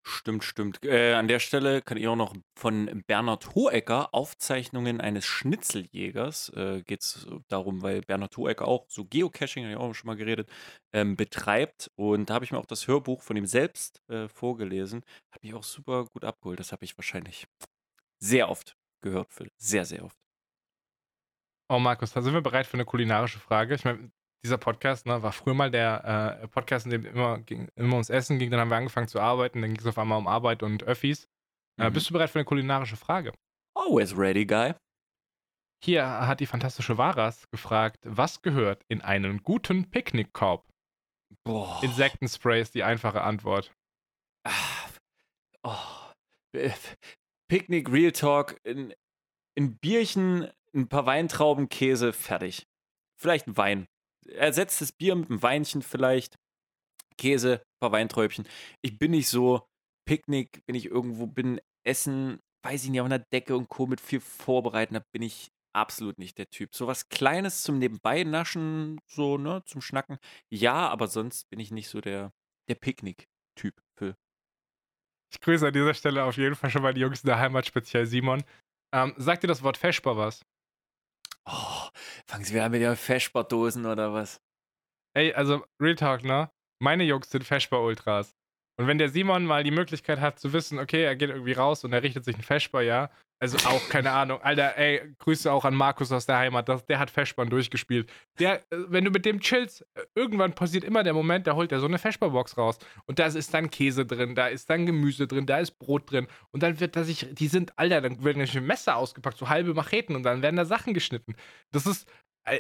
Stimmt, 0.08 0.44
stimmt. 0.44 0.86
Äh, 0.86 1.14
an 1.14 1.28
der 1.28 1.40
Stelle 1.40 1.82
kann 1.82 1.98
ich 1.98 2.08
auch 2.08 2.16
noch 2.16 2.36
von 2.56 3.04
Bernhard 3.08 3.56
Hohecker, 3.56 4.14
Aufzeichnungen 4.14 5.02
eines 5.02 5.26
Schnitzeljägers, 5.26 6.50
äh, 6.50 6.84
geht 6.84 7.02
es 7.02 7.28
darum, 7.48 7.82
weil 7.82 8.02
Bernhard 8.02 8.38
Hohecker 8.38 8.68
auch 8.68 8.86
so 8.88 9.06
Geocaching, 9.06 9.64
habe 9.64 9.74
ich 9.74 9.80
auch 9.80 9.96
schon 9.96 10.08
mal 10.08 10.16
geredet, 10.16 10.48
ähm, 10.94 11.16
betreibt. 11.16 11.90
Und 11.96 12.30
da 12.30 12.36
habe 12.36 12.46
ich 12.46 12.52
mir 12.52 12.60
auch 12.60 12.68
das 12.68 12.88
Hörbuch 12.88 13.24
von 13.24 13.36
ihm 13.36 13.48
selbst 13.48 14.04
äh, 14.08 14.28
vorgelesen. 14.28 15.04
Hat 15.32 15.42
mich 15.42 15.56
auch 15.56 15.64
super 15.64 16.06
gut 16.14 16.24
abgeholt. 16.24 16.60
Das 16.60 16.72
habe 16.72 16.86
ich 16.86 16.96
wahrscheinlich 17.00 17.48
sehr 18.20 18.50
oft 18.50 18.78
gehört, 19.02 19.34
Phil. 19.34 19.50
Sehr, 19.58 19.86
sehr 19.86 20.06
oft. 20.06 20.18
Oh, 21.68 21.80
Markus, 21.80 22.12
da 22.12 22.22
sind 22.22 22.36
wir 22.36 22.42
bereit 22.42 22.68
für 22.68 22.76
eine 22.76 22.86
kulinarische 22.86 23.40
Frage. 23.40 23.74
Ich 23.74 23.86
meine, 23.86 24.12
dieser 24.46 24.58
Podcast 24.58 25.06
ne, 25.06 25.22
war 25.24 25.32
früher 25.32 25.54
mal 25.54 25.72
der 25.72 26.40
äh, 26.44 26.48
Podcast, 26.48 26.86
in 26.86 26.92
dem 26.92 27.06
immer, 27.06 27.40
ging, 27.40 27.68
immer 27.76 27.94
ums 27.94 28.10
Essen 28.10 28.40
ging. 28.40 28.52
Dann 28.52 28.60
haben 28.60 28.70
wir 28.70 28.78
angefangen 28.78 29.08
zu 29.08 29.20
arbeiten. 29.20 29.62
Dann 29.62 29.72
ging 29.72 29.80
es 29.80 29.88
auf 29.88 29.98
einmal 29.98 30.18
um 30.18 30.28
Arbeit 30.28 30.64
und 30.64 30.84
Öffis. 30.84 31.28
Äh, 31.80 31.90
Mhm. 31.90 31.94
bist 31.94 32.10
du 32.10 32.14
bereit 32.14 32.30
für 32.30 32.40
eine 32.40 32.46
kulinarische 32.46 32.96
Frage? 32.96 33.34
Always 33.78 34.16
ready, 34.18 34.46
guy. 34.46 34.74
Hier 35.84 36.06
hat 36.08 36.40
die 36.40 36.46
fantastische 36.46 36.98
Varas 36.98 37.50
gefragt, 37.52 38.00
was 38.04 38.42
gehört 38.42 38.84
in 38.88 39.02
einen 39.02 39.44
guten 39.44 39.90
Picknickkorb? 39.92 40.66
Boah. 41.44 41.84
Insektensspray 41.84 42.62
ist 42.62 42.76
die 42.76 42.84
einfache 42.84 43.22
Antwort. 43.22 43.74
Ah, 44.48 44.54
oh. 45.64 45.78
Äh, 46.58 46.72
Picknick, 47.50 47.92
Real 47.92 48.12
Talk, 48.14 48.58
ein, 48.66 48.94
ein 49.58 49.78
Bierchen, 49.78 50.50
ein 50.74 50.88
paar 50.88 51.06
Weintrauben, 51.06 51.68
Käse, 51.70 52.14
fertig. 52.14 52.66
Vielleicht 53.20 53.48
ein 53.48 53.58
Wein. 53.58 53.88
Ersetzt 54.30 54.82
das 54.82 54.92
Bier 54.92 55.16
mit 55.16 55.30
einem 55.30 55.42
Weinchen 55.42 55.82
vielleicht. 55.82 56.36
Käse, 57.18 57.62
ein 57.62 57.80
paar 57.80 57.92
Weinträubchen. 57.92 58.48
Ich 58.82 58.98
bin 58.98 59.12
nicht 59.12 59.30
so 59.30 59.66
Picknick, 60.06 60.62
wenn 60.68 60.76
ich 60.76 60.86
irgendwo 60.86 61.28
bin, 61.28 61.60
Essen, 61.86 62.40
weiß 62.64 62.84
ich 62.84 62.90
nicht, 62.90 63.02
auf 63.02 63.06
einer 63.06 63.20
Decke 63.20 63.56
und 63.56 63.70
Co. 63.70 63.88
mit 63.88 64.02
viel 64.02 64.20
vorbereiten, 64.20 64.96
da 64.96 65.04
bin 65.14 65.22
ich 65.22 65.50
absolut 65.74 66.18
nicht 66.18 66.38
der 66.38 66.50
Typ. 66.50 66.74
So 66.74 66.88
was 66.88 67.10
Kleines 67.10 67.64
zum 67.64 67.80
Nebenbei 67.80 68.24
naschen, 68.24 69.00
so, 69.08 69.38
ne, 69.38 69.62
zum 69.66 69.82
Schnacken. 69.82 70.18
Ja, 70.50 70.90
aber 70.90 71.08
sonst 71.08 71.50
bin 71.50 71.60
ich 71.60 71.72
nicht 71.72 71.90
so 71.90 72.02
der, 72.02 72.32
der 72.70 72.76
Picknick-Typ, 72.76 73.82
Phil. 73.98 74.16
Ich 75.32 75.42
grüße 75.42 75.68
an 75.68 75.74
dieser 75.74 75.94
Stelle 75.94 76.24
auf 76.24 76.38
jeden 76.38 76.56
Fall 76.56 76.70
schon 76.70 76.82
mal 76.82 76.94
die 76.94 77.02
Jungs 77.02 77.24
in 77.24 77.28
der 77.28 77.40
Heimat, 77.40 77.66
speziell 77.66 78.06
Simon. 78.06 78.44
Ähm, 78.94 79.14
sagt 79.18 79.44
dir 79.44 79.48
das 79.48 79.64
Wort 79.64 79.78
Feschbar 79.78 80.16
was? 80.18 80.46
Oh, 81.48 81.90
fangen 82.28 82.44
Sie 82.44 82.54
wieder 82.54 82.66
an 82.66 82.72
mit 82.72 82.82
Ihren 82.82 82.96
Feschbardosen 82.96 83.86
oder 83.86 84.14
was? 84.14 84.42
Ey, 85.16 85.34
also 85.34 85.66
Real 85.82 85.96
Talk, 85.96 86.24
ne? 86.24 86.52
Meine 86.82 87.04
Jungs 87.04 87.30
sind 87.30 87.44
Feschbar-Ultras. 87.44 88.36
Und 88.78 88.88
wenn 88.88 88.98
der 88.98 89.10
Simon 89.10 89.46
mal 89.46 89.64
die 89.64 89.72
Möglichkeit 89.72 90.20
hat 90.20 90.40
zu 90.40 90.54
wissen, 90.54 90.80
okay, 90.80 91.04
er 91.04 91.16
geht 91.16 91.30
irgendwie 91.30 91.54
raus 91.54 91.84
und 91.84 91.94
er 91.94 92.04
richtet 92.04 92.26
sich 92.26 92.36
ein 92.36 92.44
Feschbar, 92.44 92.84
ja. 92.84 93.10
Also 93.42 93.58
auch, 93.68 93.90
keine 93.90 94.12
Ahnung. 94.12 94.42
Alter, 94.42 94.78
ey, 94.78 95.14
Grüße 95.20 95.52
auch 95.52 95.66
an 95.66 95.76
Markus 95.76 96.12
aus 96.12 96.26
der 96.26 96.38
Heimat. 96.38 96.70
Das, 96.70 96.86
der 96.86 97.00
hat 97.00 97.12
Feschbahn 97.12 97.50
durchgespielt. 97.50 98.10
Der, 98.40 98.62
äh, 98.72 98.86
wenn 98.88 99.04
du 99.04 99.12
mit 99.12 99.26
dem 99.26 99.42
chillst, 99.42 99.82
äh, 99.96 100.04
irgendwann 100.16 100.54
passiert 100.54 100.86
immer 100.86 101.04
der 101.04 101.14
Moment, 101.14 101.46
da 101.46 101.54
holt 101.56 101.72
er 101.74 101.80
so 101.82 101.86
eine 101.86 102.00
Feschbar-Box 102.00 102.58
raus. 102.58 102.78
Und 103.08 103.20
da 103.20 103.26
ist 103.26 103.54
dann 103.54 103.70
Käse 103.70 104.06
drin, 104.06 104.36
da 104.36 104.48
ist 104.48 104.70
dann 104.70 104.86
Gemüse 104.86 105.28
drin, 105.28 105.46
da 105.46 105.60
ist 105.60 105.78
Brot 105.80 106.10
drin. 106.12 106.28
Und 106.52 106.64
dann 106.64 106.80
wird 106.80 106.96
da 106.96 107.04
sich, 107.04 107.28
die 107.34 107.48
sind, 107.48 107.78
Alter, 107.78 108.02
dann 108.02 108.24
werden 108.24 108.38
nämlich 108.38 108.60
Messer 108.62 108.96
ausgepackt, 108.96 109.38
so 109.38 109.50
halbe 109.50 109.74
Macheten 109.74 110.16
und 110.16 110.24
dann 110.24 110.42
werden 110.42 110.56
da 110.56 110.64
Sachen 110.66 110.94
geschnitten. 110.94 111.36
Das 111.72 111.86
ist, 111.86 112.08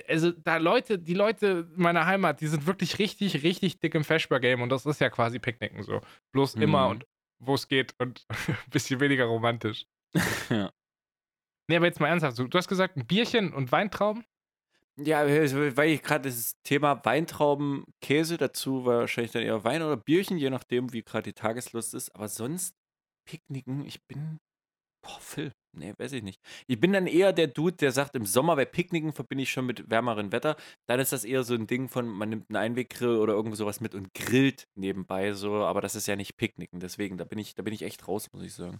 also 0.07 0.31
da 0.31 0.57
Leute, 0.57 0.99
die 0.99 1.13
Leute 1.13 1.69
meiner 1.75 2.05
Heimat, 2.05 2.41
die 2.41 2.47
sind 2.47 2.67
wirklich 2.67 2.99
richtig, 2.99 3.43
richtig 3.43 3.79
dick 3.79 3.95
im 3.95 4.03
Feschbar-Game 4.03 4.61
und 4.61 4.69
das 4.69 4.85
ist 4.85 4.99
ja 4.99 5.09
quasi 5.09 5.39
Picknicken 5.39 5.83
so. 5.83 6.01
Bloß 6.33 6.55
immer 6.55 6.85
Mhm. 6.85 6.91
und 6.91 7.05
wo 7.39 7.53
es 7.53 7.67
geht 7.67 7.93
und 7.99 8.25
ein 8.47 8.57
bisschen 8.71 8.99
weniger 8.99 9.25
romantisch. 9.25 9.85
Ja. 10.49 10.71
Nee, 11.67 11.77
aber 11.77 11.87
jetzt 11.87 11.99
mal 11.99 12.07
ernsthaft. 12.07 12.37
Du, 12.37 12.47
hast 12.57 12.67
gesagt, 12.67 12.95
ein 12.95 13.07
Bierchen 13.07 13.53
und 13.53 13.71
Weintrauben? 13.71 14.23
Ja, 14.97 15.25
weil 15.25 15.89
ich 15.89 16.03
gerade 16.03 16.29
das 16.29 16.55
Thema 16.63 17.03
Weintrauben, 17.03 17.83
Käse 18.01 18.37
dazu 18.37 18.85
war 18.85 18.99
wahrscheinlich 18.99 19.31
dann 19.31 19.43
eher 19.43 19.63
Wein 19.63 19.81
oder 19.81 19.97
Bierchen, 19.97 20.37
je 20.37 20.49
nachdem, 20.49 20.93
wie 20.93 21.01
gerade 21.03 21.23
die 21.23 21.33
Tageslust 21.33 21.93
ist. 21.93 22.15
Aber 22.15 22.29
sonst 22.29 22.75
Picknicken, 23.25 23.85
ich 23.85 24.05
bin. 24.05 24.39
Boah, 25.01 25.19
Phil. 25.19 25.51
Nee, 25.73 25.93
weiß 25.97 26.13
ich 26.13 26.23
nicht. 26.23 26.41
Ich 26.67 26.79
bin 26.79 26.93
dann 26.93 27.07
eher 27.07 27.33
der 27.33 27.47
Dude, 27.47 27.75
der 27.75 27.91
sagt, 27.91 28.15
im 28.15 28.25
Sommer 28.25 28.55
bei 28.55 28.65
Picknicken 28.65 29.11
verbinde 29.11 29.43
ich 29.43 29.51
schon 29.51 29.65
mit 29.65 29.89
wärmerem 29.89 30.31
Wetter. 30.31 30.55
Dann 30.87 30.99
ist 31.01 31.11
das 31.11 31.25
eher 31.25 31.43
so 31.43 31.53
ein 31.55 31.67
Ding 31.67 31.89
von, 31.89 32.07
man 32.07 32.29
nimmt 32.29 32.49
einen 32.49 32.57
Einweggrill 32.57 33.17
oder 33.17 33.33
irgend 33.33 33.57
sowas 33.57 33.81
mit 33.81 33.93
und 33.95 34.13
grillt 34.13 34.67
nebenbei 34.75 35.33
so, 35.33 35.65
aber 35.65 35.81
das 35.81 35.95
ist 35.95 36.07
ja 36.07 36.15
nicht 36.15 36.37
Picknicken. 36.37 36.79
Deswegen, 36.79 37.17
da 37.17 37.25
bin 37.25 37.39
ich, 37.39 37.55
da 37.55 37.63
bin 37.63 37.73
ich 37.73 37.81
echt 37.81 38.07
raus, 38.07 38.31
muss 38.31 38.43
ich 38.43 38.53
sagen. 38.53 38.79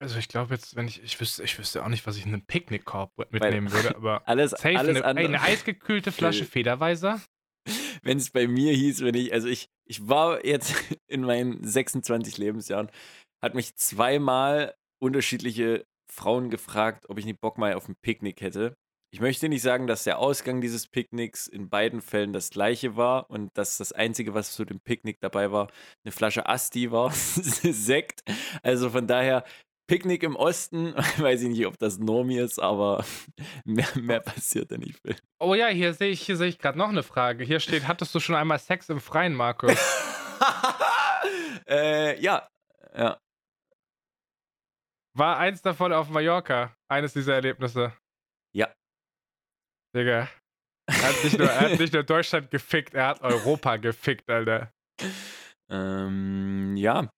Also 0.00 0.18
ich 0.18 0.28
glaube 0.28 0.54
jetzt, 0.54 0.76
wenn 0.76 0.88
ich, 0.88 1.02
ich 1.02 1.18
wüsste, 1.20 1.44
ich 1.44 1.58
wüsste 1.58 1.84
auch 1.84 1.88
nicht, 1.88 2.06
was 2.06 2.16
ich 2.16 2.26
in 2.26 2.32
einen 2.32 2.46
Picknickkorb 2.46 3.12
mitnehmen 3.30 3.72
würde, 3.72 3.94
aber 3.96 4.26
alles, 4.28 4.50
safe 4.50 4.78
alles 4.78 5.02
eine, 5.02 5.20
ey, 5.20 5.26
eine 5.26 5.40
eisgekühlte 5.40 6.12
Flasche 6.12 6.44
Federweiser. 6.44 7.20
Wenn 8.02 8.18
es 8.18 8.30
bei 8.30 8.46
mir 8.46 8.74
hieß, 8.74 9.02
wenn 9.02 9.14
ich, 9.14 9.32
also 9.32 9.48
ich, 9.48 9.70
ich 9.86 10.06
war 10.08 10.44
jetzt 10.44 10.74
in 11.06 11.22
meinen 11.22 11.64
26 11.64 12.36
Lebensjahren, 12.38 12.90
hat 13.42 13.54
mich 13.54 13.76
zweimal 13.76 14.74
unterschiedliche 15.00 15.86
Frauen 16.10 16.50
gefragt, 16.50 17.06
ob 17.08 17.18
ich 17.18 17.24
nicht 17.24 17.40
Bock 17.40 17.58
mal 17.58 17.74
auf 17.74 17.88
ein 17.88 17.96
Picknick 18.02 18.40
hätte. 18.40 18.76
Ich 19.12 19.20
möchte 19.20 19.48
nicht 19.48 19.62
sagen, 19.62 19.86
dass 19.86 20.02
der 20.02 20.18
Ausgang 20.18 20.60
dieses 20.60 20.88
Picknicks 20.88 21.46
in 21.46 21.68
beiden 21.68 22.00
Fällen 22.00 22.32
das 22.32 22.50
gleiche 22.50 22.96
war 22.96 23.30
und 23.30 23.56
dass 23.56 23.76
das 23.76 23.92
Einzige, 23.92 24.34
was 24.34 24.52
zu 24.52 24.64
dem 24.64 24.80
Picknick 24.80 25.20
dabei 25.20 25.52
war, 25.52 25.68
eine 26.04 26.10
Flasche 26.10 26.46
Asti 26.46 26.90
war, 26.90 27.12
Sekt. 27.12 28.24
Also 28.62 28.90
von 28.90 29.06
daher, 29.06 29.44
Picknick 29.86 30.22
im 30.22 30.36
Osten, 30.36 30.94
weiß 31.18 31.42
ich 31.42 31.48
nicht, 31.48 31.66
ob 31.66 31.78
das 31.78 31.98
Normi 31.98 32.38
ist, 32.38 32.58
aber 32.58 33.04
mehr, 33.64 33.88
mehr 33.94 34.20
passiert 34.20 34.70
da 34.70 34.78
nicht 34.78 34.98
viel. 35.00 35.16
Oh 35.40 35.54
ja, 35.54 35.68
hier 35.68 35.92
sehe 35.94 36.10
ich, 36.10 36.22
hier 36.22 36.36
sehe 36.36 36.48
ich 36.48 36.58
gerade 36.58 36.78
noch 36.78 36.88
eine 36.88 37.02
Frage. 37.02 37.44
Hier 37.44 37.60
steht, 37.60 37.86
hattest 37.86 38.14
du 38.14 38.20
schon 38.20 38.34
einmal 38.34 38.58
Sex 38.58 38.88
im 38.88 39.00
Freien, 39.00 39.34
Markus? 39.34 39.76
äh, 41.68 42.20
ja, 42.20 42.48
ja. 42.96 43.20
War 45.16 45.38
eins 45.38 45.62
davon 45.62 45.92
auf 45.92 46.08
Mallorca, 46.08 46.74
eines 46.88 47.12
dieser 47.12 47.34
Erlebnisse? 47.34 47.92
Ja. 48.52 48.72
Digga. 49.94 50.28
Er 50.86 51.02
hat 51.02 51.24
nicht 51.24 51.38
nur, 51.38 51.48
hat 51.48 51.78
nicht 51.78 51.92
nur 51.92 52.02
Deutschland 52.02 52.50
gefickt, 52.50 52.94
er 52.94 53.08
hat 53.08 53.22
Europa 53.22 53.76
gefickt, 53.76 54.28
Alter. 54.28 54.72
Ähm, 55.70 56.76
ja. 56.76 57.08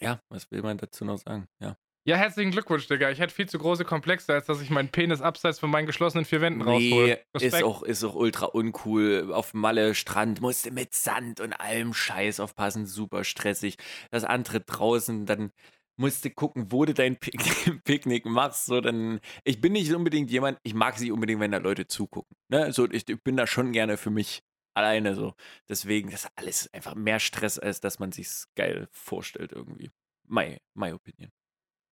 Ja, 0.00 0.20
was 0.28 0.50
will 0.50 0.62
man 0.62 0.78
dazu 0.78 1.04
noch 1.04 1.18
sagen? 1.18 1.46
Ja. 1.60 1.76
Ja, 2.06 2.16
herzlichen 2.16 2.50
Glückwunsch, 2.50 2.86
Digga. 2.86 3.10
Ich 3.10 3.18
hätte 3.18 3.32
viel 3.32 3.48
zu 3.48 3.58
große 3.58 3.86
Komplexe, 3.86 4.34
als 4.34 4.44
dass 4.44 4.60
ich 4.60 4.68
meinen 4.68 4.90
Penis 4.90 5.22
abseits 5.22 5.58
von 5.58 5.70
meinen 5.70 5.86
geschlossenen 5.86 6.26
vier 6.26 6.42
Wänden 6.42 6.60
raushole. 6.60 7.18
Nee, 7.34 7.46
ist 7.46 7.62
auch, 7.62 7.82
ist 7.82 8.04
auch 8.04 8.14
ultra 8.14 8.44
uncool. 8.44 9.30
Auf 9.32 9.54
Malle 9.54 9.94
Strand 9.94 10.42
musste 10.42 10.70
mit 10.70 10.94
Sand 10.94 11.40
und 11.40 11.54
allem 11.54 11.94
Scheiß 11.94 12.40
aufpassen. 12.40 12.84
Super 12.84 13.24
stressig. 13.24 13.78
Das 14.10 14.24
andere 14.24 14.60
draußen, 14.60 15.24
dann 15.24 15.50
musst 15.96 16.26
du 16.26 16.30
gucken, 16.30 16.70
wo 16.70 16.84
du 16.84 16.92
dein 16.92 17.16
Pick 17.16 17.38
Picknick 17.84 18.26
machst. 18.26 18.66
So, 18.66 18.82
dann, 18.82 19.20
ich 19.44 19.62
bin 19.62 19.72
nicht 19.72 19.90
unbedingt 19.94 20.30
jemand, 20.30 20.58
ich 20.62 20.74
mag 20.74 20.98
sie 20.98 21.10
unbedingt, 21.10 21.40
wenn 21.40 21.52
da 21.52 21.58
Leute 21.58 21.86
zugucken. 21.86 22.36
Ne? 22.50 22.70
So, 22.74 22.86
ich, 22.90 23.08
ich 23.08 23.22
bin 23.22 23.38
da 23.38 23.46
schon 23.46 23.72
gerne 23.72 23.96
für 23.96 24.10
mich 24.10 24.42
alleine 24.74 25.14
so. 25.14 25.34
Deswegen, 25.68 26.10
das 26.10 26.24
ist 26.24 26.32
alles 26.36 26.72
einfach 26.74 26.94
mehr 26.94 27.20
Stress, 27.20 27.58
als 27.58 27.80
dass 27.80 27.98
man 27.98 28.12
sich 28.12 28.28
geil 28.56 28.88
vorstellt 28.90 29.52
irgendwie. 29.52 29.90
My, 30.26 30.58
my 30.74 30.92
opinion. 30.92 31.30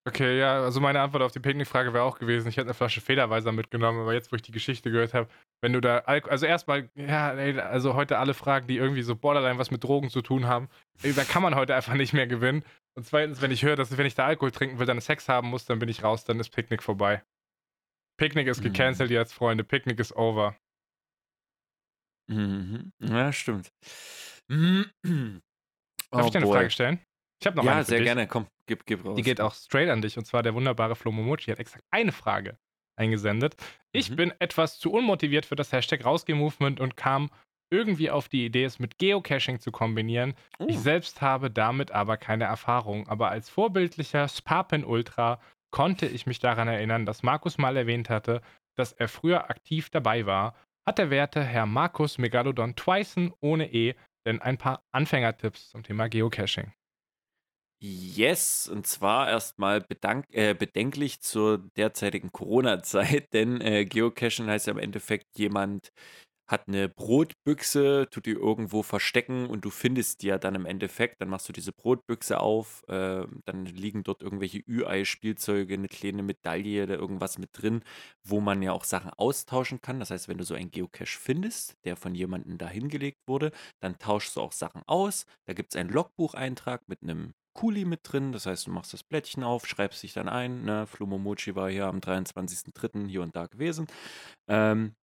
Okay, 0.04 0.36
ja, 0.36 0.60
also 0.60 0.80
meine 0.80 1.00
Antwort 1.00 1.22
auf 1.22 1.30
die 1.30 1.38
Picknickfrage 1.38 1.92
wäre 1.92 2.02
auch 2.02 2.18
gewesen, 2.18 2.48
ich 2.48 2.56
hätte 2.56 2.66
eine 2.66 2.74
Flasche 2.74 3.00
Federweiser 3.00 3.52
mitgenommen, 3.52 4.00
aber 4.00 4.14
jetzt, 4.14 4.32
wo 4.32 4.36
ich 4.36 4.42
die 4.42 4.50
Geschichte 4.50 4.90
gehört 4.90 5.14
habe, 5.14 5.28
wenn 5.60 5.72
du 5.72 5.80
da, 5.80 5.98
Alk 5.98 6.28
also 6.28 6.44
erstmal, 6.44 6.90
ja, 6.96 7.32
ey, 7.34 7.60
also 7.60 7.94
heute 7.94 8.18
alle 8.18 8.34
Fragen, 8.34 8.66
die 8.66 8.78
irgendwie 8.78 9.02
so 9.02 9.14
borderline 9.14 9.58
was 9.58 9.70
mit 9.70 9.84
Drogen 9.84 10.10
zu 10.10 10.20
tun 10.20 10.48
haben, 10.48 10.68
ey, 11.04 11.12
da 11.12 11.22
kann 11.22 11.40
man 11.40 11.54
heute 11.54 11.76
einfach 11.76 11.94
nicht 11.94 12.14
mehr 12.14 12.26
gewinnen. 12.26 12.64
Und 12.96 13.06
zweitens, 13.06 13.42
wenn 13.42 13.52
ich 13.52 13.62
höre, 13.62 13.76
dass 13.76 13.96
wenn 13.96 14.06
ich 14.06 14.16
da 14.16 14.26
Alkohol 14.26 14.50
trinken 14.50 14.80
will, 14.80 14.86
dann 14.86 15.00
Sex 15.00 15.28
haben 15.28 15.48
muss, 15.48 15.66
dann 15.66 15.78
bin 15.78 15.88
ich 15.88 16.02
raus, 16.02 16.24
dann 16.24 16.40
ist 16.40 16.50
Picknick 16.50 16.82
vorbei. 16.82 17.22
Picknick 18.18 18.48
ist 18.48 18.58
mhm. 18.58 18.72
gecancelt 18.72 19.10
mhm. 19.10 19.16
jetzt, 19.16 19.32
Freunde. 19.32 19.62
Picknick 19.62 20.00
ist 20.00 20.16
over. 20.16 20.56
Mhm. 22.32 22.92
Ja, 23.00 23.32
stimmt. 23.32 23.70
Darf 24.48 26.24
oh, 26.24 26.26
ich 26.26 26.30
dir 26.30 26.38
eine 26.38 26.46
boy. 26.46 26.56
Frage 26.56 26.70
stellen? 26.70 27.00
Ich 27.40 27.46
habe 27.46 27.56
noch 27.56 27.64
eine. 27.64 27.80
Ja, 27.80 27.84
sehr 27.84 27.98
dich. 27.98 28.06
gerne. 28.06 28.26
Komm, 28.26 28.46
gib, 28.66 28.86
gib 28.86 29.04
raus. 29.04 29.16
Die 29.16 29.22
geht 29.22 29.40
auch 29.40 29.54
straight 29.54 29.88
an 29.88 30.02
dich. 30.02 30.18
Und 30.18 30.26
zwar 30.26 30.42
der 30.42 30.54
wunderbare 30.54 30.94
Flo 30.94 31.12
Momochi 31.12 31.50
hat 31.50 31.58
exakt 31.58 31.84
eine 31.90 32.12
Frage 32.12 32.58
eingesendet. 32.98 33.56
Ich 33.92 34.10
mhm. 34.10 34.16
bin 34.16 34.34
etwas 34.38 34.78
zu 34.78 34.92
unmotiviert 34.92 35.46
für 35.46 35.56
das 35.56 35.72
Hashtag 35.72 36.04
Rausgeh-Movement 36.04 36.80
und 36.80 36.96
kam 36.96 37.30
irgendwie 37.72 38.10
auf 38.10 38.28
die 38.28 38.44
Idee, 38.44 38.64
es 38.64 38.78
mit 38.78 38.98
Geocaching 38.98 39.58
zu 39.58 39.72
kombinieren. 39.72 40.34
Uh. 40.60 40.66
Ich 40.68 40.78
selbst 40.78 41.22
habe 41.22 41.50
damit 41.50 41.90
aber 41.90 42.18
keine 42.18 42.44
Erfahrung. 42.44 43.08
Aber 43.08 43.30
als 43.30 43.48
vorbildlicher 43.48 44.28
Sparpin 44.28 44.84
Ultra 44.84 45.40
konnte 45.70 46.06
ich 46.06 46.26
mich 46.26 46.38
daran 46.38 46.68
erinnern, 46.68 47.06
dass 47.06 47.22
Markus 47.22 47.56
mal 47.56 47.76
erwähnt 47.76 48.10
hatte, 48.10 48.42
dass 48.76 48.92
er 48.92 49.08
früher 49.08 49.50
aktiv 49.50 49.88
dabei 49.88 50.26
war. 50.26 50.54
Hat 50.84 50.98
der 50.98 51.10
werte 51.10 51.44
Herr 51.44 51.66
Markus 51.66 52.18
Megalodon 52.18 52.74
Twyson 52.74 53.32
ohne 53.40 53.72
E 53.72 53.94
denn 54.26 54.42
ein 54.42 54.58
paar 54.58 54.84
Anfängertipps 54.90 55.70
zum 55.70 55.84
Thema 55.84 56.08
Geocaching? 56.08 56.72
Yes, 57.84 58.68
und 58.68 58.86
zwar 58.86 59.28
erstmal 59.28 59.84
äh, 60.30 60.54
bedenklich 60.54 61.20
zur 61.20 61.58
derzeitigen 61.76 62.30
Corona-Zeit, 62.30 63.28
denn 63.32 63.60
äh, 63.60 63.84
Geocachen 63.84 64.46
heißt 64.48 64.68
ja 64.68 64.72
im 64.72 64.78
Endeffekt 64.78 65.36
jemand 65.36 65.92
hat 66.46 66.68
eine 66.68 66.88
Brotbüchse, 66.88 68.08
tut 68.10 68.26
die 68.26 68.32
irgendwo 68.32 68.82
verstecken 68.82 69.46
und 69.46 69.64
du 69.64 69.70
findest 69.70 70.22
die 70.22 70.28
ja 70.28 70.38
dann 70.38 70.54
im 70.54 70.66
Endeffekt. 70.66 71.20
Dann 71.20 71.28
machst 71.28 71.48
du 71.48 71.52
diese 71.52 71.72
Brotbüchse 71.72 72.40
auf, 72.40 72.84
äh, 72.88 73.26
dann 73.44 73.66
liegen 73.66 74.02
dort 74.02 74.22
irgendwelche 74.22 74.58
Ü-Ei-Spielzeuge, 74.68 75.74
eine 75.74 75.88
kleine 75.88 76.22
Medaille 76.22 76.84
oder 76.84 76.96
irgendwas 76.96 77.38
mit 77.38 77.50
drin, 77.52 77.82
wo 78.24 78.40
man 78.40 78.62
ja 78.62 78.72
auch 78.72 78.84
Sachen 78.84 79.10
austauschen 79.10 79.80
kann. 79.80 80.00
Das 80.00 80.10
heißt, 80.10 80.28
wenn 80.28 80.38
du 80.38 80.44
so 80.44 80.54
einen 80.54 80.70
Geocache 80.70 81.18
findest, 81.18 81.76
der 81.84 81.96
von 81.96 82.14
jemandem 82.14 82.58
da 82.58 82.68
hingelegt 82.68 83.20
wurde, 83.26 83.52
dann 83.80 83.98
tauschst 83.98 84.36
du 84.36 84.40
auch 84.40 84.52
Sachen 84.52 84.82
aus. 84.86 85.26
Da 85.46 85.54
gibt 85.54 85.74
es 85.74 85.80
einen 85.80 85.90
Logbucheintrag 85.90 86.82
mit 86.88 87.02
einem 87.02 87.34
Kuli 87.54 87.84
mit 87.84 88.00
drin. 88.04 88.32
Das 88.32 88.46
heißt, 88.46 88.66
du 88.66 88.70
machst 88.70 88.92
das 88.92 89.02
Blättchen 89.02 89.44
auf, 89.44 89.66
schreibst 89.66 90.02
dich 90.02 90.12
dann 90.14 90.28
ein. 90.28 90.64
Ne? 90.64 90.86
Flumomochi 90.86 91.54
war 91.54 91.70
hier 91.70 91.86
am 91.86 91.98
23.03. 91.98 93.08
hier 93.08 93.22
und 93.22 93.36
da 93.36 93.46
gewesen. 93.46 93.86
Ähm, 94.48 94.94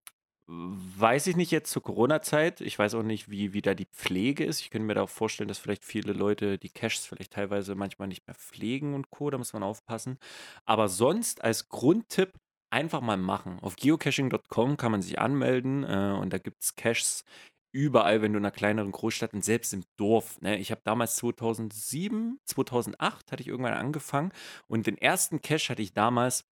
Weiß 0.52 1.28
ich 1.28 1.36
nicht 1.36 1.52
jetzt 1.52 1.70
zur 1.70 1.84
Corona-Zeit. 1.84 2.62
Ich 2.62 2.80
weiß 2.80 2.96
auch 2.96 3.04
nicht, 3.04 3.30
wie, 3.30 3.54
wie 3.54 3.62
da 3.62 3.76
die 3.76 3.86
Pflege 3.86 4.44
ist. 4.44 4.62
Ich 4.62 4.72
könnte 4.72 4.88
mir 4.88 4.96
da 4.96 5.04
auch 5.04 5.10
vorstellen, 5.10 5.48
dass 5.48 5.60
vielleicht 5.60 5.86
viele 5.86 6.12
Leute 6.12 6.58
die 6.58 6.70
Caches 6.72 7.06
vielleicht 7.06 7.34
teilweise 7.34 7.76
manchmal 7.76 8.08
nicht 8.08 8.26
mehr 8.26 8.34
pflegen 8.34 8.96
und 8.96 9.12
Co. 9.12 9.30
Da 9.30 9.38
muss 9.38 9.54
man 9.54 9.62
aufpassen. 9.62 10.18
Aber 10.66 10.90
sonst 10.90 11.44
als 11.44 11.70
Grundtipp 11.70 12.34
einfach 12.72 13.02
mal 13.02 13.18
machen. 13.18 13.60
Auf 13.62 13.76
geocaching.com 13.76 14.78
kann 14.78 14.92
man 14.92 15.04
sich 15.04 15.20
anmelden 15.20 15.84
äh, 15.84 16.18
und 16.20 16.34
da 16.34 16.40
gibt 16.40 16.64
es 16.64 16.76
Caches 16.76 17.26
überall, 17.72 18.24
wenn 18.24 18.34
du 18.34 18.40
in 18.40 18.46
einer 18.46 18.52
kleineren 18.52 18.92
Großstadt 18.92 19.36
und 19.36 19.46
selbst 19.46 19.72
im 19.74 19.84
Dorf. 19.98 20.42
Ne? 20.42 20.58
Ich 20.58 20.72
habe 20.72 20.82
damals 20.84 21.16
2007, 21.18 22.40
2008 22.46 23.32
hatte 23.32 23.44
ich 23.44 23.50
irgendwann 23.50 23.74
angefangen 23.74 24.32
und 24.68 24.88
den 24.88 24.98
ersten 24.98 25.42
Cache 25.44 25.70
hatte 25.70 25.84
ich 25.84 25.94
damals 25.94 26.46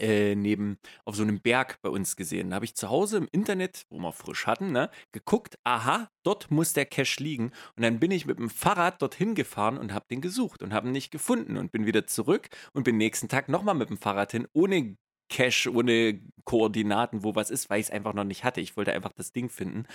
äh, 0.00 0.34
neben 0.34 0.78
auf 1.04 1.16
so 1.16 1.22
einem 1.22 1.40
Berg 1.40 1.80
bei 1.82 1.90
uns 1.90 2.16
gesehen. 2.16 2.50
Da 2.50 2.56
habe 2.56 2.64
ich 2.64 2.74
zu 2.74 2.88
Hause 2.88 3.18
im 3.18 3.28
Internet, 3.32 3.86
wo 3.90 3.98
wir 3.98 4.12
frisch 4.12 4.46
hatten, 4.46 4.72
ne, 4.72 4.90
geguckt, 5.12 5.58
aha, 5.64 6.08
dort 6.24 6.50
muss 6.50 6.72
der 6.72 6.86
Cache 6.86 7.22
liegen. 7.22 7.52
Und 7.76 7.82
dann 7.82 8.00
bin 8.00 8.10
ich 8.10 8.26
mit 8.26 8.38
dem 8.38 8.50
Fahrrad 8.50 9.00
dorthin 9.02 9.34
gefahren 9.34 9.78
und 9.78 9.92
habe 9.92 10.06
den 10.10 10.20
gesucht 10.20 10.62
und 10.62 10.72
habe 10.72 10.88
ihn 10.88 10.92
nicht 10.92 11.10
gefunden 11.10 11.56
und 11.56 11.72
bin 11.72 11.86
wieder 11.86 12.06
zurück 12.06 12.48
und 12.72 12.84
bin 12.84 12.96
nächsten 12.96 13.28
Tag 13.28 13.48
nochmal 13.48 13.74
mit 13.74 13.90
dem 13.90 13.98
Fahrrad 13.98 14.32
hin, 14.32 14.46
ohne 14.52 14.96
Cache, 15.30 15.72
ohne 15.72 16.20
Koordinaten, 16.44 17.22
wo 17.22 17.34
was 17.34 17.50
ist, 17.50 17.70
weil 17.70 17.80
ich 17.80 17.86
es 17.86 17.92
einfach 17.92 18.14
noch 18.14 18.24
nicht 18.24 18.44
hatte. 18.44 18.60
Ich 18.60 18.76
wollte 18.76 18.92
einfach 18.92 19.12
das 19.12 19.32
Ding 19.32 19.48
finden. 19.48 19.86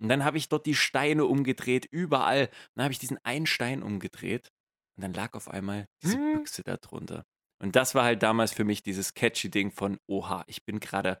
Und 0.00 0.08
dann 0.08 0.24
habe 0.24 0.38
ich 0.38 0.48
dort 0.48 0.66
die 0.66 0.74
Steine 0.74 1.26
umgedreht, 1.26 1.86
überall. 1.90 2.48
dann 2.74 2.84
habe 2.84 2.92
ich 2.92 2.98
diesen 2.98 3.18
einen 3.24 3.46
Stein 3.46 3.82
umgedreht 3.82 4.50
und 4.96 5.02
dann 5.02 5.12
lag 5.12 5.34
auf 5.34 5.48
einmal 5.48 5.86
diese 6.02 6.16
hm. 6.16 6.38
Büchse 6.38 6.62
da 6.64 6.76
drunter. 6.76 7.24
Und 7.58 7.76
das 7.76 7.94
war 7.94 8.04
halt 8.04 8.22
damals 8.22 8.52
für 8.52 8.64
mich 8.64 8.82
dieses 8.82 9.14
catchy 9.14 9.50
Ding 9.50 9.70
von, 9.72 9.98
oha, 10.06 10.44
ich 10.46 10.64
bin 10.64 10.80
gerade 10.80 11.20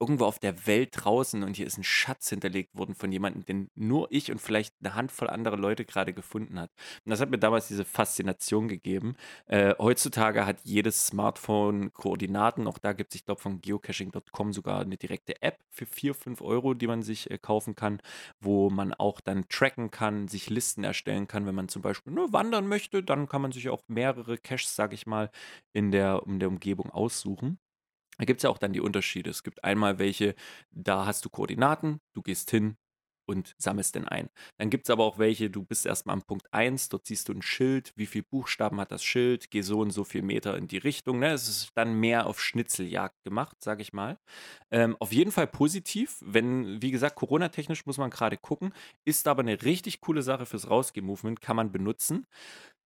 irgendwo 0.00 0.24
auf 0.24 0.38
der 0.38 0.66
Welt 0.66 0.90
draußen 0.92 1.42
und 1.42 1.56
hier 1.56 1.66
ist 1.66 1.78
ein 1.78 1.84
Schatz 1.84 2.28
hinterlegt 2.28 2.76
worden 2.76 2.94
von 2.94 3.12
jemandem, 3.12 3.44
den 3.44 3.70
nur 3.74 4.08
ich 4.10 4.30
und 4.30 4.40
vielleicht 4.40 4.74
eine 4.80 4.94
Handvoll 4.94 5.30
andere 5.30 5.56
Leute 5.56 5.84
gerade 5.84 6.12
gefunden 6.12 6.58
hat. 6.58 6.70
Und 7.04 7.10
das 7.10 7.20
hat 7.20 7.30
mir 7.30 7.38
damals 7.38 7.68
diese 7.68 7.84
Faszination 7.84 8.68
gegeben. 8.68 9.16
Äh, 9.46 9.74
heutzutage 9.78 10.46
hat 10.46 10.58
jedes 10.64 11.06
Smartphone 11.06 11.92
Koordinaten. 11.92 12.66
Auch 12.66 12.78
da 12.78 12.92
gibt 12.92 13.14
es, 13.14 13.20
ich 13.20 13.24
glaube, 13.24 13.40
von 13.40 13.60
geocaching.com 13.60 14.52
sogar 14.52 14.80
eine 14.80 14.96
direkte 14.96 15.40
App 15.42 15.58
für 15.70 15.86
4, 15.86 16.14
5 16.14 16.40
Euro, 16.42 16.74
die 16.74 16.86
man 16.86 17.02
sich 17.02 17.30
äh, 17.30 17.38
kaufen 17.38 17.74
kann, 17.74 18.00
wo 18.40 18.70
man 18.70 18.92
auch 18.94 19.20
dann 19.20 19.48
tracken 19.48 19.90
kann, 19.90 20.28
sich 20.28 20.50
Listen 20.50 20.84
erstellen 20.84 21.28
kann. 21.28 21.46
Wenn 21.46 21.54
man 21.54 21.68
zum 21.68 21.82
Beispiel 21.82 22.12
nur 22.12 22.32
wandern 22.32 22.66
möchte, 22.66 23.02
dann 23.02 23.28
kann 23.28 23.42
man 23.42 23.52
sich 23.52 23.68
auch 23.68 23.82
mehrere 23.88 24.38
Caches, 24.38 24.74
sage 24.76 24.94
ich 24.94 25.06
mal, 25.06 25.30
in 25.72 25.90
der, 25.90 26.22
in 26.26 26.40
der 26.40 26.48
Umgebung 26.48 26.90
aussuchen. 26.90 27.58
Da 28.18 28.24
gibt 28.24 28.38
es 28.40 28.42
ja 28.44 28.50
auch 28.50 28.58
dann 28.58 28.72
die 28.72 28.80
Unterschiede. 28.80 29.30
Es 29.30 29.42
gibt 29.42 29.64
einmal 29.64 29.98
welche, 29.98 30.34
da 30.70 31.06
hast 31.06 31.24
du 31.24 31.30
Koordinaten, 31.30 32.00
du 32.12 32.22
gehst 32.22 32.50
hin 32.50 32.76
und 33.26 33.54
sammelst 33.58 33.94
den 33.94 34.06
ein. 34.06 34.28
Dann 34.58 34.70
gibt 34.70 34.86
es 34.86 34.90
aber 34.90 35.04
auch 35.04 35.18
welche, 35.18 35.50
du 35.50 35.62
bist 35.64 35.86
erstmal 35.86 36.14
am 36.14 36.22
Punkt 36.22 36.46
1, 36.52 36.88
dort 36.90 37.06
siehst 37.06 37.28
du 37.28 37.32
ein 37.32 37.42
Schild, 37.42 37.92
wie 37.96 38.06
viele 38.06 38.24
Buchstaben 38.24 38.80
hat 38.80 38.92
das 38.92 39.02
Schild, 39.02 39.50
geh 39.50 39.62
so 39.62 39.80
und 39.80 39.90
so 39.90 40.04
viel 40.04 40.22
Meter 40.22 40.56
in 40.56 40.68
die 40.68 40.78
Richtung. 40.78 41.20
Ne? 41.20 41.32
Es 41.32 41.48
ist 41.48 41.70
dann 41.74 41.94
mehr 41.94 42.26
auf 42.26 42.40
Schnitzeljagd 42.40 43.22
gemacht, 43.24 43.56
sage 43.62 43.82
ich 43.82 43.92
mal. 43.92 44.18
Ähm, 44.70 44.96
auf 45.00 45.12
jeden 45.12 45.32
Fall 45.32 45.46
positiv, 45.46 46.18
wenn, 46.20 46.82
wie 46.82 46.90
gesagt, 46.90 47.16
Corona-technisch 47.16 47.86
muss 47.86 47.98
man 47.98 48.10
gerade 48.10 48.36
gucken, 48.36 48.72
ist 49.04 49.26
aber 49.28 49.40
eine 49.42 49.62
richtig 49.62 50.00
coole 50.00 50.22
Sache 50.22 50.46
fürs 50.46 50.68
Rausgeh-Movement, 50.68 51.40
kann 51.40 51.56
man 51.56 51.72
benutzen. 51.72 52.26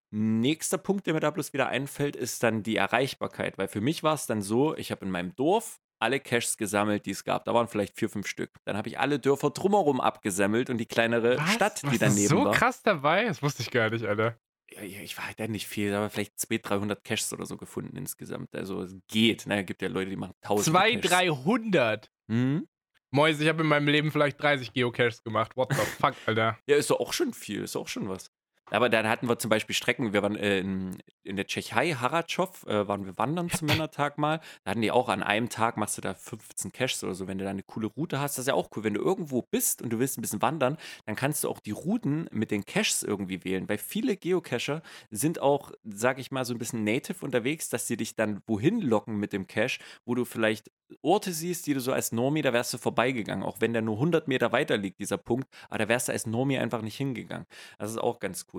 Nächster 0.09 0.77
Punkt, 0.77 1.05
der 1.05 1.13
mir 1.13 1.19
da 1.19 1.31
bloß 1.31 1.53
wieder 1.53 1.67
einfällt, 1.67 2.15
ist 2.15 2.41
dann 2.43 2.63
die 2.63 2.77
Erreichbarkeit. 2.77 3.57
Weil 3.57 3.67
für 3.67 3.81
mich 3.81 4.03
war 4.03 4.13
es 4.13 4.25
dann 4.25 4.41
so, 4.41 4.75
ich 4.75 4.91
habe 4.91 5.05
in 5.05 5.11
meinem 5.11 5.35
Dorf 5.35 5.79
alle 5.99 6.19
Caches 6.19 6.57
gesammelt, 6.57 7.05
die 7.05 7.11
es 7.11 7.23
gab. 7.23 7.45
Da 7.45 7.53
waren 7.53 7.67
vielleicht 7.67 7.97
vier, 7.97 8.09
fünf 8.09 8.27
Stück. 8.27 8.51
Dann 8.65 8.77
habe 8.77 8.87
ich 8.87 8.99
alle 8.99 9.19
Dörfer 9.19 9.49
drumherum 9.49 9.99
abgesammelt 9.99 10.69
und 10.69 10.77
die 10.77 10.85
kleinere 10.85 11.37
Was? 11.37 11.53
Stadt, 11.53 11.81
die 11.83 11.87
Was 11.87 11.99
daneben 11.99 12.21
ist 12.21 12.29
so 12.29 12.45
war. 12.45 12.53
krass 12.53 12.83
dabei? 12.83 13.25
Das 13.25 13.41
wusste 13.41 13.63
ich 13.63 13.71
gar 13.71 13.89
nicht, 13.89 14.05
Alter. 14.05 14.37
Ja, 14.71 14.81
ich 14.81 15.17
war 15.17 15.25
halt 15.27 15.39
dann 15.39 15.51
nicht 15.51 15.67
viel, 15.67 15.93
aber 15.93 16.09
vielleicht 16.09 16.39
200, 16.39 16.69
300 16.69 17.03
Caches 17.03 17.33
oder 17.33 17.45
so 17.45 17.57
gefunden 17.57 17.95
insgesamt. 17.97 18.53
Also 18.55 18.81
es 18.81 18.95
geht. 19.07 19.47
Ne? 19.47 19.61
Es 19.61 19.65
gibt 19.65 19.81
ja 19.81 19.87
Leute, 19.87 20.09
die 20.09 20.17
machen 20.17 20.33
1000 20.41 20.75
200, 20.75 21.01
Caches. 21.03 21.17
300. 21.17 22.11
Mhm. 22.27 22.67
Mois, 23.09 23.39
ich 23.39 23.47
habe 23.47 23.63
in 23.63 23.67
meinem 23.69 23.87
Leben 23.87 24.11
vielleicht 24.11 24.41
30 24.41 24.73
Geocaches 24.73 25.23
gemacht. 25.23 25.55
What 25.55 25.73
the 25.73 25.81
fuck, 26.01 26.15
Alter. 26.25 26.57
Ja, 26.67 26.75
ist 26.75 26.89
doch 26.89 26.99
auch 26.99 27.13
schon 27.13 27.33
viel, 27.33 27.63
ist 27.63 27.75
auch 27.77 27.87
schon 27.87 28.09
was. 28.09 28.29
Aber 28.69 28.89
dann 28.89 29.07
hatten 29.07 29.29
wir 29.29 29.39
zum 29.39 29.49
Beispiel 29.49 29.75
Strecken, 29.75 30.11
wir 30.11 30.21
waren 30.21 30.35
äh, 30.35 30.59
in, 30.59 30.97
in 31.23 31.37
der 31.37 31.47
Tschechei, 31.47 31.93
Haratschow, 31.93 32.65
äh, 32.67 32.87
waren 32.87 33.05
wir 33.05 33.17
wandern 33.17 33.49
zum 33.49 33.67
Männertag 33.67 34.17
mal. 34.17 34.41
Da 34.63 34.71
hatten 34.71 34.81
die 34.81 34.91
auch 34.91 35.07
an 35.07 35.23
einem 35.23 35.49
Tag, 35.49 35.77
machst 35.77 35.97
du 35.97 36.01
da 36.01 36.13
15 36.13 36.71
Caches 36.73 37.03
oder 37.03 37.15
so, 37.15 37.27
wenn 37.27 37.37
du 37.37 37.45
da 37.45 37.51
eine 37.51 37.63
coole 37.63 37.87
Route 37.87 38.19
hast. 38.19 38.37
Das 38.37 38.43
ist 38.43 38.47
ja 38.47 38.53
auch 38.53 38.69
cool. 38.75 38.83
Wenn 38.83 38.93
du 38.93 39.01
irgendwo 39.01 39.41
bist 39.41 39.81
und 39.81 39.91
du 39.91 39.99
willst 39.99 40.17
ein 40.17 40.21
bisschen 40.21 40.41
wandern, 40.41 40.77
dann 41.05 41.15
kannst 41.15 41.43
du 41.43 41.49
auch 41.49 41.59
die 41.59 41.71
Routen 41.71 42.27
mit 42.31 42.51
den 42.51 42.65
Caches 42.65 43.03
irgendwie 43.03 43.43
wählen. 43.45 43.69
Weil 43.69 43.77
viele 43.77 44.17
Geocacher 44.17 44.81
sind 45.11 45.39
auch, 45.39 45.71
sag 45.85 46.19
ich 46.19 46.31
mal, 46.31 46.43
so 46.43 46.53
ein 46.53 46.59
bisschen 46.59 46.83
native 46.83 47.23
unterwegs, 47.23 47.69
dass 47.69 47.87
sie 47.87 47.95
dich 47.95 48.15
dann 48.15 48.41
wohin 48.47 48.81
locken 48.81 49.17
mit 49.17 49.31
dem 49.31 49.47
Cache, 49.47 49.79
wo 50.05 50.13
du 50.13 50.25
vielleicht 50.25 50.71
Orte 51.01 51.31
siehst, 51.31 51.67
die 51.67 51.73
du 51.73 51.79
so 51.79 51.91
als 51.91 52.11
Normie, 52.11 52.41
da 52.41 52.53
wärst 52.53 52.73
du 52.73 52.77
vorbeigegangen, 52.77 53.43
auch 53.43 53.59
wenn 53.59 53.73
der 53.73 53.81
nur 53.81 53.95
100 53.95 54.27
Meter 54.27 54.51
weiter 54.51 54.77
liegt, 54.77 54.99
dieser 54.99 55.17
Punkt, 55.17 55.47
aber 55.69 55.79
da 55.79 55.89
wärst 55.89 56.07
du 56.07 56.13
als 56.13 56.25
Normie 56.25 56.57
einfach 56.57 56.81
nicht 56.81 56.95
hingegangen. 56.95 57.45
Das 57.77 57.91
ist 57.91 57.97
auch 57.97 58.19
ganz 58.19 58.45
cool. 58.53 58.56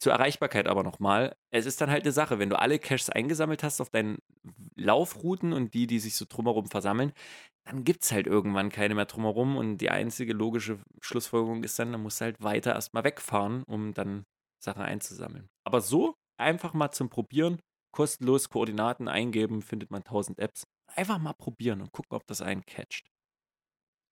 Zur 0.00 0.12
Erreichbarkeit 0.12 0.66
aber 0.66 0.82
nochmal. 0.82 1.36
Es 1.50 1.66
ist 1.66 1.80
dann 1.80 1.90
halt 1.90 2.04
eine 2.04 2.12
Sache, 2.12 2.38
wenn 2.38 2.48
du 2.48 2.58
alle 2.58 2.78
Caches 2.78 3.10
eingesammelt 3.10 3.62
hast 3.62 3.82
auf 3.82 3.90
deinen 3.90 4.18
Laufrouten 4.74 5.52
und 5.52 5.74
die, 5.74 5.86
die 5.86 5.98
sich 5.98 6.16
so 6.16 6.24
drumherum 6.26 6.66
versammeln, 6.66 7.12
dann 7.64 7.84
gibt 7.84 8.02
es 8.02 8.12
halt 8.12 8.26
irgendwann 8.26 8.70
keine 8.70 8.94
mehr 8.94 9.04
drumherum 9.04 9.56
und 9.56 9.78
die 9.78 9.90
einzige 9.90 10.32
logische 10.32 10.78
Schlussfolgerung 11.00 11.62
ist 11.64 11.78
dann, 11.78 11.92
dann 11.92 12.02
musst 12.02 12.20
du 12.20 12.24
halt 12.24 12.42
weiter 12.42 12.72
erstmal 12.74 13.04
wegfahren, 13.04 13.62
um 13.64 13.92
dann 13.92 14.24
Sachen 14.62 14.82
einzusammeln. 14.82 15.48
Aber 15.66 15.82
so 15.82 16.14
einfach 16.38 16.72
mal 16.72 16.90
zum 16.90 17.10
Probieren, 17.10 17.60
kostenlos 17.92 18.48
Koordinaten 18.48 19.06
eingeben, 19.06 19.60
findet 19.60 19.90
man 19.90 20.00
1000 20.00 20.38
Apps. 20.38 20.64
Einfach 20.96 21.18
mal 21.18 21.34
probieren 21.34 21.82
und 21.82 21.92
gucken, 21.92 22.16
ob 22.16 22.26
das 22.26 22.40
einen 22.40 22.64
catcht. 22.64 23.06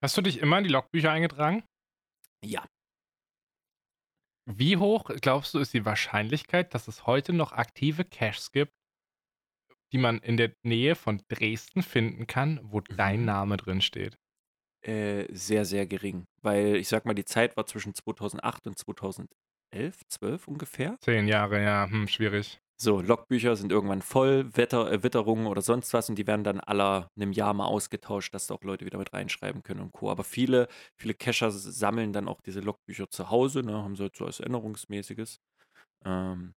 Hast 0.02 0.16
du 0.16 0.22
dich 0.22 0.39
immer 0.39 0.59
in 0.59 0.64
die 0.64 0.70
Logbücher 0.70 1.10
eingetragen? 1.10 1.64
Ja. 2.44 2.64
Wie 4.51 4.77
hoch, 4.79 5.05
glaubst 5.20 5.55
du, 5.55 5.61
ist 5.61 5.75
die 5.75 5.85
Wahrscheinlichkeit, 5.85 6.75
dass 6.75 6.89
es 6.89 7.07
heute 7.07 7.33
noch 7.33 7.53
aktive 7.53 8.05
Caches 8.05 8.51
gibt, 8.51 8.73
die 9.93 9.99
man 9.99 10.19
in 10.20 10.39
der 10.39 10.55
Nähe 10.62 10.95
von 10.95 11.20
Dresden 11.29 11.83
finden 11.83 12.27
kann, 12.27 12.59
wo 12.62 12.81
dein 12.81 13.20
Mhm. 13.20 13.27
Name 13.27 13.59
drin 13.59 13.83
steht? 13.83 14.16
Äh, 14.85 15.27
sehr, 15.35 15.65
sehr 15.65 15.87
gering. 15.87 16.25
Weil 16.43 16.77
ich 16.77 16.89
sag 16.89 17.05
mal, 17.05 17.15
die 17.15 17.25
Zeit 17.25 17.57
war 17.57 17.66
zwischen 17.66 17.95
2008 17.95 18.66
und 18.66 18.79
2011, 18.79 20.03
12 20.09 20.47
ungefähr. 20.49 20.99
Zehn 21.01 21.27
Jahre, 21.27 21.61
ja, 21.61 21.89
hm, 21.91 22.07
schwierig. 22.07 22.61
So, 22.80 23.00
Logbücher 23.00 23.56
sind 23.56 23.72
irgendwann 23.72 24.02
voll, 24.02 24.56
Wetter, 24.56 24.90
äh, 24.92 25.02
Witterungen 25.02 25.46
oder 25.48 25.62
sonst 25.62 25.92
was 25.94 26.09
und 26.09 26.16
die 26.16 26.28
werden 26.28 26.44
dann 26.44 26.60
aller 26.60 27.10
einem 27.16 27.32
Jahr 27.32 27.52
mal 27.52 27.66
ausgetauscht, 27.66 28.32
dass 28.34 28.46
da 28.46 28.55
auch 28.55 28.62
Leute 28.62 28.84
wieder 28.86 28.98
mit 28.98 29.12
reinschreiben 29.12 29.64
können 29.64 29.80
und 29.80 29.92
Co. 29.92 30.10
Aber 30.10 30.22
viele, 30.22 30.68
viele 30.96 31.14
Cacher 31.14 31.50
sammeln 31.50 32.12
dann 32.12 32.28
auch 32.28 32.40
diese 32.40 32.60
Logbücher 32.60 33.10
zu 33.10 33.30
Hause, 33.30 33.64
ne, 33.64 33.72
haben 33.82 33.96
sie 33.96 34.05
halt 34.05 34.16
so 34.16 34.26
als 34.26 34.38
Erinnerungsmäßiges. 34.38 35.40
Ähm, 36.05 36.55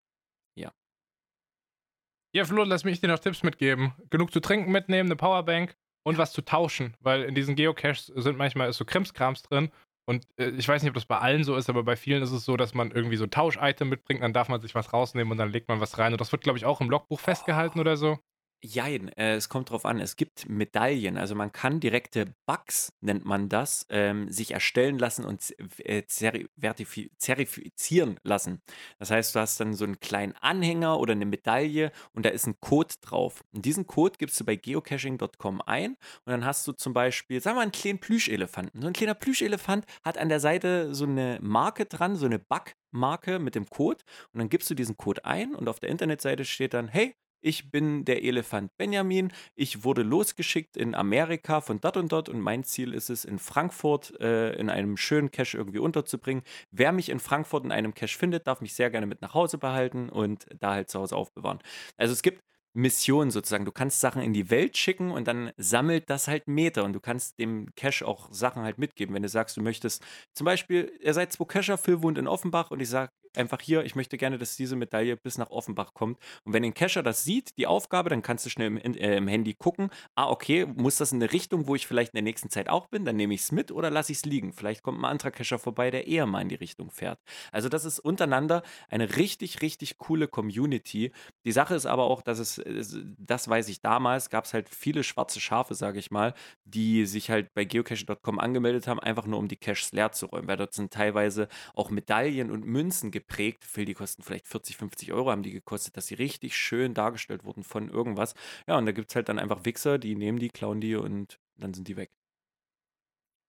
Ja, 2.33 2.45
Flo, 2.45 2.63
lass 2.63 2.85
mich 2.85 3.01
dir 3.01 3.09
noch 3.09 3.19
Tipps 3.19 3.43
mitgeben. 3.43 3.93
Genug 4.11 4.33
zu 4.33 4.41
trinken 4.41 4.71
mitnehmen, 4.71 5.09
eine 5.09 5.17
Powerbank 5.17 5.77
und 6.05 6.17
was 6.17 6.33
zu 6.33 6.43
tauschen, 6.43 6.95
weil 7.01 7.25
in 7.25 7.35
diesen 7.35 7.57
Geocaches 7.57 8.07
sind 8.07 8.39
manchmal 8.39 8.71
ist 8.71 8.77
so 8.77 8.85
Krimskrams 8.85 9.43
drin. 9.43 9.71
Und 10.11 10.27
äh, 10.39 10.49
ich 10.51 10.67
weiß 10.67 10.83
nicht, 10.83 10.91
ob 10.91 10.97
das 10.97 11.07
bei 11.07 11.19
allen 11.19 11.45
so 11.45 11.55
ist, 11.55 11.71
aber 11.71 11.85
bei 11.85 11.95
vielen 11.95 12.21
ist 12.21 12.33
es 12.33 12.45
so, 12.45 12.57
dass 12.57 12.75
man 12.75 12.91
irgendwie 12.91 13.17
so 13.17 13.23
ein 13.25 13.31
Tausch-Item 13.31 13.89
mitbringt, 13.89 14.23
dann 14.25 14.33
darf 14.33 14.49
man 14.49 14.61
sich 14.61 14.75
was 14.75 14.93
rausnehmen 14.93 15.31
und 15.31 15.39
dann 15.39 15.53
legt 15.53 15.69
man 15.69 15.79
was 15.81 15.99
rein. 15.99 16.11
Und 16.11 16.21
das 16.21 16.33
wird, 16.33 16.43
glaube 16.43 16.59
ich, 16.59 16.65
auch 16.65 16.81
im 16.81 16.91
Logbuch 16.91 17.21
festgehalten 17.21 17.79
oder 17.79 17.97
so. 17.97 18.19
Jein, 18.63 19.09
äh, 19.17 19.37
es 19.37 19.49
kommt 19.49 19.71
drauf 19.71 19.87
an. 19.87 20.01
Es 20.01 20.17
gibt 20.17 20.47
Medaillen, 20.47 21.17
also 21.17 21.35
man 21.35 21.51
kann 21.51 21.81
direkte 21.81 22.35
Bugs, 22.45 22.93
nennt 23.01 23.25
man 23.25 23.49
das, 23.49 23.87
ähm, 23.89 24.31
sich 24.31 24.51
erstellen 24.51 24.99
lassen 24.99 25.25
und 25.25 25.41
z- 25.41 25.57
äh, 25.79 26.05
zerifizieren 26.07 28.21
lassen. 28.23 28.61
Das 28.99 29.11
heißt, 29.11 29.35
du 29.35 29.41
hast 29.41 29.61
dann 29.61 29.73
so 29.73 29.85
einen 29.87 29.99
kleinen 30.01 30.35
Anhänger 30.43 31.01
oder 31.01 31.13
eine 31.13 31.25
Medaille 31.25 31.91
und 32.13 32.27
da 32.27 32.31
ist 32.31 32.47
ein 32.47 32.61
Code 32.61 32.95
drauf. 33.01 33.43
Und 33.55 33.65
diesen 33.65 33.87
Code 33.87 34.19
gibst 34.19 34.39
du 34.39 34.45
bei 34.45 34.57
geocaching.com 34.57 35.63
ein 35.65 35.93
und 35.93 36.31
dann 36.31 36.45
hast 36.45 36.67
du 36.67 36.73
zum 36.73 36.93
Beispiel, 36.93 37.41
sagen 37.41 37.55
wir 37.55 37.61
mal, 37.61 37.63
einen 37.63 37.73
kleinen 37.73 37.99
Plüschelefanten. 37.99 38.83
So 38.83 38.89
ein 38.89 38.93
kleiner 38.93 39.15
Plüschelefant 39.15 39.87
hat 40.05 40.19
an 40.19 40.29
der 40.29 40.41
Seite 40.41 40.95
so 40.95 41.05
eine 41.05 41.39
Marke 41.41 41.87
dran, 41.87 42.15
so 42.15 42.27
eine 42.27 42.39
Bug-Marke 42.39 43.39
mit 43.39 43.55
dem 43.55 43.71
Code 43.71 44.05
und 44.35 44.39
dann 44.41 44.51
gibst 44.51 44.69
du 44.69 44.75
diesen 44.75 44.99
Code 44.99 45.25
ein 45.25 45.55
und 45.55 45.67
auf 45.67 45.81
der 45.81 45.89
Internetseite 45.89 46.45
steht 46.45 46.75
dann, 46.75 46.87
hey, 46.89 47.15
ich 47.41 47.71
bin 47.71 48.05
der 48.05 48.23
Elefant 48.23 48.77
Benjamin. 48.77 49.33
Ich 49.55 49.85
wurde 49.85 50.03
losgeschickt 50.03 50.77
in 50.77 50.95
Amerika 50.95 51.61
von 51.61 51.81
dort 51.81 51.97
und 51.97 52.13
dort 52.13 52.29
und 52.29 52.41
mein 52.41 52.65
Ziel 52.65 52.95
ist 52.95 53.11
es, 53.11 53.25
in 53.25 53.39
Frankfurt 53.39 54.19
äh, 54.21 54.53
in 54.55 54.71
einem 54.71 54.97
schönen 54.97 55.31
Cache 55.31 55.57
irgendwie 55.57 55.79
unterzubringen. 55.79 56.43
Wer 56.71 56.93
mich 56.93 57.09
in 57.09 57.21
Frankfurt 57.21 57.65
in 57.65 57.73
einem 57.73 57.95
Cache 57.95 58.19
findet, 58.19 58.47
darf 58.47 58.61
mich 58.61 58.75
sehr 58.75 58.91
gerne 58.91 59.07
mit 59.07 59.23
nach 59.23 59.35
Hause 59.35 59.59
behalten 59.59 60.09
und 60.09 60.47
da 60.59 60.73
halt 60.73 60.91
zu 60.91 61.01
Hause 61.01 61.17
aufbewahren. 61.17 61.61
Also 61.97 62.13
es 62.13 62.23
gibt 62.23 62.43
Missionen 62.73 63.31
sozusagen. 63.31 63.65
Du 63.65 63.73
kannst 63.73 64.01
Sachen 64.01 64.23
in 64.23 64.33
die 64.33 64.51
Welt 64.51 64.77
schicken 64.77 65.11
und 65.11 65.27
dann 65.27 65.53
sammelt 65.57 66.09
das 66.09 66.29
halt 66.29 66.47
Meter 66.47 66.85
und 66.85 66.93
du 66.93 67.01
kannst 67.01 67.39
dem 67.39 67.75
Cache 67.75 68.07
auch 68.07 68.29
Sachen 68.33 68.63
halt 68.63 68.79
mitgeben. 68.79 69.15
Wenn 69.15 69.23
du 69.23 69.29
sagst, 69.29 69.57
du 69.57 69.63
möchtest 69.63 70.05
zum 70.35 70.45
Beispiel, 70.45 70.93
ihr 71.01 71.15
seid 71.15 71.33
zwei 71.33 71.45
Cacher, 71.47 71.79
Phil 71.79 72.03
wohnt 72.03 72.19
in 72.19 72.29
Offenbach 72.29 72.71
und 72.71 72.81
ich 72.81 72.89
sage 72.89 73.11
einfach 73.37 73.61
hier, 73.61 73.85
ich 73.85 73.95
möchte 73.95 74.17
gerne, 74.17 74.39
dass 74.39 74.57
diese 74.57 74.77
Medaille 74.77 75.17
bis 75.17 75.39
nach 75.39 75.51
Offenbach 75.51 75.95
kommt. 75.95 76.19
Und 76.45 76.53
wenn 76.53 76.65
ein 76.65 76.75
Cacher 76.75 77.03
das 77.03 77.25
sieht, 77.25 77.57
die 77.59 77.67
Aufgabe, 77.67 78.11
dann 78.11 78.23
kannst 78.23 78.47
du 78.47 78.51
schnell 78.51 78.67
im, 78.69 78.77
äh, 78.95 79.17
im 79.17 79.29
Handy 79.29 79.55
gucken, 79.55 79.91
ah, 80.15 80.29
okay, 80.29 80.67
muss 80.67 80.97
das 80.97 81.13
in 81.13 81.23
eine 81.23 81.33
Richtung, 81.33 81.67
wo 81.67 81.75
ich 81.75 81.87
vielleicht 81.87 82.13
in 82.13 82.17
der 82.19 82.23
nächsten 82.25 82.51
Zeit 82.51 82.69
auch 82.69 82.87
bin, 82.89 83.05
dann 83.05 83.17
nehme 83.17 83.35
ich 83.35 83.41
es 83.43 83.53
mit 83.53 83.73
oder 83.73 83.91
lasse 83.91 84.13
ich 84.13 84.19
es 84.19 84.25
liegen. 84.25 84.53
Vielleicht 84.53 84.83
kommt 84.83 84.99
ein 85.01 85.05
anderer 85.05 85.31
Cacher 85.31 85.59
vorbei, 85.59 85.91
der 85.91 86.07
eher 86.07 86.27
mal 86.27 86.43
in 86.43 86.49
die 86.49 86.55
Richtung 86.57 86.91
fährt. 86.91 87.19
Also 87.53 87.69
das 87.69 87.85
ist 87.85 87.99
untereinander 88.01 88.63
eine 88.89 89.17
richtig, 89.17 89.63
richtig 89.63 89.99
coole 89.99 90.29
Community. 90.29 91.13
Die 91.45 91.53
Sache 91.53 91.75
ist 91.75 91.87
aber 91.87 92.05
auch, 92.05 92.23
dass 92.23 92.39
es, 92.39 92.59
es- 92.59 92.97
das 93.19 93.49
weiß 93.49 93.69
ich 93.69 93.81
damals, 93.81 94.31
gab 94.31 94.45
es 94.45 94.55
halt 94.55 94.69
viele 94.69 95.05
schwarze 95.05 95.41
Schafe, 95.41 95.75
sage 95.75 95.99
ich 95.99 96.11
mal, 96.11 96.35
die 96.65 97.07
sich 97.07 97.31
halt 97.31 97.53
bei 97.55 97.65
geocaching.com 97.65 98.39
angemeldet 98.39 98.87
haben, 98.87 99.01
einfach 99.01 99.27
nur 99.27 99.39
um 99.39 99.49
die 99.49 99.57
Caches 99.57 99.93
leer 99.93 100.13
zu 100.13 100.27
räumen, 100.27 100.49
weil 100.49 100.57
dort 100.57 100.75
sind 100.75 100.93
teilweise 100.93 101.49
auch 101.75 101.91
Medaillen 101.91 102.51
und 102.51 102.65
Münzen 102.67 103.11
geprägt. 103.21 103.65
Phil, 103.65 103.85
die 103.85 103.95
kosten 103.95 104.23
vielleicht 104.23 104.47
40, 104.49 104.77
50 104.77 105.13
Euro, 105.13 105.31
haben 105.31 105.43
die 105.43 105.53
gekostet, 105.53 105.97
dass 105.97 106.07
sie 106.07 106.15
richtig 106.15 106.57
schön 106.57 106.95
dargestellt 106.95 107.45
wurden 107.45 107.63
von 107.65 107.89
irgendwas. 107.89 108.35
Ja, 108.67 108.77
und 108.79 108.87
da 108.87 108.93
gibt 108.93 109.11
es 109.11 109.17
halt 109.17 109.29
dann 109.29 109.39
einfach 109.39 109.65
Wichser, 109.65 109.99
die 109.99 110.17
nehmen 110.17 110.39
die, 110.39 110.49
klauen 110.49 110.81
die 110.81 110.97
und 110.97 111.39
dann 111.57 111.75
sind 111.75 111.89
die 111.89 111.97
weg. 111.97 112.11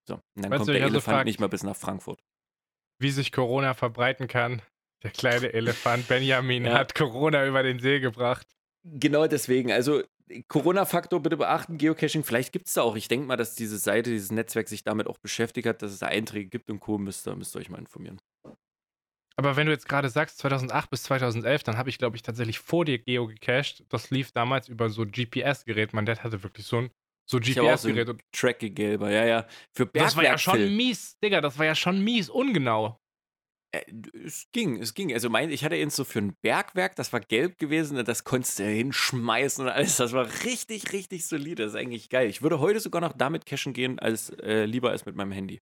So, 0.07 0.15
und 0.15 0.22
dann 0.35 0.52
Weißt 0.52 0.57
kommt 0.60 0.69
du, 0.69 0.73
der 0.73 0.81
Elefant 0.84 1.03
frag- 1.18 1.26
nicht 1.26 1.39
mal 1.39 1.48
bis 1.49 1.64
nach 1.64 1.76
Frankfurt. 1.76 2.23
Wie 2.99 3.11
sich 3.11 3.31
Corona 3.31 3.73
verbreiten 3.73 4.27
kann. 4.27 4.61
Der 5.03 5.11
kleine 5.11 5.53
Elefant 5.53 6.07
Benjamin 6.07 6.65
Ja. 6.65 6.73
hat 6.73 6.93
Corona 6.95 7.45
über 7.48 7.64
den 7.64 7.80
See 7.80 7.99
gebracht. 7.99 8.48
Genau 8.84 9.27
deswegen. 9.27 9.72
Also 9.72 10.03
Corona-Faktor 10.48 11.22
bitte 11.22 11.35
beachten, 11.38 11.77
Geocaching. 11.77 12.23
Vielleicht 12.23 12.53
gibt 12.53 12.68
es 12.68 12.73
da 12.76 12.84
auch, 12.84 12.95
ich 12.95 13.07
denke 13.07 13.27
mal, 13.27 13.35
dass 13.38 13.53
diese 13.56 13.77
Seite, 13.77 14.10
dieses 14.11 14.31
Netzwerk 14.31 14.69
sich 14.69 14.84
damit 14.84 15.07
auch 15.07 15.18
beschäftigt 15.18 15.68
hat, 15.68 15.81
dass 15.81 15.91
es 15.91 15.99
da 15.99 16.07
Einträge 16.07 16.49
gibt 16.49 16.69
und 16.72 16.80
Co. 16.80 16.98
Müsst 16.98 17.27
ihr, 17.27 17.35
müsst 17.35 17.56
ihr 17.56 17.60
euch 17.60 17.69
mal 17.69 17.80
informieren. 17.80 18.19
Aber 19.36 19.56
wenn 19.56 19.66
du 19.66 19.72
jetzt 19.72 19.88
gerade 19.88 20.10
sagst, 20.10 20.38
2008 20.40 20.90
bis 20.90 21.03
2011, 21.03 21.64
dann 21.64 21.78
habe 21.78 21.90
ich, 21.90 21.98
glaube 21.98 22.16
ich, 22.16 22.22
tatsächlich 22.22 22.60
vor 22.60 22.86
dir 22.86 22.99
Geo 22.99 23.28
gecached. 23.28 23.86
Das 23.90 24.10
lief 24.10 24.32
damals 24.32 24.68
über 24.68 24.90
so 24.90 25.06
GPS-Gerät. 25.06 25.94
Mein 25.94 26.06
Dad 26.06 26.24
hatte 26.24 26.44
wirklich 26.44 26.66
so 26.66 26.78
ein 26.78 26.91
so 27.30 27.40
GPS-Gerät. 27.40 28.08
So 28.08 28.16
Tracky-Gelber, 28.34 29.10
ja, 29.10 29.26
ja. 29.26 29.48
Für 29.74 29.86
das 29.86 30.16
war 30.16 30.24
ja 30.24 30.38
schon 30.38 30.76
mies, 30.76 31.18
Digga, 31.20 31.41
das 31.41 31.58
war 31.58 31.66
ja 31.66 31.76
schon 31.76 32.03
mies 32.03 32.30
ungenau. 32.30 32.99
Äh, 33.74 33.84
es 34.26 34.48
ging, 34.52 34.82
es 34.82 34.94
ging. 34.94 35.14
Also 35.14 35.30
mein, 35.30 35.49
ich 35.49 35.64
hatte 35.64 35.78
ihn 35.78 35.90
so 35.90 36.03
für 36.03 36.20
ein 36.20 36.36
Bergwerk, 36.41 36.95
das 36.95 37.14
war 37.14 37.22
gelb 37.22 37.58
gewesen, 37.58 38.03
das 38.03 38.24
konntest 38.24 38.60
du 38.60 38.64
hinschmeißen 38.64 39.66
und 39.66 39.72
alles. 39.72 39.98
Das 39.98 40.12
war 40.12 40.28
richtig, 40.44 40.91
richtig 40.91 41.26
solide. 41.26 41.64
Das 41.64 41.74
ist 41.74 41.80
eigentlich 41.80 42.10
geil. 42.10 42.30
Ich 42.30 42.41
würde 42.41 42.60
heute 42.60 42.80
sogar 42.80 43.02
noch 43.02 43.14
damit 43.14 43.45
cashen 43.45 43.74
gehen, 43.74 43.98
als 43.98 44.30
äh, 44.30 44.66
lieber 44.66 44.90
als 44.90 45.06
mit 45.06 45.16
meinem 45.16 45.32
Handy. 45.32 45.62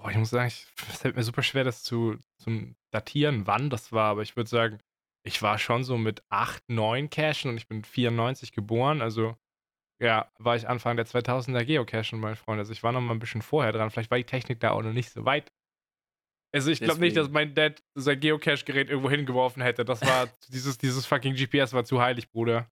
Boah, 0.00 0.10
ich 0.10 0.16
muss 0.16 0.30
sagen, 0.30 0.48
es 0.90 0.98
fällt 0.98 1.16
mir 1.16 1.22
super 1.22 1.42
schwer, 1.42 1.64
das 1.64 1.82
zu, 1.82 2.16
zu 2.38 2.74
datieren, 2.92 3.46
wann 3.46 3.70
das 3.70 3.92
war, 3.92 4.10
aber 4.10 4.22
ich 4.22 4.36
würde 4.36 4.48
sagen, 4.50 4.78
ich 5.24 5.42
war 5.42 5.58
schon 5.58 5.84
so 5.84 5.98
mit 5.98 6.22
8, 6.30 6.68
9 6.68 7.10
cashen 7.10 7.50
und 7.50 7.56
ich 7.56 7.68
bin 7.68 7.84
94 7.84 8.52
geboren, 8.52 9.02
also 9.02 9.36
ja, 10.00 10.30
war 10.38 10.56
ich 10.56 10.68
Anfang 10.68 10.96
der 10.96 11.06
2000er 11.06 11.64
geocachen, 11.64 12.20
mein 12.20 12.36
Freund. 12.36 12.58
Also 12.58 12.72
ich 12.72 12.82
war 12.82 12.92
noch 12.92 13.00
mal 13.00 13.14
ein 13.14 13.18
bisschen 13.18 13.42
vorher 13.42 13.72
dran. 13.72 13.90
Vielleicht 13.90 14.10
war 14.10 14.18
die 14.18 14.24
Technik 14.24 14.60
da 14.60 14.70
auch 14.70 14.82
noch 14.82 14.92
nicht 14.92 15.10
so 15.10 15.24
weit. 15.24 15.52
Also 16.54 16.70
ich 16.70 16.80
glaube 16.80 17.00
nicht, 17.00 17.16
dass 17.16 17.28
mein 17.28 17.54
Dad 17.54 17.82
sein 17.94 18.20
Geocache-Gerät 18.20 18.88
irgendwo 18.88 19.10
hingeworfen 19.10 19.62
hätte. 19.62 19.84
Das 19.84 20.00
war, 20.02 20.28
dieses, 20.48 20.78
dieses 20.78 21.04
fucking 21.04 21.34
GPS 21.34 21.72
war 21.72 21.84
zu 21.84 22.00
heilig, 22.00 22.30
Bruder. 22.30 22.70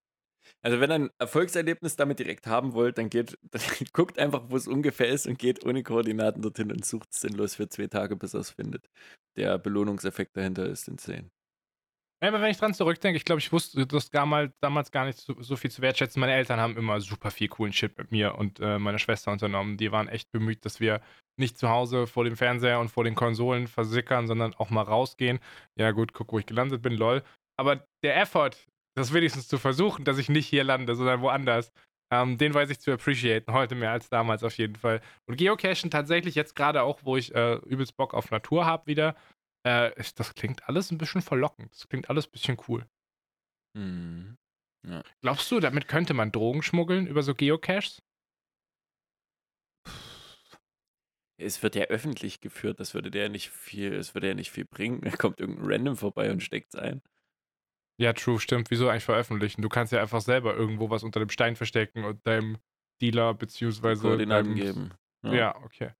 Also 0.61 0.79
wenn 0.79 0.91
ihr 0.91 0.95
ein 0.95 1.09
Erfolgserlebnis 1.19 1.95
damit 1.95 2.19
direkt 2.19 2.47
haben 2.47 2.73
wollt, 2.73 2.97
dann 2.97 3.09
geht, 3.09 3.37
dann 3.51 3.61
guckt 3.93 4.19
einfach, 4.19 4.43
wo 4.49 4.57
es 4.57 4.67
ungefähr 4.67 5.09
ist 5.09 5.27
und 5.27 5.39
geht 5.39 5.65
ohne 5.65 5.83
Koordinaten 5.83 6.41
dorthin 6.41 6.71
und 6.71 6.85
sucht 6.85 7.13
sinnlos 7.13 7.55
für 7.55 7.69
zwei 7.69 7.87
Tage, 7.87 8.15
bis 8.15 8.33
er 8.33 8.41
es 8.41 8.51
findet. 8.51 8.89
Der 9.35 9.57
Belohnungseffekt 9.57 10.35
dahinter 10.35 10.67
ist 10.67 10.87
insane. 10.87 11.29
Ja, 12.23 12.29
aber 12.29 12.41
wenn 12.41 12.49
ich 12.49 12.57
dran 12.57 12.73
zurückdenke, 12.73 13.15
ich 13.15 13.25
glaube, 13.25 13.39
ich 13.39 13.51
wusste 13.51 13.85
das 13.85 14.09
damals, 14.09 14.51
damals 14.59 14.91
gar 14.91 15.05
nicht 15.05 15.19
so, 15.19 15.39
so, 15.39 15.55
viel 15.55 15.69
zu 15.69 15.83
wertschätzen. 15.83 16.19
Meine 16.19 16.33
Eltern 16.33 16.59
haben 16.59 16.75
immer 16.75 16.99
super 16.99 17.29
viel 17.29 17.47
coolen 17.47 17.73
Shit 17.73 17.95
mit 17.95 18.11
mir 18.11 18.35
und 18.35 18.59
äh, 18.59 18.79
meiner 18.79 18.97
Schwester 18.97 19.31
unternommen. 19.31 19.77
Die 19.77 19.91
waren 19.91 20.07
echt 20.07 20.31
bemüht, 20.31 20.65
dass 20.65 20.79
wir 20.79 21.01
nicht 21.39 21.59
zu 21.59 21.69
Hause 21.69 22.07
vor 22.07 22.23
dem 22.23 22.35
Fernseher 22.35 22.79
und 22.79 22.89
vor 22.89 23.03
den 23.03 23.13
Konsolen 23.13 23.67
versickern, 23.67 24.25
sondern 24.25 24.55
auch 24.55 24.71
mal 24.71 24.81
rausgehen. 24.81 25.39
Ja, 25.75 25.91
gut, 25.91 26.13
guck, 26.13 26.33
wo 26.33 26.39
ich 26.39 26.47
gelandet 26.47 26.81
bin, 26.81 26.93
lol. 26.93 27.21
Aber 27.55 27.85
der 28.03 28.19
Effort, 28.19 28.55
das 28.97 29.13
wenigstens 29.13 29.47
zu 29.47 29.59
versuchen, 29.59 30.05
dass 30.05 30.17
ich 30.17 30.27
nicht 30.27 30.47
hier 30.47 30.63
lande, 30.63 30.95
sondern 30.95 31.21
woanders, 31.21 31.71
ähm, 32.11 32.37
den 32.37 32.53
weiß 32.53 32.69
ich 32.71 32.79
zu 32.79 32.91
appreciaten, 32.91 33.53
heute 33.53 33.75
mehr 33.75 33.91
als 33.91 34.09
damals 34.09 34.43
auf 34.43 34.57
jeden 34.57 34.75
Fall. 34.75 35.01
Und 35.27 35.37
Geocachen 35.37 35.91
tatsächlich 35.91 36.33
jetzt 36.33 36.55
gerade 36.55 36.81
auch, 36.81 37.01
wo 37.03 37.15
ich 37.15 37.33
äh, 37.35 37.55
übelst 37.65 37.95
Bock 37.95 38.13
auf 38.15 38.31
Natur 38.31 38.65
habe 38.65 38.87
wieder, 38.87 39.15
äh, 39.63 39.91
das 40.15 40.33
klingt 40.33 40.67
alles 40.67 40.91
ein 40.91 40.97
bisschen 40.97 41.21
verlockend. 41.21 41.73
Das 41.73 41.87
klingt 41.87 42.09
alles 42.09 42.27
ein 42.27 42.31
bisschen 42.31 42.57
cool. 42.67 42.87
Mhm. 43.77 44.35
Ja. 44.87 45.03
Glaubst 45.21 45.51
du, 45.51 45.59
damit 45.59 45.87
könnte 45.87 46.15
man 46.15 46.31
Drogen 46.31 46.63
schmuggeln 46.63 47.05
über 47.05 47.21
so 47.21 47.35
Geocaches? 47.35 48.01
Es 51.39 51.61
wird 51.61 51.75
ja 51.75 51.83
öffentlich 51.83 52.41
geführt, 52.41 52.79
das 52.79 52.95
würde 52.95 53.11
der 53.11 53.29
nicht 53.29 53.51
viel, 53.51 53.93
es 53.93 54.15
würde 54.15 54.29
ja 54.29 54.33
nicht 54.33 54.49
viel 54.49 54.65
bringen. 54.65 55.01
Da 55.11 55.15
kommt 55.15 55.39
irgendein 55.39 55.71
Random 55.71 55.97
vorbei 55.97 56.31
und 56.31 56.41
steckt 56.41 56.73
es 56.73 56.79
ein. 56.79 57.03
Ja, 57.99 58.13
true, 58.13 58.39
stimmt. 58.39 58.69
Wieso 58.69 58.89
eigentlich 58.89 59.03
veröffentlichen? 59.03 59.61
Du 59.61 59.69
kannst 59.69 59.91
ja 59.91 60.01
einfach 60.01 60.21
selber 60.21 60.55
irgendwo 60.55 60.89
was 60.89 61.03
unter 61.03 61.19
dem 61.19 61.29
Stein 61.29 61.55
verstecken 61.55 62.03
und 62.03 62.25
deinem 62.27 62.57
Dealer 63.01 63.33
beziehungsweise 63.33 64.01
Koordinaten 64.01 64.55
geben. 64.55 64.91
Ja. 65.23 65.33
ja, 65.33 65.55
okay. 65.63 65.91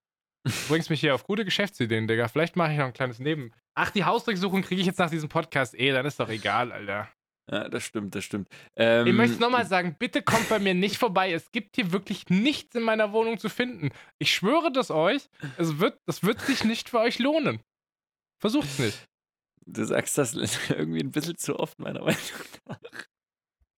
Du 0.43 0.51
bringst 0.69 0.89
mich 0.89 0.99
hier 0.99 1.15
auf 1.15 1.23
gute 1.23 1.43
Geschäftsideen, 1.43 2.07
Digga. 2.07 2.27
Vielleicht 2.27 2.55
mache 2.55 2.71
ich 2.71 2.77
noch 2.77 2.85
ein 2.85 2.93
kleines 2.93 3.19
Neben. 3.19 3.51
Ach, 3.75 3.89
die 3.89 4.05
Hausdurchsuchung 4.05 4.61
kriege 4.61 4.79
ich 4.79 4.87
jetzt 4.87 4.99
nach 4.99 5.09
diesem 5.09 5.29
Podcast 5.29 5.77
eh, 5.77 5.91
dann 5.91 6.05
ist 6.05 6.19
doch 6.19 6.29
egal, 6.29 6.71
Alter. 6.71 7.09
Ja, 7.49 7.69
das 7.69 7.83
stimmt, 7.83 8.13
das 8.13 8.25
stimmt. 8.25 8.49
Ähm, 8.75 9.07
ich 9.07 9.13
möchte 9.13 9.35
es 9.35 9.39
nochmal 9.39 9.65
sagen, 9.65 9.95
bitte 9.97 10.21
kommt 10.21 10.49
bei 10.49 10.59
mir 10.59 10.73
nicht 10.73 10.97
vorbei. 10.97 11.31
Es 11.31 11.51
gibt 11.51 11.75
hier 11.75 11.91
wirklich 11.91 12.29
nichts 12.29 12.75
in 12.75 12.83
meiner 12.83 13.13
Wohnung 13.13 13.37
zu 13.37 13.49
finden. 13.49 13.89
Ich 14.19 14.33
schwöre 14.33 14.71
das 14.71 14.91
euch, 14.91 15.29
es 15.57 15.79
wird, 15.79 15.99
das 16.05 16.23
wird 16.23 16.41
sich 16.41 16.65
nicht 16.65 16.89
für 16.89 16.99
euch 16.99 17.19
lohnen. 17.19 17.61
Versucht's 18.39 18.79
nicht. 18.79 19.07
Du 19.67 19.83
sagst 19.83 20.17
das 20.17 20.33
irgendwie 20.69 21.01
ein 21.01 21.11
bisschen 21.11 21.37
zu 21.37 21.59
oft, 21.59 21.77
meiner 21.79 22.01
Meinung 22.01 22.19
nach. 22.65 22.79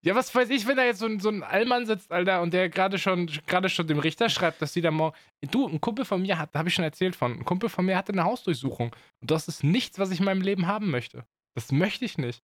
Ja, 0.01 0.15
was 0.15 0.33
weiß 0.33 0.49
ich, 0.51 0.65
wenn 0.65 0.77
da 0.77 0.85
jetzt 0.85 0.99
so 0.99 1.07
ein, 1.07 1.19
so 1.19 1.27
ein 1.27 1.43
Allmann 1.43 1.85
sitzt, 1.85 2.09
Alter, 2.11 2.41
und 2.41 2.53
der 2.53 2.69
gerade 2.69 2.97
schon, 2.97 3.25
gerade 3.47 3.67
schon 3.67 3.87
dem 3.87 3.99
Richter 3.99 4.29
schreibt, 4.29 4.61
dass 4.61 4.71
sie 4.71 4.79
da 4.79 4.91
morgen. 4.91 5.17
Du, 5.51 5.67
ein 5.67 5.81
Kumpel 5.81 6.05
von 6.05 6.21
mir 6.21 6.37
hat, 6.37 6.55
da 6.55 6.59
habe 6.59 6.69
ich 6.69 6.75
schon 6.75 6.85
erzählt 6.85 7.17
von, 7.17 7.33
ein 7.33 7.43
Kumpel 7.43 7.67
von 7.67 7.85
mir 7.85 7.97
hatte 7.97 8.13
eine 8.13 8.23
Hausdurchsuchung. 8.23 8.95
Und 9.19 9.31
das 9.31 9.49
ist 9.49 9.61
nichts, 9.61 9.99
was 9.99 10.11
ich 10.11 10.19
in 10.19 10.25
meinem 10.25 10.41
Leben 10.41 10.67
haben 10.67 10.89
möchte. 10.89 11.25
Das 11.53 11.73
möchte 11.73 12.05
ich 12.05 12.17
nicht. 12.17 12.41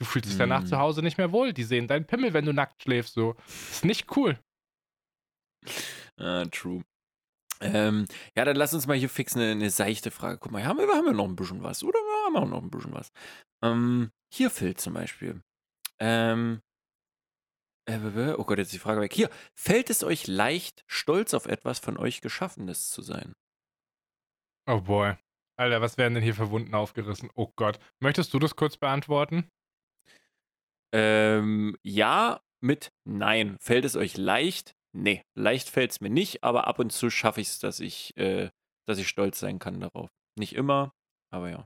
Du 0.00 0.06
fühlst 0.06 0.28
dich 0.28 0.38
danach 0.38 0.62
mm. 0.62 0.66
zu 0.66 0.78
Hause 0.78 1.02
nicht 1.02 1.18
mehr 1.18 1.30
wohl. 1.30 1.52
Die 1.52 1.62
sehen 1.62 1.86
deinen 1.86 2.06
Pimmel, 2.06 2.32
wenn 2.32 2.44
du 2.44 2.52
nackt 2.52 2.82
schläfst, 2.82 3.14
so. 3.14 3.34
Das 3.46 3.70
ist 3.70 3.84
nicht 3.84 4.16
cool. 4.16 4.38
Ah, 6.16 6.44
true. 6.50 6.82
Ähm, 7.60 8.06
ja, 8.36 8.44
dann 8.44 8.56
lass 8.56 8.74
uns 8.74 8.86
mal 8.86 8.96
hier 8.96 9.08
fix 9.08 9.34
eine, 9.34 9.50
eine 9.50 9.70
seichte 9.70 10.10
Frage. 10.10 10.38
Guck 10.38 10.52
mal, 10.52 10.64
haben 10.64 10.78
wir, 10.78 10.86
haben 10.88 11.06
wir 11.06 11.12
noch 11.12 11.26
ein 11.26 11.36
bisschen 11.36 11.62
was, 11.62 11.82
oder? 11.82 11.98
Wir 11.98 12.26
haben 12.26 12.36
auch 12.36 12.48
noch 12.48 12.62
ein 12.62 12.70
bisschen 12.70 12.94
was. 12.94 13.10
Ähm, 13.62 14.10
hier 14.32 14.50
Phil 14.50 14.76
zum 14.76 14.94
Beispiel. 14.94 15.42
Ähm, 15.98 16.60
äh, 17.88 18.34
oh 18.36 18.44
Gott, 18.44 18.58
jetzt 18.58 18.68
ist 18.68 18.74
die 18.74 18.78
Frage 18.78 19.00
weg. 19.00 19.12
Hier, 19.12 19.30
fällt 19.54 19.90
es 19.90 20.04
euch 20.04 20.26
leicht, 20.26 20.84
stolz 20.86 21.34
auf 21.34 21.46
etwas 21.46 21.78
von 21.78 21.96
euch 21.96 22.20
Geschaffenes 22.20 22.90
zu 22.90 23.02
sein? 23.02 23.34
Oh 24.66 24.80
boy. 24.82 25.14
Alter, 25.56 25.80
was 25.80 25.98
werden 25.98 26.14
denn 26.14 26.22
hier 26.22 26.34
für 26.34 26.50
Wunden 26.50 26.74
aufgerissen? 26.74 27.30
Oh 27.34 27.50
Gott. 27.56 27.80
Möchtest 28.00 28.32
du 28.34 28.38
das 28.38 28.54
kurz 28.54 28.76
beantworten? 28.76 29.50
Ähm, 30.92 31.76
ja, 31.82 32.40
mit 32.60 32.92
Nein. 33.04 33.56
Fällt 33.60 33.84
es 33.84 33.96
euch 33.96 34.16
leicht? 34.16 34.76
Nee, 34.94 35.22
leicht 35.34 35.68
fällt 35.68 35.90
es 35.92 36.00
mir 36.00 36.10
nicht, 36.10 36.42
aber 36.42 36.66
ab 36.66 36.78
und 36.78 36.90
zu 36.92 37.10
schaffe 37.10 37.40
ich 37.40 37.48
es, 37.48 37.58
dass 37.58 37.80
ich, 37.80 38.16
äh, 38.16 38.50
dass 38.86 38.98
ich 38.98 39.08
stolz 39.08 39.38
sein 39.38 39.58
kann 39.58 39.80
darauf. 39.80 40.10
Nicht 40.38 40.54
immer, 40.54 40.92
aber 41.30 41.50
ja. 41.50 41.64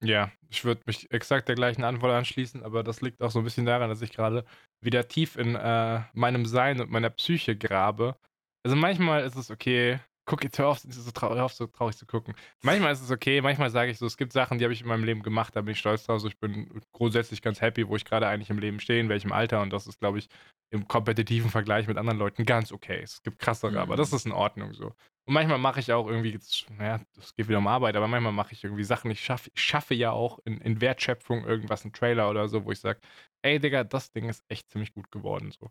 Ja, 0.00 0.30
ich 0.48 0.64
würde 0.64 0.82
mich 0.86 1.10
exakt 1.10 1.48
der 1.48 1.56
gleichen 1.56 1.82
Antwort 1.82 2.12
anschließen, 2.12 2.62
aber 2.62 2.84
das 2.84 3.00
liegt 3.00 3.20
auch 3.20 3.32
so 3.32 3.40
ein 3.40 3.44
bisschen 3.44 3.66
daran, 3.66 3.88
dass 3.90 4.00
ich 4.00 4.12
gerade 4.12 4.44
wieder 4.80 5.08
tief 5.08 5.36
in 5.36 5.56
äh, 5.56 6.02
meinem 6.12 6.46
Sein 6.46 6.80
und 6.80 6.90
meiner 6.90 7.10
Psyche 7.10 7.56
grabe. 7.56 8.16
Also 8.64 8.76
manchmal 8.76 9.24
ist 9.24 9.34
es 9.34 9.50
okay, 9.50 9.98
guck 10.28 10.44
jetzt 10.44 10.58
hör 10.58 10.68
auf, 10.68 10.78
so 10.78 10.86
hör 11.20 11.44
auf, 11.44 11.54
so 11.54 11.66
traurig 11.66 11.96
zu 11.96 12.06
gucken. 12.06 12.34
Manchmal 12.62 12.92
ist 12.92 13.00
es 13.00 13.10
okay, 13.10 13.40
manchmal 13.40 13.70
sage 13.70 13.90
ich 13.90 13.98
so, 13.98 14.06
es 14.06 14.18
gibt 14.18 14.32
Sachen, 14.32 14.58
die 14.58 14.64
habe 14.64 14.74
ich 14.74 14.82
in 14.82 14.86
meinem 14.86 15.04
Leben 15.04 15.22
gemacht, 15.22 15.56
da 15.56 15.62
bin 15.62 15.72
ich 15.72 15.78
stolz 15.78 16.04
drauf. 16.04 16.14
Also 16.14 16.28
ich 16.28 16.38
bin 16.38 16.82
grundsätzlich 16.92 17.40
ganz 17.40 17.60
happy, 17.60 17.88
wo 17.88 17.96
ich 17.96 18.04
gerade 18.04 18.28
eigentlich 18.28 18.50
im 18.50 18.58
Leben 18.58 18.78
stehe, 18.78 19.00
in 19.00 19.08
welchem 19.08 19.32
Alter 19.32 19.62
und 19.62 19.70
das 19.70 19.86
ist, 19.86 19.98
glaube 19.98 20.18
ich, 20.18 20.28
im 20.70 20.86
kompetitiven 20.86 21.50
Vergleich 21.50 21.88
mit 21.88 21.96
anderen 21.96 22.18
Leuten 22.18 22.44
ganz 22.44 22.72
okay. 22.72 23.00
Es 23.02 23.22
gibt 23.22 23.38
krassere, 23.38 23.72
mhm. 23.72 23.78
aber 23.78 23.96
das 23.96 24.12
ist 24.12 24.26
in 24.26 24.32
Ordnung 24.32 24.74
so. 24.74 24.88
Und 25.24 25.34
manchmal 25.34 25.58
mache 25.58 25.80
ich 25.80 25.92
auch 25.92 26.06
irgendwie, 26.06 26.38
naja, 26.76 27.00
es 27.18 27.34
geht 27.34 27.48
wieder 27.48 27.58
um 27.58 27.66
Arbeit, 27.66 27.96
aber 27.96 28.06
manchmal 28.06 28.32
mache 28.32 28.52
ich 28.52 28.64
irgendwie 28.64 28.84
Sachen. 28.84 29.10
Ich 29.10 29.24
schaffe, 29.24 29.50
ich 29.54 29.62
schaffe 29.62 29.94
ja 29.94 30.12
auch 30.12 30.38
in, 30.44 30.60
in 30.60 30.80
Wertschöpfung 30.82 31.46
irgendwas, 31.46 31.84
ein 31.84 31.92
Trailer 31.92 32.28
oder 32.28 32.48
so, 32.48 32.66
wo 32.66 32.70
ich 32.70 32.80
sage, 32.80 33.00
ey 33.42 33.58
Digga, 33.58 33.84
das 33.84 34.12
Ding 34.12 34.28
ist 34.28 34.44
echt 34.48 34.70
ziemlich 34.70 34.92
gut 34.92 35.10
geworden. 35.10 35.52
So. 35.52 35.70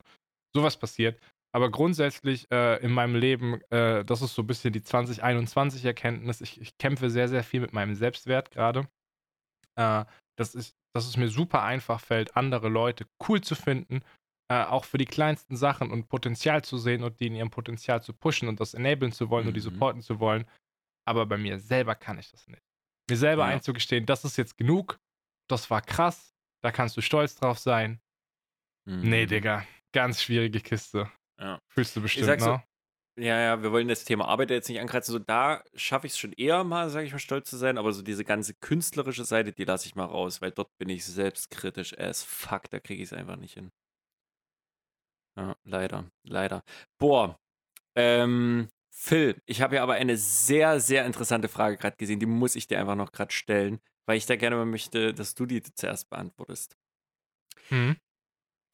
Sowas 0.56 0.78
passiert. 0.78 1.20
Aber 1.58 1.72
grundsätzlich 1.72 2.52
äh, 2.52 2.78
in 2.84 2.92
meinem 2.92 3.16
Leben, 3.16 3.62
äh, 3.72 4.06
das 4.06 4.22
ist 4.22 4.36
so 4.36 4.44
ein 4.44 4.48
bisschen 4.48 4.74
die 4.74 4.82
2021-Erkenntnis. 4.82 6.42
Ich, 6.42 6.62
ich, 6.62 6.78
kämpfe 6.78 7.10
sehr, 7.10 7.28
sehr 7.28 7.44
viel 7.44 7.62
mit 7.62 7.74
meinem 7.74 7.96
Selbstwert 7.96 8.52
gerade. 8.52 8.88
Äh, 9.76 10.06
dass, 10.36 10.52
dass 10.52 11.08
es 11.08 11.18
mir 11.18 11.30
super 11.30 11.64
einfach 11.64 12.00
fällt, 12.00 12.38
andere 12.38 12.70
Leute 12.70 13.08
cool 13.28 13.42
zu 13.42 13.56
finden 13.56 14.04
äh, 14.50 14.64
auch 14.64 14.86
für 14.86 14.98
die 14.98 15.06
kleinsten 15.06 15.56
Sachen 15.56 15.92
und 15.92 16.08
Potenzial 16.08 16.64
zu 16.64 16.78
sehen 16.78 17.04
und 17.04 17.20
die 17.20 17.28
in 17.28 17.36
ihrem 17.36 17.50
Potenzial 17.50 18.02
zu 18.02 18.14
pushen 18.14 18.48
und 18.48 18.60
das 18.60 18.74
enablen 18.74 19.12
zu 19.12 19.30
wollen 19.30 19.44
mhm. 19.44 19.50
und 19.50 19.54
die 19.56 19.60
mhm. 19.60 19.74
supporten 19.74 20.02
zu 20.02 20.20
wollen. 20.20 20.46
Aber 21.06 21.26
bei 21.26 21.38
mir 21.38 21.60
selber 21.60 21.96
kann 21.96 22.20
ich 22.20 22.32
das 22.32 22.48
nicht. 22.48 22.64
Mir 23.10 23.18
selber 23.18 23.48
ja. 23.48 23.54
einzugestehen, 23.54 24.06
das 24.06 24.26
ist 24.26 24.38
jetzt 24.38 24.58
genug, 24.58 25.00
das 25.50 25.70
war 25.70 25.82
krass, 25.82 26.34
da 26.62 26.72
kannst 26.72 26.98
du 26.98 27.02
stolz 27.02 27.36
drauf 27.36 27.60
sein. 27.60 28.02
Mhm. 28.86 29.02
Nee, 29.02 29.26
Digga, 29.26 29.66
ganz 29.94 30.22
schwierige 30.22 30.60
Kiste. 30.60 31.12
Ja. 31.40 31.60
Fühlst 31.70 31.96
du 31.96 32.02
bestimmt, 32.02 32.28
ne? 32.28 32.40
So, 32.40 32.60
ja, 33.20 33.40
ja, 33.42 33.64
wir 33.64 33.72
wollen 33.72 33.88
das 33.88 34.06
Thema 34.06 34.28
Arbeit 34.28 34.52
jetzt 34.52 34.70
nicht 34.70 34.80
angreifen. 34.80 35.12
So, 35.12 35.20
da 35.20 35.64
schaffe 35.74 36.08
ich 36.08 36.14
es 36.14 36.20
schon 36.20 36.34
eher 36.34 36.64
mal, 36.64 36.90
sage 36.90 37.08
ich 37.08 37.14
mal, 37.14 37.20
stolz 37.20 37.50
zu 37.50 37.58
sein, 37.58 37.78
aber 37.80 37.92
so 37.92 38.04
diese 38.04 38.24
ganze 38.24 38.54
künstlerische 38.54 39.26
Seite, 39.26 39.54
die 39.54 39.64
lasse 39.64 39.88
ich 39.88 39.96
mal 39.96 40.06
raus, 40.06 40.42
weil 40.42 40.52
dort 40.52 40.70
bin 40.78 40.90
ich 40.90 41.04
selbstkritisch 41.06 41.98
as 41.98 42.24
fuck, 42.24 42.70
da 42.70 42.80
kriege 42.80 43.02
ich 43.02 43.10
es 43.12 43.14
einfach 43.14 43.38
nicht 43.38 43.56
hin. 43.56 43.72
Ja, 45.38 45.56
leider, 45.64 46.10
leider. 46.24 46.64
Boah, 47.00 47.40
ähm, 47.96 48.70
Phil, 48.92 49.42
ich 49.46 49.62
habe 49.62 49.76
ja 49.78 49.84
aber 49.84 49.94
eine 49.96 50.18
sehr, 50.18 50.80
sehr 50.80 51.06
interessante 51.06 51.48
Frage 51.50 51.78
gerade 51.78 51.98
gesehen, 51.98 52.20
die 52.20 52.26
muss 52.26 52.56
ich 52.56 52.68
dir 52.68 52.80
einfach 52.80 52.96
noch 52.96 53.12
gerade 53.12 53.34
stellen, 53.34 53.80
weil 54.08 54.18
ich 54.18 54.26
da 54.26 54.36
gerne 54.36 54.56
mal 54.58 54.66
möchte, 54.66 55.14
dass 55.14 55.36
du 55.36 55.46
die 55.46 55.62
zuerst 55.64 56.10
beantwortest. 56.10 56.78
Mhm. 57.70 57.98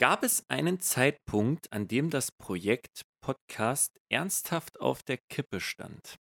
Gab 0.01 0.23
es 0.23 0.49
einen 0.49 0.79
Zeitpunkt, 0.79 1.71
an 1.71 1.87
dem 1.87 2.09
das 2.09 2.31
Projekt 2.31 3.03
Podcast 3.23 3.99
ernsthaft 4.11 4.79
auf 4.81 5.03
der 5.03 5.17
Kippe 5.29 5.59
stand? 5.61 6.17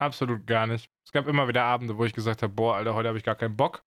Absolut 0.00 0.46
gar 0.46 0.66
nicht. 0.66 0.88
Es 1.04 1.12
gab 1.12 1.26
immer 1.26 1.48
wieder 1.48 1.64
Abende, 1.64 1.96
wo 1.98 2.04
ich 2.04 2.12
gesagt 2.12 2.42
habe: 2.42 2.52
„Boah, 2.52 2.76
Alter, 2.76 2.94
heute 2.94 3.08
habe 3.08 3.18
ich 3.18 3.24
gar 3.24 3.34
keinen 3.34 3.56
Bock.“ 3.56 3.82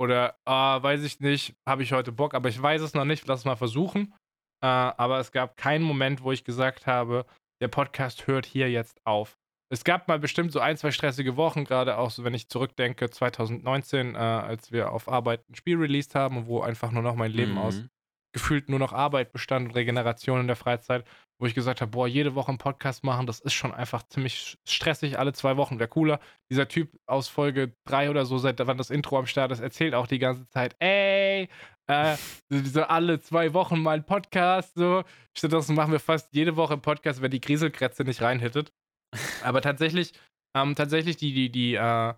Oder: 0.00 0.38
„Ah, 0.46 0.82
weiß 0.82 1.02
ich 1.04 1.20
nicht, 1.20 1.54
habe 1.68 1.82
ich 1.82 1.92
heute 1.92 2.12
Bock, 2.12 2.34
aber 2.34 2.48
ich 2.48 2.60
weiß 2.60 2.80
es 2.82 2.94
noch 2.94 3.04
nicht, 3.04 3.26
lass 3.26 3.40
es 3.40 3.44
mal 3.44 3.56
versuchen.“ 3.56 4.14
Äh, 4.62 4.66
aber 4.66 5.18
es 5.20 5.32
gab 5.32 5.56
keinen 5.56 5.84
Moment, 5.84 6.22
wo 6.22 6.32
ich 6.32 6.44
gesagt 6.44 6.86
habe: 6.86 7.26
„Der 7.62 7.68
Podcast 7.68 8.26
hört 8.26 8.46
hier 8.46 8.70
jetzt 8.70 9.00
auf.“ 9.06 9.36
Es 9.72 9.84
gab 9.84 10.08
mal 10.08 10.18
bestimmt 10.18 10.50
so 10.52 10.60
ein, 10.60 10.76
2 10.78 10.90
stressige 10.92 11.36
Wochen, 11.36 11.64
gerade 11.64 11.98
auch 11.98 12.10
so, 12.10 12.24
wenn 12.24 12.34
ich 12.34 12.48
zurückdenke, 12.48 13.10
2019, 13.10 14.14
äh, 14.14 14.18
als 14.18 14.72
wir 14.72 14.92
auf 14.92 15.08
Arbeit 15.08 15.48
ein 15.50 15.54
Spiel 15.54 15.76
released 15.78 16.14
haben 16.14 16.46
wo 16.46 16.60
einfach 16.62 16.90
nur 16.90 17.02
noch 17.02 17.14
mein 17.14 17.32
Leben 17.32 17.58
aus 17.58 17.82
Mhm. 17.82 17.90
Gefühlt 18.32 18.68
nur 18.68 18.78
noch 18.78 18.92
Arbeit 18.92 19.32
bestand 19.32 19.68
und 19.68 19.74
Regeneration 19.74 20.40
in 20.40 20.46
der 20.46 20.56
Freizeit, 20.56 21.04
wo 21.40 21.46
ich 21.46 21.54
gesagt 21.54 21.80
habe: 21.80 21.90
„Boah, 21.90 22.06
jede 22.08 22.34
Woche 22.34 22.52
'n 22.52 22.58
Podcast 22.58 23.04
machen, 23.04 23.26
das 23.26 23.40
ist 23.40 23.54
schon 23.54 23.72
einfach 23.74 24.02
ziemlich 24.08 24.58
stressig, 24.68 25.18
alle 25.18 25.32
2 25.32 25.56
Wochen 25.56 25.78
wäre 25.78 25.88
cooler.“ 25.88 26.20
Dieser 26.50 26.68
Typ 26.68 26.90
aus 27.06 27.28
Folge 27.28 27.74
3 27.86 28.10
oder 28.10 28.26
so, 28.26 28.38
seit 28.38 28.58
wann 28.66 28.78
das 28.78 28.90
Intro 28.90 29.18
am 29.18 29.26
Start 29.26 29.52
ist, 29.52 29.60
erzählt 29.60 29.94
auch 29.94 30.06
die 30.06 30.18
ganze 30.18 30.48
Zeit: 30.48 30.76
„Ey, 30.80 31.48
äh, 31.88 32.16
so 32.50 32.82
alle 32.84 33.20
2 33.20 33.52
Wochen 33.54 33.80
mal 33.82 33.98
'n 33.98 34.04
Podcast 34.06 34.74
so.“ 34.76 35.04
Stattdessen 35.36 35.74
machen 35.76 35.92
wir 35.92 36.00
fast 36.00 36.32
jede 36.34 36.56
Woche 36.56 36.74
'n 36.74 36.82
Podcast, 36.82 37.22
wenn 37.22 37.30
die 37.32 37.40
Grieselkrätze 37.40 38.04
nicht 38.04 38.22
reinhittet. 38.22 38.72
Aber 39.44 39.62
tatsächlich 39.62 40.12
ähm, 40.56 40.74
tatsächlich 40.76 41.16
die 41.18 41.32
die 41.34 41.50
die, 41.52 41.74
äh 41.74 42.14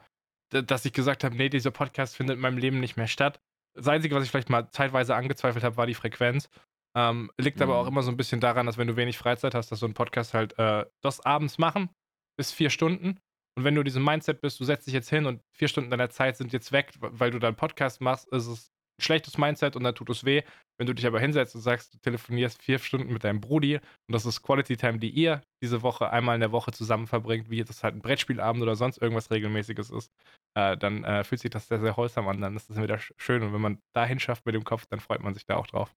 dass 0.52 0.84
ich 0.84 0.92
gesagt 0.94 1.24
habe: 1.24 1.36
„Ne, 1.36 1.50
dieser 1.50 1.70
Podcast 1.72 2.16
findet 2.16 2.36
in 2.36 2.42
meinem 2.42 2.58
Leben 2.58 2.80
nicht 2.80 2.96
mehr 2.98 3.08
statt.“ 3.08 3.40
Das 3.76 3.88
Einzige, 3.88 4.14
was 4.14 4.24
ich 4.24 4.30
vielleicht 4.30 4.50
mal 4.50 4.68
zeitweise 4.70 5.14
angezweifelt 5.14 5.64
habe, 5.64 5.76
war 5.76 5.86
die 5.86 5.94
Frequenz. 5.94 6.48
Ähm, 6.94 7.30
liegt 7.38 7.62
aber 7.62 7.78
auch 7.78 7.86
Mhm. 7.86 7.88
immer 7.88 8.02
so 8.02 8.10
'n 8.10 8.16
bisschen 8.18 8.40
daran, 8.40 8.66
dass 8.66 8.76
wenn 8.76 8.86
du 8.86 8.96
wenig 8.96 9.16
Freizeit 9.16 9.54
hast, 9.54 9.72
dass 9.72 9.80
so 9.80 9.86
'n 9.86 9.94
Podcast 9.94 10.34
halt, 10.34 10.58
äh 10.58 10.84
das 11.00 11.20
abends 11.24 11.56
machen 11.58 11.88
bis 12.36 12.52
4 12.52 12.68
Stunden. 12.68 13.18
Und 13.56 13.64
wenn 13.64 13.74
du 13.74 13.82
diesem 13.82 14.04
Mindset 14.04 14.40
bist, 14.42 14.60
du 14.60 14.64
setzt 14.64 14.86
dich 14.86 14.94
jetzt 14.94 15.08
hin 15.08 15.24
und 15.26 15.42
4 15.52 15.68
Stunden 15.68 15.90
deiner 15.90 16.10
Zeit 16.10 16.36
sind 16.36 16.52
jetzt 16.52 16.70
weg, 16.72 16.92
weil 17.00 17.30
du 17.30 17.38
da 17.38 17.48
'n 17.48 17.56
Podcast 17.56 18.00
machst, 18.02 18.28
ist 18.28 18.46
es 18.46 18.72
'n 19.00 19.02
schlechtes 19.02 19.38
Mindset 19.38 19.74
und 19.74 19.84
dann 19.84 19.94
tut 19.94 20.10
es 20.10 20.24
weh. 20.24 20.42
Wenn 20.78 20.86
du 20.86 20.94
dich 20.94 21.06
aber 21.06 21.20
hinsetzt 21.20 21.54
und 21.54 21.60
sagst, 21.60 21.94
du 21.94 21.98
telefonierst 21.98 22.62
4 22.62 22.78
Stunden 22.78 23.12
mit 23.12 23.24
deinem 23.24 23.40
Brudi 23.40 23.76
und 23.76 23.82
das 24.08 24.26
ist 24.26 24.42
Quality 24.42 24.76
Time, 24.76 24.98
die 24.98 25.10
ihr 25.10 25.42
diese 25.62 25.82
Woche 25.82 26.10
einmal 26.10 26.34
in 26.34 26.40
der 26.40 26.52
Woche 26.52 26.72
zusammen 26.72 27.06
verbringt, 27.06 27.50
wie 27.50 27.62
das 27.64 27.84
halt 27.84 27.94
'n 27.94 28.02
Brettspielabend 28.02 28.62
oder 28.62 28.74
sonst 28.76 28.98
irgendwas 29.00 29.30
Regelmäßiges 29.30 29.90
ist, 29.90 30.10
äh, 30.54 30.76
dann, 30.76 31.04
äh, 31.04 31.24
fühlt 31.24 31.40
sich 31.40 31.50
das 31.50 31.68
sehr, 31.68 31.80
sehr 31.80 31.96
wholesome 31.96 32.28
an. 32.30 32.40
Dann 32.40 32.56
ist 32.56 32.70
das 32.70 32.78
wieder 32.80 32.98
sch 32.98 33.12
schön 33.16 33.42
und 33.42 33.52
wenn 33.52 33.60
man 33.60 33.80
dahin 33.94 34.18
schafft 34.20 34.46
mit 34.46 34.54
dem 34.54 34.64
Kopf, 34.64 34.86
dann 34.86 35.00
freut 35.00 35.22
man 35.22 35.34
sich 35.34 35.46
da 35.46 35.56
auch 35.56 35.66
drauf. 35.66 35.94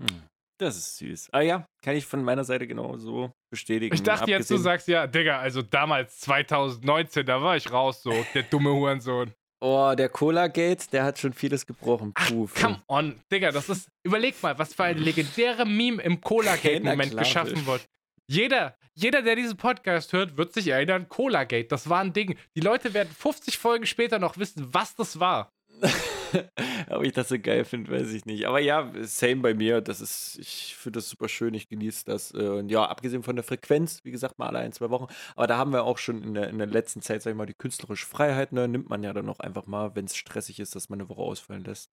Hm, 0.00 0.26
das 0.58 0.76
ist 0.76 0.96
süß. 0.96 1.28
Ah 1.32 1.40
ja, 1.42 1.66
kann 1.82 1.96
ich 1.96 2.06
von 2.06 2.24
meiner 2.24 2.44
Seite 2.44 2.66
genauso 2.66 3.32
bestätigen. 3.50 3.92
Ich 3.92 4.02
dachte 4.02 4.30
jetzt, 4.30 4.50
du 4.50 4.56
Abgesehen 4.56 4.58
sagst 4.58 4.88
ja: 4.88 5.06
„Digga, 5.06 5.38
also 5.38 5.62
damals 5.62 6.18
2019, 6.20 7.26
da 7.26 7.42
war 7.42 7.56
ich 7.56 7.70
raus 7.70 8.02
so, 8.02 8.24
der 8.24 8.42
dumme 8.44 8.70
Hurensohn.“ 8.72 9.34
Oh, 9.66 9.94
der 9.96 10.10
Cola-Gate, 10.10 10.92
der 10.92 11.04
hat 11.04 11.18
schon 11.18 11.32
vieles 11.32 11.64
gebrochen. 11.64 12.12
Ach, 12.14 12.28
Puh, 12.28 12.48
come 12.60 12.82
on, 12.86 13.18
Digga, 13.32 13.50
das 13.50 13.70
ist 13.70 13.88
überleg 14.02 14.42
mal, 14.42 14.58
was 14.58 14.74
für 14.74 14.84
ein 14.84 14.98
legendäre 14.98 15.64
Meme 15.64 16.02
im 16.02 16.20
Cola-Gate-Moment 16.20 17.10
Keiner 17.10 17.22
geschaffen 17.22 17.66
wird. 17.66 17.86
Jeder 18.26 18.76
jeder, 18.96 19.22
der 19.22 19.34
diesen 19.34 19.56
Podcast 19.56 20.12
hört, 20.12 20.36
wird 20.36 20.52
sich 20.52 20.68
erinnern, 20.68 21.08
Cola-Gate, 21.08 21.72
das 21.72 21.88
war 21.88 22.00
'n 22.00 22.12
Ding. 22.12 22.36
Die 22.54 22.60
Leute 22.60 22.94
werden 22.94 23.12
50 23.12 23.58
Folgen 23.58 23.86
später 23.86 24.18
noch 24.20 24.38
wissen, 24.38 24.68
was 24.72 24.94
das 24.94 25.18
war. 25.18 25.50
Ob 26.90 27.02
ich 27.04 27.12
das 27.12 27.28
so 27.28 27.38
geil 27.38 27.64
finde, 27.64 27.90
weiß 27.90 28.12
ich 28.12 28.24
nicht. 28.26 28.46
Aber 28.46 28.60
ja, 28.60 28.90
same 29.02 29.36
bei 29.42 29.54
mir. 29.54 29.80
Das 29.80 30.00
ist, 30.00 30.38
ich 30.38 30.74
finde 30.76 30.98
das 30.98 31.08
super 31.08 31.28
schön, 31.28 31.54
ich 31.54 31.68
genieße 31.68 32.04
das. 32.04 32.32
Äh, 32.34 32.48
und 32.48 32.68
ja, 32.70 32.84
abgesehen 32.86 33.22
von 33.22 33.36
der 33.36 33.44
Frequenz, 33.44 34.00
wie 34.04 34.10
gesagt, 34.10 34.38
mal 34.38 34.48
alle 34.48 34.58
ein, 34.60 34.72
2 34.72 34.90
Wochen. 34.90 35.06
Aber 35.36 35.46
da 35.46 35.56
haben 35.56 35.72
wir 35.72 35.84
auch 35.84 35.98
schon 35.98 36.22
in 36.22 36.34
der, 36.34 36.48
in 36.48 36.58
der 36.58 36.66
letzten 36.66 37.02
Zeit, 37.02 37.22
sag 37.22 37.30
ich 37.32 37.36
mal, 37.36 37.46
die 37.46 37.54
künstlerische 37.54 38.06
Freiheit. 38.06 38.52
Ne? 38.52 38.68
Nimmt 38.68 38.88
man 38.88 39.02
ja 39.02 39.12
dann 39.12 39.28
auch 39.28 39.40
einfach 39.40 39.66
mal, 39.66 39.94
wenn 39.94 40.06
es 40.06 40.16
stressig 40.16 40.60
ist, 40.60 40.74
dass 40.74 40.88
man 40.88 41.00
eine 41.00 41.08
Woche 41.08 41.22
ausfallen 41.22 41.64
lässt. 41.64 41.90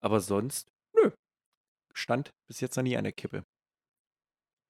Aber 0.00 0.20
sonst, 0.20 0.68
nö. 0.94 1.10
Stand 1.94 2.30
bis 2.48 2.60
jetzt 2.60 2.76
noch 2.76 2.84
nie 2.84 2.96
an 2.96 3.04
der 3.04 3.12
Kippe. 3.14 3.44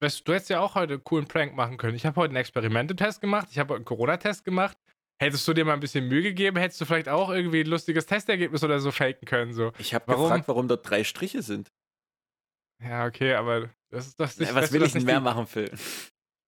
Weißt 0.03 0.21
du, 0.21 0.25
du 0.25 0.33
hättest 0.35 0.51
ja 0.51 0.61
auch 0.61 0.75
heute 0.75 0.95
'n 0.95 1.05
coolen 1.05 1.27
Prank 1.29 1.55
machen 1.55 1.77
können. 1.77 1.97
Ich 1.97 2.05
habe 2.07 2.17
heute 2.21 2.33
'n 2.35 2.37
Experimente-Test 2.37 3.21
gemacht, 3.21 3.49
ich 3.51 3.59
habe 3.59 3.75
heute 3.75 3.83
'n 3.83 3.85
Corona-Test 3.85 4.45
gemacht. 4.45 4.77
Hättest 5.21 5.47
du 5.47 5.53
dir 5.55 5.65
mal 5.65 5.75
'n 5.75 5.81
bisschen 5.81 6.09
Mühe 6.09 6.23
gegeben, 6.23 6.57
hättest 6.57 6.81
du 6.81 6.85
vielleicht 6.87 7.09
auch 7.09 7.31
irgendwie 7.31 7.61
'n 7.61 7.67
lustiges 7.69 8.07
Testergebnis 8.07 8.65
oder 8.65 8.81
so 8.81 8.91
faken 8.91 9.27
können 9.27 9.53
so. 9.55 9.71
Ich 9.79 9.93
habe 9.95 10.07
gefragt, 10.07 10.47
warum 10.49 10.69
dort 10.69 10.89
drei 10.89 11.03
Striche 11.05 11.43
sind. 11.43 11.71
Ja, 12.81 13.07
okay, 13.07 13.35
aber 13.35 13.71
das 13.91 14.07
ist 14.09 14.19
das 14.21 14.39
Ja, 14.39 14.53
nicht 14.53 14.55
was 14.55 14.73
weißt 14.73 14.79
du, 14.79 14.81
will 14.81 14.83
ich 14.83 14.93
denn 14.93 15.05
mehr 15.05 15.21
machen, 15.21 15.47
Phil? 15.47 15.71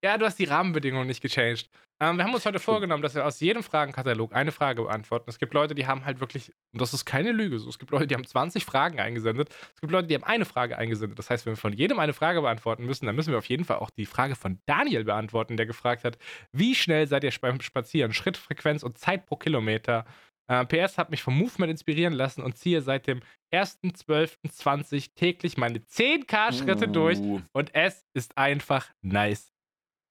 Ja, 0.07 0.17
du 0.17 0.25
hast 0.25 0.39
die 0.39 0.45
Rahmenbedingungen 0.45 1.09
nicht 1.09 1.21
gechanged. 1.21 1.69
Ähm, 2.01 2.17
wir 2.17 2.23
haben 2.23 2.33
uns 2.33 2.47
heute 2.47 2.61
vorgenommen, 2.61 3.03
dass 3.03 3.17
wir 3.17 3.27
aus 3.27 3.41
jedem 3.41 3.65
Fragenkatalog 3.65 4.33
eine 4.33 4.53
Frage 4.53 4.83
beantworten. 4.83 5.29
Es 5.29 5.41
gibt 5.41 5.53
Leute, 5.53 5.75
die 5.75 5.89
haben 5.89 6.05
halt 6.05 6.21
wirklich 6.21 6.53
und 6.73 6.81
das 6.81 6.95
ist 6.95 7.07
keine 7.07 7.33
Lüge 7.33 7.59
so, 7.59 7.69
es 7.69 7.81
gibt 7.81 7.91
Leute, 7.91 8.07
die 8.07 8.15
haben 8.15 8.25
20 8.25 8.65
Fragen 8.65 9.01
eingesendet. 9.01 9.49
Es 9.75 9.81
gibt 9.81 9.91
Leute, 9.91 10.07
die 10.07 10.15
haben 10.15 10.23
eine 10.23 10.45
Frage 10.45 10.79
eingesendet. 10.79 11.19
Das 11.19 11.29
heißt, 11.29 11.45
wenn 11.45 11.55
wir 11.55 11.57
von 11.57 11.73
jedem 11.73 11.99
eine 11.99 12.13
Frage 12.13 12.41
beantworten 12.41 12.87
müssen, 12.87 13.07
dann 13.07 13.17
müssen 13.17 13.33
wir 13.33 13.39
auf 13.39 13.47
jeden 13.47 13.65
Fall 13.65 13.79
auch 13.79 13.91
die 13.91 14.07
Frage 14.07 14.37
von 14.37 14.61
Daniel 14.67 15.03
beantworten, 15.03 15.57
der 15.57 15.67
gefragt 15.67 16.05
hat: 16.05 16.19
„Wie 16.53 16.77
schnell 16.77 17.09
seid 17.09 17.25
ihr 17.25 17.33
beim 17.41 17.61
Spazieren? 17.61 18.13
Schrittfrequenz 18.13 18.85
und 18.85 18.99
Zeit 18.99 19.27
pro 19.27 19.35
Kilometer?“ 19.35 20.05
Äh, 20.49 20.65
PS 20.67 20.99
hat 20.99 21.11
mich 21.11 21.23
vom 21.23 21.37
Movement 21.37 21.73
inspirieren 21.73 22.13
lassen 22.13 22.45
und 22.45 22.57
ziehe 22.57 22.81
seit 22.81 23.09
dem 23.09 23.23
1.12.20 23.53 25.17
täglich 25.17 25.57
meine 25.57 25.81
10.000 25.81 26.63
Schritte 26.63 26.87
durch 26.87 27.19
Uh, 27.19 27.41
und 27.53 27.75
es 27.75 28.07
ist 28.15 28.39
einfach 28.39 28.89
nice. 29.03 29.56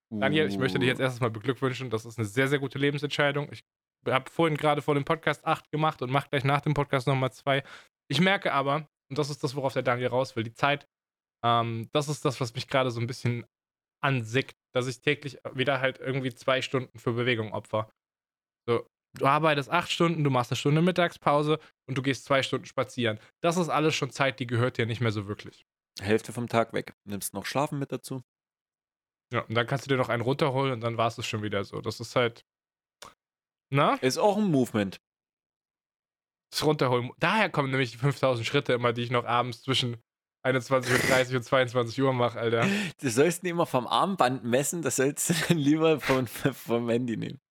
Daniel, 0.10 0.48
ich 0.48 0.58
möchte 0.58 0.80
dich 0.80 0.88
jetzt 0.88 1.00
uh. 1.00 1.04
erstes 1.04 1.22
mal 1.22 1.32
beglückwünschen. 1.32 1.90
Das 1.90 2.06
ist 2.06 2.18
eine 2.18 2.28
sehr, 2.28 2.48
sehr 2.48 2.60
gute 2.60 2.78
Lebensentscheidung. 2.78 3.52
Ich 3.52 3.64
habe 4.08 4.30
vorhin 4.30 4.58
gerade 4.58 4.82
vor 4.82 4.94
dem 4.94 5.06
Podcast 5.06 5.46
8 5.46 5.72
gemacht 5.72 6.02
und 6.02 6.12
mache 6.12 6.30
gleich 6.30 6.44
nach 6.44 6.62
dem 6.62 6.74
Podcast 6.74 7.08
nochmal 7.08 7.32
2. 7.32 7.64
Ich 8.08 8.22
merke 8.22 8.54
aber, 8.54 8.88
und 9.10 9.18
das 9.18 9.30
ist 9.30 9.44
das, 9.44 9.56
worauf 9.56 9.74
der 9.74 9.84
Daniel 9.84 10.08
raus 10.08 10.36
will, 10.36 10.44
die 10.44 10.54
Zeit, 10.54 10.88
ähm, 11.44 11.90
das 11.92 12.08
ist 12.08 12.24
das, 12.26 12.40
was 12.40 12.54
mich 12.54 12.68
gerade 12.68 12.92
so 12.92 13.00
ein 13.00 13.08
bisschen 13.08 13.46
ansickt, 14.04 14.56
dass 14.74 14.88
ich 14.88 15.02
täglich 15.02 15.40
wieder 15.54 15.82
halt 15.82 16.00
irgendwie 16.00 16.34
zwei 16.34 16.62
Stunden 16.62 17.00
für 17.00 17.14
Bewegung 17.14 17.54
opfer. 17.54 17.90
So, 18.68 18.88
du 19.14 19.26
arbeitest 19.26 19.70
acht 19.70 19.92
Stunden, 19.92 20.24
du 20.24 20.30
machst 20.30 20.52
eine 20.52 20.58
Stunde 20.58 20.82
Mittagspause 20.82 21.60
und 21.88 21.98
du 21.98 22.02
gehst 22.02 22.26
zwei 22.26 22.44
Stunden 22.44 22.66
spazieren. 22.66 23.20
Das 23.42 23.58
ist 23.58 23.70
alles 23.70 23.96
schon 23.96 24.12
Zeit, 24.12 24.40
die 24.40 24.48
gehört 24.48 24.78
dir 24.78 24.86
nicht 24.86 25.02
mehr 25.02 25.12
so 25.12 25.28
wirklich. 25.28 25.66
Hälfte 26.00 26.34
vom 26.34 26.48
Tag 26.48 26.74
weg. 26.74 26.94
Nimmst 27.06 27.34
noch 27.34 27.46
Schlafen 27.46 27.80
mit 27.80 27.92
dazu? 27.92 28.24
Ja, 29.36 29.42
und 29.42 29.54
dann 29.54 29.68
kannst 29.68 29.86
du 29.86 29.90
dir 29.90 29.98
noch 29.98 30.08
einen 30.08 30.22
runterholen 30.22 30.72
und 30.72 30.80
dann 30.80 30.98
war 30.98 31.08
es 31.08 31.28
schon 31.28 31.44
wieder 31.44 31.66
so. 31.66 31.82
Das 31.82 32.00
ist 32.00 32.16
halt. 32.16 32.46
Na? 33.70 33.96
Ist 33.96 34.18
auch 34.18 34.38
ein 34.38 34.50
Movement. 34.50 35.02
Das 36.52 36.64
Runterholen. 36.64 37.12
Daher 37.20 37.50
kommen 37.50 37.70
nämlich 37.70 37.92
die 37.92 37.98
5000 37.98 38.48
Schritte 38.48 38.72
immer, 38.72 38.94
die 38.94 39.02
ich 39.02 39.12
noch 39.12 39.26
abends 39.26 39.62
zwischen 39.62 39.98
21.30 40.46 41.32
Uhr 41.32 41.36
und 41.38 41.44
22 41.44 42.02
Uhr 42.02 42.14
mache, 42.14 42.40
Alter. 42.40 42.66
Du 43.02 43.10
sollst 43.10 43.44
nicht 43.44 43.52
immer 43.52 43.66
vom 43.66 43.88
Armband 43.88 44.46
messen, 44.46 44.82
das 44.82 44.96
sollst 44.96 45.30
du 45.30 45.34
dann 45.50 45.58
lieber 45.58 46.00
von, 46.00 46.28
vom 46.28 46.88
Handy 46.88 47.18
nehmen. 47.18 47.42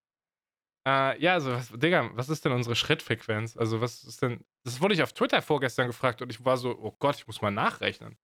Äh, 0.86 1.20
ja, 1.20 1.35
also, 1.35 1.52
was, 1.52 1.69
Digga, 1.69 2.11
was 2.15 2.31
ist 2.31 2.47
denn 2.47 2.52
unsere 2.52 2.77
Schrittfrequenz? 2.77 3.59
Also, 3.59 3.82
was 3.82 4.05
ist 4.05 4.23
denn. 4.23 4.43
Das 4.65 4.81
wurde 4.81 4.94
ich 4.94 5.02
auf 5.02 5.12
Twitter 5.12 5.43
vorgestern 5.43 5.89
gefragt 5.89 6.23
und 6.23 6.31
ich 6.31 6.43
war 6.47 6.56
so, 6.56 6.78
oh 6.78 6.97
Gott, 6.98 7.16
ich 7.16 7.27
muss 7.27 7.43
mal 7.43 7.51
nachrechnen. 7.51 8.16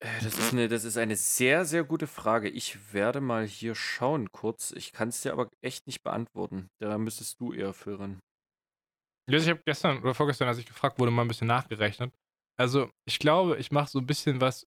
Äh, 0.00 0.08
Das 0.22 0.38
ist, 0.38 0.52
eine, 0.52 0.68
das 0.68 0.84
ist 0.84 0.96
eine 0.96 1.16
sehr, 1.16 1.64
sehr 1.64 1.84
gute 1.84 2.06
Frage. 2.06 2.48
Ich 2.48 2.92
werde 2.92 3.20
mal 3.20 3.46
hier 3.46 3.74
schauen 3.74 4.30
kurz. 4.32 4.72
Ich 4.72 4.92
kann 4.92 5.08
es 5.08 5.20
dir 5.22 5.32
aber 5.32 5.48
echt 5.62 5.86
nicht 5.86 6.02
beantworten. 6.02 6.68
Da 6.80 6.98
müsstest 6.98 7.40
du 7.40 7.52
eher 7.52 7.72
führen. 7.72 8.20
Ich 9.30 9.48
habe 9.48 9.60
gestern 9.64 10.02
oder 10.02 10.14
vorgestern, 10.14 10.48
als 10.48 10.58
ich 10.58 10.66
gefragt 10.66 10.98
wurde, 10.98 11.10
mal 11.10 11.22
ein 11.22 11.28
bisschen 11.28 11.46
nachgerechnet. 11.46 12.12
Also, 12.58 12.90
ich 13.08 13.18
glaube, 13.18 13.56
ich 13.56 13.72
mache 13.72 13.88
so 13.88 13.98
ein 13.98 14.06
bisschen 14.06 14.40
was, 14.40 14.66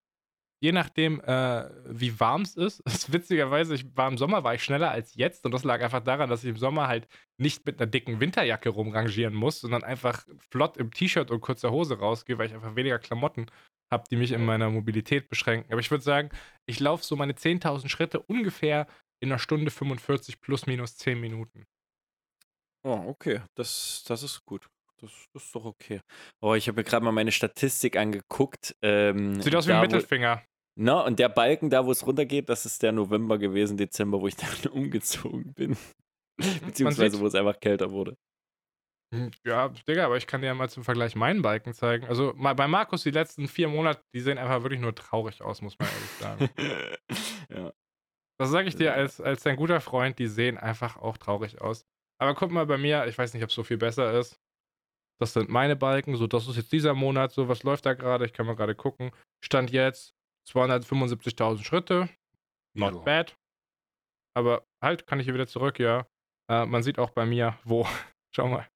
je 0.64 0.72
nachdem, 0.72 1.22
äh, 1.22 1.70
wie 1.88 2.20
warm 2.20 2.44
es 2.44 2.56
ist. 2.56 2.82
Ist 2.88 3.14
witzigerweise, 3.14 3.76
ich 3.76 3.86
war 3.98 4.10
im 4.10 4.18
Sommer 4.18 4.44
war 4.44 4.56
ich 4.56 4.64
schneller 4.64 4.92
als 4.92 5.16
jetzt 5.16 5.46
und 5.46 5.54
das 5.54 5.64
lag 5.64 5.82
einfach 5.82 6.04
daran, 6.04 6.30
dass 6.30 6.44
ich 6.44 6.52
im 6.52 6.58
Sommer 6.58 6.88
halt 6.88 7.08
nicht 7.38 7.66
mit 7.66 7.80
einer 7.82 7.90
dicken 7.90 8.20
Winterjacke 8.20 8.70
rumrangieren 8.70 9.36
muss, 9.36 9.62
sondern 9.62 9.84
einfach 9.84 10.26
flott 10.52 10.78
im 10.78 10.92
T-Shirt 10.92 11.32
und 11.32 11.42
kurzer 11.42 11.72
Hose 11.72 12.00
rausgehe, 12.00 12.38
weil 12.38 12.48
ich 12.48 12.56
einfach 12.56 12.76
weniger 12.76 13.00
Klamotten 13.00 13.48
habe, 13.92 14.04
die 14.10 14.16
mich 14.18 14.32
in 14.32 14.44
meiner 14.46 14.70
Mobilität 14.70 15.30
beschränken. 15.30 15.72
Aber 15.72 15.80
ich 15.80 15.92
würde 15.92 16.04
sagen, 16.04 16.30
ich 16.66 16.80
laufe 16.80 17.04
so 17.04 17.16
meine 17.16 17.34
10.000 17.34 17.90
Schritte 17.90 18.20
ungefähr 18.22 18.88
in 19.20 19.32
einer 19.32 19.40
Stunde 19.40 19.72
45 19.72 20.42
plus 20.42 20.66
minus 20.68 20.98
10 20.98 21.20
Minuten. 21.20 21.66
Oh, 22.84 23.04
okay. 23.08 23.42
Das, 23.56 24.04
das 24.08 24.24
ist 24.24 24.46
gut. 24.46 24.68
Das, 25.00 25.12
das 25.34 25.44
ist 25.46 25.56
doch 25.56 25.66
okay. 25.66 26.02
Oh, 26.42 26.54
ich 26.56 26.68
habe 26.68 26.78
mir 26.80 26.84
gerade 26.84 27.04
mal 27.06 27.12
meine 27.12 27.32
Statistik 27.32 27.98
angeguckt. 27.98 28.76
Ähm, 28.82 29.42
Sieht 29.42 29.56
aus 29.56 29.68
wie 29.68 29.74
ein 29.74 29.82
Mittelfinger. 29.82 30.44
na, 30.76 31.02
und 31.02 31.20
der 31.20 31.30
Balken 31.30 31.70
da, 31.70 31.86
wo 31.86 31.92
es 31.92 32.06
runtergeht, 32.06 32.50
das 32.50 32.66
ist 32.66 32.82
der 32.84 32.92
November 32.92 33.38
gewesen, 33.38 33.78
Dezember, 33.78 34.20
wo 34.22 34.28
ich 34.28 34.36
dann 34.64 34.72
umgezogen 34.72 35.54
bin. 35.54 35.78
Beziehungsweise, 36.66 37.16
sieht- 37.18 37.22
wo 37.22 37.28
es 37.28 37.36
einfach 37.36 37.60
kälter 37.60 37.92
wurde. 37.92 38.16
Hm, 39.14 39.32
ja, 39.46 39.70
Digga, 39.70 40.06
aber 40.06 40.18
ich 40.18 40.28
kann 40.28 40.42
dir 40.42 40.48
ja 40.48 40.54
mal 40.54 40.70
zum 40.70 40.84
Vergleich 40.84 41.16
meinen 41.16 41.42
Balken 41.42 41.74
zeigen. 41.74 42.06
Also 42.08 42.34
bei 42.36 42.68
Markus 42.68 43.04
die 43.04 43.12
letzten 43.12 43.48
vier 43.48 43.70
Monate, 43.70 44.04
die 44.14 44.20
sehen 44.20 44.38
einfach 44.38 44.64
wirklich 44.64 44.82
nur 44.82 44.94
traurig 44.96 45.42
aus, 45.42 45.62
muss 45.62 45.78
man 45.80 45.88
ehrlich 45.88 46.10
sagen. 46.12 46.50
ja. 47.50 47.74
Das 48.40 48.50
sage 48.50 48.68
ich 48.68 48.76
dir 48.76 48.94
als, 48.94 49.22
als 49.22 49.44
dein 49.44 49.56
guter 49.56 49.82
Freund, 49.82 50.20
die 50.20 50.28
sehen 50.28 50.58
einfach 50.58 50.98
auch 50.98 51.18
traurig 51.18 51.62
aus. 51.62 51.86
Aber 52.20 52.36
guck 52.36 52.52
mal 52.52 52.66
bei 52.66 52.78
mir, 52.78 53.08
ich 53.08 53.18
weiß 53.18 53.34
nicht, 53.34 53.44
ob 53.44 53.50
es 53.50 53.56
so 53.56 53.64
viel 53.64 53.78
besser 53.78 54.20
ist. 54.20 54.40
Das 55.20 55.34
sind 55.34 55.50
meine 55.50 55.76
Balken, 55.76 56.16
so 56.16 56.28
das 56.28 56.48
ist 56.48 56.58
jetzt 56.58 56.72
dieser 56.72 56.94
Monat, 56.94 57.32
so 57.32 57.48
was 57.48 57.64
läuft 57.64 57.86
da 57.86 57.94
gerade, 57.94 58.26
ich 58.26 58.34
kann 58.34 58.46
mal 58.46 58.56
gerade 58.56 58.76
gucken. 58.76 59.12
Stand 59.44 59.72
jetzt 59.72 60.14
275.000 60.50 61.64
Schritte, 61.64 62.10
not 62.76 62.94
Ja. 62.96 63.02
bad. 63.02 63.36
Aber 64.36 64.68
halt, 64.84 65.08
kann 65.08 65.20
ich 65.20 65.26
hier 65.26 65.34
wieder 65.34 65.48
zurück, 65.48 65.80
ja. 65.80 66.08
Äh, 66.50 66.66
man 66.68 66.84
sieht 66.84 67.00
auch 67.00 67.10
bei 67.10 67.26
mir, 67.26 67.58
wo, 67.64 67.86
schau 68.36 68.48
mal. 68.48 68.68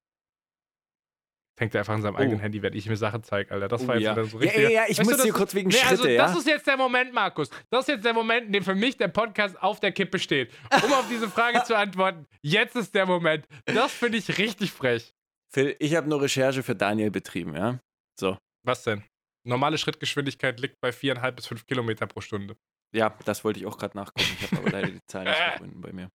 Fängt 1.58 1.74
er 1.74 1.80
einfach 1.82 1.94
an 1.94 2.02
seinem 2.02 2.16
eigenen 2.16 2.38
Oh. 2.38 2.42
Handy, 2.42 2.62
wenn 2.62 2.72
ich 2.74 2.88
mir 2.88 2.96
Sachen 2.96 3.22
zeige, 3.22 3.50
Alter. 3.52 3.68
Das 3.68 3.82
Oh, 3.82 3.88
war 3.88 3.96
jetzt 3.96 4.04
ja. 4.04 4.12
wieder 4.12 4.24
so 4.24 4.38
ja, 4.38 4.44
richtig. 4.44 4.62
ja, 4.62 4.68
ja, 4.70 4.82
ich 4.88 4.90
Weißt 4.90 5.00
du, 5.00 5.04
muss 5.04 5.12
das 5.16 5.22
hier 5.24 5.32
kurz 5.34 5.54
wegen 5.54 5.68
Nee, 5.68 5.76
Schritte, 5.76 5.90
also, 5.90 6.08
ja. 6.08 6.26
das 6.26 6.36
ist 6.38 6.46
jetzt 6.46 6.66
der 6.66 6.76
Moment, 6.78 7.12
Markus. 7.12 7.50
Das 7.70 7.80
ist 7.82 7.88
jetzt 7.88 8.04
der 8.04 8.14
Moment, 8.14 8.46
in 8.46 8.52
dem 8.52 8.64
für 8.64 8.74
mich 8.74 8.96
der 8.96 9.08
Podcast 9.08 9.60
auf 9.62 9.78
der 9.80 9.92
Kippe 9.92 10.18
steht. 10.18 10.50
Um 10.82 10.92
auf 10.94 11.06
diese 11.10 11.28
Frage 11.28 11.62
zu 11.66 11.76
antworten, 11.76 12.26
jetzt 12.42 12.74
ist 12.76 12.94
der 12.94 13.04
Moment. 13.06 13.46
Das 13.66 13.92
finde 13.92 14.16
ich 14.18 14.38
richtig 14.38 14.72
frech. 14.72 15.12
Phil, 15.52 15.76
ich 15.78 15.94
habe 15.94 16.08
nur 16.08 16.22
Recherche 16.22 16.62
für 16.62 16.74
Daniel 16.74 17.10
betrieben, 17.10 17.54
ja. 17.54 17.78
So. 18.18 18.38
Was 18.64 18.84
denn? 18.84 19.04
Normale 19.46 19.76
Schrittgeschwindigkeit 19.76 20.58
liegt 20.60 20.80
bei 20.80 20.88
4,5 20.90 21.30
bis 21.32 21.46
5 21.48 21.66
Kilometer 21.66 22.06
pro 22.06 22.20
Stunde. 22.22 22.56
Ja, 22.94 23.16
das 23.24 23.44
wollte 23.44 23.58
ich 23.60 23.66
auch 23.66 23.76
gerade 23.76 23.96
nachgucken. 23.96 24.28
Ich 24.40 24.50
habe 24.50 24.62
aber 24.62 24.70
leider 24.70 24.88
die 24.90 25.00
Zahl 25.06 25.24
nicht 25.24 25.36
gefunden 25.54 25.80
bei 25.80 25.92
mir. 25.92 26.08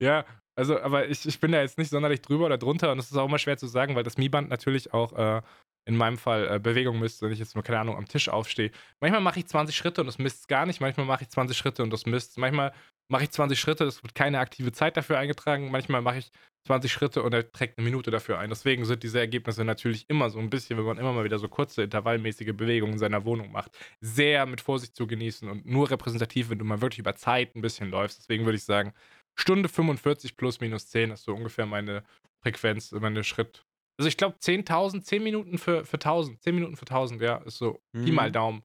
Ja, 0.00 0.24
also, 0.56 0.80
aber 0.80 1.08
ich, 1.08 1.26
ich 1.26 1.38
bin 1.40 1.52
da 1.52 1.60
jetzt 1.60 1.78
nicht 1.78 1.90
sonderlich 1.90 2.20
drüber 2.20 2.46
oder 2.46 2.58
drunter 2.58 2.90
und 2.92 2.98
es 2.98 3.10
ist 3.10 3.16
auch 3.16 3.26
immer 3.26 3.38
schwer 3.38 3.56
zu 3.58 3.66
sagen, 3.66 3.94
weil 3.94 4.02
das 4.02 4.18
Mi-Band 4.18 4.48
natürlich 4.48 4.92
auch 4.92 5.12
äh, 5.12 5.42
in 5.86 5.96
meinem 5.96 6.18
Fall 6.18 6.48
äh, 6.48 6.58
Bewegung 6.58 6.98
misst, 6.98 7.22
wenn 7.22 7.32
ich 7.32 7.38
jetzt 7.38 7.54
nur, 7.54 7.64
keine 7.64 7.80
Ahnung, 7.80 7.96
am 7.96 8.06
Tisch 8.06 8.28
aufstehe. 8.28 8.70
Manchmal 9.00 9.20
mache 9.20 9.38
ich 9.38 9.46
20 9.46 9.76
Schritte 9.76 10.00
und 10.02 10.06
das 10.06 10.18
misst 10.18 10.48
gar 10.48 10.66
nicht. 10.66 10.80
Manchmal 10.80 11.06
mache 11.06 11.22
ich 11.22 11.30
20 11.30 11.56
Schritte 11.56 11.82
und 11.82 11.90
das 11.92 12.06
misst. 12.06 12.38
Manchmal 12.38 12.72
mache 13.10 13.24
ich 13.24 13.30
20 13.30 13.58
Schritte, 13.58 13.84
es 13.84 14.02
wird 14.02 14.14
keine 14.14 14.38
aktive 14.40 14.72
Zeit 14.72 14.96
dafür 14.96 15.18
eingetragen. 15.18 15.70
Manchmal 15.70 16.02
mache 16.02 16.18
ich 16.18 16.30
20 16.66 16.92
Schritte 16.92 17.22
und 17.22 17.32
er 17.32 17.50
trägt 17.50 17.78
eine 17.78 17.84
Minute 17.84 18.10
dafür 18.10 18.38
ein. 18.38 18.50
Deswegen 18.50 18.84
sind 18.84 19.02
diese 19.02 19.18
Ergebnisse 19.18 19.64
natürlich 19.64 20.04
immer 20.10 20.28
so 20.28 20.38
ein 20.38 20.50
bisschen, 20.50 20.76
wenn 20.76 20.84
man 20.84 20.98
immer 20.98 21.12
mal 21.14 21.24
wieder 21.24 21.38
so 21.38 21.48
kurze, 21.48 21.82
intervallmäßige 21.84 22.54
Bewegungen 22.54 22.94
in 22.94 22.98
seiner 22.98 23.24
Wohnung 23.24 23.50
macht, 23.50 23.70
sehr 24.02 24.44
mit 24.44 24.60
Vorsicht 24.60 24.94
zu 24.94 25.06
genießen 25.06 25.48
und 25.48 25.64
nur 25.64 25.90
repräsentativ, 25.90 26.50
wenn 26.50 26.58
du 26.58 26.66
mal 26.66 26.82
wirklich 26.82 26.98
über 26.98 27.14
Zeit 27.14 27.56
ein 27.56 27.62
bisschen 27.62 27.88
läufst. 27.90 28.18
Deswegen 28.18 28.44
würde 28.44 28.56
ich 28.56 28.64
sagen, 28.64 28.92
Stunde 29.38 29.68
45 29.68 30.36
plus 30.36 30.60
minus 30.60 30.88
10 30.88 31.10
ist 31.12 31.24
so 31.24 31.34
ungefähr 31.34 31.66
meine 31.66 32.04
Frequenz, 32.42 32.92
meine 32.92 33.24
Schritt. 33.24 33.64
Also 33.98 34.08
ich 34.08 34.16
glaube 34.16 34.36
10.000, 34.38 35.02
10 35.02 35.22
Minuten 35.22 35.58
für, 35.58 35.84
für 35.84 35.96
1000, 35.96 36.40
10 36.42 36.54
Minuten 36.54 36.76
für 36.76 36.86
1000, 36.86 37.20
ja, 37.22 37.36
ist 37.38 37.58
so 37.58 37.80
Pi 37.92 38.10
Mhm. 38.10 38.14
mal 38.14 38.30
Daumen. 38.32 38.62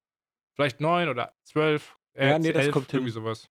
Vielleicht 0.56 0.80
9 0.80 1.10
oder 1.10 1.34
12, 1.48 1.98
äh, 2.16 2.30
Ja, 2.30 2.40
nee, 2.40 2.52
das 2.52 2.66
11, 2.66 2.74
kommt 2.74 2.92
hin. 2.92 3.00
irgendwie 3.00 3.12
sowas. 3.14 3.50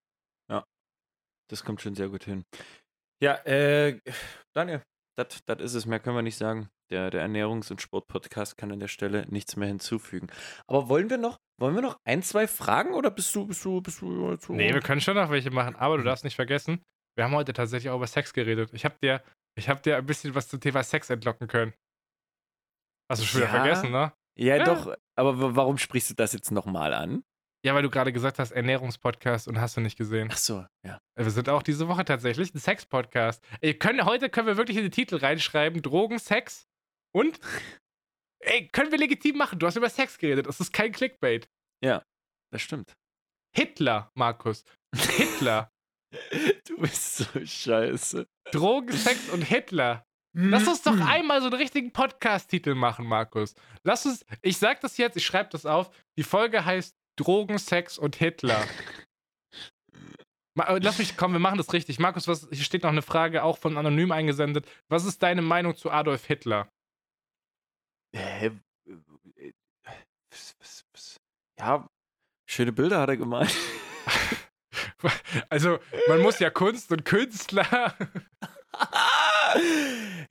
Das 1.51 1.65
kommt 1.65 1.83
schon 1.83 1.95
sehr 1.95 2.09
gut 2.09 2.25
hin. 2.25 2.45
Ja, 3.23 3.35
äh, 3.45 3.99
Daniel, 4.55 4.83
das 5.19 5.43
ist 5.59 5.75
es. 5.75 5.85
Mehr 5.85 6.01
können 6.01 6.17
wir 6.17 6.23
nicht 6.23 6.39
sagen. 6.39 6.71
Der, 6.91 7.11
der 7.11 7.27
Ernährungs- 7.29 7.71
und 7.71 7.83
Sport-Podcast 7.83 8.57
kann 8.57 8.73
an 8.73 8.81
der 8.81 8.89
Stelle 8.89 9.27
nichts 9.29 9.57
mehr 9.57 9.69
hinzufügen. 9.69 10.29
Aber 10.67 10.89
wollen 10.89 11.11
wir 11.11 11.19
noch, 11.19 11.37
wollen 11.61 11.75
wir 11.75 11.83
noch 11.83 11.99
ein, 12.05 12.23
zwei 12.23 12.47
Fragen 12.47 12.95
oder 12.95 13.11
bist 13.11 13.35
du, 13.35 13.47
bist 13.47 13.65
du, 13.67 13.83
bist 13.83 14.01
du 14.01 14.35
zu. 14.37 14.55
Nee, 14.55 14.73
wir 14.73 14.81
können 14.81 15.03
schon 15.03 15.15
noch 15.17 15.31
welche 15.31 15.51
machen, 15.51 15.77
aber 15.77 15.99
du 15.99 16.05
darfst 16.05 16.25
nicht 16.25 16.37
vergessen, 16.37 16.81
wir 17.17 17.25
haben 17.25 17.35
heute 17.35 17.53
tatsächlich 17.53 17.91
auch 17.91 17.97
über 17.97 18.07
Sex 18.07 18.33
geredet. 18.33 18.71
Ich 18.73 18.85
habe 18.85 18.97
dir, 19.03 19.23
ich 19.59 19.69
hab 19.69 19.83
dir 19.83 19.97
ein 19.97 20.07
bisschen 20.07 20.35
was 20.35 20.49
zum 20.49 20.61
Thema 20.61 20.83
Sex 20.83 21.11
entlocken 21.11 21.47
können. 21.49 21.73
Hast 23.11 23.23
du 23.23 23.27
schon 23.27 23.41
wieder 23.43 23.51
Ja? 23.53 23.59
vergessen, 23.61 23.91
ne? 23.91 24.13
Ja, 24.39 24.57
Ja. 24.57 24.65
doch, 24.65 24.97
aber 25.17 25.39
wa- 25.39 25.57
warum 25.57 25.79
sprichst 25.79 26.11
du 26.11 26.15
das 26.15 26.33
jetzt 26.33 26.51
nochmal 26.51 26.95
an? 26.95 27.23
Ja, 27.65 27.75
weil 27.75 27.83
du 27.83 27.91
gerade 27.91 28.13
gesagt 28.13 28.39
hast, 28.41 28.51
Ernährungspodcast 28.51 29.47
und 29.47 29.61
hast 29.61 29.77
du 29.77 29.81
nicht 29.81 29.97
gesehen. 29.97 30.29
Ach 30.33 30.37
so, 30.37 30.67
ja. 30.85 30.99
Wir 31.17 31.31
sind 31.31 31.49
auch 31.49 31.63
diese 31.63 31.87
Woche 31.87 32.05
tatsächlich 32.05 32.53
ein 32.55 32.59
Sex-Podcast. 32.59 33.45
Können, 33.79 34.05
heute 34.05 34.31
können 34.31 34.49
wir 34.49 34.57
wirklich 34.57 34.77
in 34.79 34.83
den 34.83 34.91
Titel 34.91 35.17
reinschreiben: 35.17 35.81
Drogen, 35.83 36.19
Sex 36.19 36.67
und. 37.15 37.39
Ey, 38.45 38.67
können 38.69 38.91
wir 38.91 38.99
legitim 38.99 39.37
machen. 39.37 39.61
Du 39.61 39.67
hast 39.69 39.77
über 39.77 39.89
Sex 39.89 40.19
geredet. 40.19 40.47
Das 40.47 40.59
ist 40.59 40.73
kein 40.73 40.91
Clickbait. 40.93 41.49
Das 41.81 42.61
stimmt. 42.61 42.93
Hitler, 43.57 44.11
Markus. 44.15 44.65
Hitler. 44.95 45.71
Du 46.67 46.77
bist 46.79 47.17
so 47.17 47.25
scheiße. 47.45 48.27
Drogen, 48.51 48.93
Sex 48.93 49.31
und 49.31 49.43
Hitler. 49.43 50.05
Lass 50.35 50.67
uns 50.67 50.83
doch 50.83 50.99
einmal 50.99 51.41
so 51.41 51.49
einen 51.49 51.57
richtigen 51.57 51.93
Podcast-Titel 51.93 52.75
machen, 52.75 53.07
Markus. 53.07 53.55
Lass 53.83 54.07
uns. 54.07 54.25
Ich 54.41 54.57
sag 54.57 54.81
das 54.81 54.97
jetzt, 54.97 55.17
ich 55.17 55.27
schreibe 55.27 55.51
das 55.51 55.67
auf. 55.67 55.91
Die 56.17 56.23
Folge 56.23 56.65
heißt 56.65 56.97
Drogen, 57.17 57.59
Sex 57.59 57.99
und 57.99 58.17
Hitler. 58.17 58.65
Äh, 60.59 60.79
Lass 60.83 60.99
mich, 60.99 61.17
komm, 61.17 61.33
wir 61.33 61.39
machen 61.39 61.59
das 61.59 61.73
richtig. 61.73 61.99
Markus, 61.99 62.29
was, 62.29 62.49
hier 62.51 62.65
steht 62.65 62.83
noch 62.83 62.91
eine 62.91 63.03
Frage, 63.03 63.43
auch 63.43 63.59
von 63.59 63.77
Anonym 63.77 64.11
eingesendet. 64.13 64.67
Was 64.89 65.05
ist 65.05 65.23
deine 65.23 65.43
Meinung 65.43 65.77
zu 65.77 65.91
Adolf 65.91 66.25
Hitler? 66.27 66.69
Hä? 68.15 68.53
Was? 70.31 71.17
Ja, 71.59 71.89
schöne 72.49 72.73
Bilder 72.73 73.01
hat 73.01 73.11
er 73.11 73.17
gemalt. 73.19 73.55
Also, 75.49 75.79
man 76.09 76.21
muss 76.21 76.39
ja 76.39 76.51
Kunst 76.51 76.93
und 76.93 77.05
Künstler. 77.05 77.95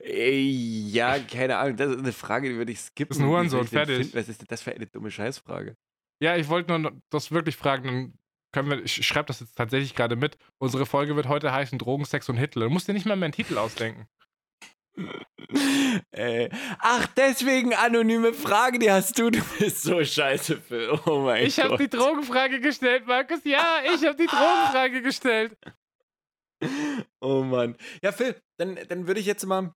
Ja, 0.04 1.18
keine 1.20 1.58
Ahnung. 1.58 1.76
Das 1.76 1.90
ist 1.90 1.98
eine 1.98 2.12
Frage, 2.12 2.48
die 2.48 2.56
würde 2.56 2.72
ich 2.72 2.80
skippen. 2.80 3.10
Das 3.10 3.18
ist 3.18 3.22
ein 3.22 3.28
Hurensohn, 3.28 3.66
fertig. 3.68 3.98
finden? 3.98 4.18
Was 4.18 4.28
ist 4.28 4.40
denn 4.40 4.48
das 4.48 4.62
für 4.62 4.72
eine 4.72 4.86
dumme 4.86 5.10
Scheißfrage? 5.10 5.76
Ja, 6.20 6.36
ich 6.36 6.48
wollte 6.48 6.76
nur 6.76 6.92
das 7.10 7.30
wirklich 7.30 7.56
fragen, 7.56 7.84
dann 7.86 8.18
können 8.52 8.70
wir, 8.70 8.84
ich 8.84 9.06
schreibe 9.06 9.26
das 9.26 9.40
jetzt 9.40 9.56
tatsächlich 9.56 9.94
gerade 9.94 10.16
mit. 10.16 10.36
Unsere 10.58 10.86
Folge 10.86 11.16
wird 11.16 11.28
heute 11.28 11.52
heißen 11.52 11.78
Drogen, 11.78 12.04
Sex 12.04 12.28
und 12.28 12.36
Hitler. 12.36 12.64
Du 12.66 12.70
musst 12.70 12.88
dir 12.88 12.92
nicht 12.92 13.06
mal 13.06 13.16
mehr 13.16 13.26
einen 13.26 13.32
Titel 13.32 13.58
ausdenken. 13.58 14.06
Äh, 16.12 16.48
ach, 16.78 17.06
deswegen 17.08 17.74
anonyme 17.74 18.32
Frage, 18.32 18.78
die 18.78 18.90
hast 18.90 19.18
du. 19.18 19.30
Du 19.30 19.40
bist 19.58 19.82
so 19.82 20.02
scheiße, 20.02 20.58
Phil. 20.60 20.98
Oh 21.06 21.20
mein 21.20 21.44
Ich 21.46 21.58
habe 21.58 21.70
Gott. 21.70 21.80
die 21.80 21.88
Drogenfrage 21.90 22.60
gestellt, 22.60 23.06
Markus. 23.06 23.40
Ja, 23.44 23.80
ich 23.84 24.04
habe 24.04 24.16
die 24.16 24.26
Drogenfrage 24.26 25.02
gestellt. 25.02 25.56
Oh 27.20 27.42
Mann. 27.42 27.76
Ja, 28.02 28.12
Phil, 28.12 28.40
dann, 28.56 28.78
dann 28.88 29.08
würde 29.08 29.18
ich 29.18 29.26
jetzt 29.26 29.44
mal 29.46 29.74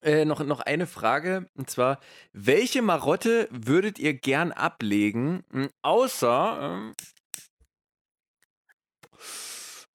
äh, 0.00 0.24
noch, 0.24 0.42
noch 0.42 0.60
eine 0.60 0.86
Frage. 0.86 1.46
Und 1.54 1.68
zwar, 1.68 2.00
welche 2.32 2.80
Marotte 2.80 3.46
würdet 3.50 3.98
ihr 3.98 4.14
gern 4.14 4.50
ablegen, 4.50 5.44
m, 5.52 5.68
außer, 5.82 6.58
ähm, 6.62 6.94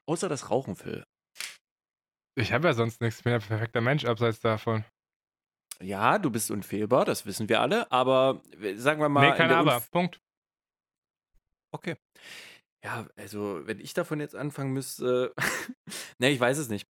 außer 0.06 0.30
das 0.30 0.52
Rauchen, 0.52 0.76
Phil? 0.76 1.04
Ich 2.40 2.54
habe 2.54 2.68
ja 2.68 2.74
sonst 2.74 3.02
nichts. 3.02 3.20
Ich 3.20 3.24
bin 3.24 3.32
ja 3.34 3.40
ein 3.40 3.46
perfekter 3.46 3.82
Mensch 3.82 4.06
abseits 4.06 4.40
davon. 4.40 4.86
Ja, 5.82 6.18
du 6.20 6.30
bist 6.30 6.52
unfehlbar, 6.52 7.06
das 7.06 7.26
wissen 7.26 7.48
wir 7.48 7.62
alle, 7.62 7.90
aber 7.92 8.42
äh, 8.62 8.76
sagen 8.76 9.00
wir 9.02 9.10
mal. 9.10 9.22
nee, 9.22 9.30
in 9.30 9.36
kein 9.36 9.52
Aber. 9.52 9.78
Unf- 9.78 9.92
Punkt. 9.92 10.20
Okay. 11.74 11.96
Ja, 12.84 13.08
also, 13.18 13.66
wenn 13.68 13.80
ich 13.80 13.94
davon 13.94 14.20
jetzt 14.20 14.36
anfangen 14.36 14.74
müsste. 14.74 15.34
ne, 16.20 16.30
ich 16.30 16.40
weiß 16.40 16.58
es 16.58 16.70
nicht. 16.70 16.88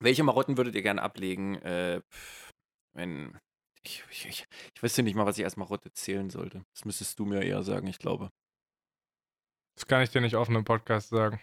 Welche 0.00 0.22
Marotten 0.22 0.56
würdet 0.56 0.74
ihr 0.74 0.82
gerne 0.82 1.02
ablegen? 1.02 1.56
Äh, 1.62 2.00
wenn. 2.94 3.38
Ich, 3.82 4.04
ich, 4.10 4.26
ich, 4.26 4.46
ich 4.74 4.82
wüsste 4.82 5.02
nicht 5.02 5.14
mal, 5.14 5.24
was 5.24 5.38
ich 5.38 5.44
als 5.44 5.56
Marotte 5.56 5.90
zählen 5.92 6.28
sollte. 6.28 6.62
Das 6.74 6.84
müsstest 6.84 7.18
du 7.18 7.24
mir 7.24 7.42
eher 7.42 7.62
sagen, 7.62 7.86
ich 7.86 7.98
glaube. 7.98 8.30
Das 9.76 9.86
kann 9.86 10.02
ich 10.02 10.10
dir 10.10 10.20
nicht 10.20 10.36
offen 10.36 10.54
im 10.56 10.64
Podcast 10.64 11.08
sagen. 11.08 11.40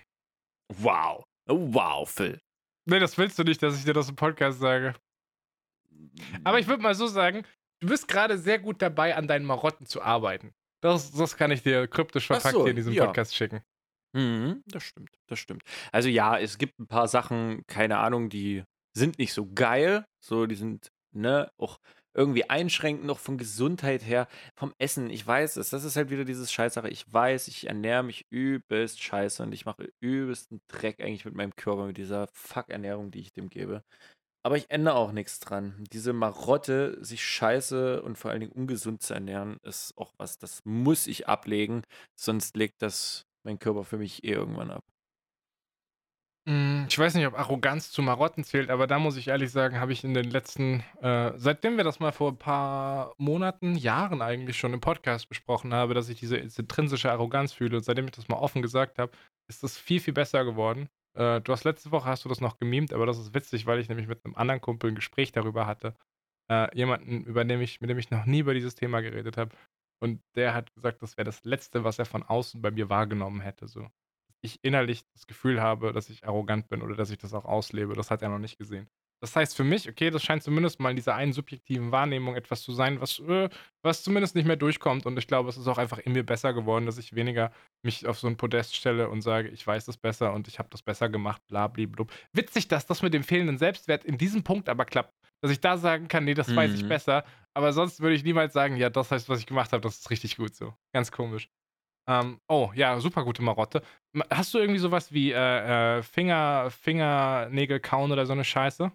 Wow. 0.72 1.24
Oh, 1.50 1.74
wow, 1.74 2.08
Phil. 2.08 2.40
Nee, 2.88 3.00
das 3.00 3.18
willst 3.18 3.38
du 3.38 3.44
nicht, 3.44 3.62
dass 3.62 3.78
ich 3.78 3.84
dir 3.84 3.94
das 3.94 4.10
im 4.10 4.16
Podcast 4.16 4.60
sage. 4.60 4.94
Aber 6.44 6.60
ich 6.60 6.68
würde 6.68 6.82
mal 6.82 6.96
so 6.96 7.08
sagen, 7.08 7.44
du 7.82 7.88
bist 7.88 8.08
gerade 8.08 8.38
sehr 8.38 8.60
gut 8.60 8.82
dabei, 8.82 9.16
an 9.16 9.28
deinen 9.28 9.46
Marotten 9.46 9.86
zu 9.86 10.02
arbeiten. 10.02 10.54
Das, 10.82 11.12
das 11.12 11.36
kann 11.36 11.52
ich 11.52 11.64
dir 11.64 11.88
kryptisch 11.88 12.28
verpackt 12.28 12.54
so, 12.54 12.62
hier 12.62 12.72
in 12.72 12.76
diesem 12.76 12.94
ja. 12.94 13.06
Podcast 13.06 13.36
schicken. 13.36 13.62
Mhm, 14.14 14.64
das 14.68 14.84
stimmt, 14.84 15.12
das 15.28 15.40
stimmt. 15.40 15.64
Also 15.92 16.08
ja, 16.08 16.38
es 16.38 16.58
gibt 16.58 16.80
ein 16.80 16.88
paar 16.88 17.08
Sachen, 17.08 17.66
keine 17.68 17.98
Ahnung, 17.98 18.30
die 18.30 18.64
sind 18.96 19.20
nicht 19.20 19.34
so 19.34 19.52
geil. 19.54 20.06
So, 20.24 20.46
die 20.46 20.56
sind, 20.56 20.92
ne, 21.12 21.52
auch 21.58 21.80
irgendwie 22.18 22.50
einschränkend 22.50 23.06
noch 23.06 23.20
von 23.20 23.38
Gesundheit 23.38 24.04
her, 24.06 24.28
vom 24.56 24.74
Essen. 24.80 25.10
Ich 25.10 25.26
weiß 25.26 25.58
es, 25.58 25.70
das 25.70 25.84
ist 25.84 25.96
halt 25.96 26.10
wieder 26.10 26.26
dieses 26.26 26.52
Scheißsache. 26.52 26.90
Ich 26.90 27.12
weiß, 27.12 27.48
ich 27.48 27.68
ernähre 27.68 28.04
mich 28.04 28.26
übelst 28.32 29.02
scheiße 29.02 29.44
und 29.44 29.54
ich 29.54 29.66
mache 29.66 29.90
übelsten 30.02 30.62
Dreck 30.68 31.00
eigentlich 31.00 31.26
mit 31.26 31.36
meinem 31.36 31.56
Körper, 31.56 31.86
mit 31.86 31.98
dieser 31.98 32.28
Fuck-Ernährung, 32.34 33.12
die 33.12 33.20
ich 33.20 33.32
dem 33.34 33.50
gebe. 33.50 33.84
Aber 34.44 34.58
ich 34.58 34.70
ändere 34.72 34.96
auch 34.96 35.12
nichts 35.12 35.40
dran. 35.40 35.84
Diese 35.92 36.14
Marotte, 36.14 36.98
sich 37.04 37.24
scheiße 37.24 38.02
und 38.02 38.18
vor 38.18 38.32
allen 38.32 38.40
Dingen 38.40 38.54
ungesund 38.54 39.04
zu 39.04 39.14
ernähren, 39.14 39.58
ist 39.64 39.94
auch 39.98 40.14
was, 40.18 40.38
das 40.40 40.62
muss 40.66 41.06
ich 41.08 41.28
ablegen, 41.28 41.84
sonst 42.16 42.58
legt 42.58 42.82
das 42.82 43.26
mein 43.44 43.60
Körper 43.60 43.84
für 43.84 43.98
mich 43.98 44.24
eh 44.24 44.32
irgendwann 44.32 44.72
ab. 44.72 44.84
Hm, 46.48 46.86
ich 46.90 46.98
weiß 46.98 47.16
nicht, 47.16 47.28
ob 47.28 47.38
Arroganz 47.38 47.92
zu 47.92 48.02
Marotten 48.02 48.46
zählt, 48.46 48.70
aber 48.70 48.88
da 48.88 49.00
muss 49.00 49.18
ich 49.18 49.28
ehrlich 49.28 49.52
sagen, 49.52 49.82
habe 49.82 49.92
ich 49.92 50.06
in 50.06 50.14
den 50.14 50.30
letzten, 50.32 50.82
äh 51.02 51.34
seitdem 51.36 51.76
wir 51.76 51.84
das 51.84 52.00
mal 52.00 52.14
vor 52.14 52.30
'n 52.32 52.38
paar 52.38 53.14
Monaten, 53.18 53.76
Jahren 53.76 54.22
eigentlich 54.22 54.58
schon 54.58 54.72
im 54.74 54.80
Podcast 54.80 55.28
besprochen 55.28 55.74
habe, 55.74 55.94
dass 55.94 56.08
ich 56.08 56.18
diese 56.22 56.38
intrinsische 56.38 57.12
Arroganz 57.12 57.52
fühle 57.52 57.76
und 57.76 57.84
seitdem 57.84 58.06
ich 58.06 58.12
das 58.12 58.30
mal 58.30 58.38
offen 58.38 58.62
gesagt 58.62 58.98
habe, 58.98 59.12
ist 59.50 59.62
das 59.62 59.78
viel, 59.78 60.00
viel 60.00 60.14
besser 60.14 60.46
geworden. 60.46 60.88
Äh, 61.16 61.42
du 61.42 61.52
hast 61.52 61.66
letzte 61.66 61.92
Woche 61.92 62.06
hast 62.08 62.24
du 62.24 62.30
das 62.30 62.40
noch 62.40 62.58
gemimt, 62.60 62.94
aber 62.94 63.06
das 63.06 63.18
ist 63.20 63.34
witzig, 63.34 63.66
weil 63.66 63.80
ich 63.80 63.90
nämlich 63.90 64.08
mit 64.08 64.24
'nem 64.24 64.34
anderen 64.36 64.62
Kumpel 64.62 64.90
'n 64.90 64.96
Gespräch 64.96 65.34
darüber 65.34 65.68
hatte. 65.68 65.96
Äh, 66.52 66.76
jemanden, 66.78 67.24
über 67.26 67.46
dem 67.46 67.62
ich 67.62 67.82
mit 67.82 67.90
dem 67.90 67.98
ich 68.00 68.12
noch 68.12 68.26
nie 68.26 68.40
über 68.40 68.54
dieses 68.54 68.76
Thema 68.76 69.02
geredet 69.02 69.38
habe. 69.38 69.56
Und 70.02 70.22
der 70.36 70.54
hat 70.54 70.74
gesagt, 70.76 71.02
das 71.02 71.18
wäre 71.18 71.26
das 71.26 71.44
Letzte, 71.46 71.84
was 71.84 72.00
er 72.00 72.06
von 72.06 72.24
außen 72.24 72.62
bei 72.62 72.72
mir 72.72 72.90
wahrgenommen 72.90 73.42
hätte, 73.42 73.68
so. 73.68 73.90
Ich 74.48 74.64
innerlich 74.64 75.04
das 75.14 75.28
Gefühl 75.28 75.62
habe, 75.62 75.92
dass 75.94 76.10
ich 76.10 76.26
arrogant 76.26 76.68
bin 76.70 76.82
oder 76.82 76.96
dass 76.96 77.10
ich 77.12 77.18
das 77.18 77.34
auch 77.34 77.46
auslebe. 77.46 77.94
Das 77.96 78.10
hat 78.12 78.22
er 78.22 78.30
noch 78.30 78.40
nicht 78.40 78.58
gesehen. 78.58 78.88
Das 79.22 79.36
heißt 79.36 79.56
für 79.58 79.64
mich, 79.64 79.90
okay, 79.90 80.12
das 80.12 80.24
scheint 80.24 80.44
zumindest 80.44 80.80
mal 80.80 80.92
in 80.92 80.96
dieser 80.96 81.16
einen 81.16 81.34
subjektiven 81.34 81.92
Wahrnehmung 81.92 82.36
etwas 82.36 82.62
zu 82.62 82.72
sein, 82.72 83.02
was, 83.02 83.18
äh 83.20 83.50
was 83.82 84.04
zumindest 84.04 84.36
nicht 84.36 84.46
mehr 84.46 84.58
durchkommt. 84.58 85.06
Und 85.08 85.18
ich 85.18 85.26
glaube, 85.26 85.50
es 85.50 85.58
ist 85.58 85.68
auch 85.68 85.80
einfach 85.80 85.98
in 85.98 86.12
mir 86.14 86.24
besser 86.24 86.54
geworden, 86.54 86.86
dass 86.86 87.00
ich 87.00 87.16
weniger 87.16 87.52
mich 87.84 88.06
auf 88.06 88.20
so 88.20 88.28
'n 88.28 88.38
Podest 88.38 88.76
stelle 88.76 89.10
und 89.10 89.22
sage: 89.22 89.50
„Ich 89.50 89.66
weiß 89.66 89.86
das 89.86 89.98
besser 89.98 90.34
und 90.34 90.48
ich 90.48 90.60
habe 90.60 90.70
das 90.70 90.84
besser 90.84 91.10
gemacht, 91.10 91.42
bla 91.48 91.68
bli 91.68 91.88
blub.“ 91.88 92.12
Witzig, 92.34 92.68
dass 92.68 92.86
das 92.86 93.02
mit 93.02 93.14
dem 93.14 93.24
fehlenden 93.24 93.58
Selbstwert 93.58 94.06
in 94.06 94.20
diesem 94.20 94.44
Punkt 94.44 94.70
aber 94.70 94.86
klappt, 94.86 95.16
dass 95.42 95.50
ich 95.52 95.62
da 95.62 95.78
sagen 95.78 96.08
kann: 96.08 96.26
„Ne, 96.26 96.36
das 96.36 96.56
weiß 96.56 96.74
ich 96.76 96.86
Mhm. 96.86 96.88
besser.“ 96.88 97.24
Aber 97.56 97.74
sonst 97.74 98.00
würde 98.02 98.16
ich 98.16 98.24
niemals 98.24 98.54
sagen: 98.54 98.76
„Ja, 98.78 98.92
das 98.92 99.10
heißt, 99.10 99.30
was 99.30 99.40
ich 99.40 99.48
gemacht 99.48 99.72
habe, 99.74 99.82
das 99.82 99.98
ist 100.00 100.12
richtig 100.12 100.38
gut 100.38 100.56
so.“ 100.56 100.76
Ganz 100.94 101.12
komisch. 101.12 101.50
Ähm, 102.10 102.40
oh, 102.48 102.72
ja, 102.74 103.00
super 103.00 103.24
gute 103.26 103.42
Marotte. 103.42 103.82
Hast 104.32 104.54
du 104.54 104.60
irgendwie 104.60 104.80
so 104.80 104.92
was 104.92 105.12
wie, 105.12 105.32
äh, 105.32 105.98
äh, 106.00 106.04
Finger 106.04 106.72
Fingernägel 106.72 107.80
kauen 107.82 108.12
oder 108.12 108.26
so 108.26 108.34
'ne 108.34 108.46
Scheiße? 108.46 108.92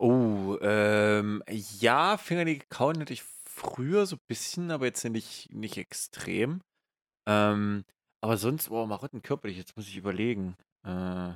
Oh, 0.00 0.56
ähm, 0.60 1.42
ja, 1.50 2.16
Fingernägel 2.18 2.66
kauen 2.68 3.00
hatte 3.00 3.12
ich 3.12 3.22
früher 3.22 4.06
so 4.06 4.16
bisschen, 4.28 4.70
aber 4.70 4.86
jetzt 4.86 5.04
nicht 5.04 5.52
nicht 5.52 5.76
extrem. 5.78 6.60
Ähm, 7.28 7.84
aber 8.22 8.36
sonst, 8.38 8.70
oh, 8.70 8.86
Marotten 8.86 9.22
körperlich, 9.22 9.58
jetzt 9.58 9.76
muss 9.76 9.88
ich 9.88 9.96
überlegen. 9.98 10.56
Äh 10.86 11.34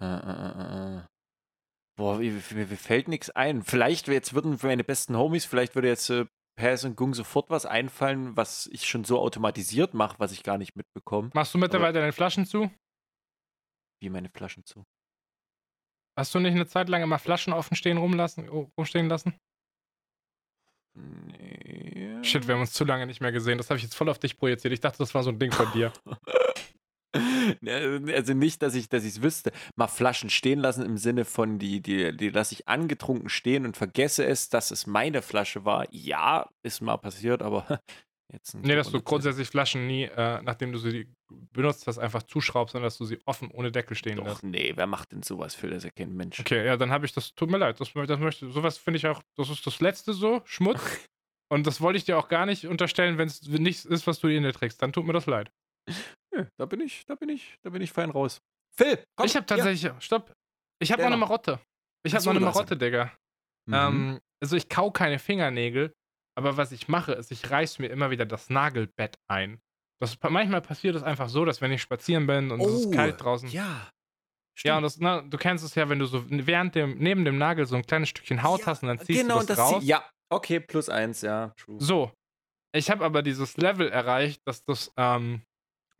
äh, 0.00 0.04
äh, 0.04 0.96
äh, 0.96 0.98
äh. 0.98 1.02
Boah, 1.98 2.18
mir 2.18 2.42
mir 2.54 2.66
fällt 2.78 3.08
nix 3.08 3.30
ein. 3.30 3.62
Vielleicht 3.64 4.08
jetzt 4.08 4.34
würden 4.34 4.58
meine 4.62 4.84
besten 4.84 5.16
Homies 5.16 5.46
vielleicht 5.46 5.74
würde 5.76 5.88
jetzt, 5.88 6.10
äh, 6.10 6.26
Pers 6.56 6.84
und 6.84 6.96
Gung 6.96 7.12
sofort 7.12 7.50
was 7.50 7.66
einfallen, 7.66 8.34
was 8.36 8.66
ich 8.72 8.86
schon 8.88 9.04
so 9.04 9.18
automatisiert 9.20 9.92
mache, 9.92 10.18
was 10.18 10.32
ich 10.32 10.42
gar 10.42 10.56
nicht 10.56 10.74
mitbekomme. 10.74 11.32
Machst 11.34 11.54
du 11.54 11.58
Aber 11.58 11.66
mittlerweile 11.66 11.92
deine 12.00 12.12
Flaschen 12.12 12.46
zu? 12.46 12.70
Wie 14.02 14.10
meine 14.10 14.28
Flaschen 14.28 14.64
zu? 14.64 14.86
Hast 16.18 16.34
du 16.34 16.40
nicht 16.40 16.54
'ne 16.54 16.66
Zeit 16.66 16.88
lang 16.88 17.02
immer 17.02 17.18
Flaschen 17.18 17.52
offen 17.52 17.76
stehen 17.76 17.98
rumlassen 17.98 18.48
rumstehen 18.48 19.08
lassen? 19.08 19.38
Ne. 20.96 22.18
Shit, 22.24 22.46
wir 22.48 22.54
haben 22.54 22.62
uns 22.62 22.72
zu 22.72 22.84
lange 22.84 23.06
nicht 23.06 23.20
mehr 23.20 23.32
gesehen. 23.32 23.58
Das 23.58 23.68
habe 23.70 23.76
ich 23.78 23.82
jetzt 23.84 23.94
voll 23.94 24.08
auf 24.08 24.18
dich 24.18 24.38
projiziert. 24.38 24.72
Ich 24.72 24.80
dachte, 24.80 24.98
das 24.98 25.14
war 25.14 25.22
so 25.22 25.30
'n 25.30 25.38
Ding 25.38 25.52
von 25.52 25.70
dir. 25.72 25.92
Ne, 27.60 28.02
also 28.14 28.34
nicht, 28.34 28.62
dass 28.62 28.74
ich 28.74 28.88
dass 28.88 29.04
ich's 29.04 29.22
wüsste. 29.22 29.52
Mal 29.76 29.88
Flaschen 29.88 30.30
stehen 30.30 30.60
lassen 30.60 30.84
im 30.84 30.98
Sinne 30.98 31.24
von, 31.24 31.58
die 31.58 31.80
die 31.80 32.16
die 32.16 32.30
lasse 32.30 32.54
ich 32.54 32.68
angetrunken 32.68 33.28
stehen 33.28 33.66
und 33.66 33.76
vergesse 33.76 34.24
es, 34.26 34.48
dass 34.48 34.70
es 34.70 34.86
meine 34.86 35.22
Flasche 35.22 35.64
war. 35.64 35.86
Ja, 35.92 36.50
ist 36.62 36.80
mal 36.80 36.96
passiert, 36.98 37.42
aber 37.42 37.80
jetzt 38.32 38.54
nicht 38.54 38.64
Ne, 38.64 38.74
auf 38.74 38.78
dass 38.78 38.90
du 38.90 38.98
100 38.98 39.04
grundsätzlich 39.04 39.48
Flaschen 39.48 39.86
nie, 39.86 40.04
äh, 40.04 40.42
nachdem 40.42 40.72
du 40.72 40.78
sie 40.78 41.08
benutzt 41.52 41.86
hast, 41.86 41.98
einfach 41.98 42.22
zuschraubst, 42.24 42.72
sondern 42.72 42.86
dass 42.86 42.98
du 42.98 43.04
sie 43.04 43.20
offen 43.26 43.50
ohne 43.52 43.70
Deckel 43.70 43.96
stehen 43.96 44.16
Doch, 44.16 44.24
lässt. 44.24 44.42
ne, 44.42 44.72
wer 44.74 44.86
macht 44.86 45.12
denn 45.12 45.22
so 45.22 45.38
was? 45.38 45.54
Phil, 45.54 45.70
das 45.70 45.86
kein 45.94 46.14
Mensch. 46.14 46.40
Okay, 46.40 46.66
ja, 46.66 46.76
dann 46.76 46.90
habe 46.90 47.06
ich 47.06 47.12
das 47.12 47.34
tut 47.34 47.50
mir 47.50 47.58
leid, 47.58 47.80
das 47.80 47.92
das 47.92 48.18
möchte 48.20 48.50
so 48.50 48.62
was 48.62 48.78
finde 48.78 48.98
ich 48.98 49.06
auch 49.06 49.22
das 49.36 49.50
ist 49.50 49.66
das 49.66 49.80
Letzte 49.80 50.12
so, 50.12 50.42
Schmutz. 50.44 50.80
Und 51.48 51.66
das 51.66 51.80
wollte 51.80 51.98
ich 51.98 52.04
dir 52.04 52.18
auch 52.18 52.28
gar 52.28 52.44
nicht 52.44 52.66
unterstellen, 52.66 53.18
wenn's 53.18 53.42
nichts 53.42 53.84
ist, 53.84 54.08
was 54.08 54.18
du 54.18 54.26
in 54.26 54.42
dir 54.42 54.52
trägst. 54.52 54.82
Dann 54.82 54.92
tut 54.92 55.06
mir 55.06 55.12
das 55.12 55.26
leid. 55.26 55.52
Nö, 56.36 56.44
da 56.58 56.66
bin 56.66 56.80
ich 56.80 57.04
da 57.06 57.14
bin 57.14 57.28
ich 57.30 57.58
da 57.62 57.70
bin 57.70 57.82
ich 57.82 57.92
fein 57.92 58.10
raus. 58.10 58.40
Phil, 58.78 59.02
komm, 59.16 59.28
Ich 59.28 59.36
habe 59.36 59.46
hier. 59.54 59.66
tatsächlich 59.66 59.90
stopp. 60.04 60.32
Ich 60.80 60.92
habe 60.92 61.02
noch 61.02 61.10
'ne 61.10 61.16
noch. 61.16 61.16
Marotte. 61.16 61.60
Ich 62.04 62.14
habe 62.14 62.24
so, 62.24 62.32
noch 62.32 62.34
'ne 62.34 62.40
hast 62.40 62.40
Marotte, 62.40 62.76
Digga. 62.76 63.12
Mhm. 63.66 64.06
Ähm, 64.06 64.20
also, 64.42 64.56
ich 64.56 64.68
kaue 64.68 64.92
keine 64.92 65.18
Fingernägel, 65.20 65.94
aber 66.36 66.56
was 66.56 66.72
ich 66.72 66.88
mache, 66.88 67.12
ist, 67.14 67.32
ich 67.32 67.50
reiße 67.50 67.82
mir 67.82 67.88
immer 67.88 68.10
wieder 68.10 68.26
das 68.26 68.50
Nagelbett 68.50 69.16
ein. 69.28 69.60
Das 70.00 70.18
manchmal 70.22 70.62
passiert 70.62 70.96
es 70.96 71.02
einfach 71.04 71.28
so, 71.30 71.44
dass 71.46 71.60
wenn 71.62 71.72
ich 71.72 71.82
spazieren 71.82 72.26
bin 72.26 72.52
und 72.52 72.66
es 72.66 72.72
ist 72.72 72.90
Oh, 72.90 72.92
kalt 72.92 73.22
draußen 73.22 73.52
ja. 73.52 73.90
Ja, 74.64 74.76
Stimmt. 74.76 74.78
und 74.78 74.82
das 74.82 74.98
ne, 74.98 75.24
du 75.28 75.36
kennst 75.38 75.64
es 75.64 75.74
ja, 75.76 75.88
wenn 75.88 75.98
du 76.00 76.06
so 76.06 76.24
während 76.28 76.74
dem 76.74 76.98
neben 76.98 77.24
dem 77.24 77.38
Nagel 77.38 77.66
so 77.66 77.76
'n 77.76 77.82
kleines 77.86 78.08
Stückchen 78.08 78.42
Haut 78.42 78.66
Ja, 78.66 78.66
hast 78.66 78.82
und 78.82 78.88
dann 78.88 78.98
ziehst 78.98 79.28
genau, 79.28 79.34
du 79.34 79.38
und 79.40 79.48
das 79.48 79.50
das 79.50 79.56
raus. 79.56 79.86
ja, 79.86 80.04
okay, 80.30 80.60
+1, 80.60 81.20
ja, 81.22 81.52
true. 81.56 81.80
So. 81.80 82.12
Ich 82.74 82.90
habe 82.90 83.04
aber 83.04 83.22
dieses 83.22 83.56
Level 83.58 83.88
erreicht, 83.90 84.42
dass 84.46 84.64
das, 84.64 84.92
ähm, 84.98 85.42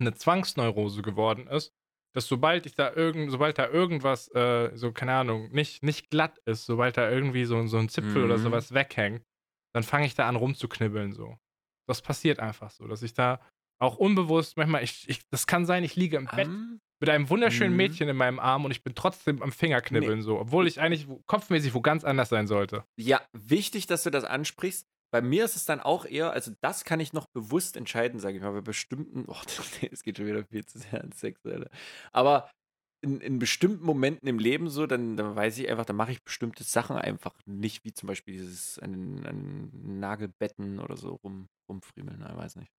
'ne 0.00 0.14
Zwangsneurose 0.14 1.02
geworden 1.02 1.46
ist, 1.48 1.72
dass 2.14 2.26
sobald 2.26 2.66
ich 2.66 2.74
da 2.74 2.92
irgend 2.94 3.30
sobald 3.30 3.58
da 3.58 3.68
irgendwas, 3.68 4.28
äh, 4.34 4.70
so, 4.76 4.92
keine 4.92 5.14
Ahnung, 5.14 5.50
nicht 5.52 5.82
nicht 5.82 6.10
glatt 6.10 6.38
ist, 6.46 6.66
sobald 6.66 6.96
da 6.96 7.10
irgendwie 7.10 7.44
so 7.44 7.66
so 7.66 7.78
'n 7.78 7.88
Zipfel 7.88 8.24
oder 8.24 8.38
so 8.38 8.50
Mhm. 8.50 8.52
was 8.52 8.72
weghängt, 8.74 9.24
dann 9.74 9.82
fange 9.84 10.06
ich 10.06 10.14
da 10.14 10.28
an 10.28 10.36
rumzuknibbeln 10.36 11.12
so. 11.12 11.36
Das 11.88 12.02
passiert 12.02 12.40
einfach 12.40 12.70
so, 12.70 12.86
dass 12.88 13.02
ich 13.02 13.14
da 13.14 13.40
auch 13.80 13.96
unbewusst 13.96 14.56
manchmal 14.56 14.82
ich 14.84 15.08
ich 15.08 15.28
das 15.30 15.46
kann 15.46 15.66
sein, 15.66 15.84
ich 15.84 15.96
liege 15.96 16.16
im 16.16 16.30
Bett 16.34 16.50
Ähm, 16.52 16.80
mit 17.00 17.10
einem 17.10 17.28
wunderschönen 17.30 17.76
mhm. 17.76 17.76
Mädchen 17.76 18.08
in 18.08 18.16
meinem 18.16 18.38
Arm 18.40 18.64
und 18.64 18.70
ich 18.70 18.82
bin 18.82 18.94
trotzdem 18.94 19.42
am 19.42 19.52
Fingerknibbeln 19.52 20.22
so, 20.22 20.38
obwohl 20.40 20.66
ich 20.66 20.80
eigentlich 20.80 21.06
kopfmäßig 21.26 21.74
wo 21.74 21.80
ganz 21.82 22.04
anders 22.04 22.30
sein 22.30 22.46
sollte. 22.46 22.84
Ja, 22.98 23.26
wichtig, 23.32 23.86
dass 23.86 24.02
du 24.04 24.10
das 24.10 24.24
ansprichst. 24.24 24.86
Bei 25.12 25.20
mir 25.22 25.44
ist 25.44 25.56
es 25.56 25.64
dann 25.64 25.80
auch 25.80 26.04
eher 26.04 26.32
also, 26.32 26.52
das 26.60 26.84
kann 26.84 27.00
ich 27.00 27.12
noch 27.12 27.26
bewusst 27.28 27.76
entscheiden, 27.76 28.20
sage 28.20 28.36
ich 28.36 28.42
mal, 28.42 28.52
bei 28.52 28.60
bestimmten 28.60 29.24
oh, 29.28 29.36
es 29.90 30.02
geht 30.02 30.16
schon 30.18 30.26
wieder 30.26 30.44
viel 30.44 30.64
zu 30.66 30.78
sehr 30.78 31.02
ins 31.04 31.20
Sexuelle. 31.20 31.70
Aber 32.12 32.50
in 33.02 33.20
in 33.20 33.38
bestimmten 33.38 33.84
Momenten 33.84 34.28
im 34.28 34.38
Leben 34.38 34.68
so, 34.70 34.86
dann 34.86 35.16
dann 35.16 35.36
weiß 35.36 35.58
ich 35.58 35.68
einfach, 35.70 35.84
dann 35.86 35.96
mache 35.96 36.12
ich 36.12 36.24
bestimmte 36.24 36.64
Sachen 36.64 36.96
einfach 36.96 37.34
nicht, 37.46 37.84
wie 37.84 37.92
zum 37.92 38.08
Beispiel 38.08 38.34
dieses 38.34 38.78
an 38.80 39.26
an 39.26 39.70
Nagelbetten 40.00 40.80
oder 40.80 40.96
so 40.96 41.16
rum 41.16 41.48
rumfriemeln, 41.70 42.18
ne, 42.20 42.32
weiß 42.36 42.56
nicht. 42.56 42.70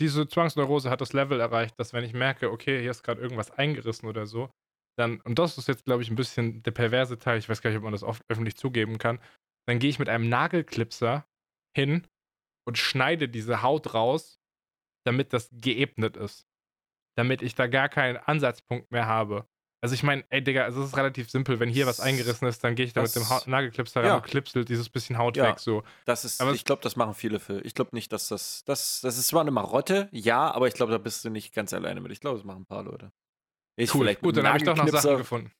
Diese 0.00 0.28
Zwangsneurose 0.28 0.90
hat 0.90 1.00
das 1.00 1.12
Level 1.12 1.40
erreicht, 1.40 1.78
dass 1.78 1.92
wenn 1.92 2.04
ich 2.04 2.12
merke, 2.12 2.50
okay, 2.52 2.80
hier 2.80 2.90
ist 2.90 3.02
grad 3.02 3.18
irgendwas 3.18 3.50
eingerissen 3.50 4.08
oder 4.08 4.26
so, 4.26 4.50
dann 4.96 5.20
und 5.22 5.38
das 5.38 5.58
ist 5.58 5.66
jetzt, 5.68 5.84
glaube 5.84 6.02
ich, 6.02 6.10
'n 6.10 6.14
bisschen 6.16 6.62
der 6.62 6.70
perverse 6.70 7.18
Teil, 7.18 7.38
ich 7.38 7.48
weiß 7.48 7.62
gar 7.62 7.70
nicht, 7.70 7.78
ob 7.78 7.82
man 7.84 7.92
das 7.92 8.02
oft 8.04 8.22
öffentlich 8.28 8.56
zugeben 8.56 8.98
kann, 8.98 9.20
dann 9.68 9.80
gehe 9.80 9.90
ich 9.90 10.00
mit 10.00 10.08
einem 10.10 10.28
Nagelklipser 10.30 11.26
hin 11.76 12.06
und 12.66 12.78
schneide 12.78 13.28
diese 13.28 13.62
Haut 13.62 13.94
raus, 13.94 14.40
damit 15.06 15.32
das 15.34 15.50
geebnet 15.52 16.16
ist. 16.18 16.46
Damit 17.16 17.42
ich 17.42 17.54
da 17.56 17.66
gar 17.68 17.88
keinen 17.88 18.18
Ansatzpunkt 18.18 18.92
mehr 18.92 19.06
habe. 19.06 19.48
Also, 19.82 19.94
ich 19.94 20.02
meine, 20.04 20.24
ey, 20.30 20.42
Digga, 20.42 20.64
also, 20.64 20.82
es 20.82 20.88
ist 20.90 20.96
relativ 20.96 21.30
simpel, 21.30 21.60
wenn 21.60 21.70
hier 21.70 21.86
was 21.86 22.00
eingerissen 22.00 22.48
ist, 22.48 22.64
dann 22.64 22.74
gehe 22.76 22.86
ich 22.86 22.94
da 22.94 23.02
mit 23.02 23.14
dem 23.16 23.26
Das 23.26 23.46
Nagelklipser 23.46 24.02
ran 24.04 24.12
ja. 24.12 24.16
und 24.16 24.22
klipsel 24.24 24.64
dieses 24.64 24.90
bisschen 24.90 25.18
Haut 25.18 25.40
Ja, 25.40 25.42
weg 25.42 25.60
so. 25.60 25.84
das 26.04 26.24
ist 26.24 26.40
Aber 26.40 26.52
ich 26.52 26.64
glaube, 26.64 26.82
das 26.82 26.96
machen 26.96 27.14
viele, 27.14 27.38
Phil. 27.40 27.60
Ich 27.64 27.74
glaube 27.74 27.90
nicht, 27.94 28.12
dass 28.12 28.28
das 28.28 28.64
das 28.64 29.00
das 29.02 29.18
ist 29.18 29.28
zwar 29.28 29.44
'ne 29.44 29.50
Marotte, 29.50 30.08
ja, 30.12 30.50
aber 30.50 30.66
ich 30.68 30.74
glaube, 30.74 30.92
da 30.92 30.98
bist 30.98 31.24
du 31.24 31.30
nicht 31.30 31.54
ganz 31.54 31.72
alleine 31.74 32.00
mit. 32.00 32.12
Ich 32.12 32.20
glaube, 32.20 32.38
das 32.38 32.44
machen 32.46 32.62
'n 32.62 32.66
paar 32.66 32.82
Leute. 32.82 33.12
Ich 33.76 33.92
Cool, 33.92 33.96
vielleicht 33.96 34.22
gut, 34.22 34.36
dann 34.36 34.46
habe 34.46 34.56
ich 34.58 34.62
doch 34.62 34.74
noch 34.76 34.86
Sachen 34.88 35.16
gefunden. 35.16 35.52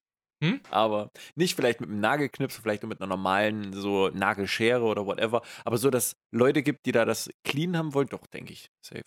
Hm? 0.43 0.61
aber 0.71 1.11
nicht 1.35 1.57
vielleicht 1.57 1.81
mit 1.81 1.91
'nem 1.91 1.99
Nagelknipser, 2.01 2.63
vielleicht 2.63 2.83
nur 2.83 2.89
mit 2.91 3.01
'ner 3.01 3.07
normalen 3.09 3.73
so 3.73 4.09
Nagelschere 4.11 4.83
oder 4.85 5.05
whatever. 5.07 5.43
Aber 5.65 5.79
so, 5.79 5.91
dass 5.91 6.15
Leute 6.33 6.63
gibt, 6.63 6.87
die 6.87 6.93
da 6.93 7.05
das 7.05 7.29
clean 7.45 7.77
haben 7.77 7.93
wollen, 7.95 8.09
doch, 8.09 8.27
denke 8.29 8.53
ich, 8.53 8.69
safe. 8.85 9.03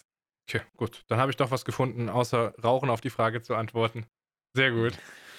Okay, 0.50 0.62
gut. 0.78 1.04
Dann 1.08 1.20
habe 1.20 1.32
ich 1.32 1.38
doch 1.38 1.52
was 1.52 1.66
gefunden, 1.66 2.10
außer 2.10 2.54
Rauchen 2.64 2.90
auf 2.90 3.02
die 3.02 3.10
Frage 3.10 3.42
zu 3.42 3.56
antworten. 3.56 4.06
Sehr 4.56 4.72
gut. 4.72 4.98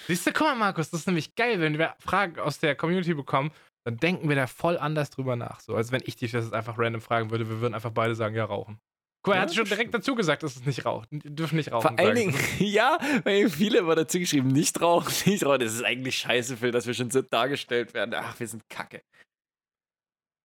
Siehst 0.09 0.27
du, 0.27 0.33
guck 0.33 0.49
mal, 0.49 0.55
Markus, 0.57 0.91
das 0.91 1.01
ist 1.01 1.07
nämlich 1.07 1.35
geil, 1.37 1.61
wenn 1.61 1.79
wir 1.79 1.95
Fragen 2.01 2.39
aus 2.41 2.59
der 2.59 2.75
Community 2.75 3.15
bekommen, 3.15 3.53
dann 3.85 3.97
denken 3.99 4.29
wir 4.29 4.37
da 4.37 4.47
voll 4.47 4.77
anders 4.79 5.11
drüber 5.11 5.37
nach, 5.37 5.61
so 5.61 5.75
als 5.77 5.93
wenn 5.93 6.03
ich 6.05 6.17
dich 6.17 6.33
das 6.33 6.45
jetzt 6.45 6.55
einfach 6.55 6.79
random 6.79 7.01
fragen 7.01 7.31
würde. 7.31 7.49
Wir 7.49 7.61
würden 7.61 7.75
einfach 7.75 7.91
beide 7.93 8.15
sagen: 8.15 8.35
„Ja, 8.35 8.45
rauchen.“ 8.45 8.79
Guck 9.25 9.35
er 9.35 9.37
Ja, 9.37 9.43
hat 9.43 9.55
schon 9.55 9.65
direkt 9.67 9.95
dazu 9.95 10.15
gesagt, 10.17 10.43
dass 10.43 10.57
es 10.57 10.67
nicht 10.67 10.85
raucht. 10.85 11.09
Dürfen 11.13 11.57
nicht 11.57 11.71
rauchen 11.71 11.97
Vor 11.97 11.99
allen. 11.99 12.17
Dingen, 12.17 12.35
ja, 12.59 12.99
weil 13.25 13.49
viele 13.49 13.79
immer 13.79 13.95
dazu 13.95 14.19
geschrieben, 14.19 14.49
nicht 14.49 14.81
rauchen, 14.81 15.13
nicht 15.31 15.45
rauchen. 15.45 15.61
Das 15.61 15.75
ist 15.75 15.85
eigentlich 15.85 16.17
scheiße, 16.19 16.57
Phil, 16.57 16.73
dass 16.73 16.87
wir 16.87 16.95
schon 16.95 17.11
so 17.11 17.23
dargestellt 17.23 17.95
werden. 17.95 18.15
Ach, 18.15 18.39
wir 18.41 18.49
sind 18.49 18.69
Kacke. 18.69 19.03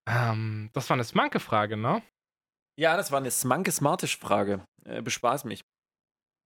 Ähm, 0.08 0.70
das 0.72 0.88
war 0.88 0.96
'ne 0.96 1.04
Smanke-Frage, 1.04 1.76
ne? 1.76 2.02
Ja, 2.78 2.96
das 2.96 3.10
war 3.10 3.20
'ne 3.20 3.30
Smanke-Smartisch-Frage. 3.30 4.64
Äh, 4.84 5.02
bespaß 5.02 5.44
mich. 5.44 5.62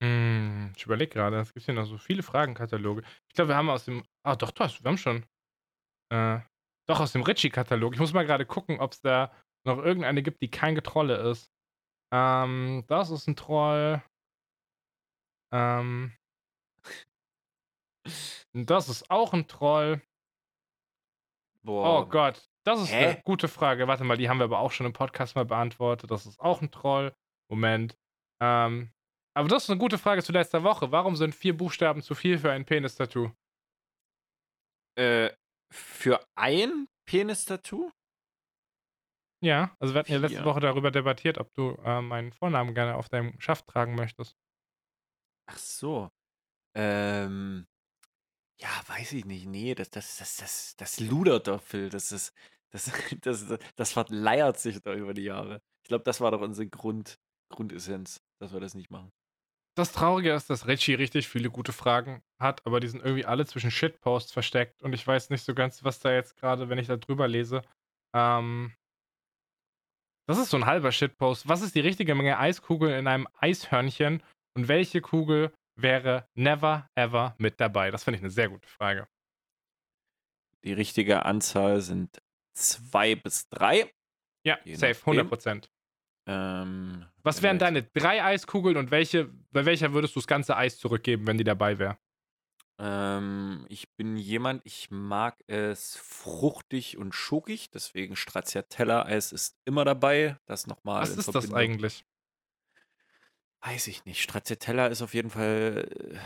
Hm, 0.02 0.72
ich 0.76 0.84
überlege 0.84 1.12
grade, 1.12 1.38
es 1.38 1.52
gibt 1.52 1.66
hier 1.66 1.74
noch 1.74 1.86
so 1.86 1.96
viele 1.98 2.22
Fragenkataloge. 2.24 3.02
Ich 3.28 3.34
glaube, 3.34 3.50
wir 3.50 3.56
haben 3.56 3.70
aus 3.70 3.84
dem 3.84 4.02
ah, 4.26 4.34
doch, 4.34 4.52
hast 4.58 4.82
wir 4.82 4.88
haben 4.88 4.98
schon 4.98 5.24
äh, 6.12 6.40
doch 6.88 6.98
aus 7.00 7.12
dem 7.12 7.22
Ritchie-Katalog. 7.22 7.94
Ich 7.94 8.00
muss 8.00 8.12
mal 8.12 8.26
grade 8.26 8.46
gucken, 8.46 8.80
ob's 8.80 9.00
da 9.00 9.32
noch 9.64 9.78
irgendeine 9.78 10.22
gibt, 10.22 10.42
die 10.42 10.50
kein 10.50 10.74
Getrolle 10.74 11.16
ist. 11.30 11.51
Ähm, 12.12 12.84
das 12.88 13.10
ist 13.10 13.26
'n 13.28 13.36
Troll. 13.36 14.02
Ähm 15.52 16.12
Das 18.54 18.88
ist 18.88 19.10
auch 19.10 19.32
ein 19.32 19.46
Troll. 19.48 20.02
Oh 21.66 22.04
Gott, 22.06 22.48
das 22.64 22.80
ist 22.82 22.92
Hä? 22.92 23.04
eine 23.06 23.22
gute 23.22 23.48
Frage. 23.48 23.86
Warte 23.86 24.04
mal, 24.04 24.16
die 24.16 24.28
haben 24.28 24.38
wir 24.38 24.44
aber 24.44 24.58
auch 24.58 24.72
schon 24.72 24.86
im 24.86 24.92
Podcast 24.92 25.36
mal 25.36 25.44
beantwortet. 25.44 26.10
Das 26.10 26.26
ist 26.26 26.40
auch 26.40 26.60
ein 26.60 26.70
Troll. 26.70 27.14
Moment. 27.48 27.96
Ähm, 28.42 28.92
aber 29.34 29.48
das 29.48 29.64
ist 29.64 29.70
eine 29.70 29.78
gute 29.78 29.98
Frage 29.98 30.22
zu 30.22 30.32
letzter 30.32 30.64
Woche. 30.64 30.90
Warum 30.90 31.16
sind 31.16 31.34
vier 31.34 31.56
Buchstaben 31.56 32.02
zu 32.02 32.14
viel 32.14 32.38
für 32.38 32.50
ein 32.50 32.64
Penis-Tattoo? 32.64 33.30
Äh, 34.98 35.30
für 35.72 36.20
ein 36.34 36.88
Penis-Tattoo? 37.06 37.90
Ja, 39.42 39.74
also 39.80 39.92
wir 39.92 39.98
hatten 39.98 40.12
ja 40.12 40.18
letzte 40.18 40.38
Vier. 40.38 40.44
Woche 40.44 40.60
darüber 40.60 40.92
debattiert, 40.92 41.36
ob 41.38 41.52
du 41.54 41.76
äh, 41.84 42.00
meinen 42.00 42.32
Vornamen 42.32 42.74
gerne 42.74 42.94
auf 42.94 43.08
deinem 43.08 43.38
Schaft 43.40 43.66
tragen 43.66 43.96
möchtest. 43.96 44.36
Ach 45.46 45.58
so. 45.58 46.10
Ähm, 46.74 47.66
ja, 48.60 48.68
weiß 48.86 49.12
ich 49.12 49.24
nicht. 49.24 49.46
Nee, 49.46 49.74
das, 49.74 49.90
das, 49.90 50.16
das, 50.18 50.36
das, 50.36 50.76
das 50.76 51.00
ludert 51.00 51.48
doch, 51.48 51.60
Phil. 51.60 51.88
Das 51.88 52.12
ist, 52.12 52.32
das, 52.70 52.84
das, 53.20 53.46
das, 53.48 53.58
das 53.74 53.92
verleiert 53.92 54.60
sich 54.60 54.80
da 54.80 54.94
über 54.94 55.12
die 55.12 55.24
Jahre. 55.24 55.60
Ich 55.82 55.88
glaube, 55.88 56.04
das 56.04 56.20
war 56.20 56.30
doch 56.30 56.40
unsere 56.40 56.68
Grund, 56.68 57.18
Grundessenz, 57.50 58.22
dass 58.40 58.52
wir 58.52 58.60
das 58.60 58.74
nicht 58.74 58.90
machen. 58.90 59.10
Das 59.74 59.90
Traurige 59.90 60.32
ist, 60.34 60.50
dass 60.50 60.68
Richie 60.68 60.94
richtig 60.94 61.28
viele 61.28 61.50
gute 61.50 61.72
Fragen 61.72 62.22
hat, 62.38 62.64
aber 62.64 62.78
die 62.78 62.88
sind 62.88 63.02
irgendwie 63.02 63.24
alle 63.24 63.46
zwischen 63.46 63.70
Shitposts 63.70 64.30
versteckt 64.30 64.82
und 64.82 64.92
ich 64.92 65.04
weiß 65.04 65.30
nicht 65.30 65.44
so 65.44 65.54
ganz, 65.54 65.82
was 65.82 65.98
da 65.98 66.12
jetzt 66.12 66.36
gerade, 66.36 66.68
wenn 66.68 66.78
ich 66.78 66.86
da 66.86 66.96
drüber 66.96 67.26
lese. 67.26 67.62
Ähm, 68.14 68.74
das 70.26 70.38
ist 70.38 70.50
so 70.50 70.56
ein 70.56 70.66
halber 70.66 70.92
Shitpost. 70.92 71.48
Was 71.48 71.62
ist 71.62 71.74
die 71.74 71.80
richtige 71.80 72.14
Menge 72.14 72.38
Eiskugeln 72.38 72.98
in 72.98 73.06
einem 73.06 73.28
Eishörnchen 73.38 74.22
und 74.56 74.68
welche 74.68 75.00
Kugel 75.00 75.52
wäre 75.76 76.28
never 76.34 76.88
ever 76.94 77.34
mit 77.38 77.60
dabei? 77.60 77.90
Das 77.90 78.04
finde 78.04 78.16
ich 78.18 78.22
eine 78.22 78.30
sehr 78.30 78.48
gute 78.48 78.68
Frage. 78.68 79.08
Die 80.64 80.72
richtige 80.72 81.24
Anzahl 81.24 81.80
sind 81.80 82.22
zwei 82.54 83.14
bis 83.14 83.48
drei. 83.48 83.92
Ja, 84.44 84.58
Je 84.64 84.74
safe, 84.74 84.92
nachdem. 84.92 85.12
100 85.12 85.28
Prozent. 85.28 85.70
Ähm, 86.28 87.06
Was 87.22 87.42
wären 87.42 87.58
deine 87.58 87.82
drei 87.82 88.22
Eiskugeln 88.22 88.76
und 88.76 88.90
welche, 88.90 89.28
bei 89.50 89.64
welcher 89.64 89.92
würdest 89.92 90.14
du 90.14 90.20
das 90.20 90.26
ganze 90.26 90.56
Eis 90.56 90.78
zurückgeben, 90.78 91.26
wenn 91.26 91.38
die 91.38 91.44
dabei 91.44 91.78
wäre? 91.78 91.98
Ähm, 92.84 93.64
ich 93.68 93.94
bin 93.94 94.16
jemand, 94.16 94.62
ich 94.64 94.90
mag 94.90 95.36
es 95.46 95.96
fruchtig 95.96 96.96
und 96.98 97.14
schokig, 97.14 97.70
deswegen 97.70 98.16
Stracciatella-Eis 98.16 99.30
ist 99.30 99.56
immer 99.64 99.84
dabei. 99.84 100.36
Das 100.46 100.66
nochmal 100.66 101.02
Was 101.02 101.10
ist 101.10 101.28
das 101.28 101.32
Verbindung- 101.32 101.56
eigentlich? 101.58 102.04
Weiß 103.64 103.86
ich 103.86 104.04
nicht. 104.04 104.20
Stracciatella 104.20 104.88
ist 104.88 105.02
auf 105.02 105.14
jeden 105.14 105.30
Fall, 105.30 105.88
äh, 105.96 106.18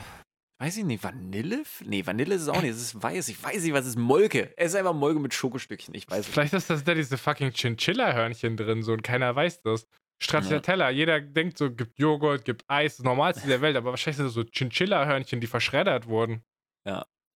weiß 0.64 0.78
ich 0.78 0.84
nicht, 0.84 1.04
Vanille? 1.04 1.64
Nee, 1.84 2.06
Vanille 2.06 2.34
ist 2.34 2.42
es 2.42 2.48
auch 2.48 2.62
nicht, 2.62 2.70
es 2.70 2.80
ist 2.80 3.02
weiß. 3.02 3.28
Ich 3.28 3.42
weiß 3.42 3.62
nicht, 3.62 3.74
was 3.74 3.84
ist 3.84 3.98
Molke? 3.98 4.54
Es 4.56 4.72
ist 4.72 4.76
einfach 4.76 4.94
Molke 4.94 5.20
mit 5.20 5.34
Schokostückchen, 5.34 5.94
ich 5.94 6.08
weiß 6.10 6.20
es 6.20 6.26
nicht. 6.28 6.32
Vielleicht 6.34 6.54
ist 6.54 6.70
das 6.70 6.84
da 6.84 6.94
diese 6.94 7.18
fucking 7.18 7.50
Chinchilla-Hörnchen 7.52 8.56
drin, 8.56 8.82
so 8.82 8.94
und 8.94 9.02
keiner 9.02 9.36
weiß 9.36 9.60
das. 9.60 9.86
Stracciatella, 10.18 10.90
jeder 10.90 11.20
denkt 11.20 11.58
so, 11.58 11.70
gibt 11.70 11.98
Joghurt, 11.98 12.44
gibt 12.44 12.64
Eis, 12.68 12.96
das 12.96 13.04
Normalste 13.04 13.46
der 13.46 13.60
Welt, 13.60 13.76
aber 13.76 13.90
wahrscheinlich 13.90 14.16
sind 14.16 14.26
das 14.26 14.34
so 14.34 14.44
Chinchilla-Hörnchen, 14.44 15.40
die 15.40 15.46
verschreddert 15.46 16.06
wurden. 16.06 16.42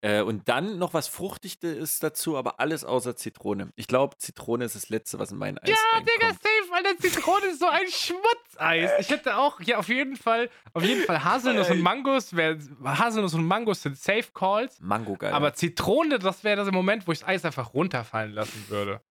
Äh, 0.03 0.23
und 0.23 0.49
dann 0.49 0.79
noch 0.79 0.95
was 0.95 1.09
Fruchtiges 1.09 1.77
ist 1.77 2.03
dazu, 2.03 2.39
aber 2.39 2.59
alles 2.59 2.85
außer 2.85 3.17
Zitrone. 3.17 3.71
Ich 3.77 3.87
glaube, 3.87 4.17
Zitrone 4.17 4.65
ist 4.65 4.75
das 4.75 4.89
Letzte, 4.89 5.19
was 5.19 5.31
in 5.31 5.37
mein 5.37 5.59
Eis 5.59 5.69
Ja, 5.69 6.01
Digga, 6.01 6.29
reinkommt. 6.29 6.43
safe, 6.43 6.73
Alter, 6.75 6.99
Zitrone 6.99 7.47
ist 7.49 7.61
so 7.61 7.67
ein 7.67 7.87
Schmutzeis. 7.87 8.91
Ich 8.99 9.11
hätte 9.11 9.37
auch, 9.37 9.61
ja, 9.61 9.77
auf 9.77 9.89
jeden 9.89 10.17
Fall, 10.17 10.49
auf 10.73 10.83
jeden 10.85 11.05
Fall 11.05 11.23
Haselnuss 11.23 11.69
und 11.69 11.83
Mangos, 11.83 12.35
wär, 12.35 12.57
Haselnuss 12.83 13.35
und 13.35 13.45
Mangos 13.45 13.83
sind 13.83 13.99
safe 13.99 14.29
Calls, 14.33 14.81
Mango 14.81 15.17
geil. 15.17 15.35
aber 15.35 15.53
Zitrone, 15.53 16.19
das 16.19 16.45
wäre 16.45 16.57
das 16.57 16.71
Moment, 16.71 17.07
wo 17.07 17.13
ich 17.13 17.19
das 17.19 17.29
Eis 17.29 17.45
einfach 17.45 17.75
runterfallen 17.75 18.33
lassen 18.33 18.65
würde. 18.69 19.03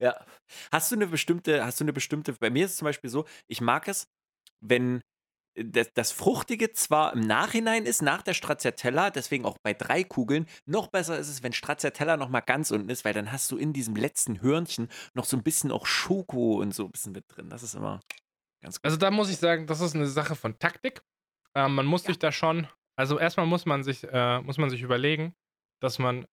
Ja. 0.00 0.24
Hast 0.72 0.90
du 0.90 0.96
eine 0.96 1.06
bestimmte, 1.06 1.64
hast 1.64 1.80
du 1.80 1.84
eine 1.84 1.92
bestimmte, 1.92 2.32
bei 2.34 2.50
mir 2.50 2.64
ist 2.66 2.72
es 2.72 2.76
zum 2.78 2.86
Beispiel 2.86 3.10
so, 3.10 3.26
ich 3.46 3.60
mag 3.60 3.88
es, 3.88 4.08
wenn 4.60 5.00
das, 5.64 5.92
das 5.94 6.12
Fruchtige 6.12 6.72
zwar 6.72 7.12
im 7.12 7.20
Nachhinein 7.20 7.86
ist, 7.86 8.02
nach 8.02 8.22
der 8.22 8.34
Stracciatella, 8.34 9.10
deswegen 9.10 9.44
auch 9.44 9.58
bei 9.58 9.74
drei 9.74 10.04
Kugeln, 10.04 10.46
noch 10.66 10.88
besser 10.88 11.18
ist 11.18 11.28
es, 11.28 11.42
wenn 11.42 11.52
Stracciatella 11.52 12.16
noch 12.16 12.28
mal 12.28 12.40
ganz 12.40 12.70
unten 12.70 12.88
ist, 12.88 13.04
weil 13.04 13.14
dann 13.14 13.32
hast 13.32 13.50
du 13.50 13.56
in 13.56 13.72
diesem 13.72 13.96
letzten 13.96 14.40
Hörnchen 14.40 14.88
noch 15.14 15.24
so 15.24 15.36
ein 15.36 15.42
bisschen 15.42 15.72
auch 15.72 15.86
Schoko 15.86 16.60
und 16.60 16.74
so 16.74 16.84
ein 16.84 16.90
bisschen 16.90 17.12
mit 17.12 17.24
drin. 17.28 17.50
Das 17.50 17.62
ist 17.62 17.74
immer 17.74 18.00
ganz 18.62 18.76
gut. 18.76 18.84
Also 18.84 18.96
da 18.96 19.10
muss 19.10 19.30
ich 19.30 19.38
sagen, 19.38 19.66
das 19.66 19.80
ist 19.80 19.94
eine 19.94 20.06
Sache 20.06 20.36
von 20.36 20.58
Taktik. 20.58 21.02
Ähm, 21.54 21.74
man 21.74 21.86
muss 21.86 22.04
sich 22.04 22.18
da 22.18 22.30
schon, 22.30 22.68
also 22.96 23.18
erstmal 23.18 23.46
muss 23.46 23.66
man 23.66 23.82
sich, 23.82 24.04
äh, 24.04 24.40
muss 24.42 24.58
man 24.58 24.70
sich 24.70 24.82
überlegen, 24.82 25.34
dass 25.80 25.98
man 25.98 26.26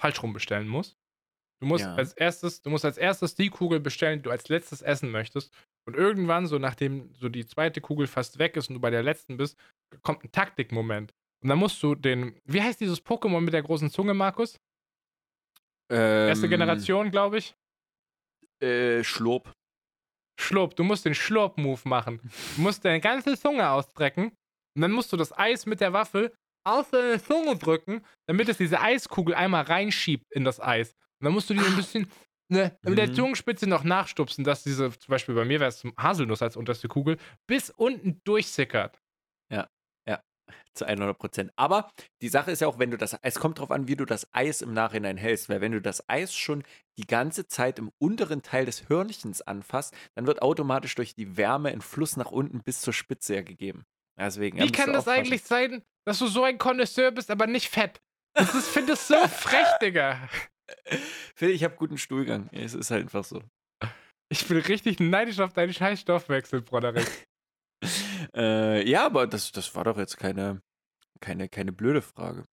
falsch 0.00 0.22
rum 0.22 0.32
bestellen 0.32 0.68
muss. 0.68 0.96
Du 1.60 1.66
musst 1.66 1.84
Ja. 1.84 1.94
als 1.94 2.12
erstes, 2.14 2.62
du 2.62 2.70
musst 2.70 2.84
als 2.84 2.96
erstes 2.98 3.34
die 3.34 3.50
Kugel 3.50 3.80
bestellen, 3.80 4.18
die 4.20 4.22
du 4.22 4.30
als 4.30 4.48
letztes 4.48 4.80
essen 4.82 5.10
möchtest. 5.10 5.52
Und 5.86 5.94
irgendwann, 5.94 6.46
so 6.46 6.58
nachdem 6.58 7.12
so 7.14 7.28
die 7.28 7.46
zweite 7.46 7.80
Kugel 7.80 8.06
fast 8.06 8.38
weg 8.38 8.56
ist 8.56 8.68
und 8.68 8.74
du 8.76 8.80
bei 8.80 8.90
der 8.90 9.02
letzten 9.02 9.36
bist, 9.36 9.58
kommt 10.02 10.24
ein 10.24 10.32
Taktikmoment. 10.32 11.12
Und 11.42 11.48
dann 11.48 11.58
musst 11.58 11.82
du 11.82 11.94
den, 11.94 12.38
wie 12.44 12.62
heißt 12.62 12.80
dieses 12.80 13.04
Pokémon 13.04 13.40
mit 13.40 13.52
der 13.54 13.62
großen 13.62 13.90
Zunge, 13.90 14.14
Markus? 14.14 14.56
Erste 15.90 16.46
Ähm, 16.46 16.50
Generation, 16.50 17.10
glaube 17.10 17.38
ich. 17.38 17.54
Äh, 18.62 19.02
Schlurp. 19.04 19.52
Schlurp, 20.40 20.76
du 20.76 20.84
musst 20.84 21.04
den 21.04 21.14
Schlurp-Move 21.14 21.80
machen. 21.88 22.20
Du 22.56 22.62
musst 22.62 22.84
deine 22.84 23.00
ganze 23.00 23.38
Zunge 23.38 23.68
ausstrecken 23.68 24.32
und 24.76 24.82
dann 24.82 24.92
musst 24.92 25.12
du 25.12 25.16
das 25.16 25.36
Eis 25.36 25.66
mit 25.66 25.80
der 25.80 25.92
Waffel 25.92 26.32
auf 26.66 26.90
deine 26.90 27.22
Zunge 27.22 27.56
drücken, 27.56 28.04
damit 28.26 28.48
es 28.48 28.58
diese 28.58 28.80
Eiskugel 28.80 29.34
einmal 29.34 29.64
reinschiebt 29.64 30.24
in 30.32 30.44
das 30.44 30.60
Eis. 30.60 30.94
Und 31.20 31.26
dann 31.26 31.32
musst 31.32 31.50
du 31.50 31.54
die 31.54 31.60
ein 31.60 31.76
bisschen 31.76 32.10
ne, 32.48 32.76
mit 32.82 32.98
der 32.98 33.08
Mhm. 33.08 33.14
Zungenspitze 33.14 33.68
noch 33.68 33.84
nachstupsen, 33.84 34.44
dass 34.44 34.62
diese, 34.62 34.90
zum 34.90 35.12
Beispiel 35.12 35.34
bei 35.34 35.44
mir 35.44 35.60
wäre 35.60 35.68
es 35.68 35.82
Haselnuss 35.98 36.42
als 36.42 36.56
unterste 36.56 36.88
Kugel, 36.88 37.18
bis 37.46 37.70
unten 37.70 38.20
durchsickert. 38.24 39.00
Zu 40.74 40.84
100 40.84 41.18
Prozent. 41.18 41.52
Aber 41.56 41.90
die 42.22 42.28
Sache 42.28 42.50
ist 42.50 42.60
ja 42.60 42.68
auch, 42.68 42.78
wenn 42.78 42.90
du 42.90 42.96
das, 42.96 43.16
es 43.22 43.38
kommt 43.38 43.58
darauf 43.58 43.70
an, 43.70 43.88
wie 43.88 43.96
du 43.96 44.04
das 44.04 44.26
Eis 44.32 44.62
im 44.62 44.72
Nachhinein 44.72 45.16
hältst, 45.16 45.48
weil 45.48 45.60
wenn 45.60 45.72
du 45.72 45.80
das 45.80 46.08
Eis 46.08 46.34
schon 46.34 46.62
die 46.96 47.06
ganze 47.06 47.46
Zeit 47.46 47.78
im 47.78 47.90
unteren 47.98 48.42
Teil 48.42 48.66
des 48.66 48.88
Hörnchens 48.88 49.42
anfasst, 49.42 49.94
dann 50.14 50.26
wird 50.26 50.42
automatisch 50.42 50.94
durch 50.94 51.14
die 51.14 51.36
Wärme 51.36 51.70
ein 51.70 51.80
Fluss 51.80 52.16
nach 52.16 52.30
unten 52.30 52.62
bis 52.62 52.80
zur 52.80 52.92
Spitze 52.92 53.34
ja 53.36 53.42
gegeben. 53.42 53.84
Deswegen, 54.18 54.58
ja, 54.58 54.64
Wie 54.64 54.72
kann 54.72 54.92
das 54.92 55.08
eigentlich 55.08 55.42
sein, 55.42 55.82
dass 56.04 56.18
du 56.18 56.26
so 56.26 56.44
ein 56.44 56.58
Connoisseur 56.58 57.10
bist, 57.10 57.30
aber 57.30 57.46
nicht 57.46 57.68
fett? 57.68 58.00
Das 58.34 58.68
finde 58.68 58.92
ich 58.92 59.00
so 59.00 59.16
frech, 59.28 59.66
Digga. 59.82 60.28
Phil, 61.34 61.50
ich 61.50 61.64
habe 61.64 61.76
guten 61.76 61.98
Stuhlgang. 61.98 62.48
Es 62.52 62.74
ist 62.74 62.90
halt 62.90 63.02
einfach 63.02 63.24
so. 63.24 63.42
Ich 64.28 64.46
bin 64.46 64.58
richtig 64.58 65.00
neidisch 65.00 65.40
auf 65.40 65.52
deinen 65.52 65.72
scheiß 65.72 66.00
Stoffwechsel, 66.00 66.62
Broderick. 66.62 67.06
Äh, 68.34 68.86
ja, 68.88 69.06
aber 69.06 69.26
das, 69.26 69.50
das 69.52 69.74
war 69.74 69.84
doch 69.84 69.96
jetzt 69.96 70.18
keine, 70.18 70.60
keine, 71.20 71.48
keine 71.48 71.72
blöde 71.72 72.02
Frage. 72.02 72.44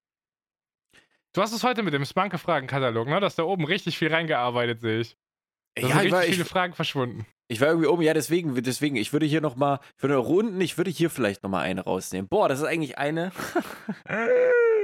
Du 1.35 1.43
hast 1.43 1.53
es 1.53 1.65
heute 1.65 1.83
mit 1.83 1.93
dem 1.93 2.05
Spanke-Fragenkatalog, 2.05 3.09
ne? 3.09 3.21
Da 3.21 3.27
ist 3.27 3.39
da 3.39 3.43
oben 3.43 3.65
richtig 3.65 3.99
viel 3.99 4.09
reingearbeitet, 4.15 4.81
sehe 4.81 5.01
ich. 5.01 5.17
Da 5.75 5.83
sind 5.83 5.91
ja, 5.91 5.97
ich 5.97 6.03
richtig 6.05 6.13
war, 6.13 6.23
viele 6.23 6.43
ich, 6.45 6.49
Fragen 6.49 6.73
verschwunden. 6.75 7.27
ich 7.49 7.61
war 7.61 7.69
irgendwie 7.69 7.89
oben, 7.89 8.03
ja, 8.03 8.15
deswegen, 8.15 8.55
deswegen, 8.63 8.97
ich 8.97 9.13
würde 9.13 9.27
hier 9.27 9.41
nochmal, 9.41 9.81
ich 9.97 10.03
würde 10.03 10.15
noch 10.15 10.29
unten, 10.29 10.61
ich 10.61 10.79
würde 10.79 10.91
hier 10.91 11.11
vielleicht 11.11 11.43
nochmal 11.43 11.65
eine 11.65 11.83
rausnehmen. 11.83 12.29
Boah, 12.29 12.49
das 12.49 12.61
ist 12.61 12.65
eigentlich 12.67 12.97
eine. 12.97 13.33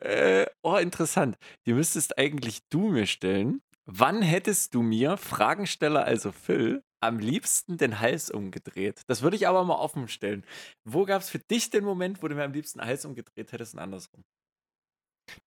äh, 0.00 0.46
oh, 0.62 0.76
interessant. 0.76 1.36
Die 1.66 1.72
müsstest 1.72 2.18
eigentlich 2.18 2.60
du 2.70 2.88
mir 2.88 3.06
stellen. 3.06 3.60
Wann 3.84 4.22
hättest 4.22 4.74
du 4.74 4.82
mir, 4.82 5.16
Fragensteller, 5.16 6.04
also 6.04 6.30
Phil, 6.32 6.82
am 7.00 7.18
liebsten 7.18 7.78
den 7.78 7.98
Hals 7.98 8.30
umgedreht? 8.30 9.02
Das 9.08 9.22
würde 9.22 9.36
ich 9.36 9.48
aber 9.48 9.64
mal 9.64 9.74
offen 9.74 10.06
stellen. 10.08 10.44
Wo 10.84 11.04
gab 11.04 11.22
es 11.22 11.30
für 11.30 11.40
dich 11.40 11.70
den 11.70 11.84
Moment, 11.84 12.22
wo 12.22 12.28
du 12.28 12.34
mir 12.36 12.44
am 12.44 12.52
liebsten 12.52 12.78
den 12.78 12.86
Hals 12.86 13.04
umgedreht 13.04 13.50
hättest 13.52 13.74
und 13.74 13.80
andersrum? 13.80 14.24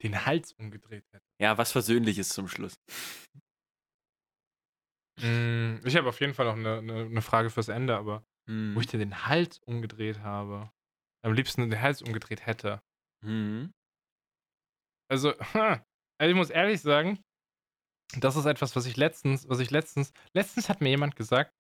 Den 0.04 0.26
Hals 0.26 0.52
umgedreht 0.54 1.06
hätte. 1.12 1.24
Ja, 1.42 1.58
was 1.58 1.72
Versöhnliches 1.72 2.30
zum 2.30 2.48
Schluss. 2.48 2.76
Mm, 5.22 5.78
Ich 5.86 5.96
habe 5.96 6.10
auf 6.10 6.20
jeden 6.20 6.34
Fall 6.34 6.46
noch 6.46 6.56
eine, 6.58 6.78
eine, 6.80 7.06
eine 7.06 7.22
Frage 7.22 7.50
fürs 7.50 7.70
Ende, 7.70 7.96
aber 7.96 8.24
Mhm. 8.48 8.76
wo 8.76 8.80
ich 8.80 8.86
dir 8.88 9.00
den 9.00 9.26
Hals 9.26 9.58
umgedreht 9.66 10.20
habe. 10.20 10.70
Am 11.24 11.34
liebsten 11.34 11.68
den 11.68 11.82
Hals 11.82 12.04
umgedreht 12.04 12.46
hätte. 12.46 12.80
Mhm. 13.24 13.74
Also, 15.10 15.34
also 15.54 15.80
ich 16.30 16.36
muss 16.36 16.50
ehrlich 16.50 16.82
sagen, 16.82 17.20
das 18.18 18.36
ist 18.36 18.46
etwas, 18.46 18.76
was 18.76 18.86
ich 18.86 18.98
letztens, 18.98 19.50
was 19.50 19.60
ich 19.60 19.72
letztens, 19.72 20.14
letztens 20.34 20.70
hat 20.70 20.82
mir 20.82 20.90
jemand 20.90 21.16
gesagt, 21.16 21.52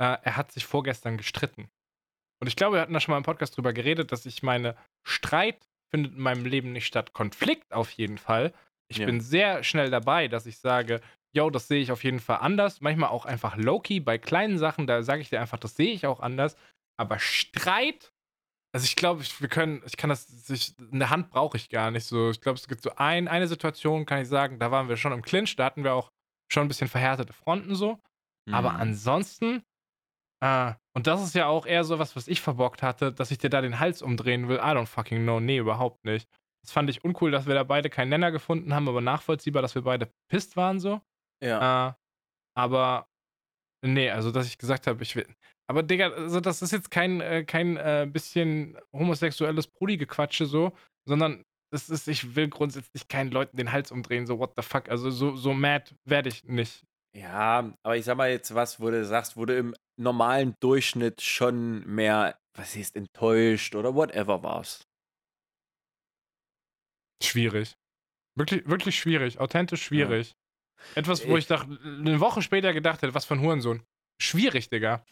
äh, 0.00 0.18
er 0.22 0.36
hat 0.36 0.52
sich 0.52 0.64
vorgestern 0.66 1.16
gestritten. 1.16 1.68
Und 2.40 2.48
ich 2.48 2.56
glaube, 2.56 2.76
wir 2.76 2.82
hatten 2.82 2.92
da 2.92 3.00
schon 3.00 3.12
mal 3.12 3.18
im 3.18 3.24
Podcast 3.24 3.56
drüber 3.56 3.72
geredet, 3.72 4.12
dass 4.12 4.26
ich 4.26 4.42
meine, 4.42 4.76
Streit 5.06 5.66
findet 5.90 6.14
in 6.14 6.20
meinem 6.20 6.44
Leben 6.44 6.72
nicht 6.72 6.86
statt. 6.86 7.12
Konflikt 7.12 7.72
auf 7.72 7.90
jeden 7.92 8.18
Fall. 8.18 8.52
Ich 8.90 8.98
Ja. 8.98 9.06
bin 9.06 9.20
sehr 9.20 9.62
schnell 9.64 9.90
dabei, 9.90 10.28
dass 10.28 10.46
ich 10.46 10.58
sage, 10.58 11.00
yo, 11.34 11.48
das 11.50 11.68
sehe 11.68 11.80
ich 11.80 11.90
auf 11.90 12.04
jeden 12.04 12.20
Fall 12.20 12.38
anders. 12.40 12.80
Manchmal 12.80 13.10
auch 13.10 13.24
einfach 13.24 13.56
low-key 13.56 14.00
bei 14.00 14.18
kleinen 14.18 14.58
Sachen, 14.58 14.86
da 14.86 15.02
sage 15.02 15.22
ich 15.22 15.30
dir 15.30 15.40
einfach, 15.40 15.58
das 15.58 15.74
sehe 15.74 15.92
ich 15.92 16.06
auch 16.06 16.20
anders. 16.20 16.56
Aber 16.98 17.18
Streit 17.18 18.12
Also 18.74 18.84
ich 18.86 18.96
glaube, 18.96 19.22
wir 19.38 19.48
können, 19.48 19.82
ich 19.86 19.96
kann 19.96 20.10
das, 20.10 20.50
ich, 20.50 20.74
eine 20.92 21.08
Hand 21.08 21.30
brauche 21.30 21.56
ich 21.56 21.68
gar 21.70 21.90
nicht 21.92 22.04
so. 22.06 22.30
Ich 22.30 22.40
glaube, 22.40 22.58
es 22.58 22.66
gibt 22.66 22.82
so 22.82 22.90
ein, 22.96 23.28
eine 23.28 23.46
Situation, 23.46 24.04
kann 24.04 24.20
ich 24.22 24.28
sagen, 24.28 24.58
da 24.58 24.70
waren 24.72 24.88
wir 24.88 24.96
schon 24.96 25.12
im 25.12 25.22
Clinch, 25.22 25.54
da 25.54 25.66
hatten 25.66 25.84
wir 25.84 25.94
auch 25.94 26.10
schon 26.52 26.64
ein 26.64 26.68
bisschen 26.68 26.88
verhärtete 26.88 27.32
Fronten 27.32 27.74
so. 27.76 28.00
Aber 28.50 28.72
Mhm. 28.72 28.80
ansonsten, 28.80 29.62
äh, 30.42 30.74
und 30.94 31.06
das 31.06 31.22
ist 31.22 31.34
ja 31.34 31.46
auch 31.46 31.66
eher 31.66 31.84
so 31.84 31.98
was, 31.98 32.16
was 32.16 32.26
ich 32.28 32.40
verbockt 32.40 32.82
hatte, 32.82 33.12
dass 33.12 33.30
ich 33.30 33.38
dir 33.38 33.48
da 33.48 33.60
den 33.60 33.78
Hals 33.78 34.02
umdrehen 34.02 34.48
will. 34.48 34.56
I 34.56 34.74
don't 34.74 34.86
fucking 34.86 35.22
know. 35.22 35.38
Nee, 35.40 35.58
überhaupt 35.58 36.04
nicht. 36.04 36.28
Das 36.62 36.72
fand 36.72 36.90
ich 36.90 37.04
uncool, 37.04 37.30
dass 37.30 37.46
wir 37.46 37.54
da 37.54 37.62
beide 37.62 37.90
keinen 37.90 38.08
Nenner 38.08 38.32
gefunden 38.32 38.74
haben, 38.74 38.88
aber 38.88 39.00
nachvollziehbar, 39.00 39.62
dass 39.62 39.74
wir 39.74 39.82
beide 39.82 40.10
pisst 40.28 40.56
waren 40.56 40.80
so. 40.80 41.00
Ja. 41.42 41.90
Äh, 41.90 41.94
aber 42.56 43.06
nee, 43.84 44.10
also 44.10 44.30
dass 44.32 44.46
ich 44.46 44.58
gesagt 44.58 44.86
habe, 44.86 45.02
ich 45.02 45.14
will. 45.16 45.32
Aber 45.66 45.82
Digga, 45.82 46.10
also 46.10 46.40
das 46.40 46.60
ist 46.62 46.72
jetzt 46.72 46.90
kein, 46.90 47.20
äh, 47.20 47.44
kein 47.44 47.76
äh, 47.76 48.06
bisschen 48.10 48.78
homosexuelles 48.92 49.66
Brudi-Gequatsche 49.66 50.46
so, 50.46 50.76
sondern 51.08 51.42
das 51.72 51.88
ist, 51.88 52.06
ich 52.06 52.36
will 52.36 52.48
grundsätzlich 52.48 53.08
keinen 53.08 53.30
Leuten 53.30 53.56
den 53.56 53.72
Hals 53.72 53.90
umdrehen, 53.90 54.26
so 54.26 54.38
what 54.38 54.52
the 54.56 54.62
fuck. 54.62 54.88
Also 54.88 55.10
so, 55.10 55.34
so 55.36 55.54
mad 55.54 55.94
werde 56.04 56.28
ich 56.28 56.44
nicht. 56.44 56.84
Ja, 57.16 57.72
aber 57.82 57.96
ich 57.96 58.04
sag 58.04 58.16
mal 58.16 58.30
jetzt 58.30 58.54
was, 58.54 58.78
wo 58.80 58.90
du 58.90 59.04
sagst, 59.04 59.36
du 59.46 59.56
im 59.56 59.74
normalen 59.96 60.54
Durchschnitt 60.60 61.20
schon 61.22 61.84
mehr, 61.86 62.38
was 62.56 62.76
heißt, 62.76 62.96
enttäuscht 62.96 63.74
oder 63.74 63.94
whatever 63.94 64.42
warst. 64.42 64.86
Schwierig. 67.22 67.74
Wirklich, 68.36 68.66
wirklich 68.68 68.98
schwierig. 68.98 69.38
Authentisch 69.38 69.82
schwierig. 69.84 70.34
Etwas, 70.94 71.26
wo 71.26 71.32
Ich- 71.36 71.44
ich 71.44 71.46
dachte, 71.46 71.78
eine 71.84 72.20
Woche 72.20 72.42
später 72.42 72.72
gedacht 72.72 73.02
hätte, 73.02 73.14
was 73.14 73.24
für 73.24 73.34
ein 73.34 73.40
Hurensohn. 73.40 73.82
Schwierig, 74.20 74.68
Digga. 74.68 75.04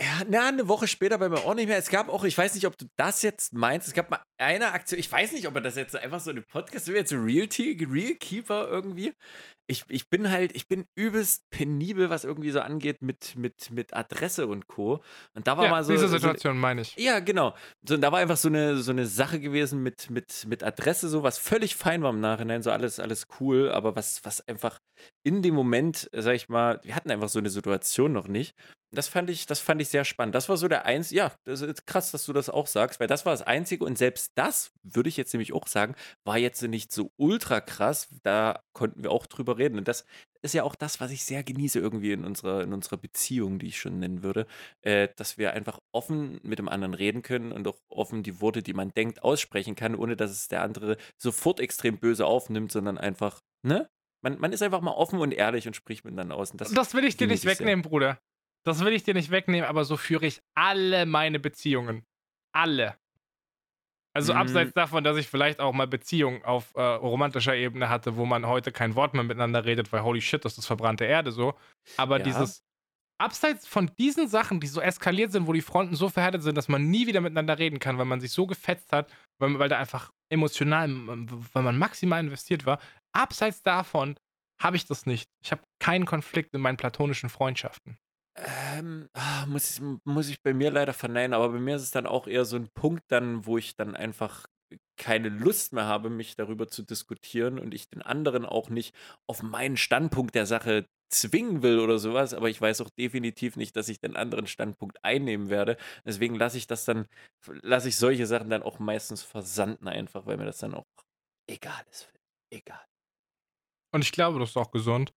Ja, 0.00 0.22
na, 0.26 0.48
eine 0.48 0.66
Woche 0.66 0.88
später 0.88 1.18
bei 1.18 1.28
mir 1.28 1.44
auch 1.44 1.54
nicht 1.54 1.66
mehr. 1.66 1.76
Es 1.76 1.90
gab 1.90 2.08
auch, 2.08 2.24
ich 2.24 2.36
weiß 2.36 2.54
nicht, 2.54 2.66
ob 2.66 2.78
du 2.78 2.86
das 2.96 3.20
jetzt 3.20 3.52
meinst, 3.52 3.86
es 3.86 3.92
gab 3.92 4.10
mal 4.10 4.22
eine 4.40 4.72
Aktion, 4.72 4.98
ich 4.98 5.10
weiß 5.10 5.32
nicht, 5.32 5.46
ob 5.46 5.54
er 5.54 5.60
das 5.60 5.76
jetzt 5.76 5.94
einfach 5.96 6.20
so 6.20 6.30
eine 6.30 6.42
Podcast, 6.42 6.88
wir 6.88 6.96
jetzt 6.96 7.10
so 7.10 7.16
Real, 7.16 7.46
Real 7.48 8.14
Keeper 8.14 8.68
irgendwie. 8.68 9.12
Ich, 9.68 9.84
ich 9.88 10.08
bin 10.08 10.30
halt, 10.30 10.56
ich 10.56 10.66
bin 10.66 10.86
übelst 10.96 11.48
penibel, 11.50 12.10
was 12.10 12.24
irgendwie 12.24 12.50
so 12.50 12.60
angeht 12.60 13.02
mit, 13.02 13.36
mit, 13.36 13.70
mit 13.70 13.94
Adresse 13.94 14.48
und 14.48 14.66
Co. 14.66 15.00
Und 15.34 15.46
da 15.46 15.56
war 15.56 15.66
Ja, 15.66 15.70
mal 15.70 15.84
so. 15.84 15.92
diese 15.92 16.08
so, 16.08 16.16
Situation 16.16 16.58
meine 16.58 16.80
ich. 16.82 16.96
Ja, 16.96 17.20
genau. 17.20 17.54
So, 17.86 17.94
und 17.94 18.00
da 18.00 18.10
war 18.10 18.18
einfach 18.18 18.36
so 18.36 18.48
eine, 18.48 18.78
so 18.78 18.90
eine 18.90 19.06
Sache 19.06 19.38
gewesen 19.38 19.82
mit, 19.82 20.10
mit, 20.10 20.46
mit 20.48 20.64
Adresse, 20.64 21.08
so 21.08 21.22
was 21.22 21.38
völlig 21.38 21.76
fein 21.76 22.02
war 22.02 22.10
im 22.10 22.20
Nachhinein, 22.20 22.62
so 22.62 22.72
alles, 22.72 22.98
alles 22.98 23.28
cool, 23.38 23.70
aber 23.70 23.94
was, 23.94 24.24
was 24.24 24.46
einfach 24.48 24.80
in 25.22 25.42
dem 25.42 25.54
Moment, 25.54 26.10
sag 26.12 26.34
ich 26.34 26.48
mal, 26.48 26.80
wir 26.82 26.96
hatten 26.96 27.10
einfach 27.12 27.28
so 27.28 27.38
eine 27.38 27.50
Situation 27.50 28.12
noch 28.12 28.26
nicht. 28.26 28.54
Das 28.92 29.06
fand 29.06 29.30
ich, 29.30 29.46
das 29.46 29.60
fand 29.60 29.80
ich 29.80 29.88
sehr 29.88 30.04
spannend. 30.04 30.34
Das 30.34 30.48
war 30.48 30.56
so 30.56 30.66
der 30.66 30.84
eins, 30.84 31.10
ja, 31.12 31.32
das 31.44 31.60
ist 31.60 31.86
krass, 31.86 32.10
dass 32.10 32.26
du 32.26 32.32
das 32.32 32.50
auch 32.50 32.66
sagst, 32.66 32.98
weil 32.98 33.06
das 33.06 33.24
war 33.24 33.32
das 33.32 33.42
Einzige 33.42 33.84
und 33.84 33.96
selbst 33.96 34.29
das, 34.34 34.72
würde 34.82 35.08
ich 35.08 35.16
jetzt 35.16 35.32
nämlich 35.34 35.52
auch 35.52 35.66
sagen, 35.66 35.94
war 36.24 36.38
jetzt 36.38 36.62
nicht 36.62 36.92
so 36.92 37.12
ultra 37.16 37.60
krass. 37.60 38.08
Da 38.22 38.62
konnten 38.72 39.02
wir 39.02 39.10
auch 39.10 39.26
drüber 39.26 39.58
reden. 39.58 39.78
Und 39.78 39.88
das 39.88 40.04
ist 40.42 40.54
ja 40.54 40.62
auch 40.62 40.74
das, 40.74 41.00
was 41.00 41.10
ich 41.10 41.24
sehr 41.24 41.42
genieße 41.42 41.78
irgendwie 41.78 42.12
in 42.12 42.24
unserer, 42.24 42.62
in 42.62 42.72
unserer 42.72 42.96
Beziehung, 42.96 43.58
die 43.58 43.66
ich 43.68 43.78
schon 43.78 43.98
nennen 43.98 44.22
würde, 44.22 44.46
äh, 44.82 45.08
dass 45.16 45.36
wir 45.36 45.52
einfach 45.52 45.80
offen 45.92 46.40
mit 46.42 46.58
dem 46.58 46.68
anderen 46.68 46.94
reden 46.94 47.22
können 47.22 47.52
und 47.52 47.66
auch 47.68 47.78
offen 47.88 48.22
die 48.22 48.40
Worte, 48.40 48.62
die 48.62 48.72
man 48.72 48.90
denkt, 48.94 49.22
aussprechen 49.22 49.74
kann, 49.74 49.94
ohne 49.94 50.16
dass 50.16 50.30
es 50.30 50.48
der 50.48 50.62
andere 50.62 50.96
sofort 51.18 51.60
extrem 51.60 51.98
böse 51.98 52.26
aufnimmt, 52.26 52.72
sondern 52.72 52.98
einfach, 52.98 53.40
ne? 53.62 53.90
Man, 54.22 54.38
man 54.38 54.52
ist 54.52 54.62
einfach 54.62 54.82
mal 54.82 54.92
offen 54.92 55.18
und 55.18 55.32
ehrlich 55.32 55.66
und 55.66 55.74
spricht 55.74 56.04
miteinander 56.04 56.36
aus. 56.36 56.50
Und 56.50 56.60
das, 56.60 56.72
Das 56.72 56.92
will 56.92 57.04
ich 57.04 57.16
dir 57.16 57.26
nicht 57.26 57.36
ich 57.36 57.40
sehr. 57.42 57.52
wegnehmen, 57.52 57.82
Bruder. 57.82 58.20
Das 58.64 58.84
will 58.84 58.92
ich 58.92 59.02
dir 59.02 59.14
nicht 59.14 59.30
wegnehmen, 59.30 59.66
aber 59.66 59.84
so 59.84 59.96
führe 59.96 60.26
ich 60.26 60.42
alle 60.54 61.06
meine 61.06 61.40
Beziehungen. 61.40 62.04
Alle. 62.52 62.99
Also 64.12 64.32
Mhm. 64.32 64.38
abseits 64.38 64.72
davon, 64.74 65.04
dass 65.04 65.16
ich 65.16 65.28
vielleicht 65.28 65.60
auch 65.60 65.72
mal 65.72 65.86
Beziehungen 65.86 66.44
auf 66.44 66.74
äh, 66.74 66.82
romantischer 66.82 67.54
Ebene 67.54 67.88
hatte, 67.88 68.16
wo 68.16 68.26
man 68.26 68.46
heute 68.46 68.72
kein 68.72 68.94
Wort 68.96 69.14
mehr 69.14 69.22
miteinander 69.22 69.64
redet, 69.64 69.92
weil 69.92 70.02
holy 70.02 70.20
shit, 70.20 70.44
das 70.44 70.58
ist 70.58 70.66
verbrannte 70.66 71.04
Erde 71.04 71.30
so. 71.32 71.54
Aber 71.96 72.18
Ja. 72.18 72.24
dieses, 72.24 72.62
abseits 73.20 73.66
von 73.66 73.90
diesen 73.98 74.28
Sachen, 74.28 74.60
die 74.60 74.66
so 74.66 74.80
eskaliert 74.80 75.30
sind, 75.32 75.46
wo 75.46 75.52
die 75.52 75.60
Fronten 75.60 75.94
so 75.94 76.08
verhärtet 76.08 76.42
sind, 76.42 76.56
dass 76.56 76.68
man 76.68 76.90
nie 76.90 77.06
wieder 77.06 77.20
miteinander 77.20 77.58
reden 77.58 77.78
kann, 77.78 77.98
weil 77.98 78.06
man 78.06 78.20
sich 78.20 78.32
so 78.32 78.46
gefetzt 78.46 78.92
hat, 78.92 79.12
weil, 79.38 79.58
weil 79.58 79.68
da 79.68 79.78
einfach 79.78 80.10
emotional, 80.32 80.88
weil 81.52 81.62
man 81.62 81.78
maximal 81.78 82.20
investiert 82.20 82.66
war, 82.66 82.80
abseits 83.14 83.62
davon 83.62 84.16
habe 84.60 84.76
ich 84.76 84.86
das 84.86 85.06
nicht. 85.06 85.28
Ich 85.44 85.52
habe 85.52 85.62
keinen 85.80 86.06
Konflikt 86.06 86.54
in 86.54 86.60
meinen 86.60 86.76
platonischen 86.76 87.28
Freundschaften. 87.28 87.96
Ähm, 88.42 89.08
ah, 89.12 89.44
muss, 89.46 89.70
ich, 89.70 89.82
muss 90.04 90.28
ich 90.28 90.42
bei 90.42 90.54
mir 90.54 90.70
leider 90.70 90.94
verneinen, 90.94 91.34
aber 91.34 91.50
bei 91.50 91.58
mir 91.58 91.76
ist 91.76 91.82
es 91.82 91.90
dann 91.90 92.06
auch 92.06 92.26
eher 92.26 92.44
so 92.44 92.56
ein 92.56 92.68
Punkt 92.72 93.04
dann, 93.08 93.44
wo 93.44 93.58
ich 93.58 93.76
dann 93.76 93.94
einfach 93.94 94.46
keine 94.96 95.28
Lust 95.28 95.72
mehr 95.72 95.84
habe, 95.84 96.10
mich 96.10 96.36
darüber 96.36 96.68
zu 96.68 96.82
diskutieren 96.82 97.58
und 97.58 97.74
ich 97.74 97.88
den 97.88 98.02
anderen 98.02 98.46
auch 98.46 98.70
nicht 98.70 98.94
auf 99.26 99.42
meinen 99.42 99.76
Standpunkt 99.76 100.34
der 100.34 100.46
Sache 100.46 100.86
zwingen 101.10 101.62
will 101.62 101.80
oder 101.80 101.98
sowas, 101.98 102.34
aber 102.34 102.48
ich 102.48 102.60
weiß 102.60 102.80
auch 102.82 102.90
definitiv 102.90 103.56
nicht, 103.56 103.74
dass 103.76 103.88
ich 103.88 104.00
den 104.00 104.16
anderen 104.16 104.46
Standpunkt 104.46 105.04
einnehmen 105.04 105.50
werde. 105.50 105.76
Deswegen 106.04 106.36
lasse 106.36 106.56
ich 106.56 106.66
das 106.66 106.84
dann, 106.84 107.06
lasse 107.62 107.88
ich 107.88 107.96
solche 107.96 108.26
Sachen 108.26 108.48
dann 108.48 108.62
auch 108.62 108.78
meistens 108.78 109.22
versanden 109.22 109.88
einfach, 109.88 110.26
weil 110.26 110.36
mir 110.36 110.46
das 110.46 110.58
dann 110.58 110.74
auch 110.74 110.86
egal 111.48 111.82
ist. 111.90 112.08
Egal. 112.50 112.84
Und 113.92 114.02
ich 114.02 114.12
glaube, 114.12 114.38
das 114.38 114.50
ist 114.50 114.56
auch 114.56 114.70
gesund. 114.70 115.12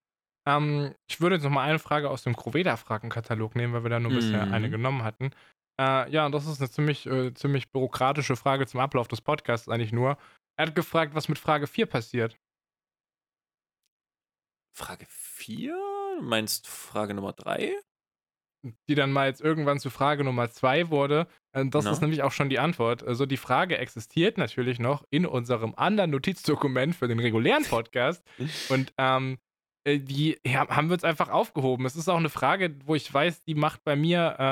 Ähm, 0.46 0.94
ich 1.08 1.20
würde 1.20 1.36
jetzt 1.36 1.44
noch 1.44 1.50
mal 1.50 1.62
eine 1.68 1.78
Frage 1.78 2.10
aus 2.10 2.22
dem 2.22 2.36
Croveda-Fragenkatalog 2.36 3.54
nehmen, 3.56 3.72
weil 3.72 3.82
wir 3.82 3.90
da 3.90 4.00
nur 4.00 4.12
bisher 4.12 4.46
Mhm. 4.46 4.52
eine 4.52 4.70
genommen 4.70 5.02
hatten. 5.02 5.30
Äh, 5.80 6.10
ja, 6.10 6.26
und 6.26 6.32
das 6.32 6.46
ist 6.46 6.60
eine 6.60 6.70
ziemlich, 6.70 7.06
äh, 7.06 7.32
ziemlich 7.34 7.70
bürokratische 7.72 8.36
Frage 8.36 8.66
zum 8.66 8.80
Ablauf 8.80 9.08
des 9.08 9.20
Podcasts 9.20 9.68
eigentlich 9.68 9.92
nur. 9.92 10.18
Er 10.56 10.66
hat 10.66 10.74
gefragt, 10.76 11.14
was 11.14 11.28
mit 11.28 11.38
Frage 11.38 11.66
4 11.66 11.86
passiert. 11.86 12.36
Frage 14.76 15.06
4? 15.08 15.72
Du 16.18 16.22
meinst 16.24 16.66
Frage 16.68 17.14
Nummer 17.14 17.32
3? 17.32 17.72
Die 18.88 18.94
dann 18.94 19.12
mal 19.12 19.26
jetzt 19.28 19.42
irgendwann 19.42 19.78
zu 19.78 19.90
Frage 19.90 20.24
Nummer 20.24 20.50
2 20.50 20.88
wurde. 20.90 21.26
Äh, 21.52 21.66
das 21.66 21.84
Na? 21.84 21.90
ist 21.92 22.00
nämlich 22.00 22.22
auch 22.22 22.32
schon 22.32 22.48
die 22.48 22.58
Antwort. 22.58 23.02
Also 23.02 23.26
die 23.26 23.36
Frage 23.36 23.78
existiert 23.78 24.38
natürlich 24.38 24.78
noch 24.78 25.04
in 25.10 25.26
unserem 25.26 25.74
anderen 25.76 26.10
Notizdokument 26.10 26.94
für 26.96 27.06
den 27.08 27.18
regulären 27.20 27.64
Podcast. 27.64 28.24
Und 28.70 28.92
ähm, 28.96 29.38
äh, 29.84 29.98
die 29.98 30.38
ja, 30.46 30.68
haben 30.68 30.88
wir 30.88 30.94
uns 30.94 31.04
einfach 31.04 31.28
aufgehoben. 31.28 31.86
Es 31.86 31.96
ist 31.96 32.08
auch 32.08 32.16
eine 32.16 32.30
Frage, 32.30 32.74
wo 32.84 32.94
ich 32.94 33.12
weiß, 33.12 33.44
die 33.44 33.54
macht 33.54 33.84
bei 33.84 33.96
mir, 33.96 34.36
äh, 34.38 34.42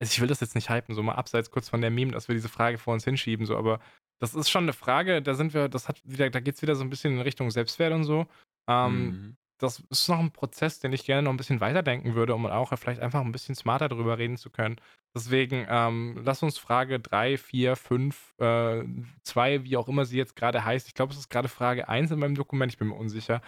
also 0.00 0.12
ich 0.12 0.20
will 0.20 0.28
das 0.28 0.40
jetzt 0.40 0.54
nicht 0.54 0.70
hypen, 0.70 0.94
so 0.94 1.02
mal 1.02 1.14
abseits 1.14 1.50
kurz 1.50 1.68
von 1.68 1.80
der 1.80 1.90
Meme, 1.90 2.12
dass 2.12 2.28
wir 2.28 2.34
diese 2.34 2.48
Frage 2.48 2.78
vor 2.78 2.94
uns 2.94 3.04
hinschieben, 3.04 3.46
so, 3.46 3.56
aber 3.56 3.80
das 4.20 4.34
ist 4.34 4.50
schon 4.50 4.64
eine 4.64 4.72
Frage, 4.72 5.22
da 5.22 5.34
sind 5.34 5.54
wir, 5.54 5.68
das 5.68 5.88
hat 5.88 6.00
wieder, 6.04 6.30
da 6.30 6.40
geht 6.40 6.54
es 6.56 6.62
wieder 6.62 6.76
so 6.76 6.84
ein 6.84 6.90
bisschen 6.90 7.14
in 7.14 7.20
Richtung 7.20 7.50
Selbstwert 7.50 7.92
und 7.92 8.04
so. 8.04 8.26
Ähm, 8.68 9.10
Mhm. 9.10 9.36
Das 9.58 9.78
ist 9.88 10.08
noch 10.08 10.18
ein 10.18 10.32
Prozess, 10.32 10.80
den 10.80 10.92
ich 10.92 11.04
gerne 11.04 11.22
noch 11.22 11.30
ein 11.32 11.36
bisschen 11.36 11.60
weiterdenken 11.60 12.14
würde, 12.14 12.34
um 12.34 12.44
auch 12.46 12.76
vielleicht 12.76 13.00
einfach 13.00 13.20
ein 13.20 13.32
bisschen 13.32 13.54
smarter 13.54 13.88
drüber 13.88 14.18
reden 14.18 14.36
zu 14.36 14.50
können. 14.50 14.76
Deswegen, 15.14 15.64
ähm, 15.68 16.20
lass 16.24 16.42
uns 16.42 16.58
Frage 16.58 16.98
3, 16.98 17.38
4, 17.38 17.76
5, 17.76 18.34
äh, 18.38 18.82
2, 19.22 19.62
wie 19.64 19.76
auch 19.76 19.88
immer 19.88 20.04
sie 20.06 20.18
jetzt 20.18 20.34
gerade 20.34 20.64
heißt. 20.64 20.88
Ich 20.88 20.94
glaube, 20.94 21.12
es 21.12 21.18
ist 21.20 21.30
gerade 21.30 21.48
Frage 21.48 21.88
1 21.88 22.10
in 22.10 22.18
meinem 22.18 22.34
Dokument, 22.34 22.72
ich 22.72 22.78
bin 22.78 22.88
mir 22.88 22.96
unsicher. 22.96 23.42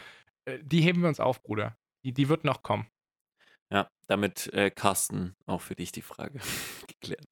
Äh, 0.47 0.59
die 0.62 0.81
heben 0.81 1.02
wir 1.02 1.09
uns 1.09 1.20
auf, 1.20 1.43
Bruder. 1.43 1.77
Die, 2.05 2.12
die 2.12 2.28
wird 2.28 2.44
noch 2.44 2.62
kommen. 2.62 2.86
Ja, 3.73 3.89
damit 4.06 4.52
äh, 4.55 4.70
Carsten 4.70 5.35
auch 5.47 5.60
für 5.60 5.74
dich 5.74 5.93
die 5.93 6.02
Frage 6.02 6.40
geklärt. 6.86 7.27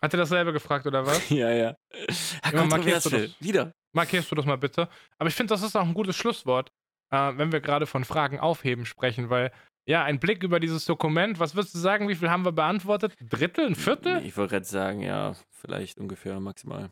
Hat 0.00 0.14
er 0.14 0.18
dasselbe 0.18 0.52
gefragt 0.52 0.86
oder 0.86 1.06
was? 1.06 1.28
Ja, 1.30 1.50
ja. 1.50 1.74
Herr 2.42 2.52
Immer 2.52 2.66
markierst 2.66 3.06
du 3.06 3.10
das? 3.10 3.40
Wieder. 3.40 3.72
Markierst 3.94 4.30
du 4.30 4.34
das 4.34 4.44
mal 4.44 4.58
bitte? 4.58 4.88
Aber 5.18 5.28
ich 5.28 5.34
finde, 5.34 5.54
das 5.54 5.62
ist 5.62 5.76
auch 5.76 5.86
ein 5.86 5.94
gutes 5.94 6.16
Schlusswort, 6.16 6.70
äh, 7.10 7.32
wenn 7.36 7.50
wir 7.50 7.60
gerade 7.60 7.86
von 7.86 8.04
Fragen 8.04 8.38
aufheben 8.38 8.84
sprechen, 8.84 9.30
weil 9.30 9.50
ja, 9.88 10.04
ein 10.04 10.20
Blick 10.20 10.42
über 10.42 10.60
dieses 10.60 10.84
Dokument, 10.84 11.40
was 11.40 11.54
würdest 11.54 11.74
du 11.74 11.78
sagen, 11.78 12.08
wie 12.08 12.14
viel 12.14 12.28
haben 12.28 12.44
wir 12.44 12.52
beantwortet? 12.52 13.14
Ein 13.18 13.30
Drittel, 13.30 13.66
ein 13.66 13.74
Viertel? 13.74 14.22
Ich 14.22 14.36
wollte 14.36 14.50
gerade 14.56 14.66
sagen, 14.66 15.00
ja, 15.00 15.34
vielleicht 15.50 15.98
ungefähr 15.98 16.38
maximal. 16.40 16.90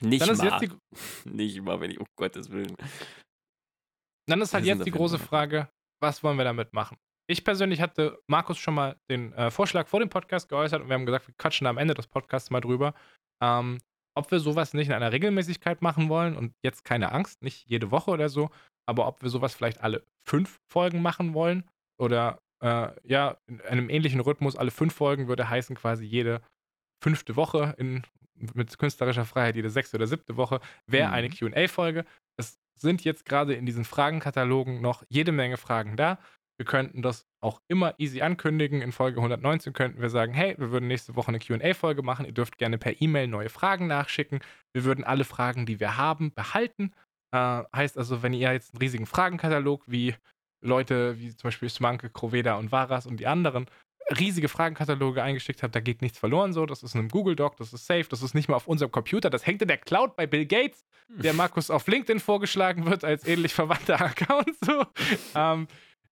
Nicht 0.00 0.24
mal. 0.24 0.60
die, 0.60 0.70
Nicht 1.28 1.60
mal, 1.62 1.80
wenn 1.80 1.90
ich, 1.90 1.98
um 1.98 2.06
Gottes 2.16 2.50
Willen. 2.50 2.76
Dann 4.26 4.40
ist 4.40 4.54
halt 4.54 4.64
jetzt 4.64 4.86
die 4.86 4.90
große 4.90 5.18
Frage, 5.18 5.68
was 6.00 6.22
wollen 6.22 6.36
wir 6.36 6.44
damit 6.44 6.72
machen? 6.72 6.96
Ich 7.28 7.44
persönlich 7.44 7.80
hatte 7.80 8.18
Markus 8.26 8.58
schon 8.58 8.74
mal 8.74 8.96
den 9.10 9.32
äh, 9.34 9.50
Vorschlag 9.50 9.86
vor 9.86 10.00
dem 10.00 10.08
Podcast 10.08 10.48
geäußert 10.48 10.82
und 10.82 10.88
wir 10.88 10.94
haben 10.94 11.06
gesagt, 11.06 11.28
wir 11.28 11.34
quatschen 11.38 11.66
am 11.66 11.78
Ende 11.78 11.94
des 11.94 12.06
Podcasts 12.06 12.50
mal 12.50 12.60
drüber, 12.60 12.94
ähm, 13.42 13.78
ob 14.16 14.30
wir 14.32 14.40
sowas 14.40 14.74
nicht 14.74 14.88
in 14.88 14.92
einer 14.94 15.12
Regelmäßigkeit 15.12 15.80
machen 15.82 16.08
wollen 16.08 16.36
und 16.36 16.54
jetzt 16.64 16.84
keine 16.84 17.12
Angst, 17.12 17.42
nicht 17.42 17.68
jede 17.68 17.90
Woche 17.92 18.10
oder 18.10 18.28
so, 18.28 18.50
aber 18.86 19.06
ob 19.06 19.22
wir 19.22 19.28
sowas 19.30 19.54
vielleicht 19.54 19.80
alle 19.82 20.04
fünf 20.28 20.58
Folgen 20.72 21.02
machen 21.02 21.32
wollen 21.34 21.68
oder 22.00 22.40
äh, 22.62 22.88
ja, 23.04 23.36
in 23.46 23.60
einem 23.62 23.88
ähnlichen 23.88 24.20
Rhythmus, 24.20 24.56
alle 24.56 24.70
fünf 24.72 24.94
Folgen 24.94 25.28
würde 25.28 25.48
heißen 25.48 25.76
quasi 25.76 26.04
jede 26.04 26.42
fünfte 27.02 27.36
Woche 27.36 27.74
in, 27.78 28.02
mit 28.54 28.76
künstlerischer 28.76 29.24
Freiheit, 29.24 29.54
jede 29.56 29.70
sechste 29.70 29.96
oder 29.96 30.06
siebte 30.08 30.36
Woche 30.36 30.60
wäre 30.86 31.08
Mhm. 31.08 31.14
eine 31.14 31.30
QA-Folge. 31.30 32.04
Es 32.36 32.58
sind 32.80 33.04
jetzt 33.04 33.24
gerade 33.24 33.54
in 33.54 33.66
diesen 33.66 33.84
Fragenkatalogen 33.84 34.80
noch 34.80 35.04
jede 35.08 35.32
Menge 35.32 35.56
Fragen 35.56 35.96
da. 35.96 36.18
Wir 36.58 36.66
könnten 36.66 37.00
das 37.00 37.26
auch 37.42 37.62
immer 37.68 37.94
easy 37.98 38.20
ankündigen. 38.20 38.82
In 38.82 38.92
Folge 38.92 39.18
119 39.18 39.72
könnten 39.72 40.02
wir 40.02 40.10
sagen, 40.10 40.34
hey, 40.34 40.54
wir 40.58 40.70
würden 40.70 40.88
nächste 40.88 41.16
Woche 41.16 41.28
eine 41.28 41.38
QA-Folge 41.38 42.02
machen. 42.02 42.26
Ihr 42.26 42.34
dürft 42.34 42.58
gerne 42.58 42.76
per 42.76 43.00
E-Mail 43.00 43.28
neue 43.28 43.48
Fragen 43.48 43.86
nachschicken. 43.86 44.40
Wir 44.74 44.84
würden 44.84 45.02
alle 45.02 45.24
Fragen, 45.24 45.64
die 45.64 45.80
wir 45.80 45.96
haben, 45.96 46.34
behalten. 46.34 46.92
Äh, 47.34 47.62
heißt 47.74 47.96
also, 47.96 48.22
wenn 48.22 48.34
ihr 48.34 48.52
jetzt 48.52 48.74
einen 48.74 48.80
riesigen 48.80 49.06
Fragenkatalog 49.06 49.84
wie 49.86 50.14
Leute 50.62 51.18
wie 51.18 51.34
zum 51.34 51.48
Beispiel 51.48 51.70
Smanke, 51.70 52.10
Kroveda 52.10 52.56
und 52.56 52.70
Varas 52.72 53.06
und 53.06 53.18
die 53.18 53.26
anderen 53.26 53.66
riesige 54.18 54.48
Fragenkataloge 54.48 55.22
eingeschickt 55.22 55.62
habt, 55.62 55.74
da 55.74 55.80
geht 55.80 56.02
nichts 56.02 56.18
verloren 56.18 56.52
so. 56.52 56.66
Das 56.66 56.82
ist 56.82 56.94
in 56.94 57.00
einem 57.00 57.08
Google 57.08 57.36
Doc, 57.36 57.56
das 57.56 57.72
ist 57.72 57.86
safe, 57.86 58.06
das 58.08 58.22
ist 58.22 58.34
nicht 58.34 58.48
mal 58.48 58.56
auf 58.56 58.66
unserem 58.66 58.90
Computer, 58.90 59.30
das 59.30 59.46
hängt 59.46 59.62
in 59.62 59.68
der 59.68 59.78
Cloud 59.78 60.16
bei 60.16 60.26
Bill 60.26 60.46
Gates, 60.46 60.84
der 61.08 61.32
Markus 61.32 61.70
auf 61.70 61.86
LinkedIn 61.86 62.20
vorgeschlagen 62.20 62.86
wird 62.86 63.04
als 63.04 63.26
ähnlich 63.26 63.54
verwandter 63.54 64.00
Account. 64.00 64.56
So. 64.64 64.84
Ähm, 65.34 65.68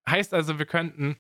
heißt 0.09 0.35
also, 0.35 0.59
wir 0.59 0.67
könnten, 0.67 1.17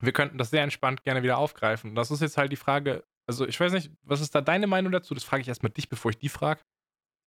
wir 0.00 0.12
könnten 0.12 0.38
das 0.38 0.50
sehr 0.50 0.62
entspannt 0.62 1.04
gerne 1.04 1.22
wieder 1.22 1.38
aufgreifen. 1.38 1.94
Das 1.94 2.10
ist 2.10 2.22
jetzt 2.22 2.36
halt 2.36 2.52
die 2.52 2.56
Frage, 2.56 3.04
also 3.26 3.46
ich 3.46 3.58
weiß 3.58 3.72
nicht, 3.72 3.90
was 4.02 4.20
ist 4.20 4.34
da 4.34 4.40
deine 4.40 4.66
Meinung 4.66 4.92
dazu? 4.92 5.14
Das 5.14 5.24
frage 5.24 5.42
ich 5.42 5.48
erstmal 5.48 5.72
dich, 5.72 5.88
bevor 5.88 6.10
ich 6.10 6.18
die 6.18 6.28
frage. 6.28 6.60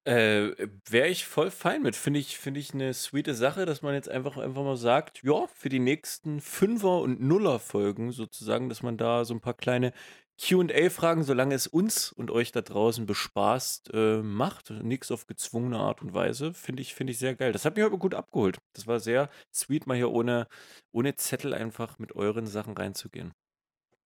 Äh, 0.06 0.68
wäre 0.88 1.08
ich 1.08 1.26
voll 1.26 1.50
fein 1.50 1.82
mit. 1.82 1.96
Finde 1.96 2.20
ich, 2.20 2.38
finde 2.38 2.60
ich 2.60 2.72
eine 2.72 2.94
sweete 2.94 3.34
Sache, 3.34 3.66
dass 3.66 3.82
man 3.82 3.94
jetzt 3.94 4.08
einfach, 4.08 4.36
einfach 4.36 4.62
mal 4.62 4.76
sagt, 4.76 5.20
ja, 5.24 5.48
für 5.48 5.68
die 5.68 5.80
nächsten 5.80 6.40
Fünfer- 6.40 7.00
und 7.00 7.20
Nuller-Folgen 7.20 8.12
sozusagen, 8.12 8.68
dass 8.68 8.84
man 8.84 8.96
da 8.96 9.24
so 9.24 9.34
ein 9.34 9.40
paar 9.40 9.54
kleine 9.54 9.92
QA-Fragen, 10.40 11.24
solange 11.24 11.56
es 11.56 11.66
uns 11.66 12.12
und 12.12 12.30
euch 12.30 12.52
da 12.52 12.60
draußen 12.60 13.04
bespaßt, 13.04 13.90
äh, 13.94 14.18
macht. 14.18 14.70
Nichts 14.70 15.10
auf 15.10 15.26
gezwungene 15.26 15.78
Art 15.78 16.02
und 16.02 16.14
Weise. 16.14 16.54
Finde 16.54 16.82
ich, 16.82 16.94
finde 16.94 17.12
ich 17.12 17.18
sehr 17.18 17.34
geil. 17.34 17.50
Das 17.50 17.64
hat 17.64 17.74
mich 17.74 17.84
aber 17.84 17.98
gut 17.98 18.14
abgeholt. 18.14 18.58
Das 18.74 18.86
war 18.86 19.00
sehr 19.00 19.28
sweet, 19.52 19.88
mal 19.88 19.96
hier 19.96 20.12
ohne, 20.12 20.46
ohne 20.92 21.16
Zettel 21.16 21.52
einfach 21.52 21.98
mit 21.98 22.14
euren 22.14 22.46
Sachen 22.46 22.76
reinzugehen. 22.76 23.32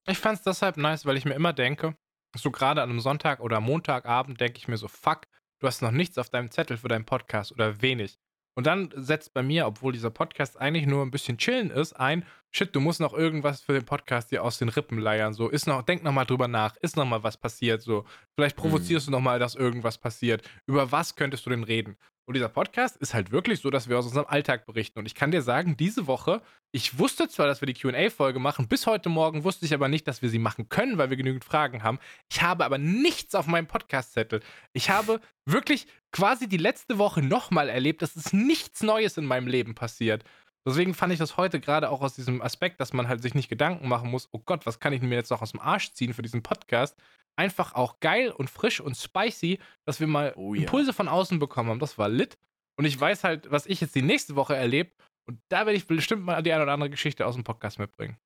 Ich 0.06 0.18
fand 0.18 0.38
es 0.38 0.44
deshalb 0.44 0.78
nice, 0.78 1.04
weil 1.04 1.18
ich 1.18 1.26
mir 1.26 1.34
immer 1.34 1.52
denke, 1.52 1.94
so 2.36 2.50
gerade 2.50 2.80
an 2.80 2.88
einem 2.88 3.00
Sonntag 3.00 3.40
oder 3.40 3.60
Montagabend 3.60 4.40
denke 4.40 4.56
ich 4.56 4.66
mir 4.66 4.78
so, 4.78 4.88
fuck, 4.88 5.26
du 5.60 5.66
hast 5.66 5.82
noch 5.82 5.92
nichts 5.92 6.18
auf 6.18 6.30
deinem 6.30 6.50
Zettel 6.50 6.76
für 6.76 6.88
deinen 6.88 7.04
Podcast 7.04 7.52
oder 7.52 7.80
wenig. 7.80 8.18
Und 8.54 8.66
dann 8.66 8.90
setzt 8.96 9.32
bei 9.32 9.42
mir, 9.42 9.66
obwohl 9.66 9.92
dieser 9.92 10.10
Podcast 10.10 10.60
eigentlich 10.60 10.86
nur 10.86 11.02
ein 11.02 11.10
bisschen 11.10 11.38
chillen 11.38 11.70
ist, 11.70 11.92
ein, 11.94 12.24
shit, 12.50 12.74
du 12.74 12.80
musst 12.80 13.00
noch 13.00 13.14
irgendwas 13.14 13.60
für 13.60 13.72
den 13.72 13.84
Podcast 13.84 14.32
dir 14.32 14.42
aus 14.42 14.58
den 14.58 14.68
Rippen 14.68 14.98
leiern. 14.98 15.34
So, 15.34 15.48
ist 15.48 15.66
noch, 15.66 15.82
denk 15.82 16.02
noch 16.02 16.12
mal 16.12 16.24
drüber 16.24 16.48
nach, 16.48 16.76
ist 16.76 16.96
noch 16.96 17.04
mal 17.04 17.22
was 17.22 17.36
passiert. 17.36 17.80
So, 17.80 18.04
vielleicht 18.34 18.56
provozierst 18.56 19.06
mhm. 19.06 19.12
du 19.12 19.16
noch 19.18 19.24
mal, 19.24 19.38
dass 19.38 19.54
irgendwas 19.54 19.98
passiert. 19.98 20.42
Über 20.66 20.90
was 20.90 21.14
könntest 21.14 21.46
du 21.46 21.50
denn 21.50 21.62
reden? 21.62 21.96
Und 22.30 22.34
dieser 22.34 22.48
Podcast 22.48 22.96
ist 22.98 23.12
halt 23.12 23.32
wirklich 23.32 23.58
so, 23.58 23.70
dass 23.70 23.88
wir 23.88 23.98
aus 23.98 24.06
unserem 24.06 24.26
Alltag 24.28 24.64
berichten. 24.64 25.00
Und 25.00 25.06
ich 25.06 25.16
kann 25.16 25.32
dir 25.32 25.42
sagen, 25.42 25.76
diese 25.76 26.06
Woche, 26.06 26.42
ich 26.70 26.96
wusste 26.96 27.28
zwar, 27.28 27.48
dass 27.48 27.60
wir 27.60 27.66
die 27.66 27.74
QA-Folge 27.74 28.38
machen, 28.38 28.68
bis 28.68 28.86
heute 28.86 29.08
Morgen 29.08 29.42
wusste 29.42 29.66
ich 29.66 29.74
aber 29.74 29.88
nicht, 29.88 30.06
dass 30.06 30.22
wir 30.22 30.30
sie 30.30 30.38
machen 30.38 30.68
können, 30.68 30.96
weil 30.96 31.10
wir 31.10 31.16
genügend 31.16 31.44
Fragen 31.44 31.82
haben. 31.82 31.98
Ich 32.30 32.40
habe 32.40 32.64
aber 32.64 32.78
nichts 32.78 33.34
auf 33.34 33.48
meinem 33.48 33.66
Podcast-Zettel. 33.66 34.42
Ich 34.72 34.90
habe 34.90 35.20
wirklich 35.44 35.88
quasi 36.12 36.48
die 36.48 36.56
letzte 36.56 36.98
Woche 36.98 37.20
nochmal 37.20 37.68
erlebt, 37.68 38.00
dass 38.00 38.14
es 38.14 38.32
nichts 38.32 38.84
Neues 38.84 39.16
in 39.16 39.24
meinem 39.24 39.48
Leben 39.48 39.74
passiert. 39.74 40.22
Deswegen 40.66 40.94
fand 40.94 41.12
ich 41.12 41.18
das 41.18 41.36
heute 41.36 41.58
gerade 41.58 41.88
auch 41.88 42.02
aus 42.02 42.14
diesem 42.14 42.42
Aspekt, 42.42 42.80
dass 42.80 42.92
man 42.92 43.08
halt 43.08 43.22
sich 43.22 43.34
nicht 43.34 43.48
Gedanken 43.48 43.88
machen 43.88 44.10
muss, 44.10 44.28
oh 44.32 44.38
Gott, 44.38 44.66
was 44.66 44.78
kann 44.78 44.92
ich 44.92 45.00
mir 45.00 45.14
jetzt 45.14 45.30
noch 45.30 45.42
aus 45.42 45.52
dem 45.52 45.60
Arsch 45.60 45.92
ziehen 45.92 46.12
für 46.12 46.22
diesen 46.22 46.42
Podcast, 46.42 46.96
einfach 47.36 47.74
auch 47.74 48.00
geil 48.00 48.30
und 48.30 48.50
frisch 48.50 48.80
und 48.80 48.96
spicy, 48.96 49.58
dass 49.86 50.00
wir 50.00 50.06
mal 50.06 50.34
oh, 50.36 50.54
ja. 50.54 50.62
Impulse 50.62 50.92
von 50.92 51.08
außen 51.08 51.38
bekommen 51.38 51.70
haben. 51.70 51.78
Das 51.78 51.96
war 51.96 52.08
lit. 52.08 52.38
Und 52.76 52.84
ich 52.84 52.98
weiß 52.98 53.24
halt, 53.24 53.50
was 53.50 53.66
ich 53.66 53.80
jetzt 53.80 53.94
die 53.94 54.02
nächste 54.02 54.36
Woche 54.36 54.54
erlebe. 54.54 54.90
Und 55.26 55.40
da 55.48 55.66
werde 55.66 55.76
ich 55.76 55.86
bestimmt 55.86 56.24
mal 56.24 56.42
die 56.42 56.52
eine 56.52 56.62
oder 56.62 56.72
andere 56.72 56.90
Geschichte 56.90 57.26
aus 57.26 57.34
dem 57.34 57.44
Podcast 57.44 57.78
mitbringen. 57.78 58.18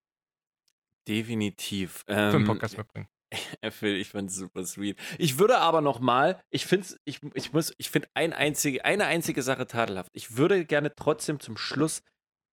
Definitiv. 1.06 2.04
Ähm, 2.08 2.30
Für 2.30 2.38
den 2.38 2.46
Podcast 2.46 2.78
mitbringen. 2.78 3.08
Phil, 3.70 3.96
ich 3.96 4.08
fand 4.08 4.30
es 4.30 4.36
super 4.36 4.64
sweet. 4.64 4.98
Ich 5.18 5.38
würde 5.38 5.58
aber 5.58 5.80
noch 5.80 6.00
mal, 6.00 6.42
ich 6.50 6.66
finde 6.66 6.86
ich, 7.04 7.20
ich 7.34 7.52
muss, 7.52 7.74
ich 7.78 7.90
finde 7.90 8.08
ein 8.14 8.32
einzige, 8.32 8.84
eine 8.84 9.06
einzige 9.06 9.42
Sache 9.42 9.66
tadelhaft. 9.66 10.10
Ich 10.14 10.36
würde 10.36 10.64
gerne 10.64 10.94
trotzdem 10.94 11.40
zum 11.40 11.56
Schluss 11.56 12.02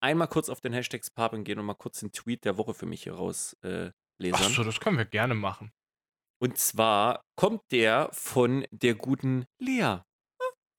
einmal 0.02 0.28
kurz 0.28 0.50
auf 0.50 0.62
den 0.62 0.74
Hashtag 0.74 1.06
Sparpen 1.06 1.44
gehen 1.44 1.60
und 1.60 1.66
mal 1.66 1.76
kurz 1.76 2.00
den 2.00 2.12
Tweet 2.12 2.46
der 2.46 2.58
Woche 2.58 2.74
für 2.74 2.86
mich 2.86 3.04
hier 3.04 3.14
rauslesen. 3.14 3.94
Äh, 4.20 4.32
Achso, 4.32 4.64
das 4.64 4.80
können 4.80 4.98
wir 4.98 5.06
gerne 5.06 5.36
machen. 5.36 5.72
Und 6.40 6.58
zwar 6.58 7.24
kommt 7.36 7.62
der 7.72 8.10
von 8.12 8.66
der 8.72 8.96
guten 8.96 9.46
Lea. 9.60 9.84
Ah, 9.84 10.04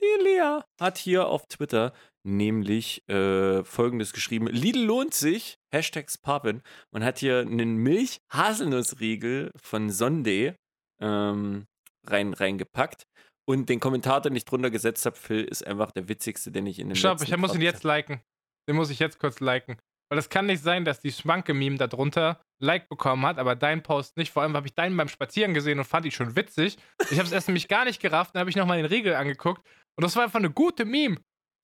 die 0.01 0.23
Lea 0.25 0.61
hat 0.81 0.99
hier 0.99 1.29
auf 1.29 1.47
Twitter 1.47 1.93
nämlich 2.25 3.09
äh, 3.09 3.65
folgendes 3.65 4.13
geschrieben: 4.13 4.49
Lidl 4.49 4.85
lohnt 4.85 5.15
sich, 5.15 5.59
Hashtags 5.73 6.19
Papen, 6.19 6.63
und 6.91 7.05
hat 7.05 7.19
hier 7.19 7.41
einen 7.41 7.77
Milch-Haselnussriegel 7.77 9.53
von 9.57 9.91
Sunday 9.91 10.55
ähm, 11.01 11.67
rein, 12.07 12.35
reingepackt. 12.35 13.05
Und 13.45 13.69
den 13.69 13.81
Kommentar, 13.81 14.21
den 14.21 14.37
ich 14.37 14.45
drunter 14.45 14.71
gesetzt 14.71 15.05
habe, 15.05 15.17
Phil, 15.17 15.45
ist 15.45 15.67
einfach 15.67 15.91
der 15.91 16.09
witzigste, 16.09 16.53
den 16.53 16.67
ich 16.67 16.79
in 16.79 16.89
den 16.89 16.97
Stopp, 16.97 17.23
ich 17.23 17.37
muss 17.37 17.55
ihn 17.55 17.61
jetzt 17.61 17.83
liken. 17.83 18.21
Den 18.69 18.77
muss 18.77 18.91
ich 18.91 18.99
jetzt 18.99 19.19
kurz 19.19 19.41
liken. 19.41 19.77
Weil 20.11 20.19
es 20.19 20.29
kann 20.29 20.45
nicht 20.45 20.63
sein, 20.63 20.85
dass 20.85 21.01
die 21.01 21.11
Schwanke-Meme 21.11 21.79
darunter 21.79 22.45
Like 22.61 22.89
bekommen 22.89 23.25
hat, 23.25 23.39
aber 23.39 23.57
dein 23.57 23.83
Post 23.83 24.17
nicht. 24.19 24.31
Vor 24.31 24.43
allem 24.43 24.55
habe 24.55 24.67
ich 24.67 24.75
deinen 24.75 24.97
beim 24.97 25.09
Spazieren 25.09 25.55
gesehen 25.55 25.79
und 25.79 25.87
fand 25.87 26.05
ihn 26.05 26.13
schon 26.13 26.37
witzig. 26.37 26.77
Ich 27.11 27.19
habe 27.19 27.27
es 27.27 27.33
erst 27.33 27.49
nämlich 27.49 27.67
gar 27.67 27.87
nicht 27.87 28.01
gerafft, 28.01 28.35
dann 28.35 28.41
habe 28.41 28.51
ich 28.51 28.57
nochmal 28.57 28.77
den 28.77 28.87
Riegel 28.87 29.15
angeguckt 29.15 29.67
und 29.97 30.05
das 30.05 30.15
war 30.15 30.25
einfach 30.25 30.39
eine 30.39 30.51
gute 30.51 30.85
Meme. 30.85 31.17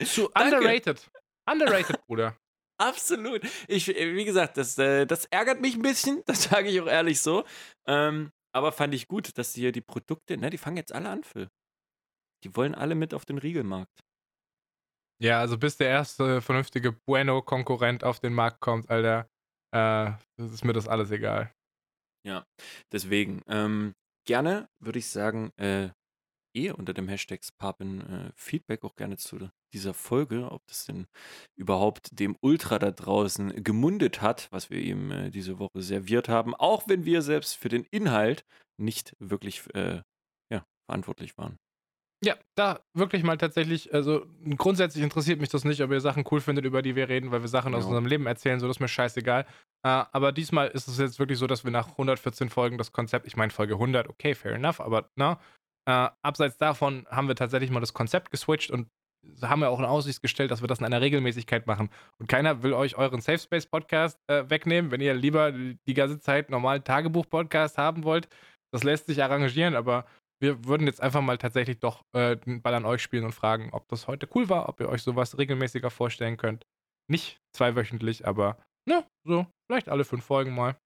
Zu 0.02 0.30
underrated. 0.30 1.10
Underrated, 1.50 2.00
Bruder. 2.06 2.36
Absolut. 2.80 3.42
Ich, 3.66 3.88
wie 3.88 4.24
gesagt, 4.24 4.56
das, 4.56 4.78
äh, 4.78 5.04
das 5.04 5.26
ärgert 5.26 5.60
mich 5.60 5.74
ein 5.74 5.82
bisschen, 5.82 6.22
das 6.26 6.44
sage 6.44 6.68
ich 6.68 6.80
auch 6.80 6.86
ehrlich 6.86 7.20
so. 7.20 7.44
Ähm, 7.86 8.30
aber 8.54 8.72
fand 8.72 8.94
ich 8.94 9.08
gut, 9.08 9.36
dass 9.36 9.54
hier 9.54 9.72
die 9.72 9.80
Produkte, 9.80 10.38
ne, 10.38 10.50
die 10.50 10.58
fangen 10.58 10.76
jetzt 10.76 10.92
alle 10.92 11.10
an, 11.10 11.22
Phil. 11.22 11.48
Die 12.44 12.56
wollen 12.56 12.74
alle 12.74 12.94
mit 12.94 13.14
auf 13.14 13.24
den 13.24 13.38
Riegelmarkt. 13.38 14.00
Ja, 15.20 15.40
also 15.40 15.58
bis 15.58 15.76
der 15.76 15.88
erste 15.88 16.40
vernünftige 16.40 16.92
Bueno-Konkurrent 16.92 18.04
auf 18.04 18.20
den 18.20 18.32
Markt 18.34 18.60
kommt, 18.60 18.88
Alter, 18.88 19.28
äh, 19.74 20.12
ist 20.36 20.64
mir 20.64 20.72
das 20.72 20.86
alles 20.86 21.10
egal. 21.10 21.52
Ja, 22.26 22.46
deswegen, 22.92 23.42
ähm, 23.48 23.94
gerne 24.26 24.68
würde 24.80 24.98
ich 25.00 25.08
sagen, 25.08 25.52
äh, 25.56 25.90
eh 26.56 26.70
unter 26.72 26.94
dem 26.94 27.08
Hashtag 27.08 27.40
Papen 27.58 28.00
äh, 28.02 28.32
Feedback 28.36 28.84
auch 28.84 28.96
gerne 28.96 29.16
zu 29.16 29.50
dieser 29.72 29.94
Folge, 29.94 30.50
ob 30.50 30.66
das 30.66 30.86
denn 30.86 31.06
überhaupt 31.56 32.18
dem 32.18 32.36
Ultra 32.40 32.78
da 32.78 32.90
draußen 32.90 33.62
gemundet 33.62 34.22
hat, 34.22 34.48
was 34.52 34.70
wir 34.70 34.80
ihm 34.80 35.10
äh, 35.12 35.30
diese 35.30 35.58
Woche 35.58 35.82
serviert 35.82 36.28
haben, 36.28 36.54
auch 36.54 36.88
wenn 36.88 37.04
wir 37.04 37.22
selbst 37.22 37.56
für 37.56 37.68
den 37.68 37.84
Inhalt 37.90 38.44
nicht 38.78 39.14
wirklich 39.20 39.62
äh, 39.74 40.02
ja, 40.52 40.66
verantwortlich 40.88 41.36
waren. 41.38 41.58
Ja, 42.24 42.34
da 42.56 42.80
wirklich 42.94 43.22
mal 43.22 43.38
tatsächlich, 43.38 43.94
also 43.94 44.26
grundsätzlich 44.56 45.04
interessiert 45.04 45.40
mich 45.40 45.50
das 45.50 45.64
nicht, 45.64 45.80
ob 45.82 45.92
ihr 45.92 46.00
Sachen 46.00 46.24
cool 46.30 46.40
findet, 46.40 46.64
über 46.64 46.82
die 46.82 46.96
wir 46.96 47.08
reden, 47.08 47.30
weil 47.30 47.42
wir 47.42 47.48
Sachen 47.48 47.74
aus 47.76 47.84
unserem 47.84 48.06
Leben 48.06 48.26
erzählen, 48.26 48.58
so 48.58 48.66
das 48.66 48.76
ist 48.76 48.80
mir 48.80 48.88
scheißegal. 48.88 49.46
Äh, 49.84 49.88
aber 49.88 50.32
diesmal 50.32 50.66
ist 50.68 50.88
es 50.88 50.98
jetzt 50.98 51.20
wirklich 51.20 51.38
so, 51.38 51.46
dass 51.46 51.62
wir 51.62 51.70
nach 51.70 51.90
114 51.90 52.50
Folgen 52.50 52.76
das 52.76 52.92
Konzept, 52.92 53.26
ich 53.28 53.36
meine 53.36 53.52
Folge 53.52 53.74
100, 53.74 54.08
okay, 54.08 54.34
fair 54.34 54.54
enough, 54.54 54.80
aber 54.80 55.10
na, 55.14 55.38
äh, 55.88 56.08
abseits 56.22 56.58
davon 56.58 57.06
haben 57.08 57.28
wir 57.28 57.36
tatsächlich 57.36 57.70
mal 57.70 57.80
das 57.80 57.94
Konzept 57.94 58.32
geswitcht 58.32 58.72
und 58.72 58.88
haben 59.42 59.60
wir 59.60 59.70
auch 59.70 59.78
in 59.78 59.84
Aussicht 59.84 60.22
gestellt, 60.22 60.50
dass 60.50 60.60
wir 60.60 60.68
das 60.68 60.80
in 60.80 60.84
einer 60.84 61.00
Regelmäßigkeit 61.00 61.66
machen. 61.66 61.90
Und 62.18 62.28
keiner 62.28 62.62
will 62.62 62.72
euch 62.72 62.96
euren 62.96 63.20
Safe 63.20 63.38
Space 63.38 63.66
Podcast 63.66 64.18
äh, 64.28 64.48
wegnehmen, 64.48 64.90
wenn 64.90 65.00
ihr 65.00 65.14
lieber 65.14 65.52
die 65.52 65.94
ganze 65.94 66.18
Zeit 66.20 66.50
normalen 66.50 66.84
Tagebuch-Podcast 66.84 67.78
haben 67.78 68.04
wollt. 68.04 68.28
Das 68.72 68.84
lässt 68.84 69.06
sich 69.06 69.22
arrangieren, 69.22 69.74
aber 69.74 70.04
wir 70.40 70.64
würden 70.64 70.86
jetzt 70.86 71.00
einfach 71.00 71.20
mal 71.20 71.38
tatsächlich 71.38 71.80
doch 71.80 72.04
äh, 72.12 72.36
den 72.36 72.62
Ball 72.62 72.74
an 72.74 72.84
euch 72.84 73.02
spielen 73.02 73.24
und 73.24 73.32
fragen, 73.32 73.70
ob 73.72 73.88
das 73.88 74.06
heute 74.06 74.28
cool 74.34 74.48
war, 74.48 74.68
ob 74.68 74.80
ihr 74.80 74.88
euch 74.88 75.02
sowas 75.02 75.38
regelmäßiger 75.38 75.90
vorstellen 75.90 76.36
könnt. 76.36 76.64
Nicht 77.10 77.40
zweiwöchentlich, 77.52 78.26
aber 78.26 78.58
ne, 78.86 79.04
so, 79.24 79.46
vielleicht 79.66 79.88
alle 79.88 80.04
fünf 80.04 80.24
Folgen 80.24 80.54
mal. 80.54 80.76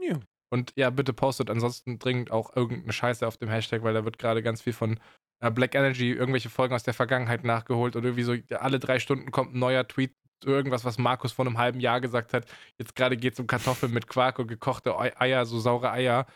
Ja. 0.00 0.20
Und 0.52 0.72
ja, 0.76 0.90
bitte 0.90 1.14
postet 1.14 1.48
ansonsten 1.48 1.98
dringend 1.98 2.30
auch 2.30 2.54
irgendeine 2.54 2.92
Scheiße 2.92 3.26
auf 3.26 3.38
dem 3.38 3.48
Hashtag, 3.48 3.82
weil 3.82 3.94
da 3.94 4.04
wird 4.04 4.18
gerade 4.18 4.42
ganz 4.42 4.60
viel 4.60 4.74
von 4.74 5.00
äh, 5.40 5.50
Black 5.50 5.74
Energy, 5.74 6.12
irgendwelche 6.12 6.50
Folgen 6.50 6.74
aus 6.74 6.82
der 6.82 6.94
Vergangenheit 6.94 7.42
nachgeholt 7.42 7.96
oder 7.96 8.08
irgendwie 8.08 8.22
so 8.22 8.56
alle 8.56 8.78
drei 8.78 8.98
Stunden 8.98 9.30
kommt 9.30 9.54
ein 9.54 9.58
neuer 9.58 9.88
Tweet 9.88 10.14
irgendwas, 10.44 10.84
was 10.84 10.98
Markus 10.98 11.32
vor 11.32 11.46
einem 11.46 11.58
halben 11.58 11.80
Jahr 11.80 12.00
gesagt 12.00 12.34
hat. 12.34 12.46
Jetzt 12.78 12.94
gerade 12.94 13.16
geht 13.16 13.34
es 13.34 13.40
um 13.40 13.46
Kartoffeln 13.46 13.92
mit 13.92 14.08
Quark 14.08 14.38
und 14.38 14.48
gekochte 14.48 14.98
Eier, 14.98 15.46
so 15.46 15.58
saure 15.58 15.90
Eier. 15.90 16.26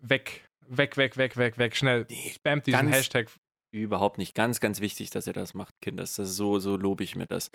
Weg. 0.00 0.48
Weg, 0.74 0.96
weg, 0.96 1.18
weg, 1.18 1.36
weg, 1.36 1.58
weg, 1.58 1.76
schnell. 1.76 2.06
Spamt 2.32 2.66
diesen 2.66 2.86
ganz, 2.86 2.96
Hashtag. 2.96 3.28
Überhaupt 3.74 4.16
nicht. 4.16 4.34
Ganz, 4.34 4.58
ganz 4.58 4.80
wichtig, 4.80 5.10
dass 5.10 5.26
ihr 5.26 5.34
das 5.34 5.52
macht, 5.52 5.74
Kinder. 5.82 6.02
Das 6.02 6.18
ist 6.18 6.34
so, 6.34 6.58
so 6.58 6.78
lobe 6.78 7.04
ich 7.04 7.14
mir 7.14 7.26
das. 7.26 7.50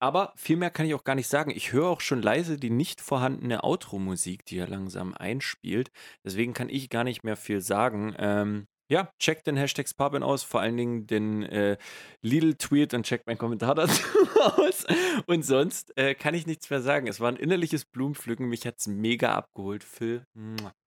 Aber 0.00 0.32
viel 0.36 0.56
mehr 0.56 0.70
kann 0.70 0.86
ich 0.86 0.94
auch 0.94 1.02
gar 1.02 1.16
nicht 1.16 1.26
sagen. 1.26 1.50
Ich 1.50 1.72
höre 1.72 1.88
auch 1.88 2.00
schon 2.00 2.22
leise 2.22 2.58
die 2.58 2.70
nicht 2.70 3.00
vorhandene 3.00 3.64
Outro-Musik, 3.64 4.44
die 4.44 4.56
ja 4.56 4.66
langsam 4.66 5.14
einspielt. 5.14 5.90
Deswegen 6.24 6.54
kann 6.54 6.68
ich 6.68 6.90
gar 6.90 7.02
nicht 7.02 7.24
mehr 7.24 7.36
viel 7.36 7.60
sagen. 7.60 8.14
Ähm, 8.18 8.68
ja, 8.88 9.12
checkt 9.18 9.48
den 9.48 9.56
Hashtag 9.56 9.86
Papen 9.96 10.22
aus, 10.22 10.44
vor 10.44 10.60
allen 10.60 10.76
Dingen 10.76 11.06
den 11.08 11.42
äh, 11.42 11.76
Lidl-Tweet 12.22 12.94
und 12.94 13.04
checkt 13.04 13.26
meinen 13.26 13.38
Kommentar 13.38 13.74
dazu 13.76 14.02
aus. 14.36 14.86
Und 15.26 15.44
sonst 15.44 15.96
äh, 15.96 16.14
kann 16.14 16.34
ich 16.34 16.46
nichts 16.46 16.70
mehr 16.70 16.82
sagen. 16.82 17.08
Es 17.08 17.18
war 17.18 17.30
ein 17.30 17.36
innerliches 17.36 17.84
Blumenpflücken. 17.84 18.48
Mich 18.48 18.64
hat 18.64 18.78
es 18.78 18.86
mega 18.86 19.34
abgeholt. 19.34 19.82
Phil, 19.82 20.24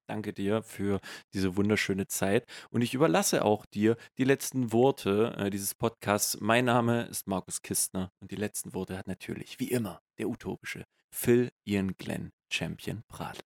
danke 0.08 0.34
dir 0.34 0.64
für 0.64 1.00
diese 1.34 1.56
wunderschöne 1.56 2.08
Zeit. 2.08 2.46
Und 2.70 2.82
ich 2.82 2.94
überlasse 2.94 3.44
auch 3.46 3.66
dir 3.66 3.98
die 4.18 4.24
letzten 4.24 4.72
Worte 4.72 5.36
äh, 5.38 5.50
dieses 5.50 5.76
Podcasts. 5.76 6.40
Mein 6.40 6.66
Name 6.66 7.04
ist 7.04 7.28
Markus 7.28 7.62
Kistner 7.62 8.12
und 8.20 8.32
die 8.32 8.36
letzten 8.36 8.74
Worte 8.74 8.98
hat 8.98 9.08
natürlich, 9.08 9.60
wie 9.60 9.70
immer, 9.70 10.02
der 10.20 10.30
utopische 10.30 10.86
Phil 11.14 11.52
Ian 11.66 11.96
Glenn 11.98 12.32
Champion 12.52 13.04
Prat 13.08 13.44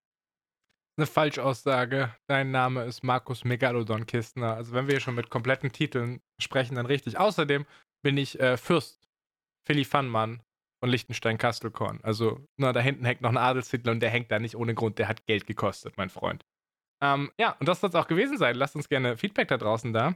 eine 0.98 1.06
Falschaussage. 1.06 2.16
Dein 2.28 2.52
Name 2.52 2.84
ist 2.86 3.04
Markus 3.04 3.44
Megalodon 3.44 4.06
Kistner. 4.08 4.56
Also 4.56 4.74
wenn 4.74 4.88
wir 4.88 4.94
hier 4.94 5.00
schon 5.00 5.16
mit 5.16 5.30
kompletten 5.30 5.72
Titeln 5.72 6.22
sprechen, 6.42 6.76
dann 6.76 6.88
richtig. 6.88 7.18
Außerdem 7.20 7.66
bin 8.04 8.18
ich 8.18 8.40
äh, 8.40 8.58
Fürst 8.58 9.08
Philly 9.66 9.86
Fannmann 9.86 10.42
von 10.80 10.90
Liechtenstein 10.90 11.38
Kastelkorn. 11.38 12.00
Also 12.04 12.46
na, 12.58 12.74
da 12.74 12.80
hinten 12.80 13.06
hängt 13.06 13.22
noch 13.22 13.30
ein 13.30 13.38
Adelstitel 13.38 13.90
und 13.90 14.00
der 14.00 14.10
hängt 14.10 14.32
da 14.32 14.40
nicht 14.40 14.56
ohne 14.56 14.76
Grund. 14.76 15.00
Der 15.00 15.08
hat 15.08 15.26
Geld 15.26 15.48
gekostet, 15.48 15.98
mein 15.98 16.10
Freund. 16.10 16.46
Ähm, 17.02 17.32
ja, 17.40 17.56
und 17.60 17.68
das 17.68 17.82
soll 17.82 17.90
es 17.90 17.96
auch 17.96 18.08
gewesen 18.08 18.38
sein. 18.38 18.56
Lasst 18.56 18.76
uns 18.76 18.90
gerne 18.90 19.18
Feedback 19.18 19.48
da 19.48 19.58
draußen 19.58 19.94
da. 19.94 20.16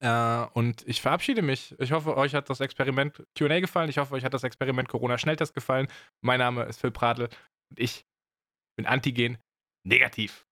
Äh, 0.00 0.48
und 0.52 0.86
ich 0.86 1.00
verabschiede 1.00 1.42
mich. 1.42 1.74
Ich 1.78 1.92
hoffe, 1.92 2.16
euch 2.16 2.34
hat 2.34 2.48
das 2.48 2.60
Experiment 2.60 3.24
QA 3.36 3.60
gefallen. 3.60 3.90
Ich 3.90 3.98
hoffe, 3.98 4.14
euch 4.14 4.24
hat 4.24 4.34
das 4.34 4.44
Experiment 4.44 4.88
Corona-Schnelltest 4.88 5.54
gefallen. 5.54 5.88
Mein 6.22 6.38
Name 6.38 6.64
ist 6.64 6.80
Phil 6.80 6.90
Pradl 6.90 7.24
und 7.70 7.80
ich 7.80 8.06
bin 8.76 8.86
Antigen 8.86 9.38
Negativ. 9.84 10.46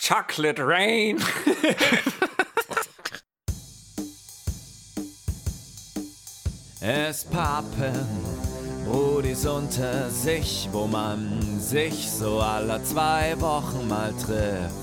Chocolate 0.00 0.66
Rain. 0.66 1.22
es 6.82 7.24
pappen 7.24 8.06
Brudis 8.84 9.46
unter 9.46 10.10
sich, 10.10 10.68
wo 10.72 10.86
man 10.86 11.40
sich 11.60 12.10
so 12.10 12.40
alle 12.40 12.82
zwei 12.82 13.40
Wochen 13.40 13.86
mal 13.88 14.12
trifft 14.12 14.82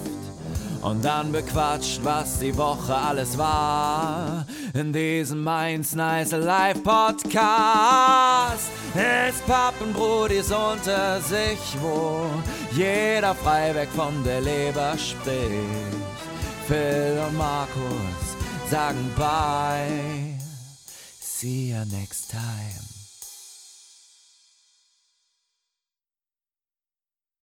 und 0.82 1.04
dann 1.04 1.32
bequatscht, 1.32 2.00
was 2.04 2.40
die 2.40 2.56
Woche 2.58 2.96
alles 2.96 3.38
war. 3.38 4.46
In 4.74 4.94
diesem 4.94 5.44
Mainz 5.44 5.94
Nice 5.94 6.32
Live 6.32 6.82
Podcast. 6.84 8.70
Es 8.96 9.42
Pappenbrudis 9.42 10.52
unter 10.52 11.20
sich, 11.20 11.60
wo 11.82 12.22
jeder 12.72 13.36
frei 13.36 13.76
weg 13.76 13.90
von 13.94 14.24
der 14.24 14.40
Leber 14.40 14.98
spricht. 14.98 16.00
Phil 16.68 17.20
und 17.28 17.38
Markus 17.38 18.38
sagen 18.70 19.12
bye. 19.18 20.39
See 21.40 21.70
you 21.70 21.86
next 21.86 22.30
time. 22.30 22.89